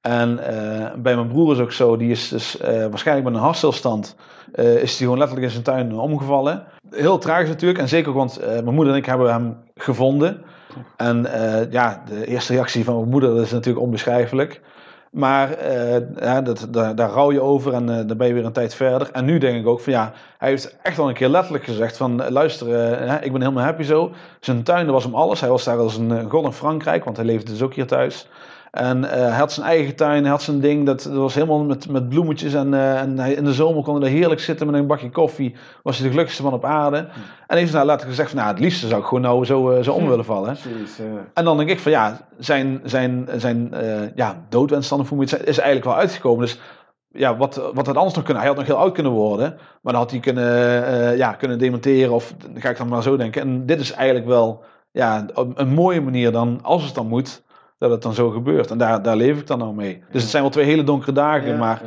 En 0.00 0.40
uh, 0.50 0.86
bij 0.96 1.14
mijn 1.14 1.28
broer 1.28 1.52
is 1.52 1.58
ook 1.60 1.72
zo, 1.72 1.96
die 1.96 2.10
is 2.10 2.28
dus 2.28 2.60
uh, 2.60 2.66
waarschijnlijk 2.66 3.26
met 3.26 3.36
een 3.36 3.42
hartstilstand, 3.42 4.16
uh, 4.54 4.82
is 4.82 4.96
die 4.96 5.02
gewoon 5.02 5.18
letterlijk 5.18 5.46
in 5.46 5.52
zijn 5.52 5.64
tuin 5.64 5.98
omgevallen. 5.98 6.64
Heel 6.90 7.18
tragisch 7.18 7.48
natuurlijk, 7.48 7.80
en 7.80 7.88
zeker 7.88 8.12
want 8.12 8.40
mijn 8.40 8.74
moeder 8.74 8.92
en 8.92 8.98
ik 8.98 9.06
hebben 9.06 9.32
hem 9.32 9.56
gevonden. 9.74 10.42
En 10.96 11.26
ja, 11.70 12.02
de 12.06 12.26
eerste 12.26 12.52
reactie 12.52 12.84
van 12.84 12.96
mijn 12.96 13.08
moeder 13.08 13.40
is 13.40 13.50
natuurlijk 13.50 13.84
onbeschrijfelijk. 13.84 14.60
Maar 15.10 15.66
ja, 16.20 16.42
dat, 16.42 16.68
daar, 16.70 17.10
rouw 17.10 17.32
je 17.32 17.40
over 17.40 17.74
en 17.74 17.86
dan 17.86 18.16
ben 18.16 18.26
je 18.26 18.34
weer 18.34 18.44
een 18.44 18.52
tijd 18.52 18.74
verder. 18.74 19.10
En 19.12 19.24
nu 19.24 19.38
denk 19.38 19.60
ik 19.60 19.66
ook 19.66 19.80
van 19.80 19.92
ja, 19.92 20.12
hij 20.38 20.48
heeft 20.48 20.76
echt 20.82 20.96
wel 20.96 21.08
een 21.08 21.14
keer 21.14 21.28
letterlijk 21.28 21.64
gezegd 21.64 21.96
van 21.96 22.30
luister, 22.30 22.68
ik 23.24 23.32
ben 23.32 23.40
helemaal 23.40 23.64
happy 23.64 23.82
zo. 23.82 24.12
Zijn 24.40 24.62
tuin 24.62 24.90
was 24.90 25.04
hem 25.04 25.14
alles. 25.14 25.40
Hij 25.40 25.50
was 25.50 25.64
daar 25.64 25.78
als 25.78 25.96
een 25.96 26.30
god 26.30 26.44
in 26.44 26.52
Frankrijk, 26.52 27.04
want 27.04 27.16
hij 27.16 27.26
leefde 27.26 27.52
dus 27.52 27.62
ook 27.62 27.74
hier 27.74 27.86
thuis. 27.86 28.28
En 28.70 28.98
uh, 28.98 29.10
hij 29.10 29.38
had 29.38 29.52
zijn 29.52 29.66
eigen 29.66 29.96
tuin, 29.96 30.22
hij 30.22 30.30
had 30.30 30.42
zijn 30.42 30.60
ding, 30.60 30.86
dat, 30.86 31.02
dat 31.02 31.12
was 31.12 31.34
helemaal 31.34 31.64
met, 31.64 31.88
met 31.88 32.08
bloemetjes. 32.08 32.54
En, 32.54 32.72
uh, 32.72 33.00
en 33.00 33.18
hij, 33.18 33.32
in 33.32 33.44
de 33.44 33.52
zomer 33.52 33.82
kon 33.82 33.94
hij 33.94 34.04
er 34.04 34.16
heerlijk 34.16 34.40
zitten 34.40 34.66
met 34.66 34.74
een 34.74 34.86
bakje 34.86 35.10
koffie. 35.10 35.56
Was 35.82 35.96
hij 35.96 36.04
de 36.04 36.10
gelukkigste 36.10 36.42
man 36.42 36.52
op 36.52 36.64
aarde. 36.64 37.08
En 37.46 37.56
heeft 37.56 37.72
nou 37.72 37.86
later 37.86 38.08
gezegd 38.08 38.30
van, 38.30 38.38
nou, 38.38 38.50
het 38.50 38.60
liefste 38.60 38.86
zou 38.86 39.00
ik 39.00 39.06
gewoon 39.06 39.22
nou 39.22 39.44
zo, 39.44 39.70
uh, 39.70 39.82
zo 39.82 39.92
om 39.92 40.08
willen 40.08 40.24
vallen. 40.24 40.56
Precies, 40.62 40.98
En 41.34 41.44
dan 41.44 41.56
denk 41.56 41.70
ik 41.70 41.78
van, 41.78 41.92
ja, 41.92 42.28
zijn, 42.38 42.80
zijn, 42.84 43.28
zijn 43.36 43.72
ja, 44.14 44.44
doodwens 44.48 44.88
dan 44.88 45.06
is 45.22 45.32
eigenlijk 45.38 45.84
wel 45.84 45.96
uitgekomen. 45.96 46.40
Dus 46.40 46.60
ja, 47.08 47.36
wat, 47.36 47.70
wat 47.74 47.86
had 47.86 47.96
anders 47.96 48.14
nog 48.14 48.24
kunnen? 48.24 48.42
Hij 48.42 48.52
had 48.52 48.58
nog 48.58 48.68
heel 48.68 48.78
oud 48.84 48.92
kunnen 48.92 49.12
worden. 49.12 49.56
Maar 49.82 49.92
dan 49.92 50.02
had 50.02 50.10
hij 50.10 50.20
kunnen, 50.20 51.16
ja, 51.16 51.32
kunnen 51.32 51.58
demonteren 51.58 52.12
of 52.12 52.34
ga 52.54 52.68
ik 52.68 52.76
dan 52.76 52.88
maar 52.88 53.02
zo 53.02 53.16
denken. 53.16 53.42
En 53.42 53.66
dit 53.66 53.80
is 53.80 53.92
eigenlijk 53.92 54.26
wel 54.26 54.64
ja, 54.90 55.26
een 55.54 55.68
mooie 55.68 56.00
manier 56.00 56.32
dan, 56.32 56.58
als 56.62 56.84
het 56.84 56.94
dan 56.94 57.06
moet 57.06 57.42
dat 57.78 57.90
het 57.90 58.02
dan 58.02 58.14
zo 58.14 58.30
gebeurt. 58.30 58.70
En 58.70 58.78
daar, 58.78 59.02
daar 59.02 59.16
leef 59.16 59.38
ik 59.38 59.46
dan 59.46 59.58
nou 59.58 59.74
mee. 59.74 60.02
Dus 60.10 60.22
het 60.22 60.30
zijn 60.30 60.42
wel 60.42 60.52
twee 60.52 60.64
hele 60.64 60.84
donkere 60.84 61.12
dagen, 61.12 61.58
maar 61.58 61.82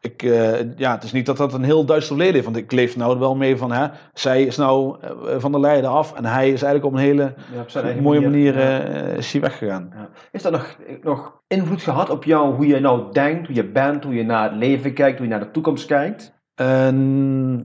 Ik, 0.00 0.22
uh, 0.22 0.78
ja, 0.78 0.94
het 0.94 1.02
is 1.02 1.12
niet 1.12 1.26
dat 1.26 1.36
dat 1.36 1.54
een 1.54 1.62
heel 1.62 1.84
duister 1.84 2.08
verleden 2.08 2.34
heeft. 2.34 2.44
Want 2.44 2.56
ik 2.56 2.72
leef 2.72 2.96
nou 2.96 3.18
wel 3.18 3.36
mee 3.36 3.56
van, 3.56 3.72
hè, 3.72 3.86
zij 4.14 4.42
is 4.42 4.56
nou 4.56 4.96
uh, 5.04 5.34
van 5.38 5.52
de 5.52 5.60
lijden 5.60 5.90
af 5.90 6.14
en 6.14 6.24
hij 6.24 6.50
is 6.50 6.62
eigenlijk 6.62 6.84
op 6.84 6.92
een 6.92 7.06
hele 7.06 7.34
ja, 7.68 7.82
mooie 8.00 8.20
manier, 8.20 8.54
manier 8.54 8.56
uh, 8.56 9.16
is 9.16 9.32
hij 9.32 9.40
weggegaan. 9.40 9.92
Is 10.32 10.42
dat 10.42 10.52
nog, 10.52 10.76
nog 11.02 11.40
invloed 11.46 11.82
gehad 11.82 12.10
op 12.10 12.24
jou, 12.24 12.54
hoe 12.54 12.66
je 12.66 12.80
nou 12.80 13.12
denkt, 13.12 13.46
hoe 13.46 13.56
je 13.56 13.64
bent, 13.64 14.04
hoe 14.04 14.14
je 14.14 14.24
naar 14.24 14.50
het 14.50 14.58
leven 14.58 14.92
kijkt, 14.92 15.18
hoe 15.18 15.26
je 15.26 15.32
naar 15.32 15.44
de 15.44 15.50
toekomst 15.50 15.86
kijkt? 15.86 16.34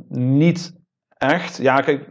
niet 0.09 0.79
echt. 1.17 1.57
Ja, 1.57 1.81
kijk, 1.81 2.07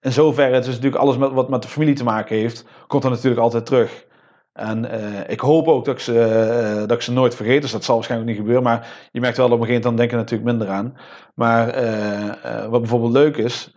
in 0.00 0.12
zoverre, 0.12 0.54
het 0.54 0.66
is 0.66 0.74
natuurlijk 0.74 1.02
alles 1.02 1.16
met, 1.16 1.32
wat 1.32 1.48
met 1.48 1.62
de 1.62 1.68
familie 1.68 1.94
te 1.94 2.04
maken 2.04 2.36
heeft, 2.36 2.64
komt 2.86 3.04
er 3.04 3.10
natuurlijk 3.10 3.42
altijd 3.42 3.66
terug. 3.66 4.08
En 4.52 4.84
uh, 4.84 5.20
ik 5.26 5.40
hoop 5.40 5.68
ook 5.68 5.84
dat 5.84 5.94
ik, 5.94 6.00
ze, 6.00 6.12
uh, 6.12 6.80
dat 6.80 6.90
ik 6.90 7.02
ze 7.02 7.12
nooit 7.12 7.34
vergeet. 7.34 7.62
Dus 7.62 7.70
dat 7.70 7.84
zal 7.84 7.94
waarschijnlijk 7.94 8.30
niet 8.30 8.40
gebeuren. 8.40 8.64
Maar 8.64 9.08
je 9.12 9.20
merkt 9.20 9.36
wel 9.36 9.48
dat 9.48 9.56
op 9.56 9.62
een 9.62 9.68
gegeven 9.68 9.90
moment 9.90 10.08
dan 10.10 10.18
denken 10.20 10.38
natuurlijk 10.38 10.50
minder 10.50 10.76
aan. 10.76 10.96
Maar 11.34 11.82
uh, 11.82 12.66
wat 12.66 12.80
bijvoorbeeld 12.80 13.12
leuk 13.12 13.36
is. 13.36 13.72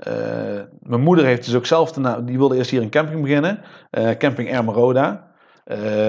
mijn 0.80 1.02
moeder 1.02 1.26
heeft 1.26 1.46
dus 1.46 1.56
ook 1.56 1.66
zelf. 1.66 1.92
De, 1.92 2.24
die 2.24 2.38
wilde 2.38 2.56
eerst 2.56 2.70
hier 2.72 2.82
een 2.82 2.90
camping 2.90 3.22
beginnen. 3.22 3.62
camping 4.18 4.52
Ermeroda. 4.52 5.28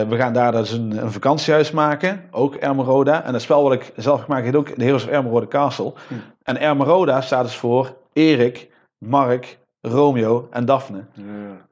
we 0.08 0.16
gaan 0.16 0.32
daar 0.32 0.52
dus 0.52 0.72
een, 0.72 1.02
een, 1.02 1.12
vakantiehuis 1.12 1.70
maken. 1.70 2.24
Ook 2.30 2.54
Ermeroda. 2.54 3.24
En 3.24 3.32
het 3.32 3.42
spel 3.42 3.62
wat 3.62 3.72
ik 3.72 3.92
zelf 3.96 4.22
gemaakt 4.22 4.44
heb 4.44 4.54
heet 4.54 4.62
ook 4.68 4.78
de 4.78 4.84
Heroes 4.84 5.04
of 5.04 5.10
Ermeroda 5.10 5.46
Castle. 5.46 5.92
Hm. 6.08 6.14
En 6.42 6.60
Ermeroda 6.60 7.20
staat 7.20 7.44
dus 7.44 7.56
voor 7.56 7.96
Erik, 8.12 8.70
Mark, 8.98 9.58
Romeo 9.86 10.48
en 10.50 10.64
Daphne. 10.64 11.04
Ja. 11.12 11.22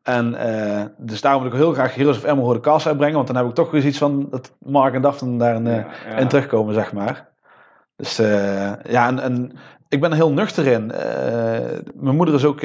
En 0.02 0.34
uh, 0.34 0.82
dus 0.96 1.20
daarom 1.20 1.42
wil 1.42 1.52
ik 1.52 1.58
heel 1.58 1.72
graag 1.72 1.94
Heroes 1.94 2.16
of 2.16 2.24
Emerald 2.24 2.54
de 2.54 2.60
cast 2.60 2.86
uitbrengen, 2.86 3.14
want 3.14 3.26
dan 3.26 3.36
heb 3.36 3.46
ik 3.46 3.54
toch 3.54 3.70
weer 3.70 3.86
iets 3.86 3.98
van 3.98 4.26
dat 4.30 4.52
Mark 4.58 4.94
en 4.94 5.02
Daphne 5.02 5.38
daar 5.38 5.62
uh, 5.62 5.84
in 6.18 6.28
terugkomen, 6.28 6.74
zeg 6.74 6.92
maar. 6.92 7.28
Dus 7.96 8.20
uh, 8.20 8.72
ja, 8.88 9.06
en, 9.06 9.18
en, 9.18 9.52
ik 9.88 10.00
ben 10.00 10.10
er 10.10 10.16
heel 10.16 10.32
nuchter 10.32 10.66
in. 10.66 10.86
mijn 11.94 12.16
moeder 12.16 12.34
is 12.34 12.44
ook 12.44 12.60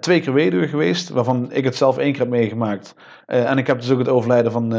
twee 0.00 0.20
keer 0.20 0.32
weduwe 0.32 0.68
geweest, 0.68 1.08
waarvan 1.08 1.52
ik 1.52 1.64
het 1.64 1.76
zelf 1.76 1.98
één 1.98 2.12
keer 2.12 2.20
heb 2.20 2.30
meegemaakt. 2.30 2.94
en 3.26 3.58
ik 3.58 3.66
heb 3.66 3.80
dus 3.80 3.90
ook 3.90 3.98
het 3.98 4.08
overlijden 4.08 4.52
van, 4.52 4.74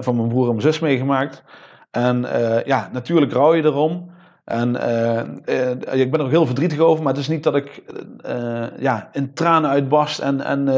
van 0.00 0.16
mijn 0.16 0.28
broer 0.28 0.44
en 0.44 0.48
mijn 0.48 0.60
zus 0.60 0.78
meegemaakt. 0.78 1.42
En 1.90 2.26
ja, 2.64 2.88
natuurlijk 2.92 3.32
rouw 3.32 3.54
je 3.54 3.62
erom. 3.62 4.13
En 4.44 4.74
uh, 4.74 5.22
uh, 5.46 6.00
ik 6.00 6.10
ben 6.10 6.20
er 6.20 6.26
ook 6.26 6.30
heel 6.30 6.46
verdrietig 6.46 6.78
over, 6.78 7.04
maar 7.04 7.12
het 7.12 7.22
is 7.22 7.28
niet 7.28 7.42
dat 7.42 7.56
ik 7.56 7.82
uh, 8.26 8.64
ja, 8.78 9.08
in 9.12 9.32
tranen 9.32 9.70
uitbarst 9.70 10.18
en, 10.18 10.40
en 10.40 10.68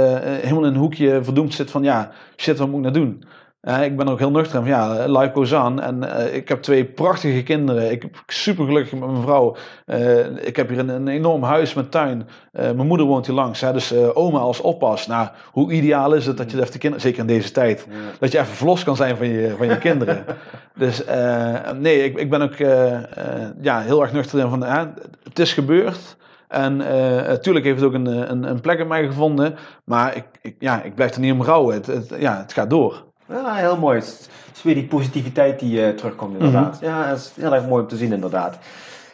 helemaal 0.41 0.65
in 0.65 0.75
een 0.75 0.77
hoekje 0.77 1.25
verdoemd 1.25 1.55
zit 1.55 1.71
van 1.71 1.83
ja, 1.83 2.11
shit, 2.37 2.59
wat 2.59 2.69
moet 2.69 2.87
ik 2.87 2.93
nou 2.93 3.05
doen? 3.05 3.25
Ik 3.67 3.97
ben 3.97 4.09
ook 4.09 4.19
heel 4.19 4.31
nuchter 4.31 4.61
van 4.61 4.69
ja, 4.69 5.07
life 5.07 5.31
goes 5.33 5.53
on. 5.53 5.81
En 5.81 6.03
ik 6.35 6.49
heb 6.49 6.63
twee 6.63 6.85
prachtige 6.85 7.43
kinderen. 7.43 7.91
Ik 7.91 8.01
ben 8.01 8.11
super 8.27 8.65
gelukkig 8.65 8.93
met 8.93 9.11
mijn 9.11 9.23
vrouw. 9.23 9.57
ik 10.41 10.57
heb 10.57 10.69
hier 10.69 10.79
een, 10.79 10.89
een, 10.89 11.09
enorm 11.09 11.43
huis 11.43 11.75
met 11.75 11.91
tuin. 11.91 12.29
mijn 12.53 12.87
moeder 12.87 13.07
woont 13.07 13.27
hier 13.27 13.35
langs. 13.35 13.61
Hè, 13.61 13.73
dus 13.73 13.95
oma 13.95 14.39
als 14.39 14.61
oppas. 14.61 15.07
Nou, 15.07 15.29
hoe 15.51 15.73
ideaal 15.73 16.15
is 16.15 16.27
het 16.27 16.37
dat 16.37 16.51
je 16.51 16.59
even 16.59 16.73
de 16.73 16.79
kinderen, 16.79 17.07
zeker 17.07 17.21
in 17.21 17.27
deze 17.27 17.51
tijd, 17.51 17.87
dat 18.19 18.33
je 18.33 18.39
even 18.39 18.55
verlost 18.55 18.85
kan 18.85 18.97
zijn 18.97 19.17
van 19.17 19.27
je, 19.27 19.55
van 19.57 19.67
je 19.67 19.79
kinderen. 19.79 20.25
Dus 20.79 21.03
nee, 21.79 22.05
ik, 22.05 22.19
ik 22.19 22.31
ben 22.31 22.43
ook 22.43 22.57
ja, 23.61 23.81
heel 23.81 24.03
erg 24.03 24.13
nuchter 24.13 24.39
in 24.39 24.49
van 24.49 24.63
het 25.23 25.39
is 25.39 25.53
gebeurd. 25.53 26.17
En 26.49 26.77
natuurlijk 27.27 27.65
heeft 27.65 27.81
het 27.81 27.89
ook 27.89 27.95
een, 27.95 28.31
een, 28.31 28.43
een, 28.43 28.61
plek 28.61 28.79
in 28.79 28.87
mij 28.87 29.07
gevonden. 29.07 29.55
Maar 29.85 30.17
ik, 30.17 30.25
ik, 30.43 30.57
ja, 30.59 30.83
ik 30.83 30.95
blijf 30.95 31.15
er 31.15 31.21
niet 31.21 31.33
om 31.33 31.43
rouwen. 31.43 31.75
Het, 31.75 31.87
het, 31.87 32.15
ja, 32.19 32.39
het 32.39 32.53
gaat 32.53 32.71
door. 32.71 33.06
Ja, 33.29 33.55
heel 33.55 33.77
mooi. 33.77 33.97
Het 33.99 34.31
is 34.55 34.63
weer 34.63 34.75
die 34.75 34.87
positiviteit 34.87 35.59
die 35.59 35.95
terugkomt 35.95 36.33
inderdaad. 36.33 36.81
Mm 36.81 36.89
-hmm. 36.89 36.99
Ja, 36.99 37.07
het 37.07 37.19
is 37.19 37.33
heel 37.35 37.55
erg 37.55 37.67
mooi 37.67 37.83
om 37.83 37.89
te 37.89 37.97
zien 37.97 38.13
inderdaad. 38.13 38.59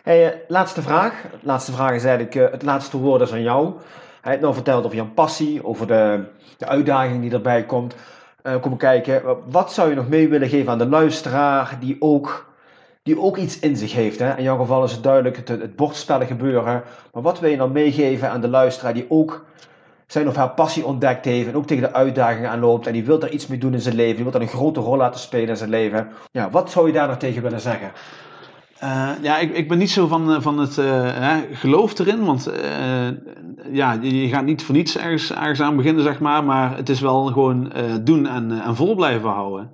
Hey, 0.02 0.42
laatste 0.48 0.82
vraag. 0.82 1.24
Laatste 1.40 1.72
vraag 1.72 1.94
is 1.94 2.04
eigenlijk 2.04 2.52
het 2.52 2.62
laatste 2.62 2.96
woord 2.96 3.20
is 3.20 3.32
aan 3.32 3.42
jou. 3.42 3.72
Hij 4.20 4.30
heeft 4.30 4.42
nou 4.42 4.54
verteld 4.54 4.84
over 4.84 4.96
jouw 4.96 5.10
passie, 5.14 5.66
over 5.66 5.86
de, 5.86 6.24
de 6.58 6.66
uitdaging 6.66 7.20
die 7.20 7.32
erbij 7.32 7.64
komt 7.64 7.94
komen 8.42 8.78
kijken. 8.78 9.22
Wat 9.50 9.72
zou 9.72 9.88
je 9.88 9.94
nog 9.94 10.08
mee 10.08 10.28
willen 10.28 10.48
geven 10.48 10.72
aan 10.72 10.78
de 10.78 10.88
luisteraar 10.88 11.76
die 11.80 11.96
ook, 11.98 12.52
die 13.02 13.20
ook 13.20 13.36
iets 13.36 13.58
in 13.58 13.76
zich 13.76 13.92
heeft? 13.92 14.18
Hè? 14.18 14.36
In 14.36 14.42
jouw 14.42 14.56
geval 14.56 14.84
is 14.84 14.92
het 14.92 15.02
duidelijk 15.02 15.36
het, 15.36 15.48
het 15.48 15.76
bordspellen 15.76 16.26
gebeuren. 16.26 16.82
Maar 17.12 17.22
wat 17.22 17.40
wil 17.40 17.50
je 17.50 17.56
dan 17.56 17.72
meegeven 17.72 18.30
aan 18.30 18.40
de 18.40 18.48
luisteraar 18.48 18.94
die 18.94 19.06
ook 19.08 19.44
zijn 20.12 20.28
of 20.28 20.36
haar 20.36 20.50
passie 20.50 20.86
ontdekt 20.86 21.24
heeft 21.24 21.48
en 21.48 21.56
ook 21.56 21.66
tegen 21.66 21.82
de 21.82 21.92
uitdagingen 21.92 22.50
aanloopt 22.50 22.86
en 22.86 22.92
die 22.92 23.04
wil 23.04 23.22
er 23.22 23.30
iets 23.30 23.46
mee 23.46 23.58
doen 23.58 23.72
in 23.72 23.80
zijn 23.80 23.94
leven, 23.94 24.14
die 24.14 24.24
wil 24.24 24.34
er 24.34 24.40
een 24.40 24.48
grote 24.48 24.80
rol 24.80 24.96
laten 24.96 25.20
spelen 25.20 25.48
in 25.48 25.56
zijn 25.56 25.70
leven. 25.70 26.08
Ja, 26.32 26.50
wat 26.50 26.70
zou 26.70 26.86
je 26.86 26.92
daar 26.92 27.08
nog 27.08 27.16
tegen 27.16 27.42
willen 27.42 27.60
zeggen? 27.60 27.92
Uh, 28.82 29.10
ja, 29.20 29.38
ik, 29.38 29.56
ik 29.56 29.68
ben 29.68 29.78
niet 29.78 29.90
zo 29.90 30.06
van, 30.06 30.32
eh, 30.32 30.40
van 30.40 30.58
het 30.58 30.76
uh, 30.76 31.36
geloof 31.52 31.98
erin, 31.98 32.24
want 32.24 32.50
ja, 33.70 33.98
je, 34.00 34.28
gaat 34.28 34.44
niet 34.44 34.62
voor 34.62 34.74
niets 34.74 34.98
ergens, 34.98 35.32
ergens 35.32 35.60
aan 35.60 35.76
beginnen, 35.76 36.02
zeg 36.02 36.20
maar, 36.20 36.44
maar 36.44 36.76
het 36.76 36.88
is 36.88 37.00
wel 37.00 37.24
gewoon 37.26 37.72
doen 38.00 38.26
en, 38.26 38.60
en 38.60 38.76
vol 38.76 38.94
blijven 38.94 39.30
houden. 39.30 39.70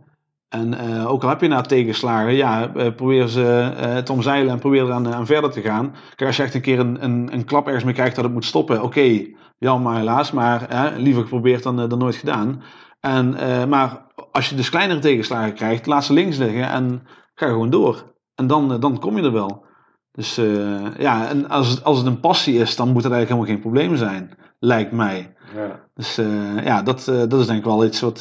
En 0.49 0.79
ook 1.07 1.23
al 1.23 1.29
heb 1.29 1.41
je 1.41 1.49
na 1.49 1.61
tegenslagen, 1.61 2.35
ja, 2.35 2.67
probeer 2.97 3.29
ze 3.29 4.01
te 4.05 4.13
omzeilen 4.13 4.53
en 4.53 4.59
probeer 4.59 4.85
eraan 4.85 5.15
aan 5.15 5.27
verder 5.27 5.51
te 5.51 5.61
gaan. 5.61 5.95
Kijk, 6.15 6.27
als 6.29 6.37
je 6.37 6.43
echt 6.43 6.55
een 6.55 6.61
keer 6.61 6.79
een, 6.79 7.05
een, 7.05 7.29
een 7.33 7.45
klap 7.45 7.67
ergens 7.67 7.85
mee 7.85 7.95
krijgt 7.95 8.15
dat 8.15 8.25
het 8.25 8.33
moet 8.33 8.45
stoppen, 8.45 8.83
oké, 8.83 9.27
jammer 9.59 9.95
helaas, 9.95 10.33
maar 10.33 10.95
liever 10.97 11.23
geprobeerd 11.23 11.63
dan, 11.63 11.89
dan 11.89 11.99
nooit 11.99 12.17
gedaan. 12.17 12.63
En, 13.01 13.37
maar 13.69 14.07
als 14.33 14.49
je 14.49 14.55
dus 14.57 14.71
kleinere 14.71 15.01
tegenslagen 15.01 15.55
krijgt, 15.55 15.87
laat 15.87 16.05
ze 16.05 16.13
links 16.13 16.37
liggen 16.37 16.69
en 16.69 17.07
ga 17.35 17.47
gewoon 17.47 17.71
door. 17.71 18.13
En 18.35 18.47
dan, 18.47 18.73
eh, 18.73 18.81
dan 18.81 18.99
kom 18.99 19.17
je 19.17 19.23
er 19.23 19.33
wel. 19.33 19.67
Dus 20.13 20.39
uh, 20.39 20.99
ja, 20.99 21.29
en 21.29 21.49
als 21.49 21.69
het, 21.69 21.85
als 21.85 21.99
het 21.99 22.07
een 22.07 22.21
passie 22.21 22.59
is, 22.59 22.77
dan 22.77 22.93
moet 22.93 23.03
het 23.03 23.13
eigenlijk 23.13 23.29
helemaal 23.29 23.51
geen 23.51 23.61
probleem 23.61 23.97
zijn, 23.97 24.39
lijkt 24.59 24.93
mij. 24.93 25.35
Ja. 25.55 25.81
Dus 25.95 26.19
uh, 26.19 26.65
ja, 26.65 26.83
dat, 26.83 27.07
uh, 27.11 27.19
dat 27.29 27.41
is 27.41 27.47
denk 27.47 27.59
ik 27.59 27.65
wel 27.65 27.85
iets 27.85 28.01
wat, 28.01 28.21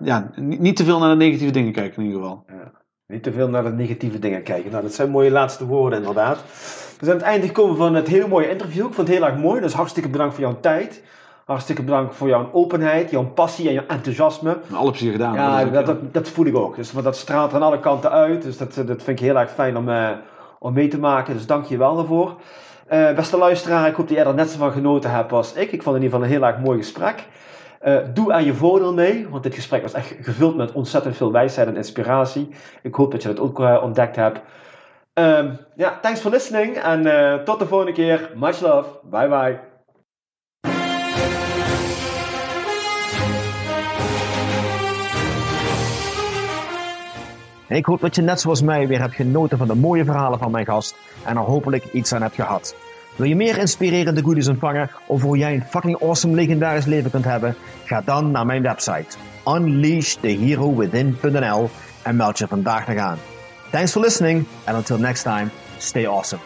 ja, 0.00 0.30
niet, 0.36 0.60
niet, 0.60 0.76
te 0.76 0.84
veel 0.84 0.98
naar 0.98 1.10
de 1.10 1.24
negatieve 1.24 1.52
dingen 1.52 1.72
kijken 1.72 2.02
in 2.02 2.08
ieder 2.08 2.20
geval. 2.22 2.44
Ja. 2.48 2.82
Niet 3.06 3.22
te 3.22 3.32
veel 3.32 3.48
naar 3.48 3.62
de 3.62 3.72
negatieve 3.72 4.18
dingen 4.18 4.42
kijken. 4.42 4.70
Nou, 4.70 4.82
dat 4.82 4.94
zijn 4.94 5.10
mooie 5.10 5.30
laatste 5.30 5.66
woorden 5.66 5.98
inderdaad. 5.98 6.42
We 6.98 7.04
zijn 7.04 7.10
aan 7.10 7.16
het 7.16 7.26
einde 7.26 7.46
gekomen 7.46 7.76
van 7.76 7.94
het 7.94 8.08
hele 8.08 8.28
mooie 8.28 8.50
interview. 8.50 8.86
Ik 8.86 8.94
vond 8.94 9.08
het 9.08 9.16
heel 9.16 9.26
erg 9.26 9.36
mooi. 9.36 9.60
Dus 9.60 9.72
hartstikke 9.72 10.08
bedankt 10.08 10.34
voor 10.34 10.42
jouw 10.42 10.60
tijd. 10.60 11.02
Hartstikke 11.44 11.82
bedankt 11.82 12.14
voor 12.14 12.28
jouw 12.28 12.48
openheid, 12.52 13.10
jouw 13.10 13.24
passie 13.24 13.68
en 13.68 13.74
jouw 13.74 13.86
enthousiasme. 13.86 14.58
Alle 14.72 14.90
plezier 14.90 15.12
gedaan. 15.12 15.34
Ja, 15.34 15.64
dat, 15.64 15.80
eh, 15.80 15.86
dat, 15.86 16.14
dat 16.14 16.28
voel 16.28 16.46
ik 16.46 16.56
ook. 16.56 16.76
Dus, 16.76 16.92
want 16.92 17.04
dat 17.04 17.16
straalt 17.16 17.54
aan 17.54 17.62
alle 17.62 17.80
kanten 17.80 18.10
uit. 18.10 18.42
Dus 18.42 18.56
dat, 18.56 18.74
dat 18.74 19.02
vind 19.02 19.08
ik 19.08 19.18
heel 19.18 19.38
erg 19.38 19.50
fijn 19.50 19.76
om, 19.76 19.88
eh, 19.88 20.10
om 20.58 20.72
mee 20.72 20.88
te 20.88 20.98
maken. 20.98 21.34
Dus 21.34 21.46
dank 21.46 21.64
je 21.64 21.76
wel 21.76 21.96
daarvoor. 21.96 22.40
Eh, 22.94 23.14
beste 23.14 23.36
luisteraar, 23.36 23.88
ik 23.88 23.94
hoop 23.94 24.08
dat 24.08 24.16
jij 24.16 24.26
er 24.26 24.34
net 24.34 24.50
zo 24.50 24.58
van 24.58 24.72
genoten 24.72 25.10
hebt 25.10 25.32
als 25.32 25.52
ik. 25.52 25.72
Ik 25.72 25.82
vond 25.82 25.84
het 25.84 25.94
in 25.94 26.02
ieder 26.02 26.10
geval 26.10 26.22
een 26.22 26.30
heel 26.30 26.44
erg 26.44 26.58
mooi 26.58 26.78
gesprek. 26.78 27.24
Eh, 27.80 27.96
doe 28.14 28.32
aan 28.32 28.44
je 28.44 28.54
voordeel 28.54 28.94
mee, 28.94 29.28
want 29.28 29.42
dit 29.42 29.54
gesprek 29.54 29.82
was 29.82 29.92
echt 29.92 30.14
gevuld 30.20 30.56
met 30.56 30.72
ontzettend 30.72 31.16
veel 31.16 31.32
wijsheid 31.32 31.68
en 31.68 31.76
inspiratie. 31.76 32.48
Ik 32.82 32.94
hoop 32.94 33.10
dat 33.10 33.22
je 33.22 33.28
dat 33.28 33.40
ook 33.40 33.60
eh, 33.60 33.82
ontdekt 33.82 34.16
hebt. 34.16 34.40
Ehm, 35.12 35.54
ja, 35.76 35.98
thanks 36.02 36.20
for 36.20 36.30
listening 36.30 36.76
en 36.76 37.02
tot 37.44 37.58
de 37.58 37.66
volgende 37.66 37.92
keer. 37.92 38.30
Much 38.34 38.60
love. 38.60 38.88
Bye 39.10 39.28
bye. 39.28 39.58
Ik 47.68 47.84
hoop 47.84 48.00
dat 48.00 48.14
je 48.14 48.22
net 48.22 48.40
zoals 48.40 48.62
mij 48.62 48.86
weer 48.86 49.00
hebt 49.00 49.14
genoten 49.14 49.58
van 49.58 49.66
de 49.66 49.74
mooie 49.74 50.04
verhalen 50.04 50.38
van 50.38 50.50
mijn 50.50 50.66
gast 50.66 50.96
en 51.24 51.36
er 51.36 51.42
hopelijk 51.42 51.84
iets 51.92 52.12
aan 52.12 52.22
hebt 52.22 52.34
gehad. 52.34 52.83
Wil 53.16 53.28
je 53.28 53.36
meer 53.36 53.58
inspirerende 53.58 54.22
goodies 54.22 54.48
ontvangen 54.48 54.90
of 55.06 55.22
hoe 55.22 55.38
jij 55.38 55.54
een 55.54 55.64
fucking 55.64 56.02
awesome 56.02 56.34
legendarisch 56.34 56.84
leven 56.84 57.10
kunt 57.10 57.24
hebben? 57.24 57.56
Ga 57.84 58.00
dan 58.00 58.30
naar 58.30 58.46
mijn 58.46 58.62
website 58.62 59.16
unleashtheherowithin.nl 59.46 61.70
en 62.02 62.16
meld 62.16 62.38
je 62.38 62.46
vandaag 62.46 62.86
nog 62.86 62.98
aan. 62.98 63.18
Thanks 63.70 63.92
for 63.92 64.00
listening 64.00 64.46
and 64.64 64.76
until 64.76 64.98
next 64.98 65.22
time, 65.22 65.48
stay 65.78 66.06
awesome. 66.06 66.40